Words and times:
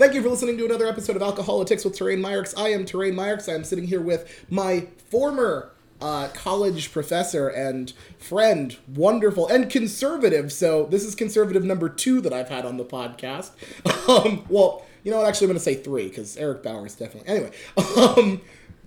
Thank 0.00 0.14
you 0.14 0.22
for 0.22 0.30
listening 0.30 0.56
to 0.56 0.64
another 0.64 0.86
episode 0.86 1.14
of 1.16 1.20
Alcoholics 1.20 1.84
with 1.84 1.94
Terrain 1.94 2.20
Myricks. 2.20 2.54
I 2.56 2.70
am 2.70 2.86
Terrain 2.86 3.12
Myricks. 3.14 3.50
I 3.50 3.54
am 3.54 3.64
sitting 3.64 3.86
here 3.86 4.00
with 4.00 4.46
my 4.48 4.86
former 5.10 5.72
uh, 6.00 6.28
college 6.28 6.90
professor 6.90 7.48
and 7.48 7.92
friend, 8.18 8.78
wonderful 8.88 9.46
and 9.48 9.68
conservative. 9.68 10.52
So 10.52 10.86
this 10.86 11.04
is 11.04 11.14
conservative 11.14 11.64
number 11.64 11.90
two 11.90 12.22
that 12.22 12.32
I've 12.32 12.48
had 12.48 12.64
on 12.64 12.78
the 12.78 12.84
podcast. 12.84 13.50
Um, 14.08 14.44
well, 14.48 14.84
you 15.04 15.12
know 15.12 15.18
what? 15.18 15.28
Actually, 15.28 15.44
I'm 15.44 15.50
going 15.50 15.58
to 15.58 15.64
say 15.64 15.74
three 15.74 16.08
because 16.08 16.36
Eric 16.36 16.64
Bauer 16.64 16.86
is 16.86 16.96
definitely. 16.96 17.28
Anyway, 17.28 17.52
um, 17.96 18.40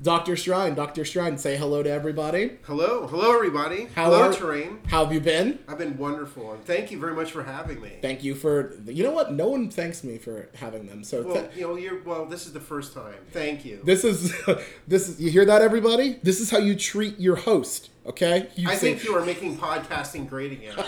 Dr. 0.04 0.34
Strine, 0.34 0.76
Dr. 0.76 1.04
Strine, 1.04 1.40
say 1.40 1.56
hello 1.56 1.82
to 1.82 1.90
everybody. 1.90 2.58
Hello, 2.64 3.08
hello 3.08 3.34
everybody. 3.34 3.86
How 3.96 4.06
hello 4.12 4.24
are- 4.24 4.34
terrain. 4.34 4.80
How 4.88 5.06
have 5.06 5.14
you 5.14 5.22
been? 5.22 5.60
I've 5.66 5.78
been 5.78 5.98
wonderful, 5.98 6.52
and 6.52 6.62
thank 6.66 6.92
you 6.92 7.00
very 7.00 7.14
much 7.16 7.32
for 7.32 7.42
having 7.44 7.80
me. 7.80 7.94
Thank 8.02 8.22
you 8.22 8.36
for. 8.36 8.74
You 8.86 9.04
know 9.06 9.12
what? 9.12 9.32
No 9.32 9.48
one 9.48 9.70
thanks 9.70 10.04
me 10.04 10.18
for 10.18 10.50
having 10.56 10.88
them. 10.88 11.06
So 11.06 11.22
well, 11.24 11.36
th- 11.36 11.56
you 11.56 11.62
know, 11.62 11.78
you're 11.78 12.04
well. 12.04 12.26
This 12.26 12.46
is 12.46 12.52
the 12.52 12.60
first 12.60 12.94
time. 12.94 13.14
Thank 13.32 13.64
you. 13.64 13.80
This 13.86 14.04
is 14.04 14.34
this 14.90 15.08
is 15.08 15.22
you 15.22 15.30
hear 15.32 15.46
that 15.46 15.62
everybody? 15.62 16.20
This 16.22 16.42
is 16.42 16.52
how 16.52 16.58
you 16.58 16.76
treat 16.76 17.18
your 17.18 17.38
host, 17.38 17.90
okay? 18.06 18.50
You 18.58 18.70
I 18.70 18.76
say- 18.76 18.96
think 18.96 19.06
you 19.06 19.16
are 19.16 19.26
making 19.26 19.58
podcasting 19.58 20.28
great 20.28 20.52
again. 20.52 20.76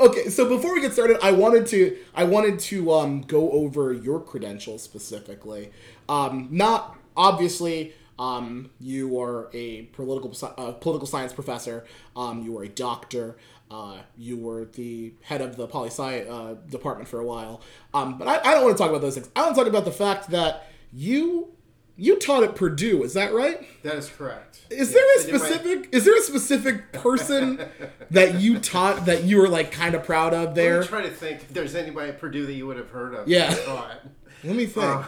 Okay, 0.00 0.28
so 0.30 0.48
before 0.48 0.74
we 0.74 0.80
get 0.80 0.92
started, 0.92 1.18
I 1.22 1.32
wanted 1.32 1.66
to 1.68 1.96
I 2.14 2.24
wanted 2.24 2.58
to 2.60 2.92
um 2.92 3.22
go 3.22 3.50
over 3.50 3.92
your 3.92 4.20
credentials 4.20 4.82
specifically. 4.82 5.70
Um 6.08 6.48
not 6.50 6.96
obviously 7.18 7.92
um 8.18 8.70
you 8.80 9.20
are 9.20 9.48
a 9.52 9.82
political 9.98 10.32
uh, 10.56 10.72
political 10.72 11.06
science 11.06 11.32
professor, 11.32 11.84
um 12.16 12.42
you 12.42 12.56
are 12.58 12.62
a 12.64 12.68
doctor, 12.68 13.36
uh, 13.70 13.98
you 14.16 14.36
were 14.38 14.64
the 14.64 15.12
head 15.22 15.40
of 15.42 15.56
the 15.56 15.66
poli 15.66 15.88
sci 15.90 16.20
uh, 16.22 16.54
department 16.70 17.06
for 17.08 17.20
a 17.20 17.24
while. 17.26 17.60
Um, 17.92 18.16
but 18.18 18.26
I, 18.26 18.38
I 18.50 18.54
don't 18.54 18.64
want 18.64 18.76
to 18.76 18.82
talk 18.82 18.88
about 18.90 19.02
those 19.02 19.14
things. 19.14 19.28
I 19.36 19.42
want 19.42 19.54
to 19.56 19.60
talk 19.60 19.68
about 19.68 19.84
the 19.84 19.92
fact 19.92 20.30
that 20.30 20.66
you 20.92 21.52
you 22.00 22.16
taught 22.16 22.44
at 22.44 22.54
Purdue. 22.54 23.02
Is 23.02 23.14
that 23.14 23.32
right? 23.34 23.66
That 23.82 23.96
is 23.96 24.08
correct. 24.08 24.60
Is 24.70 24.92
Yes, 24.92 24.94
there 24.94 25.04
a 25.04 25.24
did 25.24 25.32
my- 25.32 25.38
specific? 25.48 25.88
Is 25.92 26.04
there 26.04 26.16
a 26.16 26.20
specific 26.22 26.92
person 26.92 27.60
that 28.10 28.40
you 28.40 28.58
taught 28.60 29.04
that 29.06 29.24
you 29.24 29.36
were 29.38 29.48
like 29.48 29.70
kind 29.72 29.94
of 29.94 30.02
proud 30.04 30.32
of 30.34 30.54
there? 30.54 30.80
me 30.80 30.86
trying 30.86 31.02
to 31.04 31.10
think 31.10 31.42
if 31.42 31.48
there's 31.52 31.74
anybody 31.74 32.08
at 32.10 32.18
Purdue 32.18 32.46
that 32.46 32.52
you 32.54 32.66
would 32.68 32.76
have 32.78 32.90
heard 32.90 33.14
of. 33.14 33.28
Yeah. 33.28 33.54
Let 34.44 34.54
me 34.56 34.66
think. 34.66 34.86
Uh, 34.86 35.04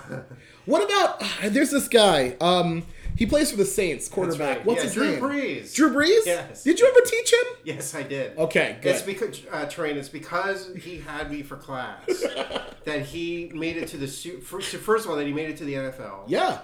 what 0.71 0.85
about? 0.85 1.23
There's 1.53 1.71
this 1.71 1.89
guy. 1.89 2.37
Um, 2.41 2.85
he 3.17 3.27
plays 3.27 3.51
for 3.51 3.57
the 3.59 3.67
Saints, 3.67 4.09
quarterback. 4.09 4.59
right. 4.59 4.67
What's 4.67 4.79
Yeah, 4.79 4.85
his 4.85 4.95
Drew 4.95 5.11
name? 5.11 5.21
Brees. 5.21 5.75
Drew 5.75 5.91
Brees. 5.93 6.25
Yes. 6.25 6.65
Did 6.65 6.81
you 6.81 6.87
ever 6.87 7.01
teach 7.05 7.33
him? 7.33 7.47
Yes, 7.65 7.95
I 7.95 8.03
did. 8.03 8.39
Okay, 8.39 8.79
good. 8.81 8.95
It's 8.95 9.03
because 9.03 9.43
uh, 9.53 9.67
terrain. 9.67 9.99
It's 9.99 10.09
because 10.09 10.71
he 10.77 10.99
had 11.01 11.31
me 11.31 11.43
for 11.43 11.57
class 11.57 12.07
that 12.85 13.03
he 13.03 13.51
made 13.55 13.77
it 13.77 13.89
to 13.89 13.99
the 13.99 14.07
first 14.07 14.73
of 14.75 15.11
all 15.11 15.17
that 15.17 15.27
he 15.27 15.33
made 15.33 15.51
it 15.51 15.57
to 15.59 15.65
the 15.65 15.75
NFL. 15.75 16.25
yeah. 16.29 16.61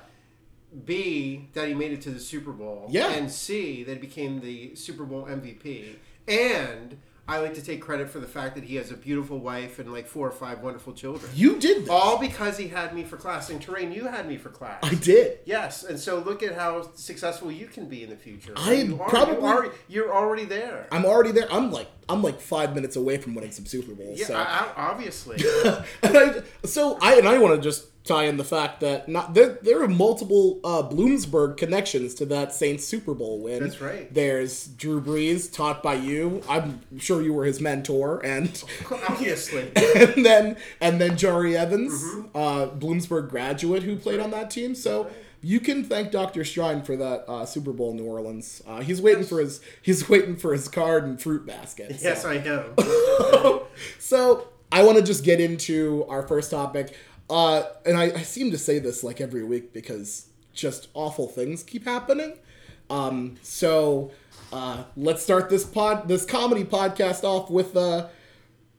B 0.85 1.49
that 1.55 1.69
he 1.69 1.75
made 1.75 1.93
it 1.93 2.03
to 2.03 2.11
the 2.11 2.21
Super 2.21 2.53
Bowl. 2.53 2.87
Yeah. 2.91 3.11
And 3.13 3.31
C 3.31 3.83
that 3.85 3.95
he 3.95 3.99
became 3.99 4.41
the 4.41 4.75
Super 4.75 5.05
Bowl 5.05 5.25
MVP. 5.25 5.95
And 6.29 6.99
I 7.29 7.39
like 7.41 7.55
to 7.55 7.63
take 7.63 7.81
credit 7.83 8.09
for 8.09 8.21
the 8.21 8.27
fact 8.27 8.55
that 8.55 8.63
he 8.65 8.77
has 8.77 8.93
a 8.93 8.97
beautiful 8.97 9.39
wife 9.39 9.81
and 9.81 9.93
like 9.93 10.07
four 10.07 10.29
or 10.29 10.33
five 10.33 10.61
wonderful 10.61 10.93
children. 10.93 11.31
You 11.35 11.59
did 11.59 11.83
this. 11.83 11.89
All 11.91 12.19
because 12.19 12.57
he 12.57 12.69
had 12.69 12.95
me 12.95 13.03
for 13.03 13.17
class. 13.17 13.51
And 13.51 13.61
terrain, 13.61 13.91
you 13.91 14.07
had 14.07 14.29
me 14.29 14.37
for 14.37 14.49
class. 14.49 14.79
I 14.83 14.95
did. 14.95 15.41
Yes, 15.45 15.83
and 15.83 15.99
so 15.99 16.19
look 16.21 16.43
at 16.45 16.55
how 16.55 16.89
successful 16.95 17.51
you 17.51 17.67
can 17.67 17.87
be 17.89 18.05
in 18.05 18.11
the 18.11 18.17
future. 18.17 18.53
I 18.57 18.75
you 18.75 19.01
are, 19.01 19.09
probably- 19.09 19.35
you 19.37 19.45
are, 19.45 19.73
you're 19.89 20.15
already 20.15 20.45
there. 20.45 20.87
I'm 20.93 21.05
already 21.05 21.33
there. 21.33 21.53
I'm 21.53 21.73
like 21.73 21.89
I'm 22.09 22.23
like 22.23 22.41
five 22.41 22.75
minutes 22.75 22.95
away 22.95 23.17
from 23.19 23.35
winning 23.35 23.51
some 23.51 23.67
Super 23.67 23.93
Bowls. 23.93 24.21
yeah, 24.21 24.27
so. 24.27 24.35
I, 24.37 24.43
I, 24.45 24.73
obviously. 24.91 25.37
I, 26.05 26.43
so 26.65 26.97
I 27.03 27.17
and 27.19 27.27
I 27.27 27.39
want 27.39 27.57
to 27.57 27.61
just 27.61 27.87
tie 28.07 28.25
in 28.25 28.37
the 28.37 28.45
fact 28.45 28.81
that 28.81 29.09
not 29.09 29.35
there 29.35 29.59
there 29.63 29.83
are 29.83 29.89
multiple 29.89 30.61
uh, 30.65 30.83
Bloomsburg 30.83 31.57
connections 31.57 32.15
to 32.15 32.27
that 32.27 32.55
Saints 32.55 32.85
Super 32.87 33.15
Bowl 33.15 33.41
win. 33.41 33.63
That's 33.63 33.81
right. 33.81 34.13
There's 34.15 34.67
Drew 34.69 35.01
Brees, 35.01 35.53
taught 35.53 35.83
by 35.83 35.95
you. 35.95 36.43
I'm 36.49 36.81
sure 36.99 37.21
you 37.23 37.33
were 37.33 37.45
his 37.45 37.61
mentor, 37.61 38.25
and 38.25 38.63
obviously. 39.09 39.71
and 39.77 40.25
then 40.25 40.57
and 40.81 41.01
then 41.01 41.13
Jahri 41.13 41.55
Evans, 41.55 41.93
Mm-hmm. 42.03 42.37
uh, 42.37 42.67
Bloomsburg 42.69 43.29
graduate 43.29 43.83
who 43.83 43.97
played 43.97 44.21
on 44.21 44.31
that 44.31 44.51
team. 44.51 44.75
So. 44.75 45.11
You 45.43 45.61
can 45.61 45.85
thank 45.85 46.11
Dr. 46.11 46.41
Strine 46.41 46.85
for 46.85 46.97
that 46.97 47.25
uh, 47.31 47.47
Super 47.47 47.71
Bowl 47.71 47.91
in 47.91 47.99
New 47.99 48.05
Orleans. 48.07 48.63
Uh, 48.67 48.81
he's 48.81 49.01
waiting 49.01 49.23
for 49.23 49.39
his 49.39 49.61
he's 49.81 50.09
waiting 50.09 50.35
for 50.35 50.53
his 50.53 50.67
card 50.67 51.05
and 51.05 51.21
fruit 51.23 51.47
basket. 51.47 51.99
Yes. 52.01 52.25
I 52.25 52.37
am. 52.37 53.61
so 54.01 54.49
I 54.73 54.83
want 54.83 54.97
to 54.99 55.05
just 55.05 55.23
get 55.25 55.41
into 55.41 56.05
our 56.09 56.27
first 56.27 56.51
topic, 56.51 56.97
uh, 57.31 57.63
and 57.85 57.97
I, 57.97 58.05
I 58.05 58.23
seem 58.23 58.51
to 58.51 58.59
say 58.59 58.79
this 58.79 59.03
like 59.05 59.21
every 59.21 59.45
week 59.45 59.73
because 59.73 60.27
just 60.53 60.89
awful 60.95 61.27
things 61.29 61.63
keep 61.63 61.85
happening. 61.85 62.35
Um, 62.89 63.37
so 63.43 64.13
uh, 64.53 64.85
let's 64.97 65.23
start 65.23 65.51
this 65.51 65.65
pod, 65.65 66.09
this 66.09 66.25
comedy 66.25 66.65
podcast 66.65 67.25
off 67.25 67.51
with 67.51 67.77
uh, 67.77 68.09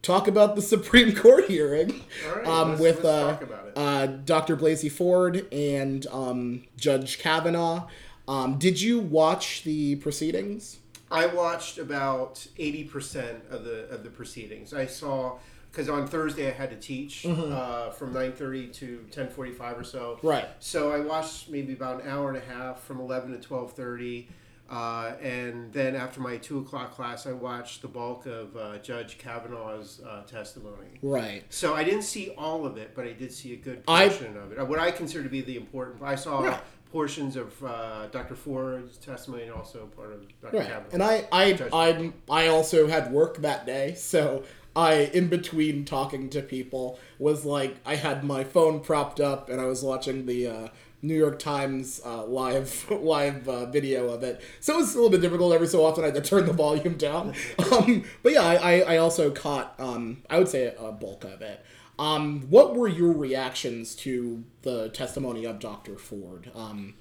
talk 0.01 0.27
about 0.27 0.55
the 0.55 0.61
Supreme 0.73 1.13
Court 1.15 1.45
hearing 1.45 2.03
All 2.27 2.35
right, 2.35 2.47
um, 2.47 2.69
let's- 2.69 2.81
with 2.81 3.03
let's 3.03 3.05
uh, 3.07 3.31
talk 3.33 3.41
about 3.43 3.67
it. 3.67 3.73
uh, 3.75 4.05
Dr. 4.07 4.55
Blasey 4.55 4.91
Ford 4.91 5.45
and 5.51 6.07
um, 6.07 6.63
Judge 6.77 7.19
Kavanaugh. 7.19 7.87
Um, 8.29 8.57
did 8.57 8.81
you 8.81 8.99
watch 8.99 9.63
the 9.63 9.95
proceedings? 9.97 10.79
I 11.09 11.25
watched 11.27 11.77
about 11.77 12.45
eighty 12.57 12.83
percent 12.83 13.43
of 13.49 13.63
the 13.63 13.87
of 13.87 14.03
the 14.03 14.09
proceedings. 14.09 14.73
I 14.73 14.85
saw 14.85 15.37
because 15.71 15.89
on 15.89 16.07
Thursday 16.07 16.47
I 16.47 16.51
had 16.51 16.69
to 16.71 16.75
teach 16.77 17.25
uh, 17.25 17.89
from 17.91 18.13
nine 18.13 18.31
thirty 18.33 18.67
to 18.67 19.05
ten 19.11 19.29
forty 19.29 19.51
five 19.51 19.77
or 19.77 19.83
so. 19.83 20.19
Right. 20.23 20.47
So 20.59 20.91
I 20.91 20.99
watched 20.99 21.49
maybe 21.49 21.73
about 21.73 22.01
an 22.03 22.09
hour 22.09 22.29
and 22.29 22.37
a 22.37 22.41
half 22.41 22.81
from 22.83 22.99
eleven 22.99 23.31
to 23.31 23.39
twelve 23.39 23.73
thirty. 23.73 24.29
Uh, 24.69 25.13
and 25.21 25.71
then 25.71 25.95
after 25.95 26.19
my 26.19 26.35
two 26.35 26.59
o'clock 26.59 26.91
class, 26.93 27.25
I 27.25 27.31
watched 27.31 27.81
the 27.81 27.87
bulk 27.87 28.25
of 28.25 28.57
uh, 28.57 28.77
Judge 28.79 29.17
Kavanaugh's 29.17 30.01
uh, 30.05 30.23
testimony. 30.23 30.89
Right. 31.01 31.43
So 31.49 31.73
I 31.73 31.85
didn't 31.85 32.01
see 32.01 32.31
all 32.37 32.65
of 32.65 32.75
it, 32.75 32.91
but 32.93 33.05
I 33.05 33.13
did 33.13 33.31
see 33.31 33.53
a 33.53 33.55
good 33.55 33.81
I- 33.87 34.09
portion 34.09 34.35
of 34.35 34.51
it. 34.51 34.59
Uh, 34.59 34.65
What 34.65 34.79
I 34.79 34.91
consider 34.91 35.23
to 35.23 35.29
be 35.29 35.39
the 35.39 35.55
important. 35.55 36.03
I 36.03 36.15
saw 36.15 36.41
Right. 36.41 36.59
portions 36.91 37.37
of 37.37 37.63
uh, 37.63 38.07
Dr. 38.07 38.35
Ford's 38.35 38.97
testimony 38.97 39.43
and 39.43 39.53
also 39.53 39.85
part 39.95 40.11
of 40.11 40.27
Dr. 40.41 40.57
Right. 40.57 40.67
Kavanaugh's. 40.67 40.93
And 40.93 41.01
I, 41.01 41.25
I, 41.31 41.69
I, 41.71 42.13
I 42.29 42.47
also 42.47 42.87
had 42.87 43.09
work 43.13 43.37
that 43.37 43.65
day, 43.65 43.93
so 43.93 44.43
I, 44.77 45.09
in 45.11 45.27
between 45.27 45.85
talking 45.85 46.29
to 46.29 46.41
people, 46.43 46.99
was 47.17 47.43
like, 47.43 47.77
I 47.83 47.95
had 47.95 48.23
my 48.23 48.43
phone 48.43 48.79
propped 48.79 49.19
up 49.19 49.49
and 49.49 49.59
I 49.59 49.65
was 49.65 49.81
watching 49.81 50.27
the 50.27 50.47
uh, 50.47 50.67
New 51.01 51.15
York 51.15 51.39
Times 51.39 51.99
uh, 52.05 52.23
live, 52.25 52.85
live 52.91 53.49
uh, 53.49 53.65
video 53.65 54.09
of 54.09 54.21
it. 54.21 54.39
So 54.59 54.75
it 54.75 54.77
was 54.77 54.93
a 54.93 54.97
little 54.97 55.09
bit 55.09 55.21
difficult. 55.21 55.51
Every 55.51 55.65
so 55.65 55.83
often, 55.83 56.03
I 56.03 56.07
had 56.07 56.15
to 56.15 56.21
turn 56.21 56.45
the 56.45 56.53
volume 56.53 56.95
down. 56.95 57.33
Um, 57.71 58.05
but 58.23 58.31
yeah, 58.31 58.43
I, 58.43 58.81
I, 58.81 58.97
also 58.97 59.29
caught, 59.29 59.75
um, 59.77 60.23
I 60.29 60.39
would 60.39 60.47
say, 60.47 60.73
a 60.79 60.91
bulk 60.91 61.25
of 61.25 61.41
it. 61.41 61.65
Um, 61.99 62.41
what 62.49 62.75
were 62.75 62.87
your 62.87 63.11
reactions 63.11 63.93
to 63.97 64.45
the 64.61 64.89
testimony 64.89 65.43
of 65.43 65.59
Dr. 65.59 65.97
Ford? 65.97 66.49
Um, 66.55 66.93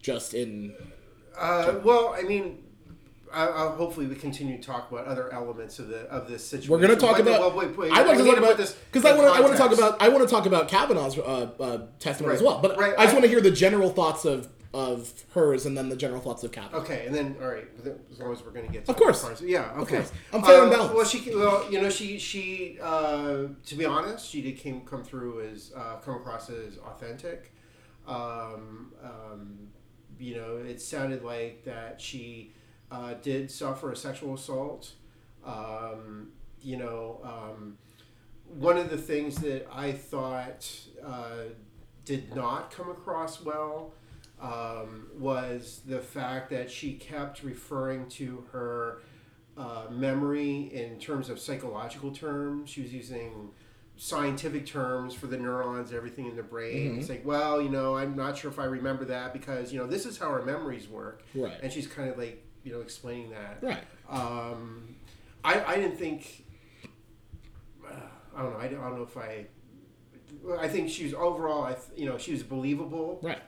just 0.00 0.34
in 0.34 0.74
Uh, 1.36 1.80
well, 1.82 2.14
I 2.16 2.22
mean, 2.22 2.62
I, 3.34 3.48
I, 3.48 3.76
hopefully 3.76 4.06
we 4.06 4.14
continue 4.14 4.56
to 4.56 4.62
talk 4.62 4.90
about 4.90 5.06
other 5.06 5.32
elements 5.32 5.78
of 5.78 5.88
the 5.88 6.02
of 6.10 6.28
this 6.28 6.46
situation. 6.46 6.70
We're 6.70 6.80
gonna 6.80 6.96
talk 6.96 7.18
about. 7.18 7.40
well, 7.40 7.56
wait, 7.56 7.76
wait, 7.76 7.92
I'd 7.92 8.06
like 8.06 8.16
we 8.16 8.24
to 8.24 8.30
talk 8.30 8.38
about 8.38 8.56
this 8.56 8.72
because 8.92 9.04
I 9.04 9.16
want 9.16 9.32
to. 9.32 9.36
I 9.36 9.40
want 9.40 9.52
to 9.52 9.58
talk 9.58 9.72
about. 9.72 10.02
I 10.02 10.08
want 10.08 10.28
to 10.28 10.34
talk 10.34 10.46
about 10.46 10.68
Kavanaugh's 10.68 11.18
uh, 11.18 11.50
uh, 11.60 11.78
testimony 11.98 12.36
as 12.36 12.42
well. 12.42 12.60
But 12.60 12.78
Right, 12.78 12.94
I 12.96 13.02
just 13.04 13.14
want 13.14 13.24
to 13.24 13.30
hear 13.30 13.40
the 13.40 13.50
general 13.50 13.90
thoughts 13.90 14.24
of 14.24 14.48
of 14.72 15.12
hers 15.32 15.66
and 15.66 15.78
then 15.78 15.88
the 15.88 15.94
general 15.96 16.20
thoughts 16.20 16.42
of 16.42 16.50
Kavanaugh. 16.50 16.78
Okay, 16.80 17.06
and 17.06 17.14
then 17.14 17.36
all 17.40 17.46
right, 17.48 17.68
as 18.10 18.18
long 18.18 18.32
as 18.32 18.42
we're 18.42 18.50
going 18.50 18.66
to 18.66 18.72
get 18.72 18.84
to 18.86 18.90
Of 18.90 18.96
course. 18.96 19.22
parts. 19.22 19.40
yeah, 19.40 19.70
okay. 19.78 19.98
course. 19.98 20.12
I'm 20.32 20.42
fair 20.42 20.64
and 20.64 20.72
Uh, 20.72 20.76
balanced. 20.76 20.94
Well, 20.96 21.04
she 21.04 21.34
well, 21.34 21.72
you 21.72 21.80
know, 21.80 21.88
she 21.88 22.18
she 22.18 22.78
uh, 22.82 23.44
to 23.66 23.74
be 23.76 23.84
honest, 23.84 24.28
she 24.28 24.42
did 24.42 24.58
came 24.58 24.80
come 24.80 25.04
through 25.04 25.42
as 25.42 25.72
uh, 25.76 25.96
come 25.96 26.16
across 26.16 26.50
as 26.50 26.78
authentic. 26.78 27.52
Um, 28.06 28.92
um, 29.02 29.68
you 30.18 30.34
know, 30.36 30.56
it 30.56 30.80
sounded 30.80 31.22
like 31.22 31.64
that 31.64 32.00
she 32.00 32.52
uh, 32.94 33.14
did 33.14 33.50
suffer 33.50 33.90
a 33.90 33.96
sexual 33.96 34.34
assault. 34.34 34.92
Um, 35.44 36.28
you 36.62 36.76
know, 36.76 37.20
um, 37.24 37.76
one 38.46 38.76
of 38.76 38.88
the 38.88 38.96
things 38.96 39.36
that 39.38 39.66
I 39.72 39.92
thought 39.92 40.70
uh, 41.04 41.44
did 42.04 42.34
not 42.34 42.70
come 42.70 42.88
across 42.88 43.42
well 43.42 43.94
um, 44.40 45.08
was 45.18 45.80
the 45.86 45.98
fact 45.98 46.50
that 46.50 46.70
she 46.70 46.94
kept 46.94 47.42
referring 47.42 48.08
to 48.10 48.44
her 48.52 49.02
uh, 49.56 49.86
memory 49.90 50.70
in 50.72 50.98
terms 50.98 51.28
of 51.28 51.40
psychological 51.40 52.12
terms. 52.12 52.70
She 52.70 52.82
was 52.82 52.92
using 52.92 53.50
scientific 53.96 54.66
terms 54.66 55.14
for 55.14 55.26
the 55.26 55.36
neurons, 55.36 55.92
everything 55.92 56.26
in 56.26 56.36
the 56.36 56.42
brain. 56.42 56.98
It's 56.98 57.08
like, 57.08 57.24
well, 57.24 57.60
you 57.60 57.70
know, 57.70 57.96
I'm 57.96 58.16
not 58.16 58.36
sure 58.38 58.50
if 58.50 58.58
I 58.58 58.64
remember 58.64 59.04
that 59.06 59.32
because, 59.32 59.72
you 59.72 59.78
know, 59.78 59.86
this 59.86 60.06
is 60.06 60.18
how 60.18 60.26
our 60.26 60.42
memories 60.42 60.88
work. 60.88 61.22
Right. 61.34 61.58
And 61.62 61.72
she's 61.72 61.86
kind 61.86 62.08
of 62.08 62.18
like 62.18 62.43
you 62.64 62.72
know 62.72 62.80
explaining 62.80 63.30
that. 63.30 63.58
Right. 63.62 63.84
Um, 64.08 64.94
I 65.44 65.62
I 65.64 65.76
didn't 65.76 65.96
think. 65.98 66.44
Uh, 67.86 67.94
I 68.36 68.42
don't 68.42 68.52
know. 68.52 68.58
I 68.58 68.68
don't, 68.68 68.80
I 68.80 68.88
don't 68.88 68.96
know 68.98 69.02
if 69.04 69.16
I. 69.16 69.46
I 70.58 70.68
think 70.68 70.90
she 70.90 71.04
was 71.04 71.14
overall. 71.14 71.62
I 71.64 71.74
th- 71.74 71.86
you 71.96 72.06
know 72.06 72.18
she 72.18 72.32
was 72.32 72.42
believable. 72.42 73.20
Right. 73.22 73.38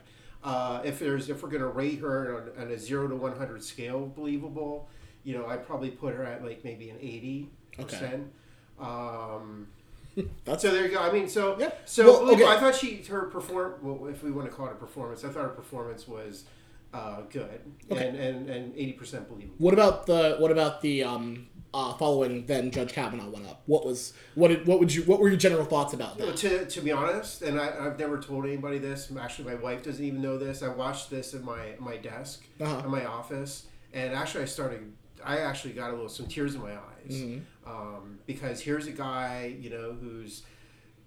Uh, 0.43 0.81
if 0.85 0.99
there's 0.99 1.29
if 1.29 1.43
we're 1.43 1.49
gonna 1.49 1.67
rate 1.67 1.99
her 1.99 2.51
on, 2.57 2.63
on 2.65 2.71
a 2.71 2.77
zero 2.77 3.07
to 3.07 3.15
one 3.15 3.35
hundred 3.37 3.63
scale, 3.63 4.05
believable, 4.15 4.87
you 5.23 5.37
know, 5.37 5.47
I'd 5.47 5.65
probably 5.65 5.89
put 5.89 6.13
her 6.15 6.23
at 6.23 6.43
like 6.43 6.63
maybe 6.63 6.89
an 6.89 6.97
eighty 7.01 7.49
percent. 7.77 8.31
Um, 8.79 9.67
That's 10.45 10.61
so 10.63 10.71
there 10.71 10.85
you 10.87 10.93
go. 10.93 11.01
I 11.01 11.11
mean, 11.11 11.27
so 11.27 11.57
Yeah. 11.59 11.71
so 11.85 12.23
Well, 12.23 12.31
okay. 12.33 12.45
I 12.45 12.59
thought 12.59 12.75
she 12.75 13.03
her 13.09 13.23
perform. 13.23 13.75
Well, 13.81 14.07
if 14.07 14.23
we 14.23 14.31
want 14.31 14.49
to 14.49 14.55
call 14.55 14.67
it 14.67 14.71
a 14.73 14.75
performance, 14.75 15.23
I 15.23 15.29
thought 15.29 15.43
her 15.43 15.49
performance 15.49 16.07
was 16.07 16.45
uh, 16.93 17.21
good 17.29 17.59
Okay. 17.91 18.07
and 18.07 18.17
and 18.17 18.49
and 18.49 18.73
eighty 18.75 18.93
percent 18.93 19.27
believable. 19.29 19.55
What 19.57 19.73
about 19.73 20.05
the 20.05 20.37
what 20.39 20.51
about 20.51 20.81
the 20.81 21.03
um 21.03 21.47
uh, 21.73 21.93
following 21.93 22.45
then 22.45 22.71
Judge 22.71 22.93
Kavanaugh 22.93 23.29
went 23.29 23.45
up? 23.45 23.61
What 23.65 23.85
was 23.85 24.13
what 24.35 24.47
did, 24.47 24.65
what 24.65 24.79
would 24.79 24.93
you 24.93 25.03
what 25.03 25.19
were 25.19 25.27
your 25.27 25.37
general 25.37 25.65
thoughts 25.65 25.93
about 25.93 26.17
that? 26.17 26.37
To, 26.37 26.65
to 26.65 26.81
be 26.81 26.91
honest, 26.91 27.41
and 27.41 27.59
I, 27.59 27.85
I've 27.85 27.99
never 27.99 28.19
told 28.19 28.45
anybody 28.45 28.77
this. 28.79 29.11
Actually, 29.19 29.53
my 29.53 29.55
wife 29.55 29.83
doesn't 29.83 30.03
even 30.03 30.21
know 30.21 30.37
this. 30.37 30.63
I 30.63 30.69
watched 30.69 31.09
this 31.09 31.33
at 31.33 31.43
my 31.43 31.75
my 31.79 31.97
desk 31.97 32.45
Uh-huh. 32.59 32.81
in 32.85 32.89
my 32.89 33.05
office, 33.05 33.67
and 33.93 34.13
actually, 34.13 34.43
I 34.43 34.47
started. 34.47 34.93
I 35.25 35.39
actually 35.39 35.73
got 35.73 35.89
a 35.89 35.93
little 35.93 36.09
some 36.09 36.27
tears 36.27 36.55
in 36.55 36.61
my 36.61 36.71
eyes 36.73 36.81
Mm-hmm. 37.09 37.69
um, 37.69 38.19
because 38.25 38.59
here's 38.61 38.85
a 38.87 38.91
guy, 38.91 39.55
you 39.59 39.69
know, 39.69 39.95
who's, 39.99 40.43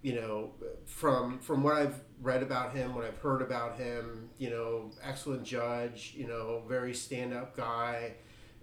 you 0.02 0.14
know, 0.14 0.52
from 0.86 1.38
from 1.38 1.62
what 1.62 1.74
I've 1.76 2.00
read 2.22 2.42
about 2.42 2.74
him, 2.74 2.94
what 2.94 3.04
I've 3.04 3.18
heard 3.18 3.42
about 3.42 3.76
him, 3.76 4.30
you 4.38 4.50
know, 4.50 4.90
excellent 5.02 5.44
judge, 5.44 6.14
you 6.16 6.26
know, 6.26 6.62
very 6.68 6.94
stand 6.94 7.34
up 7.34 7.56
guy. 7.56 8.14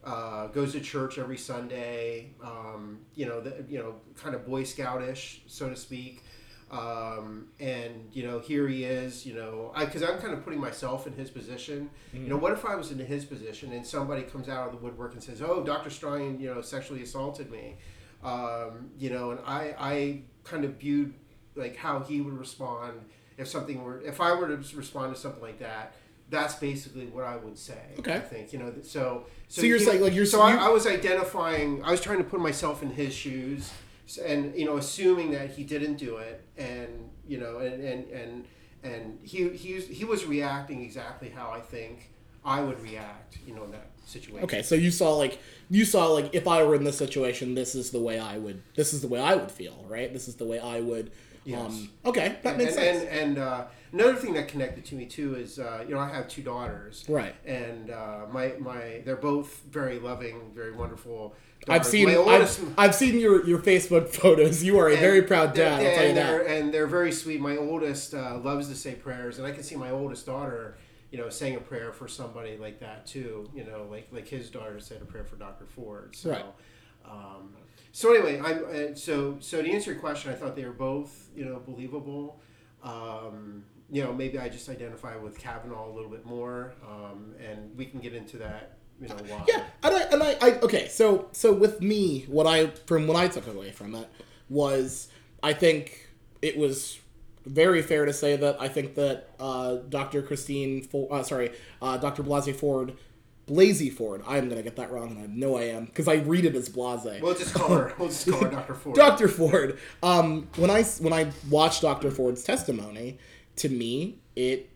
Uh, 0.03 0.47
goes 0.47 0.71
to 0.71 0.79
church 0.79 1.17
every 1.17 1.37
Sunday, 1.37 2.33
um, 2.41 2.99
you 3.13 3.25
know, 3.25 3.41
the, 3.41 3.65
you 3.67 3.77
know, 3.77 3.95
kind 4.15 4.35
of 4.35 4.45
Boy 4.45 4.63
Scoutish, 4.63 5.41
so 5.47 5.69
to 5.69 5.75
speak. 5.75 6.23
Um, 6.71 7.47
and 7.59 8.07
you 8.13 8.25
know, 8.25 8.39
here 8.39 8.67
he 8.67 8.83
is. 8.83 9.25
You 9.25 9.35
know, 9.35 9.73
because 9.77 10.03
I'm 10.03 10.17
kind 10.19 10.33
of 10.33 10.43
putting 10.43 10.59
myself 10.59 11.07
in 11.07 11.13
his 11.13 11.29
position. 11.29 11.89
You 12.13 12.29
know, 12.29 12.37
what 12.37 12.53
if 12.53 12.65
I 12.65 12.75
was 12.75 12.91
in 12.91 12.99
his 12.99 13.25
position 13.25 13.73
and 13.73 13.85
somebody 13.85 14.23
comes 14.23 14.49
out 14.49 14.67
of 14.67 14.71
the 14.73 14.77
woodwork 14.77 15.13
and 15.13 15.21
says, 15.21 15.41
"Oh, 15.41 15.63
Dr. 15.63 15.89
Strine, 15.89 16.39
you 16.39 16.53
know, 16.53 16.61
sexually 16.61 17.03
assaulted 17.03 17.51
me," 17.51 17.77
um, 18.23 18.89
you 18.97 19.09
know, 19.09 19.31
and 19.31 19.39
I, 19.45 19.75
I 19.77 20.21
kind 20.43 20.65
of 20.65 20.75
viewed 20.75 21.13
like 21.57 21.75
how 21.75 21.99
he 21.99 22.21
would 22.21 22.37
respond 22.37 22.93
if 23.37 23.47
something 23.47 23.83
were, 23.83 23.99
if 24.01 24.21
I 24.21 24.33
were 24.33 24.47
to 24.47 24.75
respond 24.77 25.13
to 25.15 25.19
something 25.19 25.41
like 25.41 25.59
that. 25.59 25.93
That's 26.29 26.55
basically 26.55 27.05
what 27.05 27.23
I 27.23 27.37
would 27.37 27.57
say. 27.57 27.79
Okay. 27.99 28.15
I 28.15 28.19
think 28.19 28.51
you 28.51 28.59
know. 28.59 28.69
th- 28.69 28.85
So, 28.85 29.27
So 29.47 29.61
you're 29.61 29.79
saying, 29.79 30.01
like, 30.01 30.13
you're- 30.13 30.25
so 30.25 30.45
you- 30.45 30.57
I, 30.57 30.65
I 30.65 30.69
was 30.69 30.85
identifying. 30.85 31.81
I 31.83 31.91
was 31.91 32.01
trying 32.01 32.17
to 32.17 32.25
put 32.25 32.41
myself 32.41 32.83
in 32.83 32.91
his 32.91 33.13
shoes, 33.13 33.71
and 34.25 34.53
you 34.53 34.65
know, 34.65 34.75
assuming 34.77 35.31
that 35.31 35.51
he 35.51 35.63
didn't 35.63 35.95
do 35.95 36.17
it, 36.17 36.43
and 36.57 37.09
you 37.27 37.37
know, 37.39 37.59
and 37.59 37.81
and 37.81 38.09
and 38.09 38.45
and 38.83 39.19
he 39.23 39.49
he 39.49 39.75
was, 39.75 39.87
he 39.87 40.03
was 40.03 40.25
reacting 40.25 40.81
exactly 40.83 41.29
how 41.29 41.49
I 41.51 41.61
think 41.61 42.09
I 42.43 42.59
would 42.61 42.81
react. 42.83 43.37
You 43.47 43.55
know, 43.55 43.63
in 43.63 43.71
that 43.71 43.87
situation. 44.05 44.43
Okay, 44.43 44.63
so 44.63 44.75
you 44.75 44.91
saw 44.91 45.15
like 45.15 45.39
you 45.69 45.85
saw 45.85 46.07
like 46.07 46.35
if 46.35 46.45
I 46.45 46.61
were 46.63 46.75
in 46.75 46.83
this 46.83 46.97
situation, 46.97 47.55
this 47.55 47.73
is 47.73 47.91
the 47.91 48.01
way 48.01 48.19
I 48.19 48.37
would 48.37 48.61
this 48.75 48.91
is 48.93 48.99
the 49.01 49.07
way 49.07 49.21
I 49.21 49.35
would 49.35 49.51
feel, 49.51 49.85
right? 49.87 50.11
This 50.11 50.27
is 50.27 50.35
the 50.35 50.45
way 50.45 50.59
I 50.59 50.81
would. 50.81 51.11
Yes. 51.47 51.71
Um, 51.71 51.89
okay, 52.05 52.35
that 52.43 52.49
And, 52.55 52.57
makes 52.57 52.75
and, 52.75 52.83
sense. 52.97 53.09
and, 53.09 53.19
and 53.19 53.37
uh, 53.37 53.65
another 53.93 54.15
thing 54.15 54.33
that 54.33 54.47
connected 54.49 54.83
to 54.85 54.95
me 54.95 55.05
too 55.05 55.35
is 55.35 55.59
uh, 55.59 55.83
you 55.87 55.93
know 55.95 55.99
I 56.01 56.09
have 56.09 56.27
two 56.27 56.41
daughters, 56.43 57.05
Right. 57.07 57.33
And 57.45 57.89
uh, 57.89 58.25
my 58.31 58.53
my 58.59 59.01
they're 59.05 59.15
both 59.15 59.61
very 59.71 59.97
loving, 59.99 60.51
very 60.53 60.73
wonderful. 60.73 61.35
I've 61.69 61.81
daughters. 61.83 61.87
seen 61.91 62.09
oldest. 62.15 62.59
I've, 62.59 62.73
I've 62.77 62.95
seen 62.95 63.17
your 63.19 63.45
your 63.45 63.59
Facebook 63.59 64.09
photos. 64.21 64.61
You 64.63 64.77
are 64.79 64.89
a 64.89 64.97
very 64.97 65.21
proud 65.23 65.53
dad. 65.53 65.79
I'll 65.79 65.95
tell 65.95 66.03
you 66.03 66.09
and 66.09 66.17
that. 66.17 66.27
They're, 66.27 66.47
and 66.47 66.73
they're 66.73 66.87
very 66.87 67.11
sweet. 67.11 67.39
My 67.39 67.55
oldest 67.57 68.13
uh, 68.13 68.37
loves 68.43 68.67
to 68.69 68.75
say 68.75 68.95
prayers, 68.95 69.37
and 69.37 69.47
I 69.47 69.51
can 69.51 69.63
see 69.63 69.75
my 69.75 69.89
oldest 69.91 70.25
daughter, 70.25 70.77
you 71.11 71.17
know, 71.17 71.29
saying 71.29 71.55
a 71.55 71.59
prayer 71.61 71.91
for 71.93 72.07
somebody 72.07 72.57
like 72.57 72.79
that 72.81 73.05
too. 73.07 73.49
You 73.55 73.63
know, 73.63 73.87
like 73.89 74.07
like 74.11 74.27
his 74.27 74.49
daughter 74.49 74.79
said 74.79 75.01
a 75.01 75.05
prayer 75.05 75.23
for 75.25 75.37
Dr. 75.37 75.65
Ford. 75.65 76.13
So, 76.15 76.29
Right. 76.31 76.45
Um, 77.05 77.55
so 77.97 78.13
anyway, 78.13 78.39
I'm 78.39 78.95
so 78.95 79.37
so 79.39 79.59
to 79.59 79.71
answer 79.71 79.91
your 79.91 79.99
question, 79.99 80.31
I 80.31 80.35
thought 80.35 80.55
they 80.55 80.65
were 80.65 80.71
both 80.71 81.29
you 81.35 81.45
know 81.45 81.59
believable. 81.65 82.39
Um, 82.83 83.63
you 83.89 84.03
know, 84.03 84.13
maybe 84.13 84.37
I 84.37 84.49
just 84.49 84.69
identify 84.69 85.15
with 85.17 85.39
Kavanaugh 85.39 85.89
a 85.89 85.93
little 85.93 86.11
bit 86.11 86.23
more, 86.23 86.75
um, 86.87 87.33
and 87.43 87.75
we 87.75 87.87
can 87.87 87.99
get 87.99 88.13
into 88.13 88.37
that. 88.37 88.77
You 89.01 89.07
know 89.07 89.15
why? 89.27 89.43
Yeah, 89.47 89.63
and 89.81 89.95
I 89.95 90.01
and 90.11 90.21
I, 90.21 90.37
I 90.39 90.59
okay. 90.59 90.87
So 90.89 91.29
so 91.31 91.51
with 91.51 91.81
me, 91.81 92.25
what 92.27 92.45
I 92.45 92.67
from 92.85 93.07
what 93.07 93.17
I 93.17 93.29
took 93.29 93.47
away 93.47 93.71
from 93.71 93.95
it 93.95 94.07
was 94.47 95.07
I 95.41 95.53
think 95.53 96.07
it 96.43 96.55
was 96.55 96.99
very 97.47 97.81
fair 97.81 98.05
to 98.05 98.13
say 98.13 98.35
that 98.35 98.61
I 98.61 98.67
think 98.67 98.93
that 98.93 99.29
uh, 99.39 99.77
Dr. 99.89 100.21
Christine, 100.21 100.83
For, 100.83 101.11
uh, 101.11 101.23
sorry, 101.23 101.51
uh, 101.81 101.97
Dr. 101.97 102.21
Blasey 102.21 102.55
Ford, 102.55 102.95
Blasey 103.47 103.91
Ford. 103.91 104.21
I'm 104.27 104.49
gonna 104.49 104.61
get 104.61 104.75
that 104.75 104.91
wrong, 104.91 105.11
and 105.11 105.19
I 105.19 105.25
know 105.27 105.57
I 105.57 105.63
am 105.63 105.85
because 105.85 106.07
I 106.07 106.15
read 106.15 106.45
it 106.45 106.55
as 106.55 106.69
Blase. 106.69 107.21
We'll 107.21 107.33
just 107.33 107.53
call 107.53 107.69
her. 107.69 107.93
We'll 107.97 108.09
just 108.09 108.29
call 108.29 108.43
her 108.43 108.49
Dr. 108.49 108.73
Ford. 108.75 108.95
Dr. 108.95 109.27
Ford. 109.29 109.79
Um, 110.03 110.49
when 110.57 110.69
I 110.69 110.83
when 110.83 111.13
I 111.13 111.31
watched 111.49 111.81
Dr. 111.81 112.11
Ford's 112.11 112.43
testimony, 112.43 113.17
to 113.57 113.69
me 113.69 114.19
it 114.35 114.69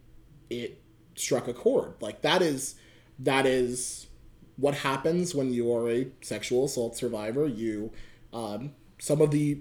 it 0.50 0.82
struck 1.16 1.48
a 1.48 1.54
chord. 1.54 1.96
Like 2.00 2.22
that 2.22 2.42
is 2.42 2.76
that 3.20 3.46
is 3.46 4.08
what 4.56 4.76
happens 4.76 5.36
when 5.36 5.54
you 5.54 5.74
are 5.76 5.90
a 5.90 6.08
sexual 6.22 6.66
assault 6.66 6.96
survivor. 6.96 7.48
You 7.48 7.92
um, 8.32 8.72
some 9.00 9.22
of 9.22 9.32
the 9.32 9.60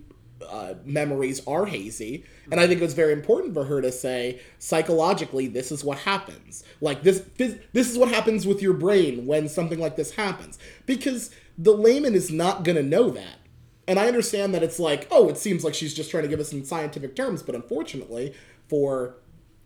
uh, 0.48 0.74
memories 0.84 1.46
are 1.46 1.66
hazy, 1.66 2.24
and 2.50 2.60
I 2.60 2.66
think 2.66 2.80
it 2.80 2.84
was 2.84 2.94
very 2.94 3.12
important 3.12 3.54
for 3.54 3.64
her 3.64 3.80
to 3.80 3.92
say 3.92 4.40
psychologically, 4.58 5.46
this 5.46 5.70
is 5.72 5.84
what 5.84 5.98
happens. 5.98 6.64
Like 6.80 7.02
this, 7.02 7.24
this, 7.36 7.90
is 7.90 7.98
what 7.98 8.08
happens 8.08 8.46
with 8.46 8.62
your 8.62 8.72
brain 8.72 9.26
when 9.26 9.48
something 9.48 9.78
like 9.78 9.96
this 9.96 10.12
happens, 10.12 10.58
because 10.86 11.30
the 11.58 11.72
layman 11.72 12.14
is 12.14 12.30
not 12.30 12.64
gonna 12.64 12.82
know 12.82 13.10
that. 13.10 13.38
And 13.86 13.98
I 13.98 14.06
understand 14.06 14.54
that 14.54 14.62
it's 14.62 14.78
like, 14.78 15.08
oh, 15.10 15.28
it 15.28 15.36
seems 15.36 15.64
like 15.64 15.74
she's 15.74 15.94
just 15.94 16.10
trying 16.10 16.22
to 16.22 16.28
give 16.28 16.40
us 16.40 16.52
in 16.52 16.64
scientific 16.64 17.16
terms, 17.16 17.42
but 17.42 17.54
unfortunately, 17.54 18.34
for 18.68 19.16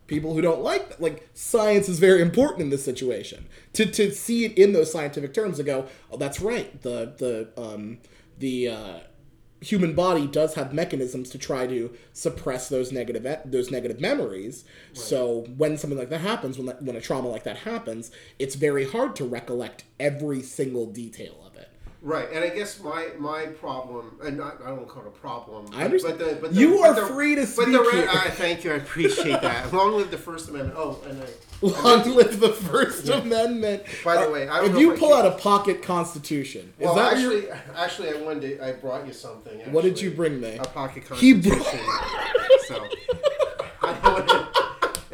people 0.06 0.34
who 0.34 0.40
don't 0.40 0.62
like 0.62 0.88
that, 0.88 1.00
like 1.00 1.28
science 1.34 1.88
is 1.88 1.98
very 1.98 2.20
important 2.20 2.62
in 2.62 2.70
this 2.70 2.84
situation. 2.84 3.46
To 3.74 3.86
to 3.86 4.10
see 4.12 4.44
it 4.44 4.58
in 4.58 4.72
those 4.72 4.92
scientific 4.92 5.34
terms 5.34 5.58
and 5.58 5.66
go, 5.66 5.86
oh, 6.10 6.16
that's 6.16 6.40
right. 6.40 6.80
The 6.82 7.12
the 7.16 7.62
um 7.62 7.98
the 8.38 8.68
uh, 8.68 8.98
human 9.64 9.94
body 9.94 10.26
does 10.26 10.54
have 10.54 10.74
mechanisms 10.74 11.30
to 11.30 11.38
try 11.38 11.66
to 11.66 11.90
suppress 12.12 12.68
those 12.68 12.92
negative 12.92 13.24
those 13.44 13.70
negative 13.70 14.00
memories. 14.00 14.64
So 14.92 15.46
when 15.56 15.78
something 15.78 15.98
like 15.98 16.10
that 16.10 16.20
happens, 16.20 16.58
when 16.58 16.66
that, 16.66 16.82
when 16.82 16.96
a 16.96 17.00
trauma 17.00 17.28
like 17.28 17.44
that 17.44 17.58
happens, 17.58 18.10
it's 18.38 18.54
very 18.54 18.88
hard 18.88 19.16
to 19.16 19.24
recollect 19.24 19.84
every 19.98 20.42
single 20.42 20.86
detail. 20.86 21.43
Right, 22.04 22.28
and 22.30 22.44
I 22.44 22.50
guess 22.50 22.80
my 22.80 23.08
my 23.18 23.46
problem, 23.46 24.18
and 24.22 24.36
not, 24.36 24.60
I 24.62 24.68
don't 24.68 24.86
call 24.86 25.04
it 25.04 25.08
a 25.08 25.10
problem. 25.10 25.70
I 25.72 25.84
understand. 25.86 26.18
But 26.18 26.28
the, 26.28 26.34
but 26.34 26.54
the, 26.54 26.60
You 26.60 26.76
but 26.80 26.90
are 26.90 26.94
the- 27.00 27.06
free 27.06 27.34
to 27.34 27.46
speak. 27.46 27.64
But 27.64 27.72
the 27.72 27.80
re- 27.80 27.92
here. 27.92 28.08
I 28.10 28.28
thank 28.28 28.62
you. 28.62 28.72
I 28.72 28.74
appreciate 28.74 29.40
that. 29.40 29.72
Long 29.72 29.94
live 29.94 30.10
the 30.10 30.18
First 30.18 30.50
Amendment. 30.50 30.76
Oh, 30.78 31.00
and 31.08 31.22
I, 31.22 31.26
Long 31.62 32.14
live 32.14 32.40
the 32.40 32.50
First 32.50 33.08
Amendment. 33.08 33.84
By 34.04 34.16
the 34.16 34.28
uh, 34.28 34.32
way, 34.32 34.46
I 34.48 34.60
don't 34.60 34.74
if 34.74 34.78
you 34.78 34.92
if 34.92 34.98
pull 35.00 35.14
out 35.14 35.24
a 35.24 35.30
pocket 35.30 35.82
constitution, 35.82 36.74
is 36.78 36.84
well, 36.84 36.94
that 36.96 37.14
actually, 37.14 37.44
your, 37.44 37.58
actually, 37.74 38.10
I 38.10 38.20
wanted 38.20 38.58
to, 38.58 38.66
I 38.66 38.72
brought 38.72 39.06
you 39.06 39.14
something. 39.14 39.58
what 39.72 39.82
did 39.82 39.98
you 39.98 40.10
bring 40.10 40.42
me? 40.42 40.56
A 40.58 40.64
pocket 40.64 41.04
He 41.16 41.40
constitution. 41.40 41.80
so, 42.66 42.86
I 43.82 43.98
wanted, 44.10 44.43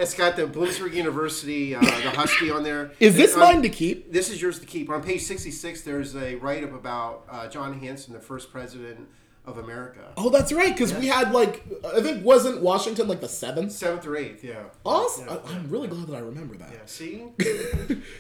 it's 0.01 0.15
got 0.15 0.37
the 0.37 0.47
Bloomsburg 0.47 0.95
University, 0.95 1.75
uh, 1.75 1.81
the 1.81 2.11
Husky 2.11 2.51
on 2.51 2.63
there. 2.63 2.93
Is 3.01 3.15
this 3.17 3.33
And 3.33 3.41
mine 3.41 3.63
to 3.63 3.69
keep? 3.69 4.13
This 4.13 4.31
is 4.31 4.41
yours 4.41 4.59
to 4.59 4.67
keep. 4.67 4.89
On 4.89 5.03
page 5.03 5.23
sixty-six, 5.23 5.83
there's 5.83 6.17
a 6.17 6.37
write-up 6.37 6.73
about 6.73 7.25
uh, 7.31 7.49
John 7.49 7.79
Hanson, 7.81 8.15
the 8.15 8.21
first 8.21 8.51
president 8.51 9.09
of 9.47 9.57
America. 9.59 10.13
Oh, 10.17 10.29
that's 10.29 10.53
right, 10.53 10.73
because 10.73 10.93
we 10.93 11.07
had 11.07 11.33
like 11.33 11.65
I 11.85 12.01
think 12.03 12.25
wasn't 12.25 12.61
Washington 12.61 13.09
like 13.09 13.21
the 13.21 13.29
seventh. 13.29 13.73
Seventh 13.73 14.07
or 14.07 14.17
eighth, 14.17 14.45
yeah. 14.45 14.65
Awesome. 14.85 15.27
Yeah. 15.27 15.39
I, 15.47 15.57
am 15.57 15.71
really 15.71 15.89
glad 15.89 16.07
that 16.09 16.15
I 16.15 16.21
remember 16.21 16.57
that. 16.57 16.71
Yeah, 16.71 16.79
see? 16.85 17.29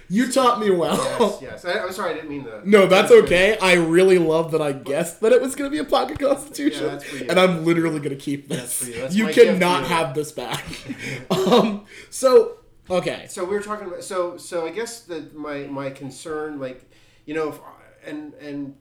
You 0.08 0.32
taught 0.32 0.60
me 0.60 0.70
well. 0.70 0.96
yes, 1.40 1.42
yes. 1.42 1.64
I, 1.64 1.80
I'm 1.80 1.92
sorry, 1.92 2.12
I 2.12 2.14
didn't 2.14 2.30
mean 2.30 2.44
that. 2.44 2.66
No, 2.66 2.86
that's 2.86 3.12
okay. 3.12 3.58
I 3.58 3.74
really 3.74 4.18
love 4.18 4.50
that 4.52 4.62
I 4.62 4.72
guessed 4.72 5.20
that 5.20 5.32
it 5.32 5.42
was 5.42 5.54
going 5.54 5.70
to 5.70 5.74
be 5.74 5.78
a 5.78 5.88
pocket 5.88 6.18
constitution, 6.18 6.84
Yeah, 6.84 6.90
that's 6.92 7.04
for 7.04 7.16
you. 7.16 7.26
and 7.28 7.38
I'm 7.38 7.64
literally 7.64 7.98
going 7.98 8.10
to 8.10 8.16
keep 8.16 8.48
this. 8.48 8.58
That's 8.58 8.78
for 8.78 8.84
you. 8.86 9.00
That's 9.00 9.14
you 9.14 9.24
my 9.24 9.32
gift 9.32 9.60
cannot 9.60 9.76
to 9.76 9.82
you. 9.82 9.94
have 9.94 10.14
this 10.14 10.32
back. 10.32 10.64
um. 11.30 11.84
So 12.08 12.58
okay. 12.88 13.26
So 13.28 13.44
we 13.44 13.54
were 13.54 13.62
talking 13.62 13.86
about 13.86 14.02
so 14.02 14.36
so 14.38 14.66
I 14.66 14.70
guess 14.70 15.02
that 15.02 15.36
my 15.36 15.64
my 15.64 15.90
concern 15.90 16.58
like 16.58 16.90
you 17.26 17.34
know 17.34 17.50
if 17.50 17.60
and 18.06 18.34
and 18.34 18.74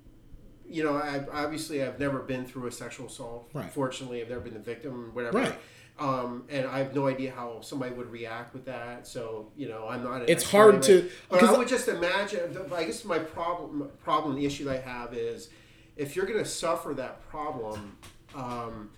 you 0.69 0.83
know 0.83 0.95
I 0.95 1.25
obviously 1.31 1.83
I've 1.83 1.99
never 1.99 2.19
been 2.19 2.45
through 2.45 2.67
a 2.67 2.71
sexual 2.71 3.07
assault. 3.07 3.49
Right. 3.53 3.71
Fortunately, 3.71 4.21
I've 4.21 4.29
never 4.29 4.41
been 4.41 4.53
the 4.53 4.59
victim, 4.59 5.09
whatever. 5.13 5.39
Right. 5.39 5.55
Um, 5.99 6.45
and 6.49 6.65
I 6.65 6.79
have 6.79 6.95
no 6.95 7.07
idea 7.07 7.31
how 7.31 7.59
somebody 7.59 7.93
would 7.93 8.09
react 8.09 8.53
with 8.53 8.65
that. 8.65 9.05
So 9.05 9.51
you 9.57 9.67
know, 9.67 9.87
I'm 9.89 10.03
not. 10.03 10.29
It's 10.29 10.49
hard 10.49 10.75
anyway. 10.85 11.01
to- 11.01 11.09
But 11.29 11.43
I 11.43 11.57
would 11.57 11.67
just 11.67 11.87
imagine. 11.87 12.57
I 12.73 12.85
guess 12.85 13.03
my 13.03 13.19
problem, 13.19 13.89
problem, 14.03 14.35
the 14.35 14.45
issue 14.45 14.63
that 14.65 14.77
I 14.77 14.89
have 14.89 15.13
is, 15.13 15.49
if 15.97 16.15
you're 16.15 16.25
going 16.25 16.39
to 16.39 16.45
suffer 16.49 16.93
that 16.93 17.27
problem, 17.29 17.97
um, 18.33 18.91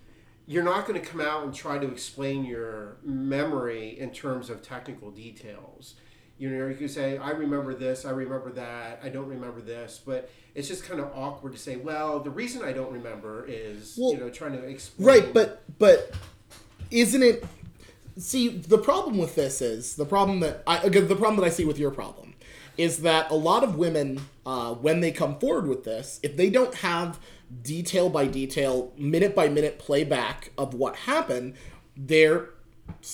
you're 0.46 0.64
not 0.64 0.86
going 0.86 1.00
to 1.00 1.06
come 1.06 1.22
out 1.22 1.44
and 1.44 1.54
try 1.54 1.80
to 1.80 1.88
explain 1.92 2.44
your 2.46 2.98
memory 3.04 3.98
in 4.00 4.12
terms 4.12 4.50
of 4.52 4.62
technical 4.62 5.10
details. 5.10 5.96
You 6.42 6.50
know, 6.50 6.66
you 6.66 6.74
could 6.74 6.90
say, 6.90 7.20
"I 7.20 7.30
remember 7.30 7.76
this, 7.76 8.04
I 8.04 8.10
remember 8.10 8.52
that, 8.54 9.00
I 9.04 9.10
don't 9.10 9.28
remember 9.28 9.62
this," 9.62 10.02
but 10.04 10.28
it's 10.56 10.68
just 10.68 10.84
kind 10.84 11.00
of 11.00 11.12
awkward 11.14 11.54
to 11.54 11.60
say, 11.60 11.76
"Well, 11.76 12.20
the 12.20 12.32
reason 12.32 12.64
I 12.64 12.72
don't 12.72 12.92
remember 12.92 13.46
is 13.48 13.96
Well, 13.96 14.14
you 14.14 14.18
know 14.18 14.30
trying 14.32 14.54
to 14.54 14.64
explain." 14.64 15.08
Right, 15.08 15.34
but 15.36 15.62
but 15.78 16.16
isn't 16.90 17.22
it? 17.22 17.46
See, 18.18 18.48
the 18.48 18.80
problem 18.80 19.20
with 19.20 19.36
this 19.36 19.62
is 19.62 19.96
the 19.98 20.06
problem 20.06 20.40
that 20.40 20.64
I 20.66 20.80
again, 20.80 21.08
the 21.08 21.16
problem 21.16 21.40
that 21.40 21.46
I 21.46 21.50
see 21.50 21.64
with 21.64 21.78
your 21.78 21.92
problem 21.92 22.34
is 22.76 23.04
that 23.04 23.30
a 23.30 23.36
lot 23.36 23.64
of 23.64 23.76
women, 23.76 24.22
uh, 24.44 24.74
when 24.74 25.02
they 25.02 25.12
come 25.12 25.38
forward 25.38 25.68
with 25.68 25.84
this, 25.84 26.20
if 26.24 26.38
they 26.38 26.50
don't 26.50 26.74
have 26.74 27.20
detail 27.62 28.10
by 28.10 28.26
detail, 28.26 28.92
minute 28.98 29.36
by 29.36 29.48
minute 29.48 29.78
playback 29.78 30.54
of 30.58 30.74
what 30.74 30.96
happened, 30.96 31.54
their 31.96 32.50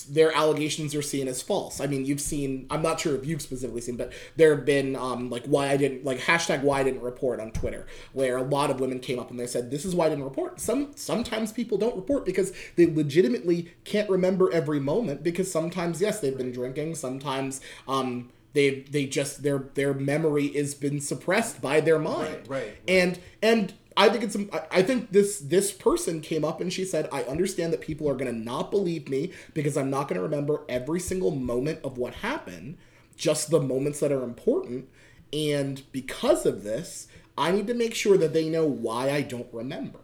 their 0.09 0.35
allegations 0.35 0.93
are 0.95 1.01
seen 1.01 1.27
as 1.27 1.41
false. 1.41 1.79
I 1.79 1.87
mean, 1.87 2.05
you've 2.05 2.21
seen. 2.21 2.67
I'm 2.69 2.81
not 2.81 2.99
sure 2.99 3.15
if 3.15 3.25
you've 3.25 3.41
specifically 3.41 3.81
seen, 3.81 3.95
but 3.97 4.11
there 4.35 4.55
have 4.55 4.65
been 4.65 4.95
um, 4.95 5.29
like 5.29 5.45
why 5.45 5.69
I 5.69 5.77
didn't 5.77 6.03
like 6.05 6.19
hashtag 6.19 6.63
why 6.63 6.79
I 6.79 6.83
didn't 6.83 7.01
report 7.01 7.39
on 7.39 7.51
Twitter, 7.51 7.85
where 8.13 8.37
a 8.37 8.43
lot 8.43 8.69
of 8.69 8.79
women 8.79 8.99
came 8.99 9.19
up 9.19 9.29
and 9.31 9.39
they 9.39 9.47
said 9.47 9.71
this 9.71 9.85
is 9.85 9.95
why 9.95 10.05
I 10.05 10.09
didn't 10.09 10.23
report. 10.23 10.59
Some 10.59 10.91
sometimes 10.95 11.51
people 11.51 11.77
don't 11.77 11.95
report 11.95 12.25
because 12.25 12.53
they 12.75 12.85
legitimately 12.85 13.71
can't 13.83 14.09
remember 14.09 14.51
every 14.53 14.79
moment 14.79 15.23
because 15.23 15.51
sometimes 15.51 16.01
yes 16.01 16.19
they've 16.19 16.37
been 16.37 16.51
drinking, 16.51 16.95
sometimes 16.95 17.61
um, 17.87 18.29
they 18.53 18.81
they 18.91 19.05
just 19.05 19.43
their 19.43 19.65
their 19.75 19.93
memory 19.93 20.47
has 20.53 20.73
been 20.73 20.99
suppressed 20.99 21.61
by 21.61 21.79
their 21.79 21.99
mind, 21.99 22.47
Right, 22.47 22.49
right, 22.49 22.63
right. 22.67 22.77
and 22.87 23.19
and 23.41 23.73
I 23.97 24.09
think 24.09 24.23
it's 24.23 24.37
I- 24.71 24.83
think 24.83 25.11
this 25.11 25.39
this 25.39 25.71
person 25.71 26.21
came 26.21 26.45
up 26.45 26.61
and 26.61 26.71
she 26.71 26.85
said 26.85 27.09
I 27.11 27.23
understand 27.23 27.73
that 27.73 27.81
people 27.81 28.07
are 28.09 28.15
going 28.15 28.31
to 28.33 28.39
not 28.39 28.71
believe 28.71 29.09
me 29.09 29.31
because 29.53 29.75
I'm 29.75 29.89
not 29.89 30.07
going 30.07 30.17
to 30.17 30.23
remember 30.23 30.61
every 30.69 30.99
single 30.99 31.31
moment 31.31 31.79
of 31.83 31.97
what 31.97 32.13
happened 32.15 32.77
just 33.17 33.49
the 33.49 33.59
moments 33.59 33.99
that 34.01 34.11
are 34.11 34.23
important 34.23 34.87
and 35.33 35.81
because 35.91 36.45
of 36.45 36.63
this 36.63 37.07
I 37.37 37.51
need 37.51 37.67
to 37.67 37.73
make 37.73 37.95
sure 37.95 38.17
that 38.17 38.33
they 38.33 38.47
know 38.49 38.65
why 38.67 39.11
I 39.11 39.21
don't 39.21 39.51
remember 39.51 39.99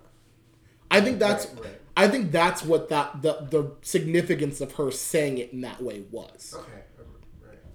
I 0.89 1.01
think 1.01 1.19
that's 1.19 1.45
Right, 1.47 1.63
right. 1.63 1.79
I 1.95 2.07
think 2.07 2.31
that's 2.31 2.63
what 2.63 2.89
that 2.89 3.21
the 3.21 3.33
the 3.49 3.71
significance 3.83 4.61
of 4.61 4.73
her 4.73 4.89
saying 4.91 5.37
it 5.37 5.53
in 5.53 5.61
that 5.61 5.81
way 5.81 6.03
was 6.11 6.55
okay. 6.57 6.81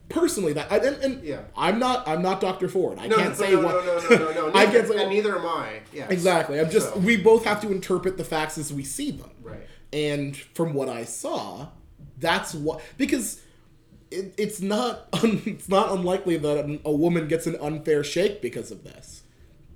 Personally 0.08 0.52
that 0.54 0.70
I, 0.72 0.78
and, 0.78 0.96
and 1.02 1.22
Yeah. 1.24 1.42
I'm 1.56 1.78
not 1.78 2.06
I'm 2.08 2.22
not 2.22 2.40
Dr. 2.40 2.68
Ford 2.68 2.98
I 2.98 3.06
No, 3.08 3.16
can't 3.16 3.28
no, 3.30 3.34
say 3.34 3.52
no, 3.52 3.60
what 3.62 3.84
no, 3.84 3.98
no, 3.98 4.08
no, 4.08 4.32
no, 4.32 4.46
no. 4.48 4.48
I 4.54 4.64
Neither, 4.64 4.78
can't 4.78 4.88
say 4.88 5.00
and 5.02 5.10
neither 5.10 5.38
am 5.38 5.46
I. 5.46 5.80
Yeah, 5.92 6.06
Exactly. 6.10 6.58
I'm 6.60 6.70
just 6.70 6.92
So- 6.94 6.98
we 6.98 7.16
both 7.16 7.44
have 7.44 7.60
to 7.62 7.70
interpret 7.70 8.16
the 8.16 8.24
facts 8.24 8.56
as 8.58 8.72
we 8.72 8.84
see 8.84 9.10
them. 9.10 9.30
Right. 9.42 9.66
And 9.92 10.36
from 10.36 10.74
what 10.74 10.88
I 10.88 11.04
saw, 11.04 11.68
that's 12.18 12.54
what 12.54 12.80
because 12.96 13.40
it, 14.10 14.34
it's 14.38 14.60
not 14.60 15.08
it's 15.14 15.68
not 15.68 15.92
unlikely 15.92 16.36
that 16.38 16.80
a 16.84 16.92
woman 16.92 17.28
gets 17.28 17.46
an 17.46 17.56
unfair 17.60 18.02
shake 18.04 18.40
because 18.42 18.70
of 18.70 18.84
this. 18.84 19.22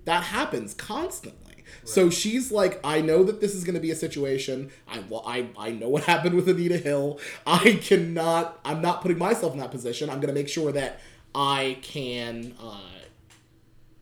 That 0.04 0.24
happens 0.24 0.74
constantly. 0.74 1.38
So 1.84 2.10
she's 2.10 2.52
like, 2.52 2.80
I 2.84 3.00
know 3.00 3.24
that 3.24 3.40
this 3.40 3.54
is 3.54 3.64
going 3.64 3.74
to 3.74 3.80
be 3.80 3.90
a 3.90 3.96
situation. 3.96 4.70
I 4.88 5.02
I 5.24 5.48
I 5.56 5.70
know 5.70 5.88
what 5.88 6.04
happened 6.12 6.34
with 6.34 6.48
Anita 6.48 6.78
Hill. 6.78 7.18
I 7.46 7.78
cannot. 7.82 8.58
I'm 8.64 8.80
not 8.80 9.02
putting 9.02 9.18
myself 9.18 9.52
in 9.52 9.58
that 9.60 9.70
position. 9.70 10.10
I'm 10.10 10.20
going 10.20 10.34
to 10.34 10.40
make 10.40 10.48
sure 10.48 10.72
that 10.72 11.00
I 11.34 11.78
can. 11.82 12.54
Uh, 12.60 12.78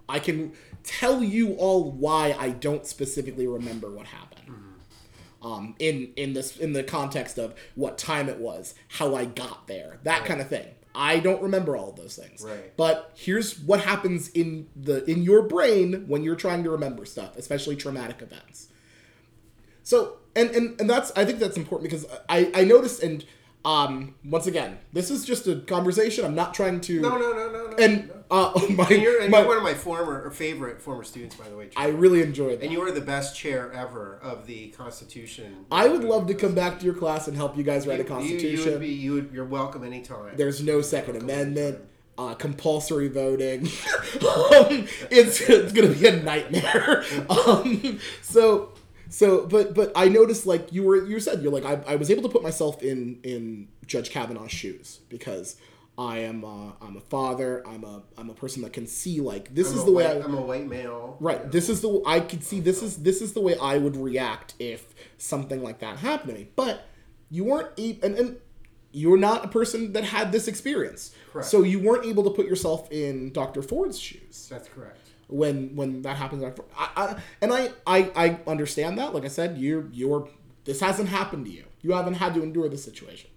I 0.08 0.18
can 0.18 0.52
tell 0.82 1.22
you 1.22 1.54
all 1.54 1.90
why 1.92 2.34
I 2.38 2.50
don't 2.50 2.84
specifically 2.86 3.46
remember 3.46 3.90
what 3.90 4.06
happened. 4.06 4.56
Um, 5.42 5.74
in 5.78 6.12
in 6.16 6.34
this 6.34 6.56
in 6.56 6.74
the 6.74 6.82
context 6.82 7.38
of 7.38 7.54
what 7.74 7.96
time 7.96 8.28
it 8.28 8.38
was, 8.38 8.74
how 8.88 9.14
I 9.14 9.24
got 9.24 9.68
there, 9.68 9.98
that 10.02 10.24
kind 10.26 10.40
of 10.40 10.48
thing. 10.48 10.66
I 10.94 11.20
don't 11.20 11.42
remember 11.42 11.76
all 11.76 11.90
of 11.90 11.96
those 11.96 12.16
things. 12.16 12.42
Right. 12.42 12.76
But 12.76 13.12
here's 13.14 13.58
what 13.60 13.80
happens 13.80 14.28
in 14.30 14.68
the 14.74 15.04
in 15.10 15.22
your 15.22 15.42
brain 15.42 16.04
when 16.08 16.22
you're 16.22 16.36
trying 16.36 16.64
to 16.64 16.70
remember 16.70 17.04
stuff, 17.04 17.36
especially 17.36 17.76
traumatic 17.76 18.22
events. 18.22 18.68
So 19.82 20.18
and 20.34 20.50
and, 20.50 20.80
and 20.80 20.90
that's 20.90 21.12
I 21.16 21.24
think 21.24 21.38
that's 21.38 21.56
important 21.56 21.90
because 21.90 22.06
I 22.28 22.50
I 22.54 22.64
noticed 22.64 23.02
and 23.02 23.24
um 23.64 24.14
once 24.24 24.46
again 24.46 24.78
this 24.92 25.10
is 25.10 25.24
just 25.24 25.46
a 25.46 25.56
conversation. 25.60 26.24
I'm 26.24 26.34
not 26.34 26.54
trying 26.54 26.80
to 26.82 27.00
No, 27.00 27.10
no, 27.10 27.32
no, 27.32 27.50
no, 27.52 27.66
no. 27.70 27.76
and 27.78 28.08
no. 28.08 28.14
uh 28.30 28.52
my, 28.70 28.86
And 28.88 29.02
you're, 29.02 29.20
and 29.20 29.30
my- 29.30 29.40
you're 29.40 29.48
one 29.48 29.56
of 29.58 29.62
my 29.62 29.74
former 29.74 30.22
or 30.22 30.30
favorite 30.30 30.80
former 30.80 31.04
students, 31.04 31.36
by 31.36 31.48
the 31.48 31.56
way. 31.56 31.68
I 31.76 31.88
really 31.88 32.22
enjoyed 32.22 32.60
that. 32.60 32.64
and 32.64 32.72
you 32.72 32.80
were 32.80 32.90
the 32.90 33.00
best 33.02 33.36
chair 33.36 33.70
ever 33.72 34.18
of 34.22 34.46
the 34.46 34.68
Constitution. 34.68 35.66
I 35.70 35.88
would 35.88 36.04
love 36.04 36.26
to 36.28 36.34
come 36.34 36.54
back 36.54 36.78
to 36.78 36.84
your 36.86 36.94
class 36.94 37.28
and 37.28 37.36
help 37.36 37.56
you 37.56 37.62
guys 37.62 37.86
write 37.86 38.00
a 38.00 38.04
constitution. 38.04 38.50
You, 38.50 38.64
you 38.64 38.70
would 38.70 38.80
be. 38.80 38.88
You 38.88 39.12
would, 39.14 39.30
you're 39.32 39.44
welcome 39.44 39.84
anytime. 39.84 40.36
There's 40.36 40.62
no 40.62 40.80
Second 40.80 41.16
Amendment, 41.16 41.80
uh, 42.16 42.34
compulsory 42.34 43.08
voting. 43.08 43.66
um, 44.14 44.86
it's 45.10 45.40
it's 45.42 45.72
gonna 45.72 45.88
be 45.88 46.06
a 46.06 46.16
nightmare. 46.22 47.04
um, 47.30 47.98
so 48.22 48.72
so 49.10 49.46
but 49.46 49.74
but 49.74 49.92
I 49.94 50.08
noticed 50.08 50.46
like 50.46 50.72
you 50.72 50.82
were 50.82 51.04
you 51.04 51.20
said 51.20 51.42
you're 51.42 51.52
like 51.52 51.64
I, 51.64 51.92
I 51.92 51.96
was 51.96 52.10
able 52.10 52.22
to 52.22 52.28
put 52.28 52.42
myself 52.42 52.82
in 52.82 53.20
in 53.22 53.68
Judge 53.86 54.10
Kavanaugh's 54.10 54.52
shoes 54.52 55.00
because 55.08 55.56
I 55.98 56.20
am 56.20 56.44
uh, 56.46 56.72
I'm 56.80 56.96
a 56.96 57.00
father. 57.00 57.62
I'm 57.66 57.84
a 57.84 58.02
I'm 58.16 58.30
a 58.30 58.34
person 58.34 58.62
that 58.62 58.72
can 58.72 58.86
see 58.86 59.20
like 59.20 59.54
this 59.54 59.70
I'm 59.70 59.78
is 59.78 59.84
the 59.84 59.92
way 59.92 60.06
white, 60.06 60.16
I 60.16 60.24
I'm 60.24 60.34
a 60.34 60.40
white 60.40 60.66
male. 60.66 61.18
Right. 61.20 61.50
This 61.50 61.68
is 61.68 61.82
the 61.82 62.02
I 62.06 62.20
could 62.20 62.42
see 62.42 62.58
this 62.60 62.82
is 62.82 63.02
this 63.02 63.20
is 63.20 63.34
the 63.34 63.40
way 63.40 63.56
I 63.58 63.76
would 63.76 63.96
react 63.96 64.54
if 64.58 64.94
something 65.18 65.62
like 65.62 65.80
that 65.80 65.98
happened 65.98 66.32
to 66.32 66.38
me. 66.38 66.48
But 66.56 66.86
you 67.30 67.44
weren't 67.44 67.78
and, 67.78 68.16
and 68.16 68.36
you're 68.92 69.18
not 69.18 69.44
a 69.44 69.48
person 69.48 69.92
that 69.92 70.04
had 70.04 70.32
this 70.32 70.48
experience. 70.48 71.14
Correct. 71.32 71.48
So 71.48 71.62
you 71.62 71.80
weren't 71.80 72.06
able 72.06 72.24
to 72.24 72.30
put 72.30 72.46
yourself 72.46 72.90
in 72.90 73.32
Dr. 73.32 73.62
Ford's 73.62 73.98
shoes 73.98 74.48
That's 74.50 74.68
correct. 74.68 75.09
When 75.30 75.74
when 75.76 76.02
that 76.02 76.16
happens. 76.16 76.42
I, 76.44 76.52
I, 76.76 77.16
and 77.40 77.52
I, 77.52 77.70
I 77.86 78.10
I 78.14 78.40
understand 78.46 78.98
that. 78.98 79.14
Like 79.14 79.24
I 79.24 79.28
said, 79.28 79.58
you 79.58 79.88
you're 79.92 80.28
this 80.64 80.80
hasn't 80.80 81.08
happened 81.08 81.46
to 81.46 81.52
you. 81.52 81.64
You 81.80 81.92
haven't 81.92 82.14
had 82.14 82.34
to 82.34 82.42
endure 82.42 82.68
this 82.68 82.84
situation. 82.84 83.30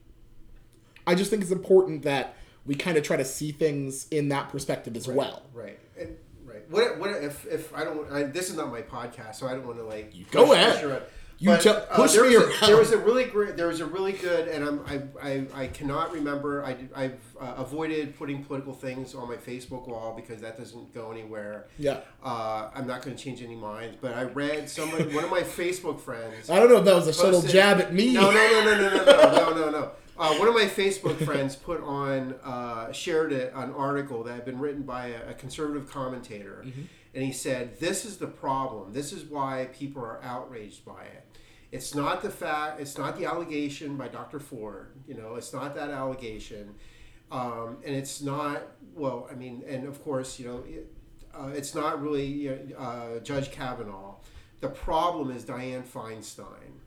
I 1.08 1.16
just 1.16 1.30
think 1.30 1.42
it's 1.42 1.52
important 1.52 2.04
that 2.04 2.36
we 2.66 2.76
kind 2.76 2.98
of 2.98 3.04
try 3.04 3.18
to 3.18 3.26
see 3.26 3.52
things 3.52 4.08
in 4.10 4.30
that 4.30 4.50
perspective 4.50 4.96
as 4.96 5.08
well. 5.08 5.44
Right. 5.54 5.80
And, 6.00 6.16
right. 6.46 6.70
What, 6.70 6.98
what 6.98 7.10
if, 7.12 7.46
if 7.46 7.74
I 7.76 7.84
don't, 7.84 8.12
I, 8.12 8.24
this 8.24 8.50
is 8.50 8.56
not 8.56 8.72
my 8.72 8.82
podcast, 8.82 9.36
so 9.36 9.48
I 9.48 9.52
don't 9.54 9.66
want 9.66 9.80
to 9.80 9.84
like. 9.84 10.16
You 10.16 10.26
go 10.32 10.54
ahead. 10.54 11.04
You 11.44 11.58
tell- 11.58 11.82
push 11.92 12.14
there 12.14 12.30
me 12.30 12.38
was 12.38 12.46
a. 12.62 12.66
There 12.68 12.78
was 12.78 12.92
a 12.92 12.98
really 12.98 13.26
great, 13.26 13.58
there 13.58 13.68
was 13.68 13.80
a 13.82 13.86
really 13.86 14.14
good, 14.14 14.48
and 14.48 14.64
I'm, 14.64 14.86
I, 14.88 15.28
I, 15.30 15.64
I 15.64 15.68
cannot 15.68 16.14
remember, 16.14 16.64
I, 16.64 16.78
I've 16.96 17.20
uh, 17.40 17.56
avoided 17.58 18.18
putting 18.18 18.44
political 18.46 18.74
things 18.74 19.14
on 19.14 19.28
my 19.28 19.36
Facebook 19.36 19.88
wall 19.88 20.14
because 20.16 20.42
that 20.42 20.58
doesn't 20.58 20.94
go 20.94 21.12
anywhere. 21.12 21.68
Yeah. 21.78 22.00
Uh, 22.24 22.70
I'm 22.74 22.88
not 22.88 23.02
going 23.02 23.16
to 23.16 23.22
change 23.22 23.42
any 23.42 23.56
minds, 23.56 23.98
but 24.00 24.14
I 24.16 24.24
read 24.24 24.70
somebody, 24.70 25.14
one 25.14 25.24
of 25.24 25.30
my 25.30 25.42
Facebook 25.42 26.00
friends. 26.00 26.50
I 26.50 26.60
don't 26.60 26.70
know 26.70 26.78
if 26.78 26.86
that 26.86 26.96
was 26.96 27.08
a 27.08 27.14
subtle 27.14 27.42
jab 27.42 27.80
at 27.82 27.94
me. 27.94 28.14
No, 28.14 28.32
no, 28.32 28.34
no, 28.34 28.64
no, 28.64 28.78
no, 28.78 28.90
no, 28.90 29.06
no, 29.06 29.50
no, 29.50 29.56
no, 29.56 29.70
no. 29.70 29.92
Uh, 30.18 30.36
one 30.36 30.48
of 30.48 30.54
my 30.54 30.66
Facebook 30.66 31.18
friends 31.26 31.56
put 31.56 31.82
on, 31.82 32.36
uh, 32.44 32.92
shared 32.92 33.34
it, 33.34 33.52
an 33.56 33.72
article 33.74 34.24
that 34.24 34.34
had 34.36 34.46
been 34.46 34.60
written 34.60 34.84
by 34.84 35.08
a, 35.08 35.32
a 35.32 35.34
conservative 35.34 35.90
commentator, 35.90 36.64
and 37.16 37.24
he 37.24 37.32
said, 37.32 37.80
"This 37.80 38.06
is 38.06 38.18
the 38.18 38.28
problem. 38.28 38.94
This 38.94 39.12
is 39.12 39.24
why 39.24 39.70
people 39.74 40.04
are 40.04 40.24
outraged 40.24 40.86
by 40.86 41.04
it. 41.04 41.26
It's 41.74 41.96
not 41.96 42.22
the 42.22 42.30
fact. 42.30 42.80
It's 42.80 43.00
not 43.00 43.18
the 43.18 43.25
allegation 43.25 43.98
by 43.98 44.08
Dr. 44.08 44.39
Ford. 44.39 44.92
You 45.08 45.15
know, 45.15 45.34
it's 45.38 45.51
not 45.51 45.74
that 45.74 45.89
allegation, 45.89 46.75
um, 47.32 47.77
and 47.84 47.96
it's 47.96 48.22
not. 48.22 48.62
Well, 48.94 49.27
I 49.32 49.34
mean, 49.34 49.63
and 49.68 49.88
of 49.88 50.03
course, 50.03 50.38
you 50.38 50.46
know, 50.46 50.63
it, 50.68 50.94
uh, 51.34 51.48
it's 51.48 51.74
not 51.74 52.00
really 52.00 52.74
uh, 52.77 53.18
Judge 53.24 53.51
Kavanaugh. 53.51 54.13
The 54.60 54.70
problem 54.70 55.36
is 55.36 55.46
Dianne 55.46 55.84
Feinstein." 55.84 56.77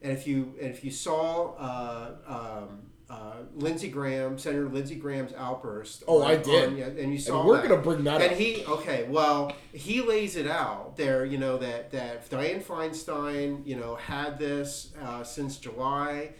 And 0.00 0.12
if 0.12 0.26
you 0.26 0.54
and 0.58 0.70
if 0.70 0.82
you 0.82 0.90
saw 0.90 1.52
uh, 1.56 2.14
um, 2.26 2.84
uh, 3.12 3.32
Lindsey 3.54 3.88
Graham, 3.88 4.38
Senator 4.38 4.68
Lindsey 4.68 4.94
Graham's 4.96 5.32
outburst, 5.36 6.02
Oh, 6.08 6.22
on- 6.22 6.30
I 6.30 6.36
did. 6.36 6.68
on- 6.70 6.76
yeah, 6.78 6.86
and 6.86 7.12
you 7.12 7.18
saw 7.18 7.44
we're 7.46 7.60
that. 7.60 7.68
gonna 7.68 7.82
bring 7.82 8.04
that 8.04 8.22
and 8.22 8.32
up. 8.32 8.38
he 8.38 8.64
okay, 8.66 9.06
well, 9.08 9.52
he 9.72 10.00
lays 10.00 10.36
it 10.36 10.46
out 10.46 10.96
there. 10.96 11.24
You 11.26 11.36
know 11.38 11.58
that 11.58 11.90
that 11.92 12.28
Dianne 12.30 12.62
Feinstein, 12.62 13.66
you 13.66 13.76
know, 13.76 13.96
had 13.96 14.38
this 14.38 14.92
uh, 15.02 15.22
since 15.22 15.58
July. 15.58 16.30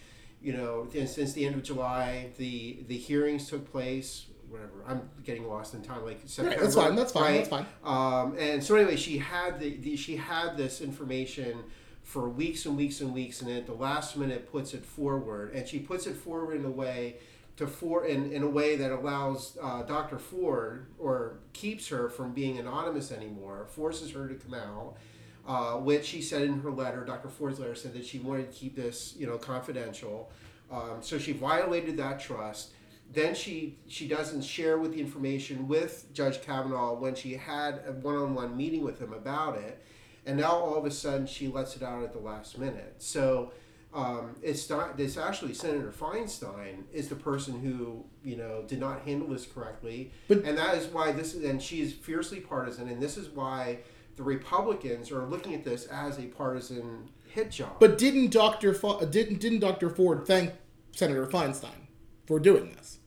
You 0.41 0.55
know, 0.55 0.89
since 1.07 1.33
the 1.35 1.45
end 1.47 1.55
of 1.55 1.63
July, 1.63 2.31
the 2.39 2.85
the 2.89 2.97
hearings 2.97 3.49
took 3.49 3.71
place. 3.71 4.27
Whatever, 4.49 4.83
I'm 4.89 5.09
getting 5.25 5.47
lost 5.49 5.73
in 5.75 5.83
time. 5.83 6.05
Like 6.05 6.21
September. 6.27 6.61
that's 6.63 6.75
fine, 6.75 6.95
that's 6.97 7.13
fine, 7.13 7.23
right? 7.23 7.37
that's 7.37 7.49
fine. 7.49 7.67
Um, 7.85 8.37
and 8.39 8.63
so 8.63 8.75
anyway, 8.77 8.97
she 8.97 9.19
had 9.19 9.61
the, 9.61 9.77
the 9.77 9.97
she 9.97 10.17
had 10.17 10.57
this 10.57 10.81
information 10.81 11.63
for 12.03 12.29
weeks 12.29 12.67
and 12.67 12.77
weeks 12.77 13.01
and 13.01 13.15
weeks, 13.15 13.41
and 13.41 13.51
then 13.51 13.57
at 13.57 13.67
the 13.67 13.75
last 13.75 14.17
minute 14.17 14.51
puts 14.51 14.75
it 14.75 14.85
forward, 14.85 15.53
and 15.55 15.67
she 15.67 15.79
puts 15.79 16.07
it 16.07 16.15
forward 16.17 16.57
in 16.57 16.65
a 16.65 16.71
way 16.71 17.17
to 17.57 17.67
for 17.67 18.07
in, 18.07 18.33
in 18.33 18.43
a 18.43 18.49
way 18.49 18.77
that 18.77 18.91
allows 18.91 19.57
uh, 19.63 19.83
Dr. 19.83 20.19
Ford 20.19 20.87
or 20.99 21.39
keeps 21.53 21.89
her 21.89 22.09
from 22.09 22.33
being 22.33 22.59
anonymous 22.59 23.13
anymore, 23.13 23.67
forces 23.69 24.11
her 24.13 24.29
to 24.29 24.35
come 24.35 24.55
out. 24.55 24.97
Uh, 25.45 25.73
which 25.73 26.05
she 26.05 26.23
said 26.23 26.43
in 26.43 26.61
her 26.61 26.71
letter, 26.71 27.05
Dr. 27.05 27.29
Ford's 27.29 27.59
letter 27.59 27.75
said 27.75 27.93
that 27.95 28.07
she 28.07 28.21
wanted 28.21 28.53
to 28.53 28.57
keep 28.57 28.77
this, 28.77 29.17
you 29.19 29.27
know, 29.27 29.37
confidential. 29.39 30.31
Um, 30.71 30.99
so 31.01 31.19
she 31.19 31.33
violated 31.33 31.97
that 31.97 32.21
trust. 32.21 32.71
Then 33.13 33.35
she 33.35 33.77
she 33.89 34.07
doesn't 34.07 34.43
share 34.43 34.79
with 34.79 34.93
the 34.93 35.01
information 35.01 35.67
with 35.67 36.07
Judge 36.15 36.41
Kavanaugh 36.43 36.95
when 36.95 37.17
she 37.17 37.35
had 37.35 37.83
a 37.87 37.93
one-on-one 37.93 38.57
meeting 38.57 38.85
with 38.85 39.01
him 39.01 39.13
about 39.13 39.59
it, 39.59 39.85
and 40.27 40.39
now 40.39 40.51
all 40.53 40.77
of 40.77 40.85
a 40.85 40.91
sudden 40.91 41.27
she 41.27 41.49
lets 41.49 41.77
it 41.77 41.83
out 41.83 42.03
at 42.03 42.13
the 42.13 42.19
last 42.19 42.59
minute. 42.59 42.97
So 42.99 43.53
um, 43.95 44.37
it's 44.43 44.69
not. 44.71 44.99
It's 44.99 45.17
actually 45.17 45.55
Senator 45.55 45.91
Feinstein 45.93 46.85
is 46.93 47.09
the 47.09 47.15
person 47.17 47.61
who 47.61 48.05
you 48.25 48.37
know 48.37 48.65
did 48.67 48.81
not 48.81 49.03
handle 49.03 49.29
this 49.29 49.47
correctly, 49.47 50.13
But- 50.29 50.45
and 50.45 50.57
that 50.59 50.77
is 50.77 50.87
why 50.87 51.13
this. 51.13 51.35
And 51.35 51.61
she 51.63 51.81
is 51.83 51.93
fiercely 51.93 52.41
partisan, 52.41 52.89
and 52.89 53.03
this 53.03 53.17
is 53.17 53.29
why 53.29 53.79
the 54.17 54.23
Republicans 54.23 55.11
are 55.11 55.25
looking 55.27 55.55
at 55.55 55.65
this 55.65 55.87
as 55.87 56.19
a 56.19 56.23
partisan 56.23 57.11
hit 57.29 57.51
job. 57.51 57.77
But 57.81 57.99
didn't 57.99 58.31
Dr. 58.31 58.73
Fo- 58.75 59.05
didn't 59.05 59.41
didn't 59.41 59.61
Dr. 59.61 59.91
Ford 59.91 60.27
thank 60.27 60.53
Senator 60.93 61.27
Feinstein 61.27 61.89
for 62.27 62.39
doing 62.41 62.73
this? 62.77 62.99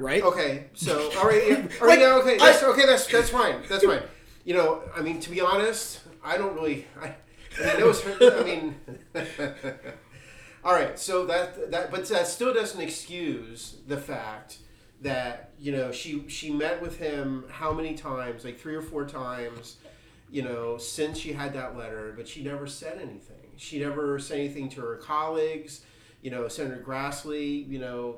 Right? 0.00 0.22
Okay, 0.22 0.66
so 0.74 1.10
all 1.18 1.26
right, 1.26 1.42
yeah, 1.48 1.54
all 1.56 1.60
right, 1.62 1.80
Like, 1.82 1.98
yeah, 2.00 2.14
okay, 2.22 2.38
that's 2.38 2.62
I- 2.62 2.66
okay, 2.68 2.86
that's 2.86 3.06
that's 3.06 3.30
fine, 3.30 3.62
that's 3.68 3.84
fine. 3.84 4.02
You 4.48 4.54
know, 4.54 4.80
I 4.96 5.02
mean, 5.02 5.20
to 5.20 5.30
be 5.30 5.42
honest, 5.42 6.00
I 6.24 6.38
don't 6.38 6.54
really. 6.54 6.86
I, 6.98 7.14
I 7.62 7.76
mean. 7.76 7.94
I 8.22 8.42
mean, 8.44 8.76
all 10.64 10.72
right, 10.72 10.98
so 10.98 11.26
that 11.26 11.70
that, 11.70 11.90
but 11.90 12.08
that 12.08 12.26
still 12.26 12.54
doesn't 12.54 12.80
excuse 12.80 13.76
the 13.86 13.98
fact 13.98 14.56
that 15.02 15.50
you 15.60 15.70
know 15.70 15.92
she 15.92 16.26
she 16.28 16.50
met 16.50 16.80
with 16.80 16.98
him 16.98 17.44
how 17.50 17.74
many 17.74 17.92
times, 17.92 18.42
like 18.42 18.58
three 18.58 18.74
or 18.74 18.80
four 18.80 19.04
times, 19.04 19.76
you 20.30 20.40
know, 20.40 20.78
since 20.78 21.18
she 21.18 21.34
had 21.34 21.52
that 21.52 21.76
letter, 21.76 22.14
but 22.16 22.26
she 22.26 22.42
never 22.42 22.66
said 22.66 22.94
anything. 22.94 23.52
She 23.58 23.78
never 23.78 24.18
said 24.18 24.38
anything 24.38 24.70
to 24.70 24.80
her 24.80 24.96
colleagues. 24.96 25.84
You 26.22 26.30
know, 26.30 26.48
Senator 26.48 26.82
Grassley. 26.82 27.68
You 27.68 27.80
know, 27.80 28.16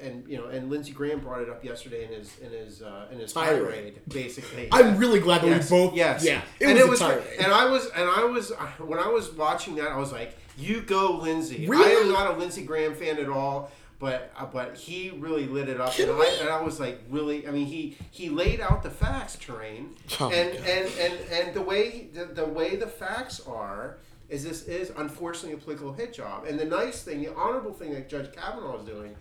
and 0.00 0.26
you 0.28 0.36
know, 0.38 0.46
and 0.46 0.70
Lindsey 0.70 0.92
Graham 0.92 1.20
brought 1.20 1.42
it 1.42 1.48
up 1.48 1.64
yesterday 1.64 2.04
in 2.04 2.10
his 2.12 2.38
in 2.38 2.50
his 2.50 2.82
uh, 2.82 3.06
in 3.10 3.18
his 3.18 3.32
Tirade. 3.32 3.60
tirade, 3.62 4.00
basically. 4.08 4.68
I'm 4.72 4.96
really 4.96 5.20
glad 5.20 5.42
that 5.42 5.48
Yes, 5.48 5.70
we 5.70 5.76
both. 5.76 5.94
yes, 5.94 6.24
Yeah. 6.24 6.42
It 6.60 6.66
and 6.68 6.74
was 6.74 6.82
it 6.82 6.88
was, 6.90 6.98
tirade. 7.00 7.24
and 7.40 7.52
I 7.52 7.64
was, 7.66 7.86
and 7.94 8.08
I 8.08 8.24
was, 8.24 8.50
when 8.78 8.98
I 8.98 9.08
was 9.08 9.30
watching 9.32 9.76
that, 9.76 9.88
I 9.88 9.96
was 9.96 10.12
like, 10.12 10.36
"You 10.56 10.80
go, 10.82 11.18
Lindsey." 11.22 11.66
Really? 11.66 11.84
I 11.92 12.00
am 12.00 12.12
not 12.12 12.34
a 12.34 12.38
Lindsey 12.38 12.62
Graham 12.64 12.94
fan 12.94 13.18
at 13.18 13.28
all, 13.28 13.70
but 13.98 14.30
uh, 14.38 14.46
but 14.46 14.76
he 14.76 15.10
really 15.10 15.46
lit 15.46 15.68
it 15.68 15.80
up, 15.80 15.98
and 15.98 16.10
I, 16.10 16.36
and 16.40 16.48
I 16.48 16.60
was 16.62 16.78
like, 16.78 17.00
really, 17.10 17.46
I 17.48 17.50
mean, 17.50 17.66
he 17.66 17.96
he 18.10 18.28
laid 18.28 18.60
out 18.60 18.82
the 18.82 18.90
facts, 18.90 19.36
terrain, 19.36 19.96
Oh 20.20 20.30
and, 20.30 20.56
and 20.56 20.88
and 21.00 21.14
and 21.32 21.54
the 21.54 21.62
way 21.62 22.08
the, 22.14 22.24
the 22.26 22.44
way 22.46 22.76
the 22.76 22.86
facts 22.86 23.40
are. 23.46 23.98
Is 24.30 24.44
this 24.44 24.64
is 24.68 24.92
unfortunately 24.98 25.54
a 25.54 25.56
political 25.56 25.94
hit 25.94 26.12
job? 26.12 26.44
And 26.44 26.60
the 26.60 26.66
nice 26.66 27.02
thing, 27.02 27.22
the 27.22 27.34
honorable 27.34 27.72
thing 27.72 27.94
that 27.94 28.10
Judge 28.10 28.30
Kavanaugh 28.30 28.76
is 28.78 28.84
doing, 28.84 29.12
uh, 29.14 29.16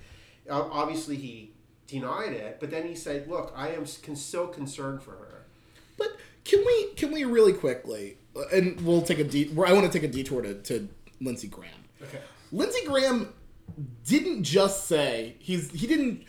obviously 0.50 1.16
he 1.16 1.52
denied 1.88 2.34
it, 2.34 2.58
but 2.60 2.70
then 2.72 2.88
he 2.88 2.96
said, 2.96 3.28
"Look, 3.30 3.54
I 3.56 3.70
am 3.70 3.86
so 3.86 4.48
concerned 4.48 5.02
for 5.04 5.12
her." 5.12 5.46
But 5.98 6.16
can 6.44 6.64
we 6.66 6.88
can 6.96 7.12
we 7.12 7.24
really 7.24 7.54
quickly 7.54 8.18
uh, 8.36 8.44
and 8.54 8.80
we'll 8.82 9.02
take 9.02 9.20
a 9.20 9.24
de- 9.24 9.50
I 9.66 9.74
want 9.74 9.86
to 9.86 10.00
take 10.00 10.08
a 10.08 10.12
detour 10.12 10.42
to, 10.42 10.54
to 10.56 10.88
Lindsey 11.22 11.48
Graham. 11.48 11.72
Okay. 12.02 12.20
Lindsey 12.52 12.86
Graham 12.86 13.34
didn't 14.06 14.44
just 14.44 14.86
say 14.88 15.36
he's 15.40 15.72
he 15.72 15.88
didn't 15.88 16.24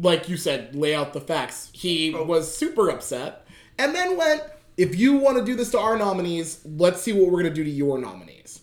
like 0.00 0.28
you 0.28 0.36
said 0.36 0.74
lay 0.74 0.94
out 0.94 1.12
the 1.12 1.20
facts. 1.20 1.70
He 1.72 2.14
Oh. 2.14 2.24
was 2.24 2.54
super 2.54 2.90
upset 2.90 3.46
and 3.78 3.94
then 3.94 4.16
went 4.16 4.42
if 4.76 4.96
you 4.98 5.16
want 5.18 5.38
to 5.38 5.44
do 5.44 5.54
this 5.54 5.70
to 5.72 5.78
our 5.78 5.96
nominees, 5.98 6.60
let's 6.64 7.00
see 7.02 7.12
what 7.12 7.26
we're 7.26 7.42
going 7.42 7.44
to 7.44 7.54
do 7.54 7.62
to 7.64 7.70
your 7.70 7.98
nominees. 7.98 8.60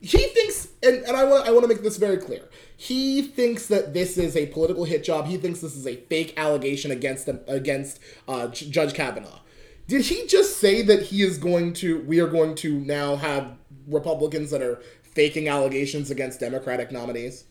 He 0.00 0.18
thinks 0.18 0.68
and, 0.82 1.02
and 1.04 1.16
I 1.16 1.24
want 1.24 1.48
I 1.48 1.50
want 1.52 1.62
to 1.62 1.68
make 1.68 1.82
this 1.82 1.96
very 1.96 2.18
clear. 2.18 2.48
He 2.84 3.22
thinks 3.22 3.66
that 3.68 3.94
this 3.94 4.18
is 4.18 4.36
a 4.36 4.44
political 4.46 4.84
hit 4.84 5.04
job. 5.04 5.26
He 5.26 5.38
thinks 5.38 5.60
this 5.60 5.74
is 5.74 5.86
a 5.86 5.96
fake 5.96 6.34
allegation 6.36 6.90
against 6.90 7.24
them 7.24 7.40
against 7.46 7.98
uh, 8.28 8.48
J- 8.48 8.68
Judge 8.68 8.92
Kavanaugh. 8.92 9.38
Did 9.88 10.02
he 10.02 10.26
just 10.26 10.58
say 10.58 10.82
that 10.82 11.02
he 11.04 11.22
is 11.22 11.38
going 11.38 11.72
to 11.74 12.00
we 12.02 12.20
are 12.20 12.26
going 12.28 12.54
to 12.56 12.78
now 12.80 13.16
have 13.16 13.52
Republicans 13.86 14.50
that 14.50 14.60
are 14.60 14.82
faking 15.02 15.48
allegations 15.48 16.10
against 16.10 16.40
Democratic 16.40 16.92
nominees? 16.92 17.44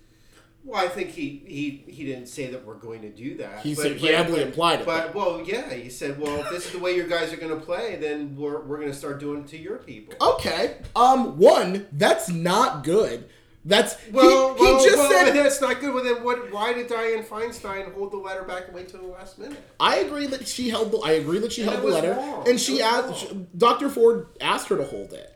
Well, 0.66 0.80
I 0.86 0.88
think 0.88 1.10
he, 1.10 1.42
he, 1.46 1.84
he 1.92 2.06
didn't 2.06 2.28
say 2.28 2.48
that 2.52 2.64
we're 2.66 2.76
going 2.76 3.02
to 3.02 3.10
do 3.10 3.36
that. 3.38 3.60
He 3.62 3.74
said- 3.76 3.98
he 3.98 4.08
heavily 4.08 4.44
implied 4.44 4.82
it, 4.82 4.86
But 4.86 5.14
well, 5.14 5.44
yeah, 5.46 5.74
he 5.74 5.90
said, 5.90 6.18
well, 6.22 6.40
if 6.42 6.50
this 6.52 6.68
is 6.68 6.72
the 6.72 6.80
way 6.80 6.96
your 6.96 7.08
guys 7.08 7.34
are 7.34 7.38
going 7.38 7.54
to 7.60 7.66
play, 7.66 7.98
then 7.98 8.38
we're, 8.38 8.62
we're 8.62 8.78
going 8.78 8.92
to 8.92 8.96
start 8.98 9.20
doing 9.20 9.42
it 9.42 9.48
to 9.48 9.58
your 9.58 9.78
people. 9.80 10.14
Okay. 10.36 10.78
Um 10.96 11.38
one, 11.38 11.88
that's 11.92 12.30
not 12.30 12.84
good. 12.86 13.28
That's 13.66 13.96
Well, 14.12 14.56
he, 14.56 14.62
well, 14.62 14.80
he 14.80 14.86
just 14.86 14.98
well, 14.98 15.10
said 15.12 15.32
that's 15.36 15.62
not 15.62 15.80
good. 15.80 15.94
Well, 15.94 16.04
then 16.04 16.24
what? 16.24 16.52
Why 16.52 16.74
did 16.74 16.90
Dianne 16.90 17.26
Feinstein 17.26 17.94
hold 17.94 18.12
the 18.12 18.18
letter 18.18 18.44
back 18.44 18.66
and 18.68 18.76
wait 18.76 18.90
till 18.90 19.02
the 19.02 19.08
last 19.08 19.40
minute? 19.40 19.58
I 19.80 19.98
agree 20.00 20.28
that 20.28 20.48
she 20.48 20.70
held 20.70 20.92
the 20.92 20.98
I 21.00 21.12
agree 21.12 21.40
that 21.40 21.54
she 21.54 21.62
And 21.62 21.72
held 21.72 21.84
the 21.84 21.88
letter 21.88 22.12
wrong. 22.14 22.48
and 22.50 22.60
she 22.60 22.82
asked. 22.82 23.58
Dr. 23.58 23.90
Ford 23.90 24.28
asked 24.42 24.68
her 24.68 24.76
to 24.78 24.84
hold 24.84 25.14
it. 25.14 25.30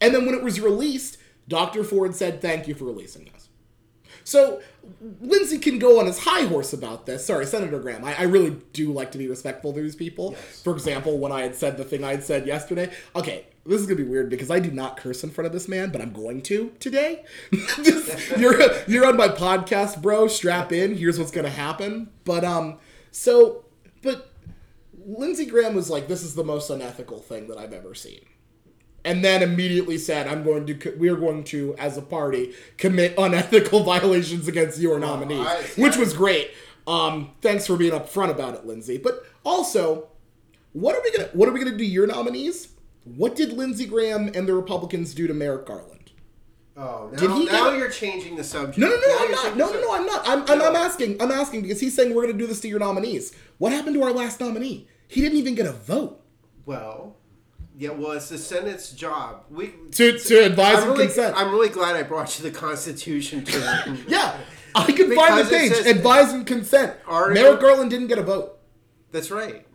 And 0.00 0.14
then 0.14 0.26
when 0.26 0.34
it 0.34 0.42
was 0.42 0.60
released, 0.60 1.16
Dr. 1.48 1.84
Ford 1.84 2.14
said 2.14 2.42
thank 2.42 2.68
you 2.68 2.74
for 2.74 2.84
releasing 2.84 3.24
this. 3.32 3.41
So 4.24 4.60
Lindsey 5.20 5.58
can 5.58 5.78
go 5.78 6.00
on 6.00 6.06
his 6.06 6.18
high 6.20 6.44
horse 6.44 6.72
about 6.72 7.06
this. 7.06 7.26
Sorry, 7.26 7.46
Senator 7.46 7.78
Graham. 7.78 8.04
I, 8.04 8.14
I 8.18 8.22
really 8.24 8.56
do 8.72 8.92
like 8.92 9.12
to 9.12 9.18
be 9.18 9.28
respectful 9.28 9.72
to 9.72 9.80
these 9.80 9.96
people. 9.96 10.32
Yes. 10.32 10.62
For 10.62 10.72
example, 10.72 11.18
when 11.18 11.32
I 11.32 11.42
had 11.42 11.54
said 11.54 11.76
the 11.76 11.84
thing 11.84 12.04
I 12.04 12.12
had 12.12 12.24
said 12.24 12.46
yesterday. 12.46 12.92
Okay, 13.14 13.46
this 13.64 13.80
is 13.80 13.86
gonna 13.86 13.96
be 13.96 14.04
weird 14.04 14.28
because 14.28 14.50
I 14.50 14.58
do 14.58 14.70
not 14.70 14.96
curse 14.96 15.22
in 15.22 15.30
front 15.30 15.46
of 15.46 15.52
this 15.52 15.68
man, 15.68 15.90
but 15.90 16.00
I'm 16.00 16.12
going 16.12 16.42
to 16.42 16.72
today. 16.80 17.24
You're 18.36 18.60
you're 18.86 19.06
on 19.06 19.16
my 19.16 19.28
podcast, 19.28 20.02
bro. 20.02 20.26
Strap 20.26 20.72
in. 20.72 20.96
Here's 20.96 21.18
what's 21.18 21.30
gonna 21.30 21.50
happen. 21.50 22.10
But 22.24 22.44
um, 22.44 22.78
so 23.10 23.64
but 24.02 24.30
Lindsey 25.04 25.46
Graham 25.46 25.74
was 25.74 25.90
like, 25.90 26.08
"This 26.08 26.22
is 26.22 26.34
the 26.34 26.44
most 26.44 26.70
unethical 26.70 27.20
thing 27.20 27.48
that 27.48 27.58
I've 27.58 27.72
ever 27.72 27.94
seen." 27.94 28.20
And 29.04 29.24
then 29.24 29.42
immediately 29.42 29.98
said, 29.98 30.28
"I'm 30.28 30.44
going 30.44 30.64
to. 30.66 30.94
We 30.96 31.08
are 31.08 31.16
going 31.16 31.42
to, 31.44 31.74
as 31.76 31.96
a 31.96 32.02
party, 32.02 32.54
commit 32.78 33.14
unethical 33.18 33.82
violations 33.92 34.46
against 34.46 34.78
your 34.78 34.98
nominees," 35.00 35.44
I- 35.46 35.62
which 35.76 35.96
was 35.96 36.12
great. 36.12 36.50
Um, 36.86 37.32
thanks 37.40 37.66
for 37.66 37.76
being 37.76 37.92
upfront 37.92 38.30
about 38.30 38.54
it, 38.54 38.64
Lindsey. 38.66 38.98
But 38.98 39.24
also, 39.44 40.08
what 40.72 40.94
are 40.94 41.02
we 41.02 41.10
gonna 41.16 41.28
What 41.32 41.48
are 41.48 41.52
we 41.52 41.58
gonna 41.64 41.76
do 41.76 41.84
your 41.84 42.06
nominees? 42.06 42.68
What 43.04 43.34
did 43.34 43.52
Lindsey 43.54 43.86
Graham 43.86 44.30
and 44.34 44.46
the 44.48 44.54
Republicans 44.54 45.14
do 45.14 45.26
to 45.26 45.34
Merrick 45.34 45.66
Garland? 45.66 46.12
Oh, 46.76 47.10
now, 47.12 47.18
Did 47.18 47.30
he 47.32 47.44
now 47.46 47.70
get- 47.70 47.78
you're 47.80 47.90
changing 47.90 48.36
the 48.36 48.44
subject. 48.44 48.78
No, 48.78 48.86
no, 48.88 48.94
no, 48.96 49.16
I'm 49.18 49.30
not. 49.32 49.56
No, 49.56 49.72
no, 49.72 49.80
no, 49.80 49.94
I'm 49.94 50.06
not. 50.06 50.28
I'm, 50.28 50.42
I'm, 50.48 50.62
I'm 50.62 50.76
asking. 50.76 51.20
I'm 51.20 51.30
asking 51.32 51.62
because 51.62 51.80
he's 51.80 51.94
saying 51.96 52.14
we're 52.14 52.22
gonna 52.26 52.38
do 52.38 52.46
this 52.46 52.60
to 52.60 52.68
your 52.68 52.78
nominees. 52.78 53.34
What 53.58 53.72
happened 53.72 53.94
to 53.96 54.02
our 54.04 54.12
last 54.12 54.38
nominee? 54.40 54.86
He 55.08 55.20
didn't 55.20 55.38
even 55.38 55.54
get 55.56 55.66
a 55.66 55.72
vote. 55.72 56.20
Well, 56.64 57.16
yeah, 57.76 57.90
well, 57.90 58.12
it's 58.12 58.28
the 58.28 58.38
Senate's 58.38 58.92
job. 58.92 59.44
We 59.50 59.72
To- 59.92 60.18
to 60.18 60.44
advise 60.44 60.76
I'm 60.76 60.82
and 60.82 60.92
really, 60.92 61.06
consent. 61.06 61.36
I'm 61.36 61.50
really 61.50 61.68
glad 61.68 61.96
I 61.96 62.02
brought 62.02 62.38
you 62.38 62.44
the 62.50 62.56
Constitution 62.56 63.44
to. 63.44 63.98
Yeah, 64.08 64.36
I 64.74 64.90
can 64.92 65.14
find 65.14 65.38
the 65.46 65.50
page. 65.50 65.72
says- 65.72 65.86
advise 65.86 66.32
and 66.32 66.46
consent. 66.46 66.94
Article- 67.06 67.42
Merrick 67.42 67.60
Garland 67.60 67.90
didn't 67.90 68.08
get 68.08 68.18
a 68.18 68.22
vote. 68.22 68.58
That's 69.10 69.30
right. 69.30 69.66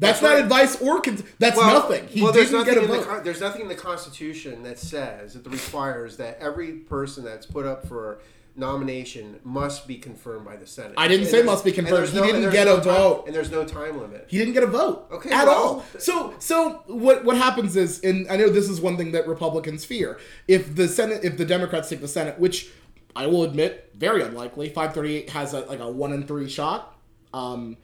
That's, 0.00 0.20
That's 0.20 0.22
not 0.22 0.30
right. 0.34 0.42
advice 0.42 0.80
or 0.82 1.00
cons- 1.00 1.22
that's 1.38 1.56
Well, 1.56 1.72
nothing. 1.72 2.08
He 2.08 2.20
well, 2.22 2.32
there's 2.32 2.50
didn't 2.50 2.66
nothing 2.66 2.74
get 2.74 2.82
a 2.82 2.84
in 2.86 2.90
the 2.90 2.96
vote. 2.98 3.06
con- 3.08 3.24
there's 3.24 3.40
nothing 3.40 3.62
in 3.62 3.68
the 3.68 3.74
Constitution 3.76 4.62
that 4.64 4.78
says 4.78 5.34
that 5.34 5.46
requires 5.48 6.16
that 6.16 6.36
every 6.40 6.72
person 6.72 7.24
that's 7.24 7.46
put 7.46 7.64
up 7.64 7.86
for 7.86 8.20
nomination 8.56 9.40
must 9.44 9.86
be 9.88 9.96
confirmed 9.96 10.44
by 10.44 10.56
the 10.56 10.66
Senate. 10.66 10.94
I 10.96 11.08
didn't 11.08 11.22
And 11.22 11.30
say 11.30 11.42
must 11.42 11.64
be 11.64 11.72
confirmed. 11.72 12.08
He 12.08 12.16
no- 12.20 12.26
didn't 12.26 12.50
get 12.52 12.66
no 12.66 12.74
a 12.74 12.76
time- 12.76 12.84
vote. 12.84 13.24
and 13.26 13.34
there's 13.34 13.50
no 13.50 13.64
time 13.64 14.00
limit. 14.00 14.26
he 14.28 14.38
didn't 14.38 14.54
get 14.54 14.62
a 14.62 14.66
vote 14.68 15.06
Okay, 15.12 15.30
at 15.30 15.46
well- 15.46 15.56
all. 15.56 15.84
So 15.98 16.34
so 16.38 16.82
what 16.86 17.24
what 17.24 17.36
happens 17.36 17.76
is, 17.76 18.00
and 18.00 18.26
I 18.30 18.36
know 18.36 18.48
this 18.48 18.68
is 18.68 18.80
one 18.80 18.96
thing 18.96 19.12
that 19.12 19.26
Republicans 19.26 19.84
fear. 19.84 20.18
If 20.48 20.74
the 20.76 20.88
Senate, 20.88 21.24
if 21.24 21.36
the 21.36 21.44
Democrats 21.44 21.88
take 21.88 22.00
the 22.00 22.08
Senate, 22.08 22.38
which 22.38 22.70
I 23.16 23.26
will 23.26 23.44
admit, 23.44 23.90
very 23.96 24.22
unlikely. 24.22 24.68
Five 24.70 24.94
thirty 24.94 25.16
eight 25.16 25.30
has 25.30 25.52
a, 25.54 25.60
like 25.60 25.80
a 25.80 25.88
one 25.90 26.12
in 26.12 26.26
three 26.26 26.48
shot. 26.48 26.96
Um, 27.32 27.76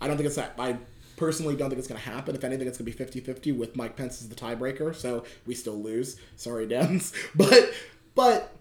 I 0.00 0.06
don't 0.08 0.16
think 0.16 0.26
it's 0.26 0.36
that. 0.36 0.54
I 0.58 0.76
personally 1.16 1.56
don't 1.56 1.70
think 1.70 1.78
it's 1.78 1.88
going 1.88 1.98
to 2.00 2.06
happen. 2.10 2.34
If 2.34 2.44
anything, 2.44 2.68
it's 2.68 2.76
going 2.76 2.92
to 2.92 2.98
be 2.98 3.20
50-50 3.22 3.56
with 3.56 3.74
Mike 3.74 3.96
Pence 3.96 4.20
as 4.20 4.28
the 4.28 4.34
tiebreaker. 4.34 4.94
So 4.94 5.24
we 5.46 5.54
still 5.54 5.82
lose. 5.82 6.18
Sorry, 6.36 6.66
Dems. 6.66 7.14
But 7.34 7.72
but 8.14 8.52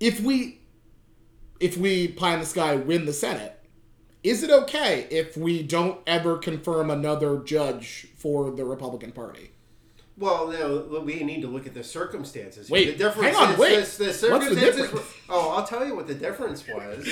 if 0.00 0.20
we 0.20 0.60
if 1.60 1.76
we 1.76 2.08
pie 2.08 2.34
in 2.34 2.40
the 2.40 2.46
sky 2.46 2.74
win 2.76 3.04
the 3.06 3.12
Senate, 3.12 3.58
is 4.22 4.42
it 4.42 4.50
okay 4.50 5.06
if 5.10 5.36
we 5.36 5.62
don't 5.62 6.00
ever 6.06 6.36
confirm 6.36 6.90
another 6.90 7.38
judge 7.38 8.08
for 8.16 8.50
the 8.50 8.64
Republican 8.64 9.12
Party? 9.12 9.50
Well, 10.16 10.48
no, 10.48 11.00
we 11.04 11.24
need 11.24 11.40
to 11.42 11.48
look 11.48 11.66
at 11.66 11.74
the 11.74 11.82
circumstances. 11.82 12.70
Wait, 12.70 12.86
the 12.92 12.96
difference 13.04 13.36
hang 13.36 13.48
on, 13.48 13.52
is 13.54 13.58
wait. 13.58 13.76
this- 13.76 13.96
the 13.96 14.04
What's 14.04 14.20
the 14.20 14.28
circumstances 14.28 14.76
difference? 14.82 14.92
were- 15.28 15.34
oh, 15.34 15.50
I'll 15.50 15.66
tell 15.66 15.84
you 15.84 15.96
what 15.96 16.06
the 16.06 16.14
difference 16.14 16.64
was. 16.68 17.04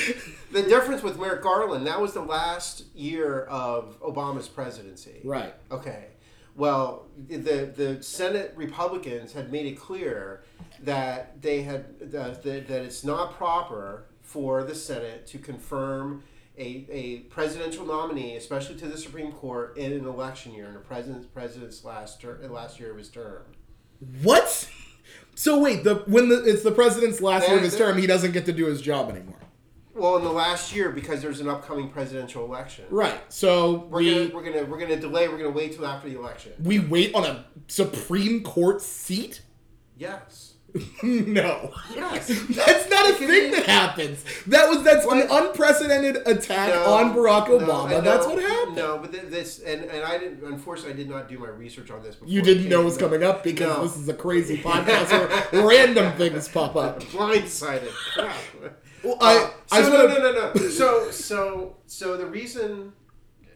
the 0.52 0.62
difference 0.62 1.02
with 1.02 1.18
Merrick 1.18 1.42
Garland, 1.42 1.84
that 1.88 2.00
was 2.00 2.12
the 2.12 2.20
last 2.22 2.84
year 2.94 3.40
of 3.46 3.98
Obama's 4.00 4.46
presidency. 4.48 5.20
Right. 5.24 5.52
Okay. 5.72 6.06
Well, 6.54 7.06
the 7.28 7.72
the 7.74 8.02
Senate 8.02 8.52
Republicans 8.56 9.32
had 9.32 9.50
made 9.50 9.66
it 9.66 9.78
clear 9.78 10.44
that 10.82 11.40
they 11.40 11.62
had 11.62 11.98
that, 12.10 12.42
that, 12.42 12.68
that 12.68 12.82
it's 12.82 13.04
not 13.04 13.34
proper 13.34 14.04
for 14.20 14.62
the 14.62 14.74
Senate 14.74 15.26
to 15.28 15.38
confirm 15.38 16.22
a, 16.58 16.86
a 16.90 17.18
presidential 17.30 17.86
nominee, 17.86 18.36
especially 18.36 18.76
to 18.76 18.86
the 18.86 18.98
Supreme 18.98 19.32
Court, 19.32 19.76
in 19.78 19.92
an 19.92 20.06
election 20.06 20.52
year, 20.52 20.68
in 20.68 20.76
a 20.76 20.80
president's 20.80 21.26
president's 21.26 21.84
last 21.84 22.20
ter- 22.20 22.38
last 22.48 22.78
year 22.78 22.90
of 22.92 22.98
his 22.98 23.08
term. 23.08 23.42
What? 24.22 24.68
So 25.34 25.58
wait, 25.60 25.84
the 25.84 25.96
when 26.06 26.28
the 26.28 26.44
it's 26.44 26.62
the 26.62 26.72
president's 26.72 27.20
last 27.20 27.48
year 27.48 27.56
of 27.56 27.62
his 27.62 27.76
term, 27.76 27.96
he 27.98 28.06
doesn't 28.06 28.32
get 28.32 28.44
to 28.46 28.52
do 28.52 28.66
his 28.66 28.82
job 28.82 29.08
anymore. 29.10 29.38
Well, 29.94 30.16
in 30.16 30.24
the 30.24 30.32
last 30.32 30.74
year, 30.74 30.90
because 30.90 31.20
there's 31.20 31.40
an 31.40 31.48
upcoming 31.48 31.90
presidential 31.90 32.44
election. 32.44 32.84
Right. 32.90 33.20
So 33.32 33.86
We're 33.90 33.98
we 33.98 34.10
gonna 34.14 34.34
we're 34.34 34.44
gonna 34.52 34.64
we're 34.64 34.78
gonna 34.78 34.96
delay. 35.00 35.28
We're 35.28 35.36
gonna 35.38 35.50
wait 35.50 35.74
till 35.74 35.86
after 35.86 36.08
the 36.08 36.18
election. 36.18 36.52
we 36.62 36.78
wait 36.78 37.14
on 37.14 37.24
a 37.24 37.44
Supreme 37.68 38.42
Court 38.42 38.80
seat? 38.80 39.42
Yes. 39.96 40.48
no. 41.02 41.74
Yes. 41.94 42.28
That's 42.48 42.88
not 42.88 43.10
a 43.10 43.12
thing 43.12 43.50
be- 43.50 43.56
that 43.56 43.66
happens. 43.66 44.24
That 44.46 44.70
was 44.70 44.82
that's 44.82 45.04
What? 45.04 45.18
an 45.22 45.28
unprecedented 45.30 46.26
attack 46.26 46.70
No, 46.70 46.84
on 46.94 47.14
Barack 47.14 47.48
Obama. 47.48 47.94
I 47.98 48.00
that's 48.00 48.24
what 48.26 48.40
happened. 48.40 48.76
No, 48.76 48.96
but 48.96 49.12
this 49.12 49.58
and, 49.58 49.84
and 49.84 50.02
I 50.02 50.16
didn't. 50.16 50.42
Unfortunately, 50.42 50.94
I 50.94 50.96
did 50.96 51.10
not 51.10 51.28
do 51.28 51.38
my 51.38 51.48
research 51.48 51.90
on 51.90 52.02
this. 52.02 52.14
Before 52.14 52.32
You 52.32 52.40
didn't 52.40 52.70
know 52.70 52.80
it 52.80 52.84
was 52.84 52.96
coming 52.96 53.22
up 53.22 53.44
because 53.44 53.76
No. 53.76 53.82
this 53.86 53.98
is 53.98 54.08
a 54.08 54.14
crazy 54.14 54.56
podcast 54.62 55.10
where 55.52 55.62
random 55.66 56.16
things 56.16 56.48
pop 56.48 56.74
up. 56.74 57.02
blindsided. 57.02 57.92
Well, 59.04 59.18
I, 59.20 59.36
Uh, 59.36 59.50
I 59.70 59.82
so 59.82 59.90
no, 59.90 60.06
no, 60.06 60.32
no, 60.32 60.52
no. 60.54 60.68
So, 60.68 61.10
so, 61.10 61.76
so 61.86 62.16
the 62.16 62.26
reason, 62.26 62.92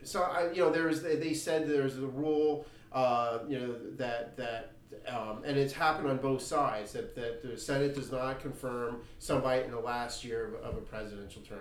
so 0.02 0.22
I, 0.22 0.50
you 0.52 0.62
know, 0.62 0.70
there's 0.70 1.02
they 1.02 1.34
said 1.34 1.68
there's 1.68 1.96
the 1.96 2.06
rule, 2.06 2.66
uh, 2.92 3.38
you 3.48 3.58
know, 3.58 3.74
that 3.96 4.36
that, 4.36 4.72
um, 5.08 5.42
and 5.44 5.56
it's 5.56 5.72
happened 5.72 6.08
on 6.08 6.18
both 6.18 6.42
sides 6.42 6.92
that 6.92 7.14
that 7.14 7.42
the 7.42 7.56
Senate 7.58 7.94
does 7.94 8.10
not 8.10 8.40
confirm 8.40 8.98
somebody 9.18 9.62
in 9.62 9.70
the 9.70 9.80
last 9.80 10.24
year 10.24 10.46
of, 10.46 10.54
of 10.54 10.76
a 10.78 10.80
presidential 10.80 11.42
term, 11.42 11.60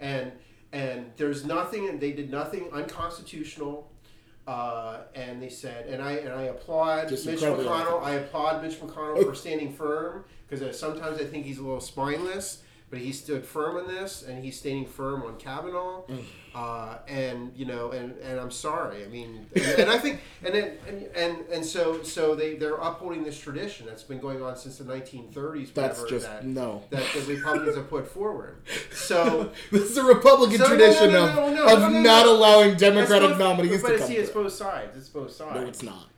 and 0.00 0.32
and 0.72 1.12
there's 1.16 1.44
nothing, 1.44 1.88
and 1.88 2.00
they 2.00 2.12
did 2.12 2.30
nothing 2.30 2.68
unconstitutional. 2.72 3.88
Uh, 4.44 5.02
and 5.14 5.40
they 5.40 5.48
said, 5.48 5.86
and 5.86 6.02
I 6.02 6.14
and 6.14 6.32
I 6.32 6.42
applaud 6.44 7.08
Just 7.08 7.26
Mitch 7.26 7.38
McConnell. 7.40 8.02
I 8.02 8.14
applaud 8.14 8.60
Mitch 8.60 8.80
McConnell 8.80 9.24
for 9.24 9.36
standing 9.36 9.72
firm 9.72 10.24
because 10.48 10.76
sometimes 10.76 11.20
I 11.20 11.24
think 11.24 11.46
he's 11.46 11.58
a 11.58 11.62
little 11.62 11.80
spineless, 11.80 12.62
but 12.92 13.00
he 13.00 13.10
stood 13.10 13.46
firm 13.46 13.78
on 13.78 13.86
this, 13.86 14.22
and 14.22 14.44
he's 14.44 14.58
standing 14.58 14.84
firm 14.84 15.22
on 15.22 15.38
Kavanaugh. 15.38 16.02
Mm. 16.02 16.24
Uh, 16.54 16.98
and 17.08 17.50
you 17.56 17.64
know, 17.64 17.90
and, 17.90 18.18
and 18.18 18.38
I'm 18.38 18.50
sorry. 18.50 19.02
I 19.02 19.08
mean, 19.08 19.46
and, 19.56 19.64
and 19.64 19.90
I 19.90 19.96
think, 19.96 20.20
and 20.44 20.54
then 20.54 20.72
and, 20.86 21.06
and 21.16 21.38
and 21.50 21.64
so 21.64 22.02
so 22.02 22.34
they 22.34 22.56
they're 22.56 22.74
upholding 22.74 23.24
this 23.24 23.40
tradition 23.40 23.86
that's 23.86 24.02
been 24.02 24.18
going 24.18 24.42
on 24.42 24.56
since 24.56 24.76
the 24.76 24.84
1930s. 24.84 25.72
That's 25.72 26.04
just 26.04 26.26
that, 26.26 26.44
no. 26.44 26.82
that 26.90 27.02
the 27.14 27.34
Republicans 27.34 27.76
have 27.76 27.88
put 27.88 28.06
forward. 28.06 28.58
So. 28.92 29.50
This 29.70 29.90
is 29.90 29.96
a 29.96 30.04
Republican 30.04 30.58
So, 30.58 30.68
tradition 30.68 31.12
no, 31.12 31.28
of, 31.28 31.34
no, 31.34 31.54
no, 31.54 31.74
of 31.74 31.92
no, 31.92 32.00
not 32.00 32.26
no. 32.26 32.36
allowing 32.36 32.76
Democratic 32.76 33.38
nominees 33.38 33.80
but 33.80 33.96
come 33.96 34.06
see, 34.06 34.16
it's 34.16 34.30
both 34.30 34.52
sides. 34.52 34.96
It's 34.98 35.08
both 35.08 35.32
sides. 35.32 35.54
No, 35.54 35.66
it's 35.66 35.82
not. 35.82 36.08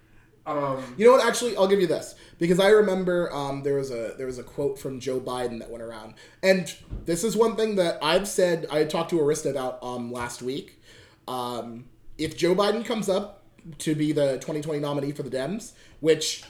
Um, 0.46 0.94
You 0.98 1.07
know 1.07 1.12
what? 1.12 1.26
Actually, 1.26 1.57
I'll 1.57 1.68
give 1.68 1.80
you 1.80 1.87
this 1.87 2.14
because 2.38 2.61
I 2.61 2.68
remember 2.68 3.33
um, 3.33 3.62
there 3.62 3.74
was 3.76 3.90
a 3.90 4.14
there 4.18 4.26
was 4.26 4.38
a 4.38 4.42
quote 4.42 4.78
from 4.78 5.00
Joe 5.00 5.20
Biden 5.20 5.59
that 5.61 5.70
went 5.70 5.83
around, 5.83 6.14
and 6.42 6.74
this 7.07 7.24
is 7.24 7.37
one 7.37 7.57
thing 7.57 7.76
that 7.76 7.98
I've 8.02 8.28
said. 8.28 8.66
I 8.70 8.85
talked 8.85 9.11
to 9.11 9.16
Arista 9.16 9.50
about 9.50 9.83
um, 9.83 10.12
last 10.12 10.42
week. 10.42 10.80
Um, 11.26 11.87
if 12.18 12.37
Joe 12.37 12.54
Biden 12.54 12.85
comes 12.85 13.09
up 13.09 13.42
to 13.78 13.94
be 13.94 14.12
the 14.12 14.35
2020 14.35 14.78
nominee 14.80 15.12
for 15.12 15.22
the 15.22 15.30
Dems, 15.30 15.72
which 16.00 16.44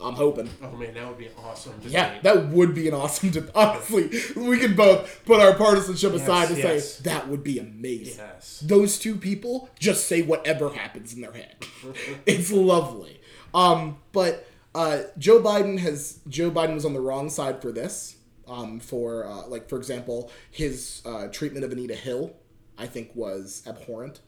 I'm 0.00 0.14
hoping. 0.14 0.50
oh 0.62 0.72
man, 0.76 0.94
that 0.94 1.08
would 1.08 1.18
be 1.18 1.30
awesome. 1.38 1.80
To 1.80 1.88
Yeah, 1.88 2.14
see. 2.14 2.20
that 2.22 2.48
would 2.48 2.74
be 2.74 2.86
an 2.88 2.94
awesome. 2.94 3.30
De- 3.30 3.50
honestly, 3.58 4.10
we 4.36 4.58
could 4.58 4.76
both 4.76 5.22
put 5.24 5.40
our 5.40 5.54
partisanship 5.54 6.12
aside 6.12 6.50
and 6.50 6.58
yes. 6.58 6.96
say 6.96 7.02
that 7.04 7.28
would 7.28 7.42
be 7.42 7.58
amazing. 7.58 8.18
Yes. 8.18 8.60
Those 8.66 8.98
two 8.98 9.16
people 9.16 9.70
just 9.78 10.06
say 10.06 10.20
whatever 10.22 10.70
happens 10.70 11.14
in 11.14 11.22
their 11.22 11.32
head. 11.32 11.56
it's 12.26 12.52
lovely. 12.52 13.20
Um, 13.54 13.96
but 14.12 14.46
uh, 14.74 15.04
Joe 15.16 15.40
Biden 15.40 15.78
has 15.78 16.20
Joe 16.28 16.50
Biden 16.50 16.74
was 16.74 16.84
on 16.84 16.92
the 16.92 17.00
wrong 17.00 17.30
side 17.30 17.62
for 17.62 17.72
this. 17.72 18.16
Um, 18.46 18.78
for 18.78 19.26
uh, 19.26 19.46
like 19.48 19.68
for 19.68 19.76
example, 19.78 20.30
his 20.50 21.02
uh, 21.06 21.28
treatment 21.28 21.64
of 21.64 21.72
Anita 21.72 21.94
Hill, 21.96 22.34
I 22.78 22.86
think 22.86 23.10
was 23.14 23.62
abhorrent, 23.66 24.20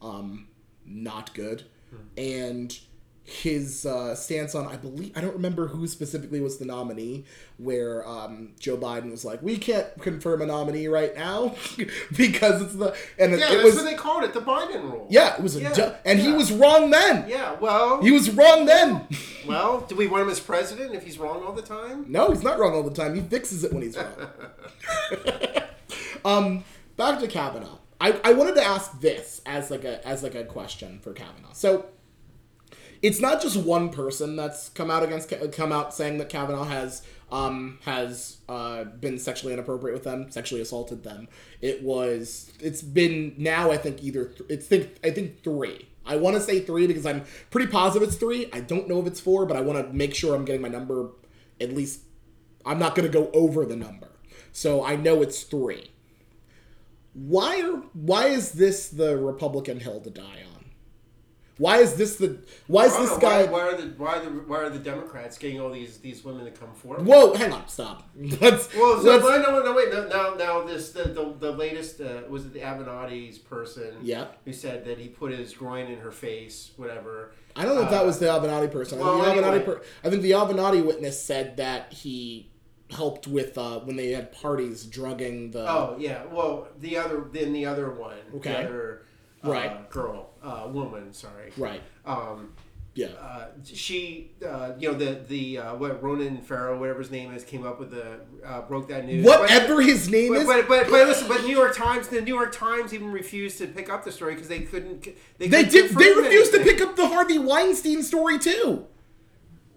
um, 0.00 0.46
not 0.86 1.34
good, 1.34 1.64
and 2.16 2.78
his 3.26 3.86
uh, 3.86 4.14
stance 4.14 4.54
on 4.54 4.66
I 4.66 4.76
believe 4.76 5.10
I 5.16 5.22
don't 5.22 5.32
remember 5.32 5.68
who 5.68 5.86
specifically 5.86 6.40
was 6.42 6.58
the 6.58 6.66
nominee 6.66 7.24
where 7.56 8.06
um, 8.06 8.52
Joe 8.60 8.76
Biden 8.76 9.10
was 9.10 9.24
like 9.24 9.42
we 9.42 9.56
can't 9.56 9.86
confirm 10.02 10.42
a 10.42 10.46
nominee 10.46 10.88
right 10.88 11.16
now 11.16 11.54
because 12.18 12.60
it's 12.60 12.74
the 12.74 12.94
and 13.18 13.32
Yeah, 13.32 13.36
it 13.36 13.52
that's 13.52 13.64
was 13.64 13.74
what 13.76 13.84
they 13.86 13.94
called 13.94 14.24
it, 14.24 14.34
the 14.34 14.42
Biden 14.42 14.82
rule. 14.82 15.06
yeah 15.10 15.36
it 15.36 15.42
was 15.42 15.56
a 15.56 15.62
Yeah, 15.62 15.72
du- 15.72 15.96
and 16.04 16.18
he 16.20 16.32
was 16.34 16.52
wrong 16.52 16.90
then. 16.90 17.26
Yeah, 17.26 17.54
well, 17.60 18.02
he 18.02 18.10
was 18.10 18.30
wrong 18.30 18.66
then. 18.66 19.06
Well, 19.48 19.80
do 19.88 19.96
we 19.96 20.06
want 20.06 20.24
him 20.24 20.28
as 20.28 20.40
president 20.40 20.94
if 20.94 21.02
he's 21.02 21.18
wrong 21.18 21.42
all 21.44 21.52
the 21.54 21.62
time? 21.62 22.04
no 22.08 22.28
he's 22.30 22.42
not 22.42 22.58
wrong 22.58 22.74
all 22.74 22.82
the 22.82 22.90
time. 22.94 23.14
He 23.14 23.22
fixes 23.22 23.64
it 23.64 23.72
when 23.72 23.82
he's 23.82 23.96
wrong. 23.96 24.28
Um 26.24 26.64
back 26.96 27.20
to 27.20 27.26
Kavanaugh. 27.28 27.78
I, 28.00 28.18
I 28.24 28.32
wanted 28.32 28.54
to 28.56 28.64
ask 28.64 29.00
this 29.00 29.40
as 29.46 29.70
like 29.70 29.84
a 29.84 30.06
as 30.06 30.22
like 30.22 30.34
a 30.34 30.44
question 30.44 30.98
for 31.00 31.12
Kavanaugh. 31.12 31.52
So 31.52 31.86
it's 33.04 33.20
not 33.20 33.42
just 33.42 33.58
one 33.58 33.90
person 33.90 34.34
that's 34.34 34.70
come 34.70 34.90
out 34.90 35.02
against 35.02 35.30
come 35.52 35.72
out 35.72 35.92
saying 35.92 36.16
that 36.16 36.30
Kavanaugh 36.30 36.64
has 36.64 37.02
um, 37.30 37.78
has 37.84 38.38
uh, 38.48 38.84
been 38.84 39.18
sexually 39.18 39.52
inappropriate 39.52 39.92
with 39.92 40.04
them, 40.04 40.30
sexually 40.30 40.62
assaulted 40.62 41.04
them. 41.04 41.28
It 41.60 41.82
was 41.82 42.50
it's 42.60 42.80
been 42.80 43.34
now 43.36 43.70
I 43.70 43.76
think 43.76 44.02
either 44.02 44.24
th- 44.24 44.48
it's 44.48 44.66
think 44.66 44.96
I 45.04 45.10
think 45.10 45.44
three. 45.44 45.86
I 46.06 46.16
want 46.16 46.36
to 46.36 46.40
say 46.40 46.60
three 46.60 46.86
because 46.86 47.04
I'm 47.04 47.24
pretty 47.50 47.70
positive 47.70 48.08
it's 48.08 48.16
three. 48.16 48.48
I 48.54 48.60
don't 48.60 48.88
know 48.88 49.00
if 49.00 49.06
it's 49.06 49.20
four, 49.20 49.44
but 49.44 49.58
I 49.58 49.60
want 49.60 49.86
to 49.86 49.92
make 49.92 50.14
sure 50.14 50.34
I'm 50.34 50.46
getting 50.46 50.62
my 50.62 50.68
number 50.68 51.10
at 51.60 51.74
least. 51.74 52.00
I'm 52.64 52.78
not 52.78 52.94
going 52.94 53.06
to 53.06 53.12
go 53.12 53.30
over 53.34 53.66
the 53.66 53.76
number, 53.76 54.08
so 54.50 54.82
I 54.82 54.96
know 54.96 55.20
it's 55.20 55.42
three. 55.42 55.90
Why 57.12 57.60
are 57.60 57.82
why 57.92 58.28
is 58.28 58.52
this 58.52 58.88
the 58.88 59.18
Republican 59.18 59.80
hill 59.80 60.00
to 60.00 60.08
die 60.08 60.42
on? 60.53 60.53
Why 61.56 61.78
is 61.78 61.94
this 61.94 62.16
the 62.16 62.38
why 62.66 62.86
is 62.86 62.96
this 62.96 63.10
know, 63.10 63.18
guy? 63.18 63.44
Why, 63.44 63.52
why 63.52 63.60
are 63.60 63.76
the 63.76 63.86
why 63.96 64.16
are 64.16 64.24
the 64.24 64.30
why 64.30 64.56
are 64.58 64.70
the 64.70 64.78
Democrats 64.78 65.38
getting 65.38 65.60
all 65.60 65.70
these 65.70 65.98
these 65.98 66.24
women 66.24 66.44
to 66.46 66.50
come 66.50 66.72
forward? 66.74 67.06
Whoa, 67.06 67.34
hang 67.34 67.52
on, 67.52 67.68
stop. 67.68 68.08
Let's 68.16 68.74
Well, 68.74 69.00
so, 69.00 69.16
let's 69.16 69.24
no, 69.24 69.38
no, 69.38 69.62
no, 69.62 69.72
wait. 69.72 69.92
No, 69.92 70.08
now, 70.08 70.34
now, 70.34 70.62
this 70.64 70.90
the 70.90 71.04
the, 71.04 71.34
the 71.38 71.52
latest 71.52 72.00
uh, 72.00 72.22
was 72.28 72.44
it 72.46 72.52
the 72.52 72.60
Avenatti's 72.60 73.38
person? 73.38 73.94
Yeah. 74.02 74.26
Who 74.44 74.52
said 74.52 74.84
that 74.86 74.98
he 74.98 75.08
put 75.08 75.30
his 75.30 75.52
groin 75.52 75.86
in 75.86 76.00
her 76.00 76.10
face, 76.10 76.72
whatever. 76.76 77.32
I 77.54 77.64
don't 77.64 77.76
know 77.76 77.82
if 77.82 77.90
that 77.90 78.04
was 78.04 78.18
the 78.18 78.26
Avenatti 78.26 78.70
person. 78.72 78.98
I 78.98 79.02
think, 79.04 79.18
well, 79.18 79.18
the 79.18 79.40
Avenatti 79.40 79.46
anyway. 79.46 79.64
per- 79.64 79.82
I 80.02 80.10
think 80.10 80.22
the 80.22 80.32
Avenatti 80.32 80.84
witness 80.84 81.22
said 81.22 81.56
that 81.58 81.92
he 81.92 82.50
helped 82.90 83.26
with 83.26 83.56
uh, 83.56 83.78
when 83.80 83.96
they 83.96 84.10
had 84.10 84.32
parties 84.32 84.84
drugging 84.84 85.52
the 85.52 85.70
Oh 85.70 85.96
yeah. 86.00 86.24
Well, 86.24 86.68
the 86.80 86.96
other 86.96 87.28
then 87.32 87.52
the 87.52 87.66
other 87.66 87.90
one. 87.90 88.16
Okay. 88.36 88.52
The 88.52 88.58
other 88.58 89.02
uh, 89.44 89.50
Right. 89.50 89.90
girl, 89.90 90.30
uh, 90.42 90.68
woman. 90.72 91.12
Sorry. 91.12 91.52
right. 91.56 91.82
Um, 92.06 92.52
Yeah. 92.96 93.08
uh, 93.20 93.46
she, 93.64 94.30
uh, 94.46 94.72
you 94.78 94.90
know, 94.92 94.96
the 94.96 95.18
the 95.26 95.58
uh, 95.58 95.74
what 95.74 96.00
Ronan 96.02 96.40
Farrow, 96.42 96.78
whatever 96.78 97.00
his 97.00 97.10
name 97.10 97.34
is, 97.34 97.42
came 97.44 97.66
up 97.66 97.80
with 97.80 97.90
the 97.90 98.20
uh, 98.46 98.62
broke 98.62 98.86
that 98.88 99.04
news. 99.04 99.24
Whatever 99.26 99.80
his 99.82 100.08
name 100.08 100.32
But, 100.32 100.42
is. 100.42 100.46
but, 100.46 100.68
but, 100.68 100.90
but 100.90 101.08
listen, 101.08 101.26
but 101.26 101.42
New 101.42 101.56
York 101.56 101.74
Times, 101.76 102.06
the 102.08 102.20
New 102.20 102.34
York 102.34 102.52
Times 102.52 102.94
even 102.94 103.10
refused 103.10 103.58
to 103.58 103.66
pick 103.66 103.90
up 103.90 104.04
the 104.04 104.12
story 104.12 104.34
because 104.34 104.48
they 104.48 104.60
couldn't. 104.60 105.02
They, 105.38 105.48
they 105.48 105.64
couldn't 105.64 105.70
did. 105.72 105.90
They 105.96 106.12
refused 106.14 106.52
to 106.54 106.60
pick 106.60 106.80
up 106.80 106.94
the 106.94 107.08
Harvey 107.08 107.38
Weinstein 107.38 108.02
story 108.04 108.38
too. 108.38 108.86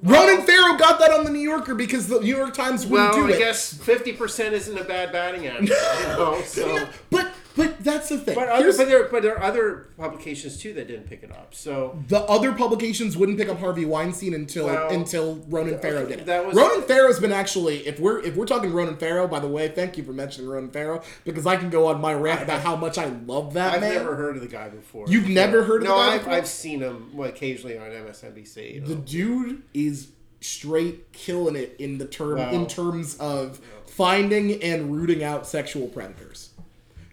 Ronan 0.04 0.46
Farrow 0.46 0.78
got 0.78 1.00
that 1.00 1.10
on 1.10 1.24
the 1.26 1.32
New 1.32 1.40
Yorker 1.40 1.74
because 1.74 2.08
the 2.08 2.20
New 2.20 2.36
York 2.38 2.54
Times 2.54 2.86
wouldn't 2.86 3.14
Well, 3.16 3.26
do 3.28 3.34
I 3.34 3.36
it. 3.36 3.40
guess 3.40 3.74
fifty 3.74 4.14
percent 4.14 4.54
isn't 4.54 4.78
a 4.78 4.84
bad 4.84 5.12
batting 5.12 5.48
average. 5.48 5.70
You 5.70 6.08
know, 6.10 6.40
so 6.46 6.88
but 7.10 7.34
But 7.58 7.84
that's 7.84 8.10
the 8.10 8.18
thing. 8.20 8.36
But 8.36 8.48
other, 8.50 8.72
but 8.78 8.88
there 8.88 9.04
but 9.06 9.24
there 9.24 9.36
are 9.38 9.44
other 9.44 9.88
publications 9.98 10.58
too 10.60 10.74
that 10.74 10.88
didn't 10.88 11.08
pick 11.10 11.24
it 11.24 11.32
up. 11.32 11.56
So 11.56 11.98
the 12.08 12.20
other 12.22 12.54
publications 12.54 13.18
wouldn't 13.18 13.38
pick 13.38 13.50
up 13.50 13.60
Harvey 13.60 13.84
Weinstein 13.86 14.34
until 14.36 14.68
Well, 14.68 14.90
until 14.90 15.36
Ronan 15.50 15.80
Farrow 15.80 16.06
did 16.06 16.20
it. 16.20 16.26
that 16.28 16.46
was- 16.46 16.56
Ronan 16.56 16.84
Farrow's 16.84 17.20
been 17.20 17.32
actually 17.32 17.88
if 17.88 18.00
we're 18.00 18.20
if 18.22 18.36
we're 18.36 18.46
talking 18.46 18.72
Ronan 18.72 18.98
Farrow, 18.98 19.28
by 19.28 19.40
the 19.40 19.48
way, 19.48 19.68
thank 19.70 19.98
you 19.98 20.04
for 20.04 20.14
mentioning 20.14 20.50
Ronan 20.50 20.70
Farrow 20.70 21.02
because 21.26 21.46
I 21.48 21.58
can 21.58 21.70
go 21.70 21.88
on 21.88 22.00
my 22.00 22.14
rant 22.14 22.44
about 22.44 22.62
how 22.62 22.76
much 22.76 22.98
I 22.98 23.06
love 23.26 23.54
that 23.56 23.74
man. 23.74 23.76
I've 23.76 23.82
man. 23.82 23.94
never 24.04 24.16
heard 24.16 24.36
of 24.36 24.42
the 24.44 24.48
guy 24.48 24.70
before. 24.70 25.06
You've 25.10 25.28
never 25.30 25.64
heard 25.64 25.82
of 25.82 25.88
no, 25.90 25.98
the 25.98 26.04
guy 26.04 26.14
I've, 26.14 26.20
before? 26.22 26.34
I've 26.34 26.48
seen 26.48 26.80
him 26.82 27.10
well, 27.14 27.28
occasionally 27.30 27.78
on 27.78 27.90
MSNBC. 27.90 28.76
you 28.76 28.82
know. 28.82 28.88
the 28.88 28.96
dude 28.96 29.64
is 29.74 30.10
straight 30.42 31.12
killing 31.12 31.56
it 31.56 31.76
in 31.80 31.98
the 31.98 32.06
term 32.06 32.38
Wow. 32.38 32.52
in 32.52 32.68
terms 32.68 33.18
of 33.18 33.60
finding 33.88 34.62
and 34.62 34.96
rooting 34.96 35.24
out 35.24 35.48
sexual 35.48 35.88
predators. 35.88 36.52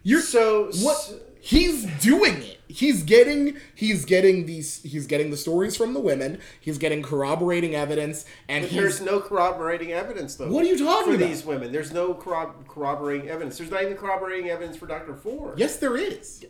You're 0.05 0.21
so 0.21 0.71
what 0.83 1.13
he's 1.41 1.85
doing 2.01 2.37
it 2.43 2.59
he's 2.69 3.03
getting 3.03 3.57
he's 3.75 4.05
getting 4.07 4.47
these 4.47 4.83
he's 4.83 5.07
getting 5.07 5.31
the 5.31 5.37
stories 5.37 5.77
from 5.77 5.93
the 5.93 6.01
women 6.01 6.39
he's 6.59 6.79
getting 6.79 7.03
corroborating 7.03 7.75
evidence 7.75 8.25
and 8.49 8.65
But 8.65 8.73
there's 8.73 9.01
no 9.03 9.21
corroborating 9.21 9.93
evidence, 9.93 10.37
though. 10.37 10.51
What 10.51 10.65
are 10.65 10.69
you 10.69 10.79
talking 10.79 11.13
for 11.13 11.17
about? 11.17 11.29
these 11.29 11.45
women? 11.45 11.71
There's 11.73 11.93
no 11.93 12.15
corrob- 12.15 12.67
corroborating 12.67 13.29
evidence. 13.29 13.59
There's 13.59 13.71
not 13.71 13.83
even 13.83 13.97
corroborating 13.97 14.49
evidence 14.51 14.77
for 14.77 14.87
Dr. 14.87 15.15
Ford. 15.15 15.59
yes 15.59 15.77
there 15.77 15.97
is 15.97 16.45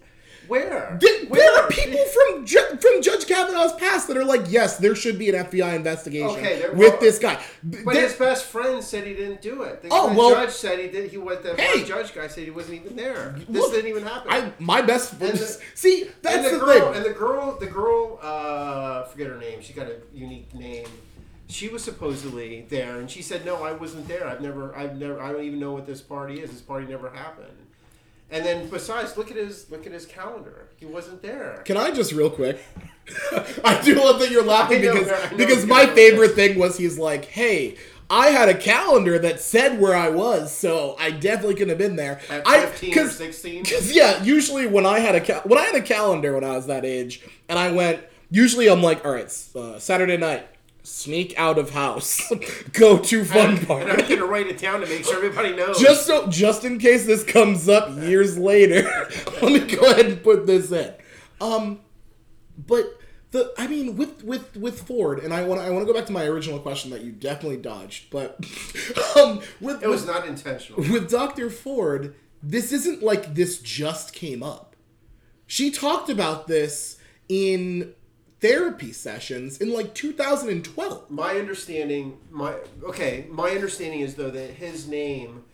Where? 0.48 0.98
There, 1.00 1.24
Where? 1.26 1.40
there 1.40 1.62
are 1.62 1.68
people 1.68 2.04
from 2.06 2.44
Ju- 2.46 2.76
from 2.80 3.02
Judge 3.02 3.26
Kavanaugh's 3.26 3.72
past 3.74 4.08
that 4.08 4.16
are 4.16 4.24
like, 4.24 4.42
yes, 4.48 4.76
there 4.78 4.94
should 4.94 5.18
be 5.18 5.28
an 5.30 5.46
FBI 5.46 5.74
investigation 5.74 6.28
Okay, 6.30 6.58
there- 6.58 6.72
with 6.72 6.90
well, 6.92 7.00
this 7.00 7.18
guy. 7.18 7.42
But 7.62 7.94
There- 7.94 8.02
his 8.02 8.14
best 8.14 8.44
friend 8.46 8.82
said 8.82 9.06
he 9.06 9.14
didn't 9.14 9.40
do 9.40 9.62
it. 9.62 9.82
The, 9.82 9.88
Oh, 9.90 10.10
the 10.10 10.14
well- 10.18 10.30
judge 10.30 10.50
said 10.50 10.78
he 10.78 10.88
did. 10.88 11.10
He 11.10 11.16
was 11.18 11.38
the 11.42 11.54
Hey! 11.54 11.78
one 11.80 11.86
judge 11.86 12.14
guy 12.14 12.26
said 12.28 12.44
he 12.44 12.50
wasn't 12.50 12.84
even 12.84 12.96
there. 12.96 13.34
This 13.48 13.62
Look, 13.62 13.72
didn't 13.72 13.88
even 13.90 14.02
happen. 14.04 14.30
I 14.30 14.52
my 14.58 14.82
best 14.82 15.12
And 15.12 15.32
the- 15.32 15.58
see 15.74 16.10
that's 16.22 16.36
and 16.36 16.44
the, 16.46 16.50
the, 16.50 16.58
girl, 16.58 16.92
thing. 16.92 16.96
and 16.96 17.04
the 17.04 17.18
girl, 17.18 17.56
the 17.58 17.66
girl, 17.66 18.18
uh, 18.22 19.04
forget 19.04 19.28
her 19.28 19.38
name. 19.38 19.60
She 19.62 19.72
got 19.72 19.86
a 19.86 19.96
unique 20.12 20.54
name. 20.54 20.86
She 21.46 21.68
was 21.68 21.84
supposedly 21.84 22.66
there, 22.70 22.96
and 22.98 23.10
she 23.10 23.20
said, 23.20 23.44
"No, 23.44 23.62
I 23.62 23.72
wasn't 23.72 24.08
there. 24.08 24.26
I've 24.26 24.40
never, 24.40 24.74
I've 24.74 24.96
never, 24.96 25.20
I 25.20 25.30
don't 25.30 25.42
even 25.44 25.60
know 25.60 25.72
what 25.72 25.86
this 25.86 26.00
party 26.00 26.40
is. 26.40 26.50
This 26.50 26.62
party 26.62 26.86
never 26.86 27.10
happened." 27.10 27.48
And 28.34 28.44
then, 28.44 28.68
besides, 28.68 29.16
look 29.16 29.30
at 29.30 29.36
his, 29.36 29.70
look 29.70 29.86
at 29.86 29.92
his 29.92 30.06
calendar. 30.06 30.66
He 30.74 30.86
wasn't 30.86 31.22
there. 31.22 31.62
Can 31.64 31.76
I 31.76 31.92
just 31.92 32.10
real 32.10 32.28
quick? 32.28 32.60
I 33.64 33.80
do 33.80 33.94
love 33.94 34.18
that 34.18 34.32
you're 34.32 34.42
laughing 34.44 34.82
know, 34.82 34.92
because 34.94 35.30
because 35.36 35.66
my 35.66 35.86
favorite 35.86 36.32
thing 36.34 36.58
was 36.58 36.76
he's 36.76 36.98
like, 36.98 37.26
"Hey, 37.26 37.76
I 38.10 38.30
had 38.30 38.48
a 38.48 38.54
calendar 38.56 39.20
that 39.20 39.40
said 39.40 39.80
where 39.80 39.94
I 39.94 40.08
was, 40.08 40.52
so 40.52 40.96
I 40.98 41.12
definitely 41.12 41.54
couldn't 41.54 41.68
have 41.68 41.78
been 41.78 41.94
there." 41.94 42.20
At 42.28 42.42
I 42.44 42.66
15 42.66 42.98
or 42.98 43.08
16? 43.08 43.62
Because 43.62 43.94
yeah, 43.94 44.20
usually 44.24 44.66
when 44.66 44.84
I 44.84 44.98
had 44.98 45.14
a 45.14 45.20
ca- 45.20 45.42
when 45.44 45.58
I 45.58 45.62
had 45.62 45.76
a 45.76 45.82
calendar 45.82 46.34
when 46.34 46.42
I 46.44 46.56
was 46.56 46.66
that 46.66 46.84
age, 46.84 47.22
and 47.48 47.56
I 47.56 47.70
went, 47.70 48.02
usually 48.30 48.68
I'm 48.68 48.82
like, 48.82 49.04
"All 49.04 49.12
right, 49.12 49.26
uh, 49.54 49.78
Saturday 49.78 50.16
night." 50.16 50.48
Sneak 50.86 51.32
out 51.38 51.56
of 51.56 51.70
house, 51.70 52.30
go 52.74 52.98
to 52.98 53.24
fun 53.24 53.56
And 53.56 53.66
park. 53.66 53.88
I'm 53.88 54.06
gonna 54.06 54.26
write 54.26 54.48
it 54.48 54.58
down 54.58 54.82
to 54.82 54.86
make 54.86 55.06
sure 55.06 55.16
everybody 55.16 55.56
knows. 55.56 55.80
Just 55.80 56.04
so, 56.04 56.26
just 56.26 56.62
in 56.62 56.78
case 56.78 57.06
this 57.06 57.24
comes 57.24 57.70
up 57.70 57.96
years 58.02 58.36
later, 58.36 58.82
let 59.42 59.50
me 59.50 59.60
go 59.60 59.90
ahead 59.90 60.04
and 60.04 60.22
put 60.22 60.46
this 60.46 60.70
in. 60.70 60.92
Um, 61.40 61.80
but 62.58 63.00
the, 63.30 63.54
I 63.56 63.66
mean, 63.66 63.96
with 63.96 64.24
with 64.24 64.58
with 64.58 64.82
Ford, 64.86 65.20
and 65.20 65.32
I 65.32 65.44
want 65.44 65.62
I 65.62 65.70
want 65.70 65.86
to 65.86 65.90
go 65.90 65.98
back 65.98 66.06
to 66.06 66.12
my 66.12 66.26
original 66.26 66.58
question 66.58 66.90
that 66.90 67.00
you 67.00 67.12
definitely 67.12 67.56
dodged, 67.56 68.10
but 68.10 68.38
um, 69.16 69.40
with 69.62 69.82
it 69.82 69.88
was 69.88 70.02
with, 70.02 70.14
not 70.14 70.28
intentional. 70.28 70.80
with 70.82 71.10
Dr. 71.10 71.48
Ford, 71.48 72.14
this 72.42 72.72
isn't 72.72 73.02
like 73.02 73.34
this 73.34 73.58
just 73.58 74.12
came 74.12 74.42
up. 74.42 74.76
She 75.46 75.70
talked 75.70 76.10
about 76.10 76.46
this 76.46 76.98
in 77.28 77.94
therapy 78.44 78.92
sessions 78.92 79.56
in 79.58 79.72
like 79.72 79.94
2012. 79.94 81.10
My 81.10 81.36
understanding, 81.36 82.18
my 82.30 82.54
okay, 82.82 83.26
my 83.30 83.48
understanding 83.50 84.00
is 84.00 84.16
though 84.16 84.30
that 84.30 84.50
his 84.50 84.86
name, 84.86 85.44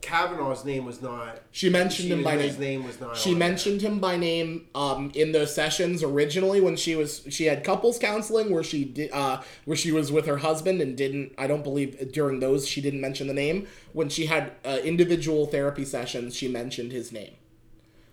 Kavanaugh's 0.00 0.64
name 0.64 0.84
was 0.84 1.00
not. 1.00 1.40
She 1.52 1.70
mentioned 1.70 2.08
she- 2.08 2.12
him 2.12 2.24
by 2.24 2.36
his 2.36 2.58
name. 2.58 2.80
name 2.80 2.86
was 2.88 3.00
not. 3.00 3.16
She 3.16 3.36
mentioned 3.36 3.80
him 3.80 4.00
by 4.00 4.16
name 4.16 4.66
um, 4.74 5.12
in 5.14 5.30
those 5.30 5.54
sessions 5.54 6.02
originally 6.02 6.60
when 6.60 6.74
she 6.74 6.96
was 6.96 7.24
she 7.30 7.44
had 7.44 7.62
couples 7.62 7.96
counseling 8.00 8.50
where 8.50 8.64
she 8.64 8.86
did 8.86 9.12
uh, 9.12 9.40
where 9.64 9.76
she 9.76 9.92
was 9.92 10.10
with 10.10 10.26
her 10.26 10.38
husband 10.38 10.80
and 10.80 10.96
didn't 10.96 11.34
I 11.38 11.46
don't 11.46 11.62
believe 11.62 12.10
during 12.10 12.40
those 12.40 12.66
she 12.66 12.80
didn't 12.80 13.00
mention 13.00 13.28
the 13.28 13.34
name 13.34 13.68
when 13.92 14.08
she 14.08 14.26
had 14.26 14.50
uh, 14.64 14.78
individual 14.82 15.46
therapy 15.46 15.84
sessions 15.84 16.34
she 16.34 16.48
mentioned 16.48 16.90
his 16.90 17.12
name. 17.12 17.34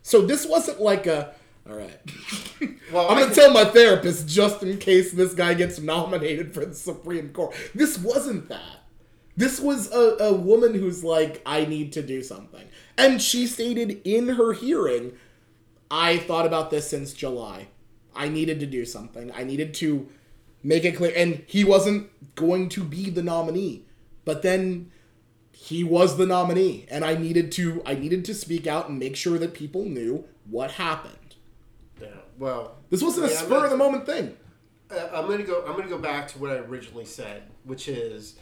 So 0.04 0.22
this 0.22 0.46
wasn't 0.46 0.80
like 0.80 1.08
a 1.08 1.34
all 1.70 1.78
right. 1.78 2.00
Well, 2.92 3.08
I'm 3.08 3.18
I 3.20 3.22
gonna 3.22 3.36
tell 3.36 3.54
my 3.54 3.66
therapist 3.66 4.28
just 4.28 4.64
in 4.64 4.80
case 4.80 5.12
this 5.12 5.36
guy 5.36 5.54
gets 5.54 5.80
nominated 5.80 6.56
for 6.56 6.66
the 6.66 6.74
Supreme 6.74 7.30
Court. 7.30 7.54
This 7.76 8.00
wasn't 8.00 8.50
that. 8.50 8.80
This 9.38 9.60
was 9.60 9.92
a, 9.94 10.18
a 10.24 10.34
woman 10.34 10.74
who's 10.74 11.04
like, 11.04 11.42
I 11.46 11.66
need 11.66 11.94
to 11.94 12.02
do 12.02 12.24
something. 12.24 12.68
And 12.98 13.22
she 13.22 13.46
stated 13.46 14.02
in 14.04 14.30
her 14.30 14.54
hearing, 14.54 15.14
I 15.92 16.18
thought 16.18 16.48
about 16.48 16.72
this 16.72 16.90
since 16.90 17.14
July. 17.14 17.68
I 18.16 18.28
needed 18.28 18.60
to 18.60 18.66
do 18.66 18.86
something. 18.86 19.32
I 19.32 19.44
needed 19.44 19.74
to 19.76 20.08
make 20.64 20.84
it 20.84 20.98
clear. 20.98 21.14
And 21.16 21.44
he 21.46 21.64
wasn't 21.64 22.10
going 22.36 22.70
to 22.70 22.84
be 22.84 23.12
the 23.12 23.24
nominee. 23.24 23.86
But 24.26 24.42
then 24.42 24.92
he 25.52 25.84
was 25.84 26.18
the 26.18 26.26
nominee. 26.26 26.86
And 26.90 27.06
I 27.06 27.16
needed 27.16 27.52
to 27.54 27.84
I 27.86 27.94
needed 27.94 28.26
to 28.26 28.34
speak 28.34 28.66
out 28.66 28.90
and 28.90 28.98
make 28.98 29.16
sure 29.16 29.38
that 29.38 29.54
people 29.54 29.86
knew 29.86 30.26
what 30.50 30.72
happened. 30.72 31.19
Well, 32.40 32.78
This 32.90 33.04
wasn't 33.04 33.28
a 33.28 33.30
Yeah, 33.34 33.40
I'm 33.40 33.46
spur 33.46 33.66
of 33.66 33.70
the 33.72 33.78
moment 33.78 34.06
thing. 34.06 34.36
Uh, 34.90 35.08
I'm 35.14 35.28
gonna 35.28 35.44
go. 35.44 35.64
I'm 35.68 35.76
gonna 35.76 35.88
go 35.90 36.00
back 36.00 36.28
to 36.30 36.40
what 36.40 36.50
I 36.50 36.56
originally 36.56 37.06
said, 37.06 37.44
which 37.64 37.88
is 37.88 38.36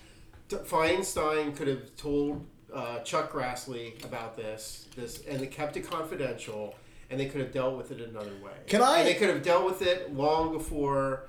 Feinstein 0.49 1.53
could 1.55 1.67
have 1.67 1.93
told 1.97 2.45
uh, 2.73 2.99
Chuck 2.99 3.33
Grassley 3.33 4.01
about 4.05 4.37
this, 4.37 4.87
this, 4.95 5.23
and 5.25 5.39
they 5.41 5.47
kept 5.47 5.75
it 5.75 5.81
confidential, 5.89 6.75
and 7.09 7.19
they 7.19 7.25
could 7.25 7.41
have 7.41 7.51
dealt 7.51 7.75
with 7.75 7.91
it 7.91 7.99
another 7.99 8.31
way. 8.41 8.51
Can 8.67 8.81
I- 8.81 8.99
And 8.99 9.07
they 9.07 9.15
could 9.15 9.27
have 9.29 9.43
dealt 9.43 9.65
with 9.65 9.81
it 9.81 10.13
long 10.15 10.53
before, 10.53 11.23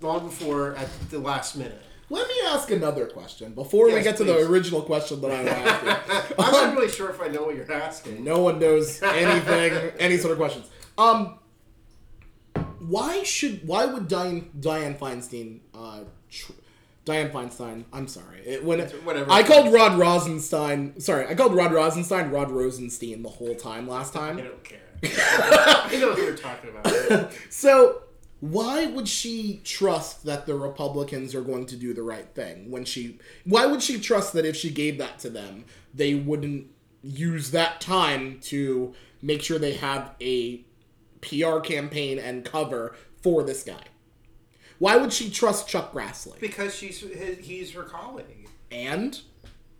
long 0.00 0.26
before 0.26 0.74
at 0.74 0.88
the 1.10 1.18
last 1.20 1.56
minute. 1.56 1.82
Let 2.08 2.26
me 2.28 2.34
ask 2.46 2.70
another 2.70 3.06
question 3.06 3.52
before 3.52 3.86
we 3.86 3.92
Yes, 3.94 4.04
get 4.04 4.16
to 4.18 4.24
the 4.24 4.38
original 4.46 4.80
question 4.82 5.20
that 5.20 5.30
I'm 5.32 5.48
asking. 5.48 6.34
I'm 6.38 6.52
not 6.52 6.76
really 6.76 6.88
sure 6.90 7.10
if 7.10 7.20
I 7.20 7.26
know 7.28 7.42
what 7.42 7.56
you're 7.56 7.70
asking. 7.72 8.22
No 8.24 8.40
one 8.40 8.58
knows 8.60 9.02
anything, 9.02 9.92
any 9.98 10.16
sort 10.16 10.30
of 10.32 10.38
questions. 10.38 10.66
Um, 10.98 11.38
why 12.78 13.22
should 13.22 13.66
why 13.66 13.84
would 13.86 14.08
Dianne 14.08 14.46
Dianne 14.58 14.98
Feinstein 14.98 15.60
uh, 15.74 16.00
tr- 16.30 16.52
Diane 17.04 17.30
Feinstein? 17.30 17.84
I'm 17.92 18.08
sorry. 18.08 18.40
It, 18.40 18.64
when 18.64 18.80
Whatever. 18.80 19.30
I 19.30 19.42
called 19.42 19.72
Rod 19.72 19.98
Rosenstein, 19.98 20.98
sorry, 21.00 21.26
I 21.26 21.34
called 21.34 21.54
Rod 21.54 21.72
Rosenstein 21.72 22.30
Rod 22.30 22.50
Rosenstein 22.50 23.22
the 23.22 23.28
whole 23.28 23.54
time 23.54 23.88
last 23.88 24.12
time. 24.12 24.38
I 24.38 24.42
don't 24.42 24.64
care. 24.64 24.78
I 25.04 25.96
know 26.00 26.14
who 26.14 26.22
you're 26.22 26.36
talking 26.36 26.70
about. 26.70 27.32
So 27.50 28.02
why 28.40 28.86
would 28.86 29.08
she 29.08 29.60
trust 29.64 30.24
that 30.26 30.46
the 30.46 30.54
Republicans 30.54 31.34
are 31.34 31.40
going 31.40 31.66
to 31.66 31.76
do 31.76 31.94
the 31.94 32.02
right 32.02 32.28
thing 32.34 32.70
when 32.70 32.84
she? 32.84 33.18
Why 33.44 33.66
would 33.66 33.82
she 33.82 33.98
trust 33.98 34.32
that 34.34 34.44
if 34.44 34.56
she 34.56 34.70
gave 34.70 34.98
that 34.98 35.18
to 35.20 35.30
them, 35.30 35.64
they 35.94 36.14
wouldn't 36.14 36.66
use 37.02 37.50
that 37.52 37.80
time 37.80 38.38
to 38.42 38.94
make 39.22 39.42
sure 39.42 39.58
they 39.58 39.74
have 39.74 40.14
a 40.20 40.65
PR 41.26 41.58
campaign 41.60 42.18
and 42.18 42.44
cover 42.44 42.94
for 43.22 43.42
this 43.42 43.62
guy? 43.62 43.82
Why 44.78 44.96
would 44.96 45.12
she 45.12 45.30
trust 45.30 45.68
Chuck 45.68 45.92
Grassley? 45.92 46.38
Because 46.40 46.74
she's 46.74 47.00
his, 47.00 47.38
he's 47.38 47.72
her 47.72 47.82
colleague. 47.84 48.48
And 48.70 49.18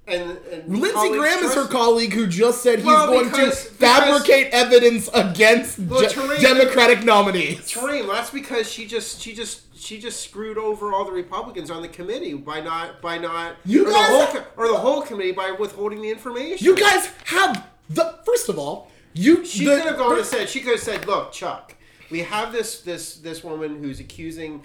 And, 0.08 0.38
and 0.52 0.78
Lindsey 0.78 1.08
Graham 1.10 1.44
is 1.44 1.54
her 1.54 1.66
colleague 1.66 2.12
who 2.12 2.26
just 2.28 2.62
said 2.62 2.78
he's 2.78 2.86
Well, 2.86 3.08
going 3.08 3.28
because- 3.28 3.64
to 3.64 3.70
fabricate 3.74 4.52
evidence 4.52 5.08
against 5.12 5.78
Well, 5.80 6.08
Terrain- 6.08 6.40
Democratic 6.40 7.02
nominees. 7.04 7.74
That's 7.74 8.30
because 8.30 8.70
she 8.70 8.86
just 8.86 9.20
she 9.20 9.34
just 9.34 9.76
she 9.76 9.98
just 10.00 10.20
screwed 10.22 10.56
over 10.58 10.92
all 10.92 11.04
the 11.04 11.12
Republicans 11.12 11.70
on 11.70 11.82
the 11.82 11.88
committee 11.88 12.32
by 12.34 12.60
not 12.60 13.02
by 13.02 13.18
not 13.18 13.56
You 13.66 13.86
or 13.86 13.90
guys- 13.90 14.08
the 14.32 14.40
whole 14.40 14.44
or 14.56 14.68
the 14.72 14.78
whole 14.78 15.02
committee 15.02 15.32
by 15.32 15.50
withholding 15.50 16.00
the 16.00 16.08
information. 16.10 16.64
You 16.64 16.74
guys 16.76 17.06
have 17.24 17.66
the 17.90 18.18
first 18.24 18.48
of 18.48 18.58
all, 18.58 18.90
you 19.16 19.44
she 19.44 19.64
the- 19.64 19.76
could 19.76 19.86
have 19.86 19.96
gone 19.98 20.16
and 20.18 20.26
said 20.26 20.48
she 20.48 20.60
could 20.60 20.72
have 20.72 20.80
said, 20.80 21.06
"Look, 21.06 21.32
Chuck, 21.32 21.74
we 22.10 22.20
have 22.20 22.52
this 22.52 22.80
this 22.82 23.16
this 23.16 23.42
woman 23.42 23.82
who's 23.82 24.00
accusing 24.00 24.62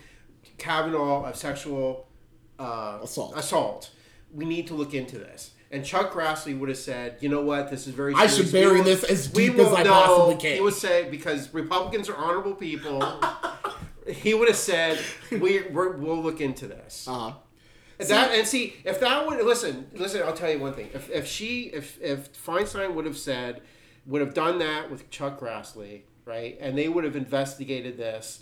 Kavanaugh 0.57 1.25
of 1.29 1.35
sexual 1.35 2.07
uh, 2.59 2.99
Assault. 3.03 3.35
Assault. 3.35 3.91
We 4.33 4.45
need 4.45 4.67
to 4.67 4.73
look 4.73 4.93
into 4.93 5.17
this." 5.17 5.51
And 5.73 5.85
Chuck 5.85 6.11
Grassley 6.11 6.57
would 6.59 6.69
have 6.69 6.77
said, 6.77 7.17
"You 7.21 7.29
know 7.29 7.41
what? 7.41 7.69
This 7.71 7.87
is 7.87 7.93
very. 7.93 8.13
I 8.13 8.27
serious. 8.27 8.35
should 8.37 8.45
We 8.53 8.59
bury 8.59 8.77
will- 8.79 8.83
this 8.85 9.03
as 9.05 9.27
deep 9.27 9.55
as 9.55 9.67
I 9.73 9.83
no," 9.83 9.89
possibly 9.91 10.35
can. 10.35 10.55
He 10.55 10.61
would 10.61 10.73
say 10.73 11.07
because 11.09 11.53
Republicans 11.53 12.09
are 12.09 12.15
honorable 12.17 12.55
people. 12.55 13.01
he 14.07 14.33
would 14.33 14.47
have 14.49 14.57
said, 14.57 14.99
we, 15.31 15.61
we're, 15.71 15.95
"We'll 15.95 16.21
look 16.21 16.41
into 16.41 16.67
this." 16.67 17.07
uh-huh. 17.07 17.33
that 17.99 18.31
and 18.31 18.47
see 18.47 18.75
if 18.83 18.99
that 18.99 19.27
would 19.27 19.45
listen 19.45 19.85
listen 19.93 20.23
i'll 20.23 20.33
tell 20.33 20.49
you 20.49 20.57
one 20.57 20.73
thing 20.73 20.89
if, 20.91 21.07
if 21.11 21.27
she 21.27 21.65
if 21.65 22.01
if 22.01 22.33
feinstein 22.43 22.95
would 22.95 23.05
have 23.05 23.15
said 23.17 23.61
would 24.05 24.21
have 24.21 24.33
done 24.33 24.59
that 24.59 24.89
with 24.89 25.09
Chuck 25.09 25.39
Grassley, 25.39 26.01
right? 26.25 26.57
And 26.59 26.77
they 26.77 26.87
would 26.87 27.03
have 27.03 27.15
investigated 27.15 27.97
this. 27.97 28.41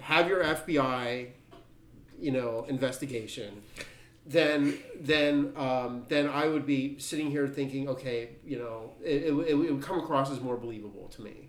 Have 0.00 0.28
your 0.28 0.42
FBI, 0.42 1.28
you 2.20 2.30
know, 2.30 2.64
investigation. 2.68 3.62
Then, 4.24 4.78
then, 5.00 5.52
um, 5.56 6.04
then 6.08 6.28
I 6.28 6.46
would 6.46 6.64
be 6.64 6.98
sitting 6.98 7.30
here 7.30 7.48
thinking, 7.48 7.88
okay, 7.88 8.30
you 8.44 8.58
know, 8.58 8.92
it, 9.02 9.24
it, 9.24 9.32
it 9.32 9.54
would 9.54 9.82
come 9.82 9.98
across 9.98 10.30
as 10.30 10.40
more 10.40 10.56
believable 10.56 11.08
to 11.08 11.22
me. 11.22 11.48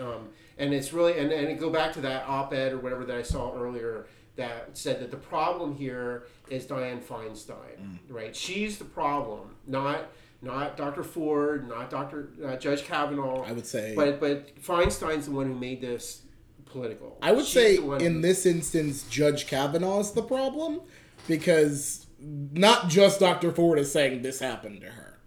Um, 0.00 0.30
and 0.58 0.72
it's 0.72 0.92
really, 0.92 1.18
and, 1.18 1.30
and 1.30 1.58
go 1.58 1.70
back 1.70 1.92
to 1.94 2.00
that 2.02 2.26
op-ed 2.26 2.72
or 2.72 2.78
whatever 2.78 3.04
that 3.04 3.16
I 3.16 3.22
saw 3.22 3.54
earlier 3.54 4.06
that 4.36 4.76
said 4.76 5.00
that 5.00 5.10
the 5.10 5.16
problem 5.16 5.74
here 5.74 6.26
is 6.50 6.66
Dianne 6.66 7.02
Feinstein, 7.02 7.98
right? 8.08 8.36
She's 8.36 8.78
the 8.78 8.84
problem, 8.84 9.54
not 9.66 10.10
not 10.42 10.76
Dr. 10.76 11.02
Ford, 11.02 11.68
not 11.68 11.90
Dr. 11.90 12.28
Uh, 12.44 12.56
Judge 12.56 12.84
Kavanaugh. 12.84 13.42
I 13.44 13.52
would 13.52 13.66
say- 13.66 13.94
but 13.96 14.20
but 14.20 14.50
Feinstein's 14.60 15.26
the 15.26 15.32
one 15.32 15.46
who 15.46 15.54
made 15.54 15.80
this 15.80 16.22
political. 16.66 17.16
I 17.22 17.32
would 17.32 17.44
She's 17.46 17.52
say 17.54 17.76
in 17.76 18.14
who- 18.16 18.20
this 18.22 18.44
instance, 18.46 19.04
Judge 19.04 19.46
Kavanaugh's 19.46 20.12
the 20.12 20.22
problem 20.22 20.80
because 21.28 22.06
not 22.20 22.88
just 22.88 23.20
Dr. 23.20 23.52
Ford 23.52 23.78
is 23.78 23.90
saying 23.92 24.22
this 24.22 24.38
happened 24.40 24.80
to 24.82 24.88
her, 24.88 25.18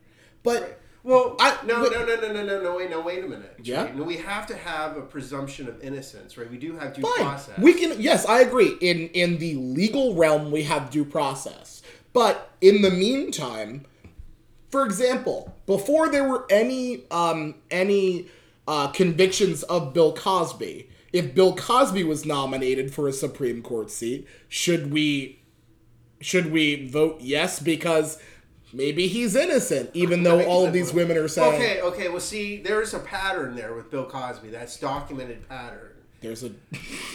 but 0.43 0.79
Well, 1.03 1.35
I- 1.39 1.57
no, 1.65 1.81
wait- 1.81 1.91
no, 1.93 2.05
no, 2.05 2.15
no, 2.15 2.31
no, 2.33 2.43
no, 2.45 2.61
no, 2.61 2.75
wait, 2.75 2.89
no, 2.89 3.01
wait 3.01 3.23
a 3.23 3.27
minute. 3.27 3.55
Yeah? 3.63 3.83
Right? 3.83 3.95
No, 3.95 4.03
we 4.03 4.17
have 4.17 4.45
to 4.47 4.55
have 4.55 4.97
a 4.97 5.01
presumption 5.01 5.67
of 5.69 5.81
innocence, 5.81 6.37
right? 6.37 6.49
We 6.49 6.57
do 6.57 6.77
have 6.77 6.93
due 6.93 7.01
fine. 7.03 7.13
process. 7.15 7.57
We 7.57 7.73
can 7.73 8.01
yes, 8.01 8.25
I 8.25 8.41
agree. 8.41 8.77
In 8.81 9.07
in 9.09 9.37
the 9.37 9.55
legal 9.55 10.13
realm, 10.15 10.51
we 10.51 10.63
have 10.63 10.89
due 10.91 11.05
process, 11.05 11.81
but 12.13 12.51
in 12.61 12.81
the 12.81 12.91
meantime, 12.91 13.85
for 14.69 14.85
example, 14.85 15.55
before 15.65 16.09
there 16.09 16.27
were 16.27 16.45
any 16.49 17.03
um 17.11 17.55
any 17.71 18.27
uh, 18.67 18.87
convictions 18.89 19.63
of 19.63 19.93
Bill 19.93 20.13
Cosby, 20.13 20.89
if 21.11 21.33
Bill 21.33 21.55
Cosby 21.55 22.03
was 22.03 22.25
nominated 22.25 22.93
for 22.93 23.07
a 23.07 23.13
Supreme 23.13 23.61
Court 23.63 23.89
seat, 23.89 24.27
should 24.47 24.91
we 24.91 25.39
should 26.21 26.51
we 26.51 26.87
vote 26.87 27.17
yes 27.19 27.59
because 27.59 28.19
maybe 28.73 29.07
he's 29.07 29.35
innocent, 29.35 29.89
even 29.93 30.23
though 30.23 30.45
all 30.45 30.65
of 30.65 30.73
these 30.73 30.93
women 30.93 31.17
are 31.17 31.27
saying 31.27 31.55
Okay, 31.55 31.81
okay. 31.81 32.09
Well, 32.09 32.19
see, 32.19 32.61
there's 32.61 32.93
a 32.93 32.99
pattern 32.99 33.55
there 33.55 33.73
with 33.73 33.89
Bill 33.89 34.05
Cosby. 34.05 34.49
That's 34.49 34.77
documented 34.77 35.47
pattern. 35.49 35.93
there's 36.21 36.43
a 36.43 36.51